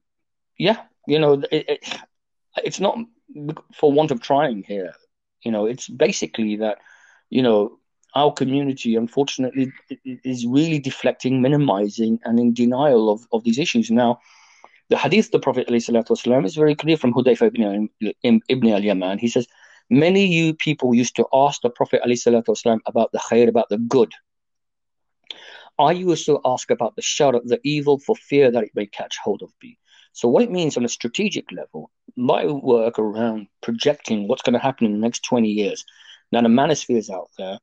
yeah, 0.57 0.83
you 1.05 1.19
know, 1.19 1.33
it, 1.51 1.69
it, 1.69 1.99
it's 2.63 2.79
not 2.79 2.97
for 3.73 3.91
want 3.91 4.11
of 4.11 4.21
trying 4.21 4.63
here. 4.63 4.93
You 5.43 5.51
know, 5.51 5.65
it's 5.65 5.89
basically 5.89 6.57
that, 6.57 6.77
you 7.29 7.43
know, 7.43 7.77
our 8.15 8.31
community, 8.31 8.95
unfortunately, 8.95 9.71
is 10.05 10.45
really 10.45 10.79
deflecting, 10.79 11.41
minimizing, 11.41 12.19
and 12.23 12.39
in 12.39 12.53
denial 12.53 13.09
of, 13.09 13.27
of 13.33 13.43
these 13.43 13.59
issues. 13.59 13.91
Now, 13.91 14.19
the 14.89 14.97
hadith 14.97 15.31
the 15.31 15.39
Prophet 15.39 15.67
ﷺ 15.67 16.45
is 16.45 16.55
very 16.55 16.75
clear 16.75 16.95
from 16.95 17.13
Hudayfa 17.13 17.47
ibn, 17.47 17.89
ibn 18.47 18.69
al-Yaman. 18.69 19.19
He 19.19 19.27
says, 19.27 19.47
many 19.89 20.25
you 20.27 20.53
people 20.53 20.95
used 20.95 21.15
to 21.17 21.27
ask 21.33 21.61
the 21.61 21.69
Prophet 21.69 22.01
ﷺ 22.05 22.79
about 22.85 23.11
the 23.11 23.19
khair, 23.19 23.49
about 23.49 23.67
the 23.69 23.77
good. 23.77 24.13
I 25.77 25.91
used 25.91 26.25
to 26.27 26.39
ask 26.45 26.71
about 26.71 26.95
the 26.95 27.01
shar, 27.01 27.33
the 27.33 27.59
evil, 27.63 27.99
for 27.99 28.15
fear 28.15 28.49
that 28.49 28.63
it 28.63 28.71
may 28.75 28.85
catch 28.85 29.17
hold 29.21 29.41
of 29.41 29.51
me. 29.61 29.77
So 30.13 30.29
what 30.29 30.43
it 30.43 30.51
means 30.51 30.77
on 30.77 30.85
a 30.85 30.89
strategic 30.89 31.51
level, 31.51 31.91
my 32.15 32.45
work 32.45 32.97
around 32.97 33.47
projecting 33.61 34.29
what's 34.29 34.43
going 34.43 34.53
to 34.53 34.59
happen 34.59 34.85
in 34.85 34.93
the 34.93 34.99
next 34.99 35.25
20 35.25 35.49
years. 35.49 35.83
Now 36.31 36.41
the 36.41 36.47
manosphere 36.47 36.97
is 36.97 37.09
out 37.09 37.29
there. 37.37 37.59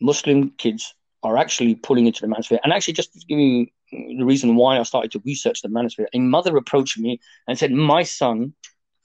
Muslim 0.00 0.50
kids 0.58 0.94
are 1.22 1.36
actually 1.36 1.74
pulling 1.74 2.06
into 2.06 2.20
the 2.20 2.28
manosphere. 2.28 2.58
And 2.62 2.72
actually, 2.72 2.94
just 2.94 3.12
to 3.12 3.26
give 3.26 3.38
you 3.38 3.66
the 3.90 4.24
reason 4.24 4.56
why 4.56 4.78
I 4.78 4.82
started 4.84 5.12
to 5.12 5.22
research 5.24 5.62
the 5.62 5.68
manosphere, 5.68 6.06
a 6.12 6.18
mother 6.18 6.56
approached 6.56 6.98
me 6.98 7.20
and 7.46 7.58
said, 7.58 7.72
My 7.72 8.02
son 8.02 8.54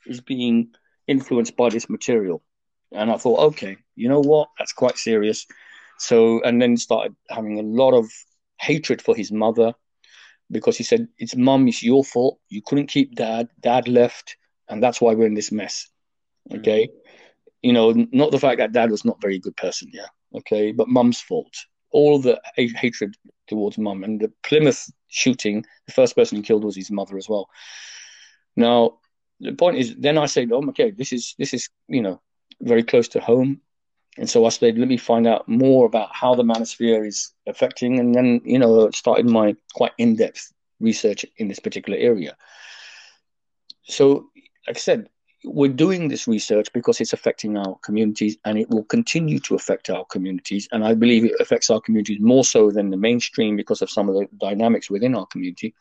is 0.05 0.21
being 0.21 0.69
influenced 1.07 1.55
by 1.55 1.69
this 1.69 1.89
material. 1.89 2.43
And 2.91 3.11
I 3.11 3.17
thought, 3.17 3.39
okay, 3.39 3.77
you 3.95 4.07
know 4.07 4.19
what? 4.19 4.49
That's 4.57 4.73
quite 4.73 4.97
serious. 4.97 5.47
So, 5.97 6.41
and 6.43 6.61
then 6.61 6.77
started 6.77 7.15
having 7.29 7.59
a 7.59 7.63
lot 7.63 7.93
of 7.93 8.11
hatred 8.59 9.01
for 9.01 9.15
his 9.15 9.31
mother 9.31 9.73
because 10.51 10.77
he 10.77 10.83
said, 10.83 11.07
It's 11.17 11.35
mum, 11.35 11.67
it's 11.67 11.83
your 11.83 12.03
fault. 12.03 12.39
You 12.49 12.61
couldn't 12.61 12.87
keep 12.87 13.15
dad. 13.15 13.49
Dad 13.59 13.87
left. 13.87 14.37
And 14.69 14.81
that's 14.81 15.01
why 15.01 15.13
we're 15.13 15.27
in 15.27 15.33
this 15.33 15.51
mess. 15.51 15.87
Okay. 16.53 16.87
Mm-hmm. 16.87 16.97
You 17.61 17.73
know, 17.73 18.07
not 18.11 18.31
the 18.31 18.39
fact 18.39 18.59
that 18.59 18.73
dad 18.73 18.91
was 18.91 19.05
not 19.05 19.17
a 19.17 19.21
very 19.21 19.39
good 19.39 19.55
person. 19.55 19.89
Yeah. 19.93 20.07
Okay. 20.35 20.71
But 20.71 20.87
mum's 20.87 21.21
fault. 21.21 21.53
All 21.91 22.19
the 22.19 22.41
hatred 22.55 23.15
towards 23.47 23.77
mum. 23.77 24.03
And 24.03 24.19
the 24.19 24.31
Plymouth 24.43 24.89
shooting, 25.07 25.65
the 25.85 25.93
first 25.93 26.15
person 26.15 26.37
he 26.37 26.43
killed 26.43 26.63
was 26.63 26.75
his 26.75 26.89
mother 26.89 27.17
as 27.17 27.29
well. 27.29 27.49
Now, 28.55 28.99
the 29.39 29.53
point 29.53 29.77
is, 29.77 29.95
then 29.95 30.17
I 30.17 30.25
said, 30.25 30.51
oh, 30.51 30.67
okay, 30.69 30.91
this 30.91 31.11
is, 31.11 31.35
this 31.37 31.53
is, 31.53 31.69
you 31.87 32.01
know, 32.01 32.21
very 32.61 32.83
close 32.83 33.07
to 33.09 33.19
home. 33.19 33.61
And 34.17 34.29
so 34.29 34.45
I 34.45 34.49
said, 34.49 34.77
let 34.77 34.87
me 34.87 34.97
find 34.97 35.27
out 35.27 35.47
more 35.47 35.85
about 35.85 36.09
how 36.13 36.35
the 36.35 36.43
manosphere 36.43 37.05
is 37.05 37.31
affecting. 37.47 37.99
And 37.99 38.13
then, 38.13 38.41
you 38.45 38.59
know, 38.59 38.89
started 38.91 39.25
my 39.25 39.55
quite 39.73 39.93
in 39.97 40.15
depth 40.15 40.51
research 40.79 41.25
in 41.37 41.47
this 41.47 41.59
particular 41.59 41.97
area. 41.97 42.35
So, 43.83 44.29
like 44.67 44.77
I 44.77 44.79
said, 44.79 45.09
we're 45.45 45.71
doing 45.71 46.07
this 46.07 46.27
research 46.27 46.71
because 46.73 47.01
it's 47.01 47.13
affecting 47.13 47.57
our 47.57 47.77
communities 47.83 48.37
and 48.45 48.57
it 48.57 48.69
will 48.69 48.83
continue 48.85 49.39
to 49.39 49.55
affect 49.55 49.89
our 49.89 50.05
communities. 50.05 50.67
And 50.71 50.85
I 50.85 50.93
believe 50.93 51.25
it 51.25 51.33
affects 51.39 51.69
our 51.69 51.81
communities 51.81 52.19
more 52.21 52.43
so 52.43 52.71
than 52.71 52.89
the 52.89 52.97
mainstream 52.97 53.55
because 53.55 53.81
of 53.81 53.89
some 53.89 54.09
of 54.09 54.15
the 54.15 54.27
dynamics 54.37 54.89
within 54.89 55.15
our 55.15 55.25
community. 55.25 55.73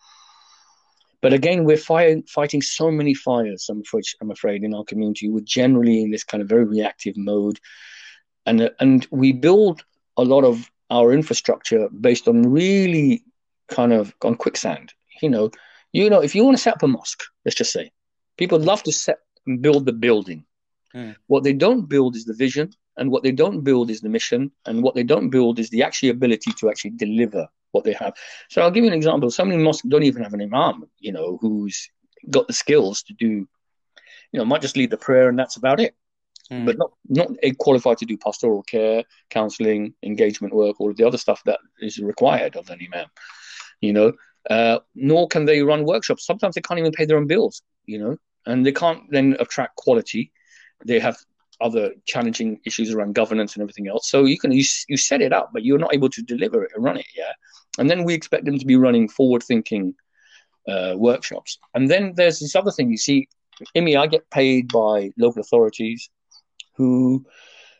But 1.20 1.32
again, 1.32 1.64
we're 1.64 1.76
fire, 1.76 2.20
fighting 2.28 2.62
so 2.62 2.90
many 2.90 3.14
fires, 3.14 3.68
I'm 3.70 3.80
afraid, 3.80 4.05
I'm 4.20 4.32
afraid, 4.32 4.64
in 4.64 4.74
our 4.74 4.84
community. 4.84 5.28
We're 5.28 5.40
generally 5.44 6.02
in 6.02 6.10
this 6.10 6.24
kind 6.24 6.43
of 6.43 6.48
very 6.48 6.64
reactive 6.64 7.16
mode 7.16 7.60
and 8.47 8.70
and 8.80 9.06
we 9.10 9.32
build 9.32 9.84
a 10.16 10.24
lot 10.24 10.44
of 10.44 10.70
our 10.90 11.12
infrastructure 11.12 11.89
based 11.89 12.28
on 12.28 12.43
really 12.43 13.24
kind 13.68 13.93
of 13.93 14.14
on 14.22 14.34
quicksand. 14.36 14.93
You 15.22 15.30
know, 15.30 15.51
you 15.93 16.10
know, 16.10 16.20
if 16.20 16.34
you 16.34 16.44
want 16.44 16.56
to 16.56 16.62
set 16.62 16.74
up 16.74 16.82
a 16.82 16.89
mosque, 16.89 17.22
let's 17.44 17.55
just 17.55 17.72
say, 17.72 17.93
people 18.36 18.59
love 18.59 18.82
to 18.84 18.93
set 18.93 19.18
and 19.47 19.62
build 19.62 19.86
the 19.86 19.93
building. 19.93 20.44
Mm. 20.94 21.16
What 21.27 21.43
they 21.43 21.52
don't 21.52 21.89
build 21.89 22.16
is 22.16 22.24
the 22.24 22.35
vision, 22.35 22.73
and 22.97 23.10
what 23.10 23.23
they 23.23 23.32
don't 23.32 23.62
build 23.62 23.90
is 23.90 24.01
the 24.01 24.09
mission, 24.09 24.51
and 24.66 24.82
what 24.82 24.94
they 24.94 25.02
don't 25.02 25.31
build 25.31 25.59
is 25.59 25.70
the 25.70 25.82
actual 25.82 26.10
ability 26.10 26.52
to 26.59 26.69
actually 26.69 26.90
deliver 26.90 27.48
what 27.70 27.85
they 27.85 27.94
have. 27.94 28.14
So 28.51 28.60
I'll 28.60 28.70
give 28.70 28.85
you 28.85 28.90
an 28.90 28.97
example. 28.97 29.31
Some 29.31 29.48
many 29.48 29.62
mosques 29.62 29.89
don't 29.89 30.02
even 30.02 30.23
have 30.23 30.35
an 30.35 30.43
imam, 30.43 30.85
you 30.98 31.12
know, 31.12 31.39
who's 31.40 31.89
got 32.28 32.47
the 32.47 32.52
skills 32.52 33.02
to 33.05 33.14
do, 33.14 33.48
you 34.31 34.39
know, 34.39 34.44
might 34.44 34.60
just 34.60 34.77
lead 34.77 34.90
the 34.90 34.97
prayer 34.98 35.28
and 35.28 35.39
that's 35.39 35.56
about 35.56 35.81
it 35.81 35.94
mm. 36.52 36.66
but 36.66 36.78
not 36.78 36.93
not 37.09 37.28
qualified 37.59 37.98
to 37.98 38.06
do 38.06 38.16
pastoral 38.16 38.62
care, 38.62 39.05
counselling, 39.31 39.94
engagement 40.02 40.55
work, 40.55 40.81
all 40.81 40.90
of 40.90 40.97
the 40.97 41.05
other 41.06 41.19
stuff 41.19 41.43
that 41.44 41.60
is 41.81 41.98
required 41.98 42.56
of 42.56 42.69
an 42.70 42.81
imam. 42.82 43.09
You 43.81 43.93
know, 43.93 44.12
uh, 44.48 44.78
nor 44.94 45.28
can 45.28 45.44
they 45.44 45.62
run 45.62 45.85
workshops. 45.85 46.27
Sometimes 46.27 46.55
they 46.55 46.60
can't 46.60 46.81
even 46.81 46.93
pay 46.93 47.05
their 47.05 47.16
own 47.16 47.27
bills. 47.27 47.62
You 47.86 47.98
know, 47.98 48.16
and 48.47 48.64
they 48.64 48.73
can't 48.73 49.02
then 49.10 49.36
attract 49.40 49.77
quality. 49.77 50.32
They 50.85 50.98
have 50.98 51.16
other 51.60 51.93
challenging 52.06 52.60
issues 52.66 52.93
around 52.93 53.14
governance 53.14 53.55
and 53.55 53.62
everything 53.62 53.86
else. 53.89 54.10
So 54.10 54.24
you 54.24 54.39
can 54.39 54.51
you, 54.52 54.64
you 54.89 54.97
set 54.97 55.23
it 55.23 55.32
up, 55.32 55.51
but 55.52 55.64
you're 55.64 55.78
not 55.78 55.94
able 55.94 56.09
to 56.10 56.23
deliver 56.23 56.64
it 56.64 56.73
and 56.74 56.85
run 56.85 56.97
it. 56.97 57.06
Yeah, 57.14 57.32
and 57.78 57.89
then 57.89 58.05
we 58.05 58.14
expect 58.14 58.44
them 58.44 58.59
to 58.59 58.66
be 58.66 58.77
running 58.77 59.09
forward-thinking 59.09 59.94
uh, 60.69 60.94
workshops. 60.97 61.59
And 61.74 61.90
then 61.90 62.14
there's 62.16 62.40
this 62.40 62.56
other 62.56 62.70
thing. 62.70 62.90
You 62.90 62.97
see, 62.97 63.28
Imi, 63.77 63.98
I 63.98 64.06
get 64.06 64.28
paid 64.31 64.73
by 64.73 65.12
local 65.16 65.40
authorities 65.40 66.10
who, 66.74 67.24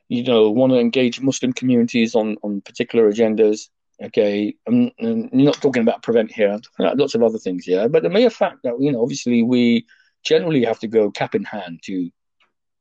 you 0.09 0.23
know, 0.23 0.51
want 0.51 0.73
to 0.73 0.79
engage 0.79 1.21
Muslim 1.21 1.53
communities 1.53 2.15
on 2.15 2.37
on 2.43 2.61
particular 2.61 3.11
agendas. 3.11 3.69
Okay, 4.03 4.55
I'm, 4.67 4.91
I'm 5.01 5.29
not 5.33 5.61
talking 5.61 5.83
about 5.83 6.03
prevent 6.03 6.33
here. 6.33 6.51
I'm 6.51 6.61
talking 6.61 6.87
about 6.87 6.99
lots 6.99 7.15
of 7.15 7.23
other 7.23 7.39
things. 7.39 7.67
Yeah, 7.67 7.89
but 7.89 8.03
the 8.03 8.11
mere 8.11 8.31
fact 8.31 8.59
that 8.65 8.75
you 8.81 8.93
know, 8.93 9.03
obviously, 9.03 9.43
we 9.43 9.87
generally 10.23 10.61
you 10.61 10.67
have 10.67 10.81
to 10.81 10.89
go 10.89 11.11
cap 11.11 11.35
in 11.35 11.45
hand 11.45 11.81
to 11.85 12.11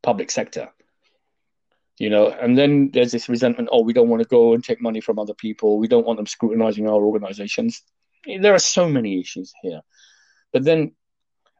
public 0.03 0.31
sector. 0.31 0.69
You 1.99 2.09
know, 2.09 2.29
and 2.29 2.57
then 2.57 2.89
there's 2.91 3.11
this 3.11 3.29
resentment. 3.29 3.69
Oh, 3.71 3.83
we 3.83 3.93
don't 3.93 4.09
want 4.09 4.23
to 4.23 4.27
go 4.27 4.53
and 4.53 4.63
take 4.63 4.81
money 4.81 5.01
from 5.01 5.19
other 5.19 5.35
people. 5.35 5.77
We 5.77 5.87
don't 5.87 6.05
want 6.05 6.17
them 6.17 6.25
scrutinizing 6.25 6.87
our 6.87 7.03
organizations. 7.03 7.83
There 8.25 8.55
are 8.55 8.59
so 8.59 8.89
many 8.89 9.19
issues 9.19 9.53
here. 9.61 9.81
But 10.51 10.63
then 10.63 10.93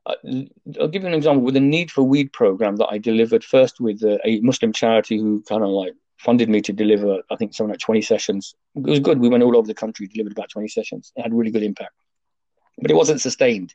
uh, 0.06 0.16
I'll 0.80 0.88
give 0.88 1.04
you 1.04 1.08
an 1.08 1.14
example 1.14 1.44
with 1.44 1.54
the 1.54 1.60
Need 1.60 1.92
for 1.92 2.04
Weed 2.04 2.34
program 2.34 2.78
that 2.78 2.88
I 2.90 2.98
delivered 2.98 3.44
first 3.44 3.80
with 3.80 4.02
a, 4.04 4.20
a 4.28 4.40
Muslim 4.42 4.74
charity 4.74 5.18
who 5.18 5.44
kind 5.48 5.64
of 5.64 5.70
like 5.70 5.94
funded 6.18 6.50
me 6.50 6.62
to 6.62 6.74
deliver, 6.74 7.20
I 7.30 7.36
think, 7.36 7.54
something 7.54 7.72
like 7.72 7.80
20 7.80 8.02
sessions. 8.02 8.56
It 8.76 8.84
was 8.84 9.00
good. 9.00 9.20
We 9.20 9.30
went 9.30 9.44
all 9.44 9.58
over 9.58 9.68
the 9.68 9.74
country, 9.74 10.08
delivered 10.08 10.34
about 10.34 10.50
20 10.50 10.68
sessions. 10.68 11.12
It 11.16 11.22
had 11.22 11.34
really 11.34 11.52
good 11.52 11.64
impact, 11.64 11.94
but 12.80 12.92
it 12.92 12.96
wasn't 12.96 13.22
sustained. 13.22 13.74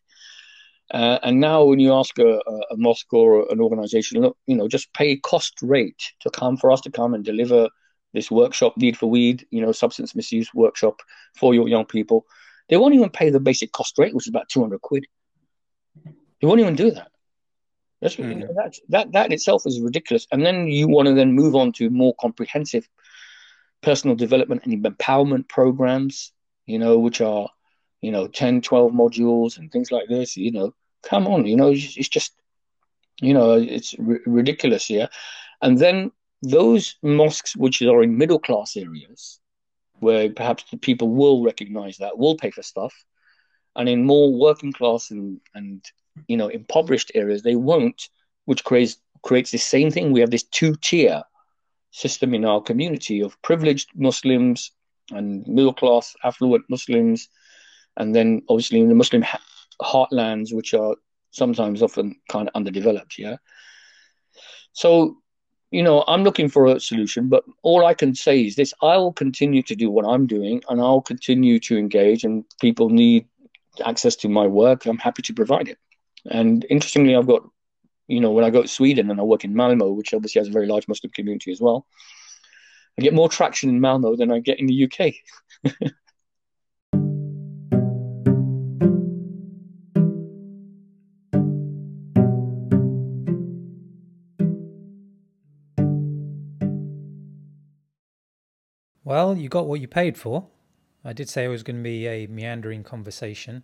Uh, 0.93 1.19
and 1.23 1.41
now, 1.41 1.65
when 1.65 1.81
you 1.81 1.93
ask 1.93 2.17
a, 2.19 2.39
a, 2.71 2.77
mosque 2.77 3.13
or 3.13 3.51
an 3.51 3.61
organization, 3.61 4.21
look, 4.21 4.37
you 4.47 4.57
know, 4.57 4.69
just 4.69 4.93
pay 4.95 5.17
cost 5.17 5.55
rate 5.61 6.13
to 6.21 6.31
come 6.31 6.57
for 6.57 6.71
us 6.71 6.81
to 6.81 6.91
come 6.91 7.13
and 7.13 7.25
deliver 7.25 7.69
this 8.13 8.31
workshop, 8.31 8.77
Need 8.77 8.97
for 8.97 9.11
Weed, 9.11 9.47
you 9.51 9.61
know, 9.61 9.73
substance 9.73 10.15
misuse 10.15 10.49
workshop 10.55 11.01
for 11.35 11.55
your 11.55 11.69
young 11.69 11.87
people. 11.87 12.25
They 12.69 12.77
won't 12.77 12.95
even 12.95 13.11
pay 13.11 13.31
the 13.31 13.41
basic 13.41 13.73
cost 13.73 13.99
rate, 13.99 14.15
which 14.15 14.27
is 14.27 14.31
about 14.31 14.49
200 14.49 14.81
quid. 14.81 15.07
They 16.05 16.47
won't 16.47 16.61
even 16.61 16.77
do 16.77 16.93
that. 16.93 17.11
That's 18.01 18.17
mm. 18.17 18.29
you 18.29 18.35
know, 18.37 18.55
that 18.57 18.77
that 18.91 19.13
that 19.13 19.27
in 19.27 19.33
itself 19.33 19.63
is 19.67 19.81
ridiculous. 19.81 20.27
And 20.31 20.45
then 20.45 20.69
you 20.69 20.87
want 20.87 21.09
to 21.09 21.15
then 21.15 21.33
move 21.33 21.55
on 21.57 21.73
to 21.73 21.91
more 21.91 22.15
comprehensive 22.21 22.89
personal 23.83 24.17
development 24.17 24.63
and 24.65 24.85
empowerment 24.85 25.49
programs, 25.49 26.33
you 26.67 26.79
know, 26.79 26.99
which 26.99 27.21
are, 27.21 27.49
you 28.01 28.10
know, 28.10 28.28
10, 28.28 28.60
12 28.60 28.93
modules 28.93 29.59
and 29.59 29.70
things 29.70 29.90
like 29.90 30.09
this, 30.09 30.36
you 30.36 30.52
know, 30.52 30.74
come 31.02 31.27
on, 31.27 31.47
you 31.47 31.56
know, 31.56 31.70
it's, 31.73 32.09
just, 32.09 32.32
you 33.20 33.35
know, 33.35 33.55
it's 33.55 33.94
r- 33.98 34.20
ridiculous, 34.27 34.90
yeah. 34.90 35.06
And 35.62 35.78
then 35.78 36.12
those 36.43 36.97
mosques 37.02 37.56
which 37.56 37.81
are 37.82 38.02
in 38.02 38.18
middle 38.18 38.39
class 38.39 38.77
areas, 38.77 39.40
where 39.94 40.31
perhaps 40.31 40.64
the 40.70 40.77
people 40.77 41.09
will 41.09 41.43
recognize 41.43 41.98
that, 41.98 42.18
will 42.18 42.36
pay 42.36 42.51
for 42.51 42.62
stuff, 42.62 42.94
and 43.77 43.89
in 43.89 44.05
more 44.05 44.32
working 44.32 44.73
class 44.73 45.10
and, 45.10 45.40
and 45.55 45.85
you 46.27 46.36
know 46.36 46.48
impoverished 46.48 47.12
areas 47.14 47.43
they 47.43 47.55
won't 47.55 48.09
which 48.47 48.64
creates 48.64 48.97
creates 49.23 49.51
the 49.51 49.59
same 49.59 49.90
thing 49.90 50.12
we 50.12 50.20
have 50.20 50.31
this 50.31 50.44
two 50.44 50.74
tier 50.77 51.23
system 51.90 52.35
in 52.35 52.44
our 52.44 52.60
community 52.60 53.20
of 53.20 53.40
privileged 53.43 53.90
muslims 53.94 54.73
and 55.10 55.47
middle 55.47 55.74
class 55.74 56.14
affluent 56.24 56.64
muslims 56.68 57.28
and 57.97 58.14
then 58.14 58.43
obviously 58.48 58.81
in 58.81 58.89
the 58.89 58.94
muslim 58.94 59.24
heartlands 59.82 60.55
which 60.55 60.74
are 60.74 60.97
sometimes 61.31 61.82
often 61.82 62.16
kind 62.31 62.48
of 62.48 62.55
underdeveloped 62.55 63.18
yeah? 63.18 63.36
So 64.73 65.18
you 65.70 65.82
know 65.82 66.05
i'm 66.06 66.23
looking 66.23 66.48
for 66.48 66.66
a 66.66 66.81
solution 66.81 67.28
but 67.28 67.43
all 67.62 67.85
i 67.85 67.93
can 67.93 68.14
say 68.14 68.47
is 68.47 68.55
this. 68.55 68.73
I 68.82 68.97
will 68.97 69.12
continue 69.12 69.62
to 69.64 69.74
do 69.74 69.90
what 69.90 70.06
i'm 70.06 70.27
doing 70.27 70.62
and 70.68 70.81
i'll 70.81 71.01
continue 71.01 71.59
to 71.60 71.77
engage 71.77 72.24
and 72.24 72.44
people 72.60 72.89
need 72.89 73.27
access 73.85 74.16
to 74.16 74.28
my 74.28 74.47
work. 74.47 74.86
I'm 74.86 74.98
happy 74.98 75.23
to 75.23 75.35
provide 75.35 75.68
it. 75.68 75.78
And 76.31 76.64
interestingly, 76.70 77.16
I've 77.16 77.27
got 77.27 77.43
You 78.09 78.20
know, 78.20 78.31
when 78.31 78.44
I 78.44 78.51
go 78.51 78.62
to 78.62 78.68
Sweden 78.68 79.10
and 79.10 79.18
I 79.18 79.24
work 79.24 79.44
in 79.44 79.55
Malmo, 79.55 79.90
which 79.90 80.14
obviously 80.14 80.39
has 80.39 80.48
a 80.48 80.52
very 80.52 80.66
large 80.66 80.86
Muslim 80.86 81.10
community 81.10 81.51
as 81.51 81.60
well, 81.60 81.86
I 82.98 83.02
get 83.02 83.14
more 83.14 83.28
traction 83.28 83.68
in 83.68 83.81
Malmo 83.81 84.16
than 84.16 84.31
I 84.31 84.39
get 84.39 84.60
in 84.60 84.66
the 84.66 84.85
UK. 84.85 85.14
Well, 99.07 99.39
you 99.39 99.49
got 99.49 99.69
what 99.69 99.81
you 99.81 99.87
paid 99.87 100.19
for. 100.19 100.49
I 101.05 101.12
did 101.12 101.28
say 101.28 101.45
it 101.45 101.49
was 101.49 101.62
going 101.62 101.77
to 101.77 101.83
be 101.85 102.09
a 102.09 102.27
meandering 102.27 102.83
conversation. 102.83 103.62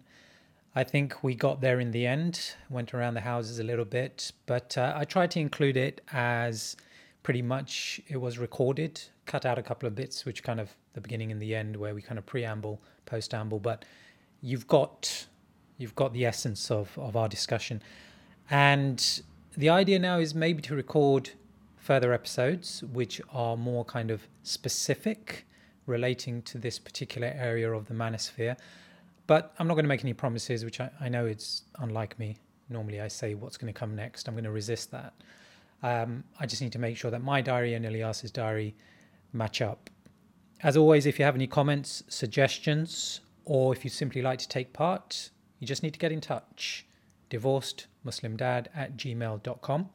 I 0.77 0.85
think 0.85 1.25
we 1.25 1.35
got 1.35 1.61
there 1.61 1.81
in 1.81 1.91
the 1.91 2.07
end, 2.07 2.55
went 2.71 2.95
around 2.95 3.15
the 3.15 3.23
houses 3.23 3.59
a 3.59 3.65
little 3.65 3.85
bit, 3.85 4.31
but 4.47 4.79
uh, 4.79 4.93
I 4.95 5.05
tried 5.05 5.33
to 5.33 5.41
include 5.41 5.77
it 5.77 6.01
as 6.13 6.77
pretty 7.25 7.43
much 7.43 8.01
it 8.07 8.19
was 8.19 8.39
recorded, 8.39 9.03
cut 9.27 9.45
out 9.45 9.59
a 9.59 9.65
couple 9.65 9.89
of 9.89 9.97
bits, 9.97 10.25
which 10.25 10.45
kind 10.45 10.61
of 10.61 10.77
the 10.93 11.01
beginning 11.01 11.33
and 11.33 11.43
the 11.43 11.57
end, 11.57 11.75
where 11.75 11.93
we 11.93 12.03
kind 12.03 12.19
of 12.19 12.27
preamble, 12.27 12.81
postamble, 13.05 13.61
but 13.61 13.85
you've 14.43 14.69
got 14.69 15.27
you've 15.77 15.97
got 15.97 16.13
the 16.13 16.25
essence 16.25 16.71
of, 16.71 16.97
of 16.97 17.17
our 17.17 17.29
discussion. 17.29 17.83
And 18.49 19.23
the 19.57 19.71
idea 19.71 19.99
now 19.99 20.21
is 20.21 20.37
maybe 20.37 20.63
to 20.63 20.77
record 20.77 21.31
further 21.83 22.13
episodes 22.13 22.83
which 22.93 23.21
are 23.33 23.57
more 23.57 23.85
kind 23.85 24.11
of 24.11 24.29
specific 24.43 25.47
relating 25.87 26.41
to 26.43 26.59
this 26.59 26.79
particular 26.79 27.33
area 27.37 27.71
of 27.73 27.87
the 27.87 27.95
manosphere 27.95 28.57
but 29.27 29.55
I'm 29.59 29.67
not 29.67 29.75
going 29.75 29.85
to 29.85 29.89
make 29.89 30.05
any 30.05 30.13
promises, 30.13 30.65
which 30.65 30.81
I, 30.81 30.91
I 31.01 31.09
know 31.09 31.27
it's 31.27 31.63
unlike 31.79 32.19
me. 32.19 32.37
Normally, 32.69 33.01
I 33.01 33.09
say 33.09 33.35
what's 33.35 33.57
going 33.57 33.73
to 33.73 33.79
come 33.79 33.95
next. 33.95 34.29
I'm 34.29 34.35
going 34.35 34.45
to 34.45 34.51
resist 34.51 34.91
that. 34.91 35.15
Um, 35.83 36.25
I 36.39 36.47
just 36.47 36.63
need 36.63 36.73
to 36.73 36.79
make 36.79 36.97
sure 36.97 37.11
that 37.11 37.23
my 37.23 37.41
diary 37.41 37.75
and 37.75 37.85
Alyas's 37.85 38.31
diary 38.31 38.75
match 39.33 39.61
up. 39.61 39.91
As 40.63 40.77
always, 40.77 41.07
if 41.07 41.19
you 41.19 41.25
have 41.25 41.35
any 41.35 41.47
comments, 41.47 42.03
suggestions, 42.09 43.21
or 43.45 43.73
if 43.73 43.85
you 43.85 43.91
simply 43.91 44.23
like 44.23 44.39
to 44.41 44.49
take 44.49 44.73
part, 44.73 45.31
you 45.59 45.67
just 45.67 45.83
need 45.83 45.93
to 45.93 45.99
get 45.99 46.13
in 46.13 46.21
touch. 46.21 46.87
Divorced 47.31 47.87
Muslim 48.05 48.37
Dad 48.37 48.69
at 48.75 48.97
gmail.com. 48.97 49.89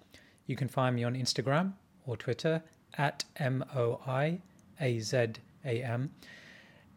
You 0.48 0.56
can 0.56 0.68
find 0.68 0.96
me 0.96 1.04
on 1.04 1.14
Instagram 1.14 1.74
or 2.06 2.18
Twitter 2.18 2.64
at 2.98 3.26
M 3.36 3.64
O 3.76 4.02
I 4.08 4.40
A 4.82 5.00
Z 5.00 5.34
A 5.64 5.84
M. 5.84 6.12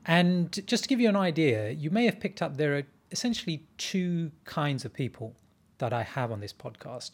And 0.06 0.66
just 0.66 0.84
to 0.84 0.88
give 0.88 1.00
you 1.00 1.08
an 1.08 1.16
idea, 1.16 1.70
you 1.70 1.90
may 1.90 2.06
have 2.06 2.20
picked 2.20 2.40
up 2.40 2.56
there 2.56 2.76
are 2.76 2.84
essentially 3.10 3.66
two 3.76 4.30
kinds 4.44 4.84
of 4.84 4.94
people 4.94 5.34
that 5.78 5.92
I 5.92 6.02
have 6.02 6.32
on 6.32 6.40
this 6.40 6.52
podcast. 6.52 7.12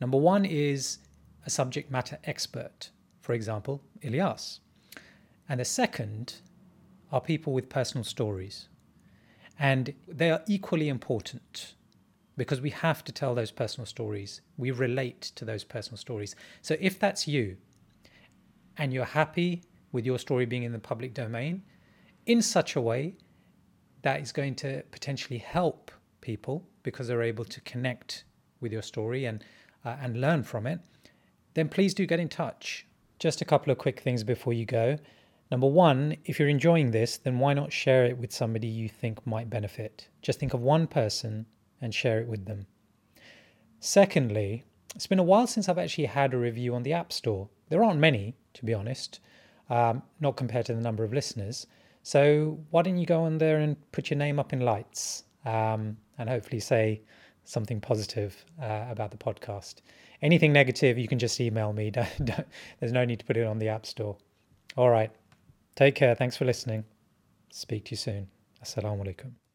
Number 0.00 0.18
one 0.18 0.44
is 0.44 0.98
a 1.46 1.50
subject 1.50 1.90
matter 1.90 2.18
expert, 2.24 2.90
for 3.22 3.32
example, 3.32 3.80
Alyas. 4.02 4.58
And 5.48 5.60
the 5.60 5.64
second 5.64 6.34
are 7.12 7.20
people 7.20 7.52
with 7.52 7.68
personal 7.68 8.04
stories. 8.04 8.68
And 9.58 9.94
they 10.06 10.30
are 10.30 10.42
equally 10.46 10.88
important 10.88 11.74
because 12.36 12.60
we 12.60 12.70
have 12.70 13.02
to 13.04 13.12
tell 13.12 13.34
those 13.34 13.50
personal 13.50 13.86
stories. 13.86 14.40
We 14.56 14.70
relate 14.70 15.22
to 15.36 15.44
those 15.44 15.64
personal 15.64 15.96
stories. 15.96 16.36
So 16.62 16.76
if 16.80 16.98
that's 16.98 17.26
you 17.26 17.56
and 18.76 18.92
you're 18.92 19.04
happy 19.04 19.62
with 19.92 20.04
your 20.04 20.18
story 20.18 20.46
being 20.46 20.64
in 20.64 20.72
the 20.72 20.78
public 20.78 21.14
domain, 21.14 21.62
in 22.26 22.42
such 22.42 22.76
a 22.76 22.80
way 22.80 23.16
that 24.02 24.20
is 24.20 24.32
going 24.32 24.54
to 24.56 24.82
potentially 24.90 25.38
help 25.38 25.90
people 26.20 26.66
because 26.82 27.08
they're 27.08 27.22
able 27.22 27.44
to 27.44 27.60
connect 27.62 28.24
with 28.60 28.72
your 28.72 28.82
story 28.82 29.24
and 29.24 29.44
uh, 29.84 29.96
and 30.00 30.20
learn 30.20 30.42
from 30.42 30.66
it, 30.66 30.80
then 31.54 31.68
please 31.68 31.94
do 31.94 32.06
get 32.06 32.18
in 32.18 32.28
touch. 32.28 32.86
Just 33.18 33.40
a 33.40 33.44
couple 33.44 33.70
of 33.70 33.78
quick 33.78 34.00
things 34.00 34.24
before 34.24 34.52
you 34.52 34.66
go. 34.66 34.98
Number 35.50 35.68
one, 35.68 36.16
if 36.24 36.38
you're 36.40 36.48
enjoying 36.48 36.90
this, 36.90 37.18
then 37.18 37.38
why 37.38 37.54
not 37.54 37.72
share 37.72 38.04
it 38.04 38.18
with 38.18 38.32
somebody 38.32 38.66
you 38.66 38.88
think 38.88 39.24
might 39.24 39.48
benefit? 39.48 40.08
Just 40.22 40.40
think 40.40 40.54
of 40.54 40.60
one 40.60 40.88
person 40.88 41.46
and 41.80 41.94
share 41.94 42.20
it 42.20 42.28
with 42.28 42.46
them. 42.46 42.66
Secondly, 43.80 44.64
it's 44.94 45.06
been 45.06 45.18
a 45.18 45.24
while 45.24 45.46
since 45.46 45.68
I've 45.68 45.78
actually 45.78 46.06
had 46.06 46.32
a 46.32 46.38
review 46.38 46.74
on 46.74 46.82
the 46.82 46.92
App 46.92 47.12
Store. 47.12 47.48
There 47.68 47.84
aren't 47.84 48.00
many, 48.00 48.34
to 48.54 48.64
be 48.64 48.74
honest, 48.74 49.20
um, 49.68 50.02
not 50.20 50.36
compared 50.36 50.66
to 50.66 50.74
the 50.74 50.80
number 50.80 51.04
of 51.04 51.12
listeners. 51.12 51.66
So 52.02 52.58
why 52.70 52.82
don't 52.82 52.98
you 52.98 53.06
go 53.06 53.22
on 53.22 53.38
there 53.38 53.58
and 53.58 53.76
put 53.92 54.10
your 54.10 54.16
name 54.16 54.38
up 54.38 54.52
in 54.52 54.60
lights 54.60 55.24
um, 55.44 55.96
and 56.18 56.28
hopefully 56.28 56.60
say 56.60 57.02
something 57.44 57.80
positive 57.80 58.44
uh, 58.62 58.86
about 58.88 59.10
the 59.10 59.16
podcast. 59.16 59.76
Anything 60.22 60.52
negative, 60.52 60.98
you 60.98 61.08
can 61.08 61.18
just 61.18 61.40
email 61.40 61.72
me. 61.72 61.90
Don't, 61.96 62.24
don't, 62.24 62.46
there's 62.80 62.92
no 62.92 63.04
need 63.04 63.18
to 63.18 63.24
put 63.24 63.36
it 63.36 63.46
on 63.46 63.58
the 63.58 63.68
App 63.68 63.84
Store. 63.84 64.16
All 64.76 64.90
right. 64.90 65.10
Take 65.74 65.94
care. 65.94 66.14
Thanks 66.14 66.36
for 66.36 66.44
listening. 66.44 66.84
Speak 67.50 67.84
to 67.86 67.90
you 67.90 67.96
soon. 67.96 68.28
Assalamu 68.62 69.04
alaikum. 69.04 69.45